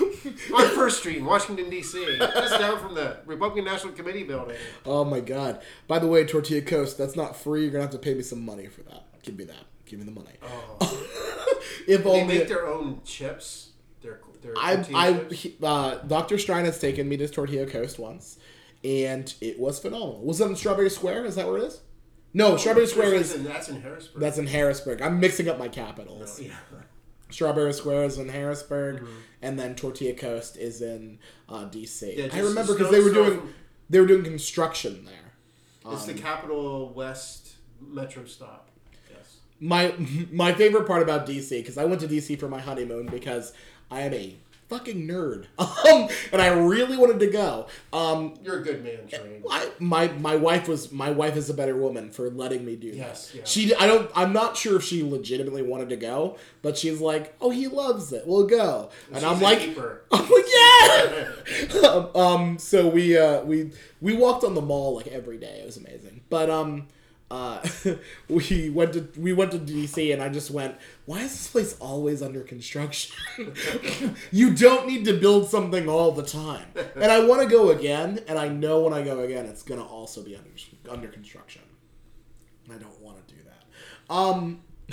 on 0.54 0.68
First 0.74 0.98
Street 0.98 1.16
in 1.18 1.24
Washington 1.24 1.70
D.C. 1.70 2.18
Just 2.18 2.58
down 2.58 2.78
from 2.78 2.94
the 2.94 3.16
Republican 3.24 3.64
National 3.64 3.94
Committee 3.94 4.24
building. 4.24 4.56
Oh 4.84 5.04
my 5.04 5.20
god! 5.20 5.62
By 5.88 5.98
the 5.98 6.06
way, 6.06 6.24
Tortilla 6.26 6.60
Coast, 6.60 6.98
that's 6.98 7.16
not 7.16 7.36
free. 7.36 7.62
You're 7.62 7.70
gonna 7.70 7.84
have 7.84 7.92
to 7.92 7.98
pay 7.98 8.12
me 8.12 8.22
some 8.22 8.44
money 8.44 8.66
for 8.66 8.82
that. 8.82 9.06
Give 9.22 9.38
me 9.38 9.44
that. 9.44 9.64
Give 9.86 9.98
me 9.98 10.04
the 10.04 10.12
money. 10.12 10.32
Oh. 10.42 11.06
if 11.88 12.04
They 12.04 12.10
only 12.10 12.38
make 12.38 12.48
their 12.48 12.66
own 12.66 13.00
chips. 13.04 13.70
I, 14.56 14.84
I, 14.94 15.12
he- 15.34 15.56
uh, 15.62 15.96
Dr. 16.06 16.36
Strine 16.36 16.64
has 16.64 16.78
taken 16.78 17.08
me 17.08 17.16
to 17.18 17.28
Tortilla 17.28 17.66
Coast 17.66 17.98
once, 17.98 18.38
and 18.82 19.32
it 19.40 19.58
was 19.58 19.78
phenomenal. 19.78 20.20
Was 20.22 20.40
it 20.40 20.46
in 20.46 20.56
Strawberry 20.56 20.90
Square? 20.90 21.24
Is 21.26 21.36
that 21.36 21.46
where 21.46 21.58
it 21.58 21.64
is? 21.64 21.80
No, 22.32 22.56
Strawberry 22.56 22.86
Square 22.86 23.14
is 23.14 23.34
in, 23.34 23.44
that's 23.44 23.68
in 23.68 23.80
Harrisburg. 23.80 24.20
that's 24.20 24.38
in 24.38 24.46
Harrisburg. 24.48 25.00
I'm 25.02 25.20
mixing 25.20 25.48
up 25.48 25.58
my 25.58 25.68
capitals. 25.68 26.40
yeah. 26.40 26.54
Strawberry 27.30 27.72
Square 27.72 28.04
is 28.04 28.18
in 28.18 28.28
Harrisburg, 28.28 28.96
Mm-hmm. 29.02 29.12
and 29.42 29.58
then 29.58 29.74
Tortilla 29.74 30.14
Coast 30.14 30.56
is 30.56 30.82
in 30.82 31.18
uh, 31.48 31.64
DC. 31.68 32.16
Yeah, 32.16 32.28
I 32.32 32.40
remember 32.40 32.74
because 32.74 32.90
they 32.92 33.00
were 33.00 33.10
doing 33.12 33.38
from- 33.40 33.54
they 33.90 34.00
were 34.00 34.06
doing 34.06 34.24
construction 34.24 35.04
there. 35.04 35.92
It's 35.92 36.06
the 36.06 36.14
Capital 36.14 36.92
West 36.94 37.54
Metro 37.80 38.24
stop. 38.24 38.70
Yes. 39.10 39.36
my 39.60 39.94
my 40.32 40.52
favorite 40.54 40.86
part 40.86 41.02
about 41.02 41.26
DC 41.26 41.50
because 41.50 41.76
I 41.78 41.84
went 41.84 42.00
to 42.02 42.08
DC 42.08 42.38
for 42.38 42.48
my 42.48 42.60
honeymoon 42.60 43.06
because 43.06 43.52
I 43.90 44.00
am 44.02 44.14
a 44.14 44.36
fucking 44.68 45.06
nerd, 45.06 45.44
um, 45.58 46.08
and 46.32 46.40
I 46.42 46.48
really 46.48 46.96
wanted 46.96 47.20
to 47.20 47.26
go. 47.28 47.66
Um, 47.92 48.34
You're 48.42 48.58
a 48.60 48.62
good 48.62 48.82
man, 48.82 49.06
Train. 49.08 49.44
I, 49.48 49.68
my 49.78 50.08
my 50.08 50.36
wife 50.36 50.66
was 50.66 50.90
my 50.90 51.10
wife 51.10 51.36
is 51.36 51.50
a 51.50 51.54
better 51.54 51.76
woman 51.76 52.10
for 52.10 52.30
letting 52.30 52.64
me 52.64 52.74
do 52.74 52.88
Yes, 52.88 53.28
that. 53.30 53.36
yeah. 53.38 53.44
She 53.44 53.74
I 53.74 53.86
don't 53.86 54.10
I'm 54.16 54.32
not 54.32 54.56
sure 54.56 54.76
if 54.76 54.82
she 54.84 55.02
legitimately 55.02 55.62
wanted 55.62 55.90
to 55.90 55.96
go, 55.96 56.36
but 56.62 56.76
she's 56.78 57.00
like, 57.00 57.34
oh 57.40 57.50
he 57.50 57.68
loves 57.68 58.12
it, 58.12 58.26
we'll 58.26 58.46
go, 58.46 58.88
and 59.08 59.16
She's 59.18 59.24
I'm 59.24 59.40
like. 59.40 59.58
keeper. 59.60 60.02
I'm 60.12 60.28
like, 60.30 60.44
yeah. 60.54 61.88
um, 61.88 62.16
um, 62.16 62.58
so 62.58 62.88
we 62.88 63.16
uh, 63.18 63.42
we 63.42 63.70
we 64.00 64.14
walked 64.16 64.44
on 64.44 64.54
the 64.54 64.62
mall 64.62 64.96
like 64.96 65.08
every 65.08 65.36
day. 65.38 65.58
It 65.60 65.66
was 65.66 65.76
amazing. 65.76 66.22
But 66.30 66.48
um, 66.50 66.88
uh, 67.34 67.60
we 68.28 68.70
went 68.70 68.92
to 68.92 69.08
we 69.18 69.32
went 69.32 69.50
to 69.50 69.58
DC, 69.58 70.12
and 70.12 70.22
I 70.22 70.28
just 70.28 70.52
went, 70.52 70.76
why 71.04 71.22
is 71.22 71.32
this 71.32 71.48
place 71.48 71.76
always 71.80 72.22
under 72.22 72.42
construction? 72.42 73.16
you 74.30 74.54
don't 74.54 74.86
need 74.86 75.04
to 75.06 75.18
build 75.18 75.48
something 75.48 75.88
all 75.88 76.12
the 76.12 76.22
time. 76.22 76.66
And 76.94 77.10
I 77.10 77.24
want 77.24 77.42
to 77.42 77.48
go 77.48 77.70
again, 77.70 78.20
and 78.28 78.38
I 78.38 78.46
know 78.48 78.82
when 78.82 78.92
I 78.92 79.02
go 79.02 79.18
again, 79.18 79.46
it's 79.46 79.64
gonna 79.64 79.84
also 79.84 80.22
be 80.22 80.36
under 80.36 80.50
under 80.88 81.08
construction. 81.08 81.62
I 82.72 82.76
don't 82.76 83.00
want 83.00 83.26
to 83.26 83.34
do 83.34 83.40
that. 83.42 84.14
Um, 84.14 84.62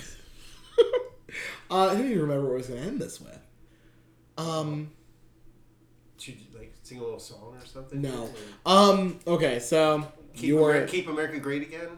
uh, 1.69 1.89
I 1.89 1.93
don't 1.93 2.05
even 2.05 2.21
remember 2.21 2.47
what 2.47 2.53
I 2.53 2.57
was 2.57 2.67
gonna 2.67 2.81
end 2.81 2.99
this 2.99 3.21
with. 3.21 3.39
Um. 4.39 4.89
Should 6.17 6.35
you 6.35 6.57
like 6.57 6.73
sing 6.81 6.97
a 6.97 7.03
little 7.03 7.19
song 7.19 7.55
or 7.59 7.65
something? 7.67 8.01
No. 8.01 8.31
Um. 8.65 9.19
Okay. 9.27 9.59
So 9.59 10.07
Keep, 10.35 10.43
you 10.45 10.63
America, 10.63 10.91
keep 10.91 11.07
America 11.07 11.39
great 11.39 11.61
again. 11.61 11.89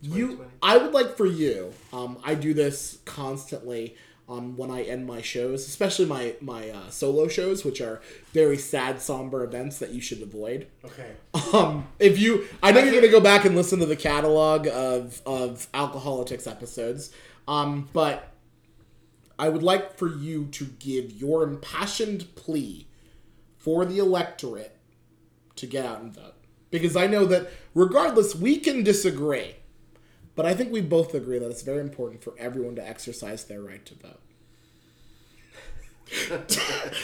You. 0.00 0.46
I 0.62 0.76
would 0.78 0.92
like 0.92 1.16
for 1.16 1.26
you. 1.26 1.72
Um. 1.92 2.18
I 2.24 2.34
do 2.34 2.54
this 2.54 2.98
constantly. 3.04 3.96
Um. 4.28 4.56
When 4.56 4.70
I 4.70 4.82
end 4.82 5.06
my 5.06 5.20
shows, 5.22 5.66
especially 5.66 6.06
my 6.06 6.34
my 6.40 6.70
uh, 6.70 6.90
solo 6.90 7.28
shows, 7.28 7.64
which 7.64 7.80
are 7.80 8.00
very 8.32 8.58
sad, 8.58 9.00
somber 9.00 9.42
events 9.44 9.78
that 9.78 9.90
you 9.90 10.00
should 10.00 10.22
avoid. 10.22 10.68
Okay. 10.84 11.12
Um. 11.52 11.88
If 11.98 12.18
you, 12.18 12.46
I 12.62 12.72
know 12.72 12.80
I 12.80 12.84
you're 12.84 12.94
gonna 12.94 13.08
go 13.08 13.20
back 13.20 13.44
and 13.44 13.56
listen 13.56 13.78
to 13.80 13.86
the 13.86 13.96
catalog 13.96 14.66
of 14.68 15.22
of 15.26 15.68
Alcoholics 15.74 16.46
episodes. 16.46 17.10
Um. 17.46 17.88
But 17.92 18.32
I 19.38 19.48
would 19.48 19.62
like 19.62 19.96
for 19.96 20.08
you 20.08 20.46
to 20.46 20.64
give 20.64 21.12
your 21.12 21.42
impassioned 21.44 22.34
plea 22.34 22.86
for 23.56 23.84
the 23.84 23.98
electorate 23.98 24.76
to 25.56 25.66
get 25.66 25.84
out 25.84 26.00
and 26.00 26.12
vote. 26.12 26.34
because 26.70 26.96
I 26.96 27.06
know 27.06 27.24
that 27.26 27.50
regardless, 27.74 28.34
we 28.34 28.58
can 28.58 28.82
disagree, 28.82 29.56
but 30.38 30.46
I 30.46 30.54
think 30.54 30.70
we 30.70 30.80
both 30.80 31.14
agree 31.14 31.40
that 31.40 31.50
it's 31.50 31.62
very 31.62 31.80
important 31.80 32.22
for 32.22 32.32
everyone 32.38 32.76
to 32.76 32.88
exercise 32.88 33.46
their 33.46 33.60
right 33.60 33.84
to 33.86 33.94
vote. 33.96 34.20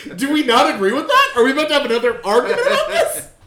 Do 0.17 0.33
we 0.33 0.45
not 0.45 0.73
agree 0.73 0.93
with 0.93 1.09
that? 1.09 1.33
Are 1.35 1.43
we 1.43 1.51
about 1.51 1.67
to 1.67 1.75
have 1.75 1.85
another 1.85 2.25
argument 2.25 2.61
about 2.65 2.89
this? 2.89 3.31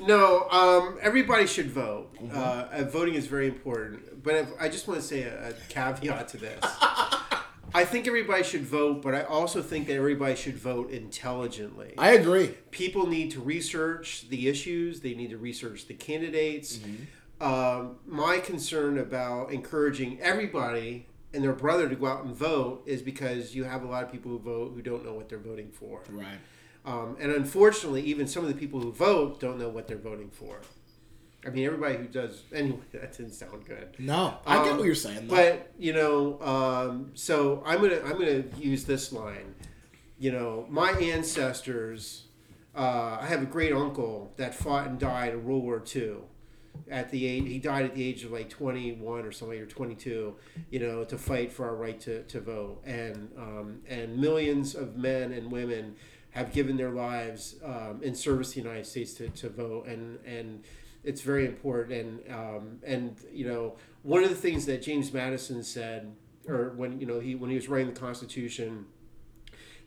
No, 0.00 0.48
um, 0.50 0.96
everybody 1.02 1.48
should 1.48 1.72
vote. 1.72 2.14
Uh, 2.32 2.68
uh, 2.70 2.84
voting 2.84 3.14
is 3.14 3.26
very 3.26 3.48
important. 3.48 4.22
But 4.22 4.36
if, 4.36 4.48
I 4.60 4.68
just 4.68 4.86
want 4.86 5.00
to 5.00 5.04
say 5.04 5.22
a, 5.22 5.48
a 5.48 5.52
caveat 5.68 6.28
to 6.28 6.36
this. 6.36 6.60
I 7.74 7.84
think 7.84 8.06
everybody 8.06 8.44
should 8.44 8.62
vote, 8.62 9.02
but 9.02 9.14
I 9.14 9.22
also 9.24 9.60
think 9.60 9.88
that 9.88 9.94
everybody 9.94 10.36
should 10.36 10.56
vote 10.56 10.90
intelligently. 10.90 11.94
I 11.98 12.12
agree. 12.12 12.54
People 12.70 13.08
need 13.08 13.32
to 13.32 13.40
research 13.40 14.28
the 14.28 14.48
issues. 14.48 15.00
They 15.00 15.14
need 15.14 15.30
to 15.30 15.36
research 15.36 15.86
the 15.86 15.94
candidates. 15.94 16.78
Um, 17.40 17.96
my 18.06 18.38
concern 18.38 18.98
about 18.98 19.52
encouraging 19.52 20.20
everybody 20.20 21.06
and 21.32 21.44
their 21.44 21.52
brother 21.52 21.88
to 21.88 21.94
go 21.94 22.06
out 22.06 22.24
and 22.24 22.34
vote 22.34 22.82
is 22.86 23.00
because 23.02 23.54
you 23.54 23.64
have 23.64 23.82
a 23.82 23.86
lot 23.86 24.02
of 24.02 24.10
people 24.10 24.30
who 24.32 24.38
vote 24.38 24.72
who 24.74 24.82
don't 24.82 25.04
know 25.04 25.12
what 25.12 25.28
they're 25.28 25.38
voting 25.38 25.70
for. 25.70 26.02
Right. 26.10 26.38
Um, 26.84 27.16
and 27.20 27.30
unfortunately, 27.30 28.02
even 28.02 28.26
some 28.26 28.44
of 28.44 28.48
the 28.48 28.56
people 28.58 28.80
who 28.80 28.92
vote 28.92 29.40
don't 29.40 29.58
know 29.58 29.68
what 29.68 29.86
they're 29.88 29.98
voting 29.98 30.30
for. 30.30 30.60
I 31.46 31.50
mean, 31.50 31.64
everybody 31.66 31.96
who 31.96 32.06
does. 32.06 32.42
Anyway, 32.52 32.80
that 32.92 33.16
didn't 33.16 33.32
sound 33.32 33.64
good. 33.66 33.94
No, 33.98 34.38
I 34.44 34.62
get 34.64 34.72
Um, 34.72 34.78
what 34.78 34.86
you're 34.86 34.94
saying. 34.94 35.28
Though. 35.28 35.36
But 35.36 35.70
you 35.78 35.92
know, 35.92 36.40
um, 36.40 37.12
so 37.14 37.62
I'm 37.64 37.80
gonna 37.80 38.00
I'm 38.04 38.18
gonna 38.18 38.44
use 38.58 38.84
this 38.84 39.12
line. 39.12 39.54
You 40.18 40.32
know, 40.32 40.66
my 40.68 40.90
ancestors. 40.92 42.24
Uh, 42.76 43.18
I 43.20 43.26
have 43.26 43.42
a 43.42 43.46
great 43.46 43.72
uncle 43.72 44.32
that 44.36 44.54
fought 44.54 44.86
and 44.86 44.98
died 45.00 45.32
in 45.32 45.44
World 45.44 45.64
War 45.64 45.82
II. 45.94 46.18
At 46.90 47.10
the 47.10 47.26
age, 47.26 47.44
he 47.44 47.58
died 47.58 47.84
at 47.84 47.94
the 47.94 48.02
age 48.02 48.24
of 48.24 48.32
like 48.32 48.48
21 48.48 49.24
or 49.24 49.32
something, 49.32 49.58
or 49.58 49.66
22. 49.66 50.34
You 50.70 50.78
know, 50.78 51.04
to 51.04 51.18
fight 51.18 51.52
for 51.52 51.66
our 51.66 51.74
right 51.74 52.00
to, 52.00 52.22
to 52.24 52.40
vote, 52.40 52.82
and 52.84 53.30
um, 53.36 53.80
and 53.88 54.16
millions 54.18 54.74
of 54.74 54.96
men 54.96 55.32
and 55.32 55.50
women 55.50 55.96
have 56.30 56.52
given 56.52 56.76
their 56.76 56.90
lives 56.90 57.56
um, 57.64 58.00
in 58.02 58.14
service 58.14 58.52
to 58.52 58.60
the 58.60 58.68
United 58.68 58.86
States 58.86 59.14
to, 59.14 59.28
to 59.30 59.48
vote, 59.48 59.86
and 59.86 60.18
and 60.24 60.64
it's 61.04 61.22
very 61.22 61.46
important. 61.46 61.92
And 62.26 62.32
um, 62.32 62.78
and 62.84 63.16
you 63.32 63.46
know, 63.46 63.76
one 64.02 64.22
of 64.22 64.30
the 64.30 64.36
things 64.36 64.66
that 64.66 64.82
James 64.82 65.12
Madison 65.12 65.62
said, 65.62 66.14
or 66.46 66.74
when 66.76 67.00
you 67.00 67.06
know 67.06 67.20
he 67.20 67.34
when 67.34 67.50
he 67.50 67.56
was 67.56 67.68
writing 67.68 67.92
the 67.92 67.98
Constitution, 67.98 68.86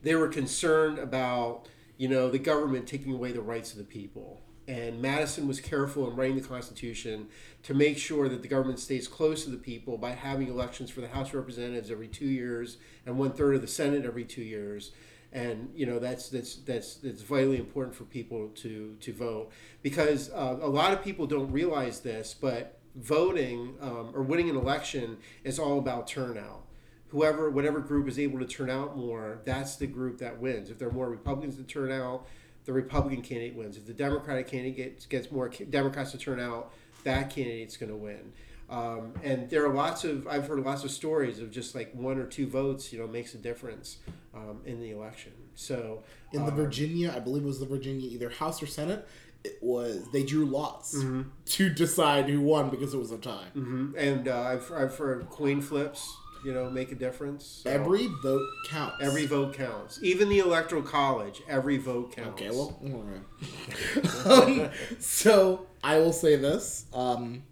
they 0.02 0.16
were 0.16 0.28
concerned 0.28 1.00
about 1.00 1.68
you 1.98 2.08
know 2.08 2.30
the 2.30 2.40
government 2.40 2.88
taking 2.88 3.14
away 3.14 3.32
the 3.32 3.42
rights 3.42 3.72
of 3.72 3.78
the 3.78 3.84
people. 3.84 4.42
And 4.68 5.02
Madison 5.02 5.48
was 5.48 5.60
careful 5.60 6.10
in 6.10 6.16
writing 6.16 6.36
the 6.36 6.48
Constitution 6.48 7.28
to 7.64 7.74
make 7.74 7.98
sure 7.98 8.30
that 8.30 8.42
the 8.42 8.48
government 8.48 8.80
stays 8.80 9.08
close 9.08 9.44
to 9.44 9.50
the 9.50 9.58
people 9.58 9.98
by 9.98 10.12
having 10.12 10.48
elections 10.48 10.90
for 10.90 11.02
the 11.02 11.08
House 11.08 11.30
of 11.30 11.36
Representatives 11.36 11.92
every 11.92 12.08
two 12.08 12.28
years 12.28 12.78
and 13.06 13.18
one 13.18 13.32
third 13.32 13.56
of 13.56 13.62
the 13.62 13.68
Senate 13.68 14.06
every 14.06 14.24
two 14.24 14.44
years 14.44 14.92
and 15.34 15.72
you 15.74 15.86
know 15.86 15.98
that's 15.98 16.30
that's 16.30 16.56
that's 16.56 16.96
that's 16.96 17.22
vitally 17.22 17.58
important 17.58 17.96
for 17.96 18.04
people 18.04 18.50
to 18.50 18.98
to 19.00 19.14
vote 19.14 19.50
because 19.82 20.30
uh, 20.32 20.58
a 20.62 20.68
lot 20.68 20.92
of 20.92 21.04
people 21.04 21.26
don't 21.26 21.52
realize 21.52 22.02
this, 22.02 22.36
but 22.40 22.80
voting 22.96 23.76
um, 23.82 24.12
or 24.14 24.22
winning 24.22 24.50
an 24.50 24.58
election 24.58 25.18
is 25.44 25.60
all 25.60 25.80
about 25.80 26.08
turnout. 26.08 26.66
Whoever, 27.10 27.50
whatever 27.50 27.80
group 27.80 28.08
is 28.08 28.18
able 28.18 28.40
to 28.40 28.46
turn 28.46 28.70
out 28.70 28.98
more, 28.98 29.42
that's 29.44 29.76
the 29.76 29.88
group 29.88 30.18
that 30.20 30.40
wins. 30.40 30.70
If 30.70 30.80
there 30.80 30.88
are 30.88 30.94
more 30.94 31.10
Republicans 31.10 31.58
that 31.58 31.68
turn 31.68 31.92
out, 31.92 32.26
the 32.66 32.74
Republican 32.74 33.22
candidate 33.22 33.56
wins. 33.56 33.78
If 33.78 33.86
the 33.86 33.94
Democratic 33.94 34.48
candidate 34.48 34.76
gets, 34.78 35.06
gets 35.06 35.32
more 35.32 35.50
Democrats 35.50 36.12
to 36.12 36.18
turn 36.18 36.40
out, 36.40 36.72
that 37.04 37.30
candidate's 37.30 37.78
going 37.78 37.90
to 37.92 37.96
win. 37.98 38.32
Um, 38.70 39.14
and 39.24 39.50
there 39.50 39.66
are 39.66 39.74
lots 39.74 40.06
of 40.06 40.28
I've 40.28 40.48
heard 40.48 40.60
lots 40.60 40.84
of 40.86 40.92
stories 40.92 41.40
of 41.40 41.52
just 41.52 41.76
like 41.76 41.92
one 41.94 42.18
or 42.18 42.26
two 42.26 42.48
votes, 42.48 42.94
you 42.94 43.00
know, 43.00 43.08
makes 43.08 43.34
a 43.34 43.38
difference 43.38 43.98
um, 44.34 44.62
in 44.66 44.80
the 44.80 44.92
election. 44.92 45.34
So 45.56 46.04
in 46.32 46.46
the 46.46 46.52
um, 46.52 46.56
Virginia, 46.58 47.12
I 47.14 47.20
believe 47.20 47.44
it 47.44 47.48
was 47.48 47.60
the 47.60 47.66
Virginia 47.66 48.10
either 48.10 48.30
House 48.30 48.64
or 48.64 48.68
Senate, 48.68 49.06
it 49.44 49.58
was 49.62 50.08
they 50.14 50.24
drew 50.24 50.46
lots 50.46 50.96
Mm-hmm. 50.96 51.24
to 51.46 51.70
decide 51.70 52.30
who 52.30 52.40
won 52.42 52.70
because 52.70 52.94
it 52.94 52.98
was 52.98 53.12
a 53.12 53.18
tie. 53.18 53.48
hmm 53.54 53.92
And 53.98 54.30
uh, 54.30 54.40
I've, 54.42 54.72
I've 54.72 54.96
heard 54.98 55.28
coin 55.30 55.60
flips, 55.62 56.16
you 56.44 56.54
know, 56.54 56.70
make 56.70 56.92
a 56.92 56.96
difference. 56.96 57.62
So 57.64 57.70
Every 57.70 58.08
vote 58.22 58.48
counts. 58.68 58.98
every 59.02 59.26
vote 59.26 59.54
counts. 59.54 60.00
Even 60.02 60.30
the 60.30 60.40
electoral 60.40 60.82
college, 60.82 61.42
every 61.48 61.78
vote 61.78 62.16
counts. 62.16 62.42
Okay, 62.42 62.50
well, 62.50 62.80
all 62.84 63.04
right. 63.04 64.26
um, 64.26 64.70
so 65.00 65.68
I 65.84 65.98
will 66.00 66.14
say 66.14 66.36
this: 66.36 66.86
um, 66.94 67.44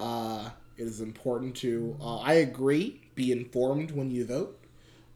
uh, 0.00 0.50
it 0.76 0.84
is 0.86 1.00
important 1.00 1.56
to. 1.56 1.96
Uh, 2.00 2.18
I 2.18 2.34
agree. 2.34 3.00
Be 3.14 3.30
informed 3.32 3.92
when 3.92 4.10
you 4.10 4.26
vote. 4.26 4.60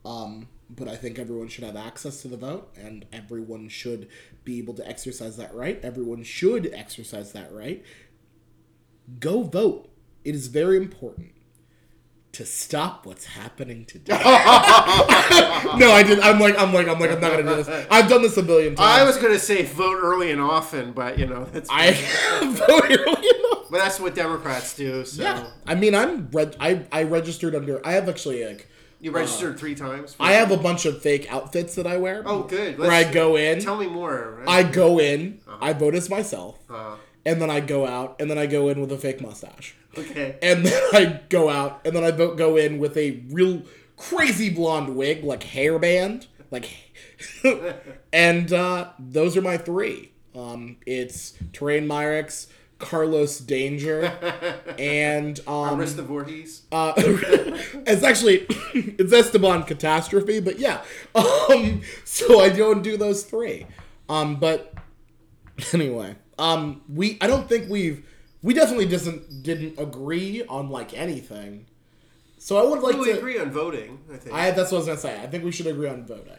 Um, 0.04 0.48
but 0.70 0.86
I 0.86 0.96
think 0.96 1.18
everyone 1.18 1.48
should 1.48 1.64
have 1.64 1.76
access 1.76 2.22
to 2.22 2.28
the 2.28 2.36
vote, 2.36 2.70
and 2.76 3.06
everyone 3.12 3.68
should 3.68 4.08
be 4.44 4.58
able 4.58 4.74
to 4.74 4.86
exercise 4.86 5.36
that 5.36 5.54
right. 5.54 5.80
Everyone 5.82 6.22
should 6.22 6.70
exercise 6.72 7.32
that 7.32 7.52
right. 7.52 7.82
Go 9.18 9.42
vote. 9.42 9.88
It 10.24 10.34
is 10.34 10.48
very 10.48 10.76
important 10.76 11.32
to 12.32 12.44
stop 12.44 13.06
what's 13.06 13.24
happening 13.24 13.84
today. 13.84 14.12
no, 14.22 15.90
I 15.92 16.02
did. 16.06 16.20
I'm 16.20 16.38
like, 16.38 16.58
I'm 16.58 16.72
like, 16.72 16.86
I'm 16.88 16.98
like, 17.00 17.10
I'm 17.10 17.20
not 17.20 17.30
gonna 17.32 17.42
do 17.42 17.62
this. 17.62 17.86
I've 17.90 18.08
done 18.08 18.22
this 18.22 18.36
a 18.36 18.42
billion 18.42 18.74
times. 18.76 19.00
I 19.00 19.04
was 19.04 19.16
going 19.16 19.32
to 19.32 19.38
say 19.38 19.62
vote 19.64 19.98
early 20.00 20.30
and 20.30 20.40
often, 20.40 20.92
but 20.92 21.18
you 21.18 21.26
know, 21.26 21.44
that's 21.46 21.68
I 21.72 21.92
voted 22.42 23.00
early 23.00 23.28
enough. 23.28 23.70
but 23.70 23.78
that's 23.78 23.98
what 23.98 24.14
Democrats 24.14 24.74
do. 24.76 25.04
So 25.04 25.22
Yeah, 25.22 25.46
I 25.66 25.74
mean, 25.74 25.94
I'm 25.94 26.28
reg- 26.30 26.56
I 26.60 26.86
I 26.92 27.04
registered 27.04 27.54
under. 27.54 27.84
I 27.86 27.92
have 27.92 28.08
actually 28.08 28.44
like 28.44 28.68
you 29.00 29.10
registered 29.10 29.58
three 29.58 29.74
times. 29.74 30.16
I 30.20 30.32
have 30.32 30.50
a 30.50 30.56
bunch 30.56 30.84
of 30.84 31.00
fake 31.00 31.32
outfits 31.32 31.74
that 31.76 31.86
I 31.86 31.96
wear. 31.96 32.22
Oh, 32.26 32.42
good. 32.42 32.78
Where 32.78 32.90
I 32.90 33.04
go 33.10 33.36
in, 33.36 33.60
Tell 33.60 33.76
me 33.76 33.86
more. 33.88 34.42
I 34.46 34.62
go 34.64 34.98
in, 35.00 35.40
I 35.60 35.72
vote 35.72 35.94
as 35.94 36.10
myself, 36.10 36.58
Uh, 36.68 36.96
and 37.28 37.42
then 37.42 37.50
I 37.50 37.60
go 37.60 37.86
out, 37.86 38.16
and 38.18 38.30
then 38.30 38.38
I 38.38 38.46
go 38.46 38.68
in 38.68 38.80
with 38.80 38.90
a 38.90 38.96
fake 38.96 39.20
mustache, 39.20 39.76
okay. 39.96 40.38
and 40.40 40.64
then 40.66 40.82
I 40.94 41.20
go 41.28 41.50
out, 41.50 41.82
and 41.84 41.94
then 41.94 42.02
I 42.02 42.10
go 42.10 42.56
in 42.56 42.78
with 42.78 42.96
a 42.96 43.22
real 43.30 43.64
crazy 43.98 44.48
blonde 44.48 44.96
wig, 44.96 45.22
like 45.24 45.40
hairband, 45.40 46.26
like, 46.50 46.70
and 48.14 48.50
uh, 48.50 48.88
those 48.98 49.36
are 49.36 49.42
my 49.42 49.58
three. 49.58 50.12
Um, 50.34 50.78
it's 50.86 51.34
Terrain 51.52 51.86
Myrix, 51.86 52.46
Carlos 52.78 53.40
Danger, 53.40 54.04
and 54.78 55.38
um, 55.40 55.78
Arista 55.78 56.02
Voorhees. 56.02 56.62
Uh, 56.72 56.94
it's 56.96 58.02
actually 58.02 58.46
it's 58.72 59.12
Esteban 59.12 59.64
catastrophe, 59.64 60.40
but 60.40 60.58
yeah. 60.58 60.82
Um, 61.14 61.82
so 62.06 62.40
I 62.40 62.48
go 62.48 62.72
and 62.72 62.82
do 62.82 62.96
those 62.96 63.22
three. 63.24 63.66
Um, 64.08 64.36
but 64.36 64.72
anyway, 65.74 66.16
um, 66.38 66.82
we 66.92 67.18
I 67.20 67.26
don't 67.26 67.48
think 67.48 67.68
we've 67.68 68.06
we 68.42 68.54
definitely 68.54 68.86
doesn't 68.86 69.42
didn't 69.42 69.78
agree 69.78 70.44
on 70.44 70.70
like 70.70 70.96
anything. 70.96 71.66
So 72.38 72.56
I 72.56 72.68
would 72.68 72.80
like 72.80 72.96
we 72.96 73.06
to. 73.06 73.18
agree 73.18 73.38
on 73.38 73.50
voting. 73.50 74.00
I 74.12 74.16
think. 74.16 74.34
I 74.34 74.50
that's 74.52 74.70
what 74.70 74.78
I 74.78 74.80
was 74.80 74.86
gonna 74.86 74.98
say. 74.98 75.20
I 75.20 75.26
think 75.26 75.44
we 75.44 75.52
should 75.52 75.66
agree 75.66 75.88
on 75.88 76.06
voting. 76.06 76.34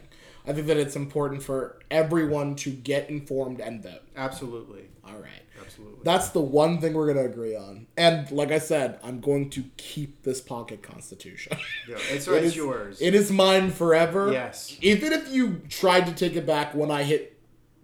I 0.48 0.54
think 0.54 0.68
that 0.68 0.78
it's 0.78 0.96
important 0.96 1.44
for 1.44 1.80
everyone 1.92 2.56
to 2.58 2.72
get 2.72 3.10
informed 3.10 3.60
and 3.60 3.84
vote. 3.84 4.02
Absolutely. 4.16 4.86
All 5.06 5.14
right. 5.20 5.44
Absolutely. 5.62 6.00
That's 6.04 6.30
the 6.30 6.40
one 6.40 6.80
thing 6.80 6.94
we're 6.94 7.12
going 7.14 7.24
to 7.24 7.32
agree 7.32 7.56
on. 7.56 7.88
And 7.98 8.32
like 8.32 8.52
I 8.52 8.60
said, 8.60 9.00
I'm 9.04 9.20
going 9.20 9.50
to 9.52 9.64
keep 9.78 10.24
this 10.24 10.42
pocket 10.42 10.82
constitution. 10.82 11.58
Yeah, 11.88 11.98
it's, 12.10 12.28
It 12.28 12.44
it's 12.46 12.56
yours. 12.56 13.02
It 13.02 13.14
is 13.14 13.32
mine 13.32 13.70
forever. 13.72 14.32
Yes. 14.32 14.76
Even 14.82 15.14
if 15.14 15.32
you 15.32 15.62
tried 15.70 16.06
to 16.08 16.14
take 16.14 16.36
it 16.36 16.46
back 16.46 16.74
when 16.74 16.90
I 16.90 17.04
hit 17.04 17.39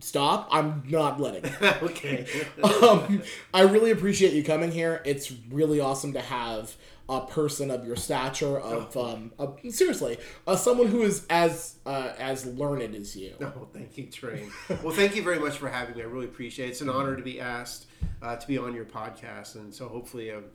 stop, 0.06 0.48
I'm 0.52 0.84
not 0.88 1.20
letting 1.20 1.46
okay. 1.62 2.26
um, 2.64 3.22
I 3.54 3.62
really 3.62 3.92
appreciate 3.92 4.34
you 4.34 4.44
coming 4.44 4.72
here. 4.72 5.02
It's 5.06 5.32
really 5.50 5.80
awesome 5.80 6.14
to 6.14 6.22
have 6.22 6.76
a 7.08 7.22
person 7.22 7.70
of 7.70 7.86
your 7.86 7.96
stature, 7.96 8.60
of 8.60 8.96
um, 8.98 9.32
of- 9.38 9.60
seriously, 9.70 10.18
uh, 10.48 10.56
someone 10.56 10.88
who 10.88 11.04
is 11.04 11.26
as 11.30 11.76
uh, 11.86 12.14
as 12.18 12.46
learned 12.46 12.96
as 12.96 13.16
you. 13.16 13.34
Oh, 13.42 13.68
thank 13.74 13.98
you, 13.98 14.06
Train. 14.08 14.52
Well, 14.84 14.94
thank 14.94 15.16
you 15.16 15.22
very 15.24 15.40
much 15.40 15.58
for 15.58 15.70
having 15.70 15.96
me. 15.96 16.02
I 16.02 16.06
really 16.06 16.26
appreciate 16.26 16.68
it. 16.68 16.70
It's 16.72 16.82
an 16.82 16.90
honor 16.90 17.16
to 17.16 17.22
be 17.24 17.40
asked 17.40 17.86
uh, 18.22 18.36
to 18.36 18.48
be 18.48 18.58
on 18.58 18.74
your 18.74 18.86
podcast, 18.86 19.56
and 19.56 19.74
so 19.74 19.88
hopefully, 19.88 20.32
um, 20.32 20.46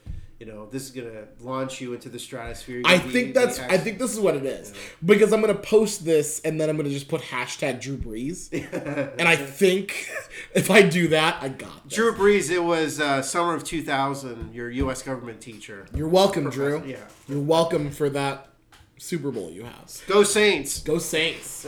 you 0.40 0.46
know, 0.46 0.64
this 0.64 0.84
is 0.84 0.90
gonna 0.90 1.26
launch 1.40 1.82
you 1.82 1.92
into 1.92 2.08
the 2.08 2.18
stratosphere. 2.18 2.80
I 2.86 2.96
be 2.96 3.10
think 3.10 3.34
that's. 3.34 3.58
I 3.58 3.76
think 3.76 3.98
this 3.98 4.10
is 4.10 4.18
what 4.18 4.34
it 4.34 4.46
is 4.46 4.72
because 5.04 5.34
I'm 5.34 5.42
gonna 5.42 5.54
post 5.54 6.02
this 6.06 6.40
and 6.40 6.58
then 6.58 6.70
I'm 6.70 6.78
gonna 6.78 6.88
just 6.88 7.08
put 7.08 7.20
hashtag 7.20 7.78
Drew 7.78 7.98
Brees, 7.98 8.50
and 9.18 9.28
I 9.28 9.36
think 9.36 10.08
if 10.54 10.70
I 10.70 10.80
do 10.80 11.08
that, 11.08 11.42
I 11.42 11.50
got 11.50 11.84
this. 11.84 11.92
Drew 11.92 12.14
Brees. 12.14 12.50
It 12.50 12.64
was 12.64 13.00
uh, 13.00 13.20
summer 13.20 13.54
of 13.54 13.64
2000. 13.64 14.54
Your 14.54 14.70
U.S. 14.70 15.02
government 15.02 15.42
teacher. 15.42 15.86
You're 15.94 16.08
welcome, 16.08 16.48
Drew. 16.48 16.82
Yeah. 16.86 16.96
You're 17.28 17.42
welcome 17.42 17.90
for 17.90 18.08
that 18.08 18.48
Super 18.96 19.30
Bowl 19.30 19.50
you 19.50 19.64
have. 19.64 20.02
Go 20.06 20.24
Saints. 20.24 20.80
Go 20.80 20.98
Saints. 20.98 21.66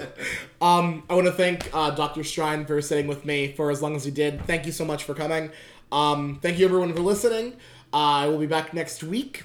um, 0.60 1.02
I 1.10 1.14
want 1.14 1.26
to 1.26 1.32
thank 1.32 1.68
uh, 1.74 1.90
Dr. 1.90 2.20
Strine 2.20 2.64
for 2.64 2.80
sitting 2.80 3.08
with 3.08 3.24
me 3.24 3.52
for 3.52 3.72
as 3.72 3.82
long 3.82 3.96
as 3.96 4.04
he 4.04 4.12
did. 4.12 4.44
Thank 4.46 4.66
you 4.66 4.72
so 4.72 4.84
much 4.84 5.02
for 5.02 5.14
coming. 5.14 5.50
Um, 5.90 6.38
thank 6.42 6.58
you 6.58 6.64
everyone 6.64 6.92
for 6.92 7.00
listening. 7.00 7.54
I 7.94 8.26
will 8.26 8.38
be 8.38 8.46
back 8.46 8.74
next 8.74 9.04
week. 9.04 9.44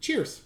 Cheers. 0.00 0.40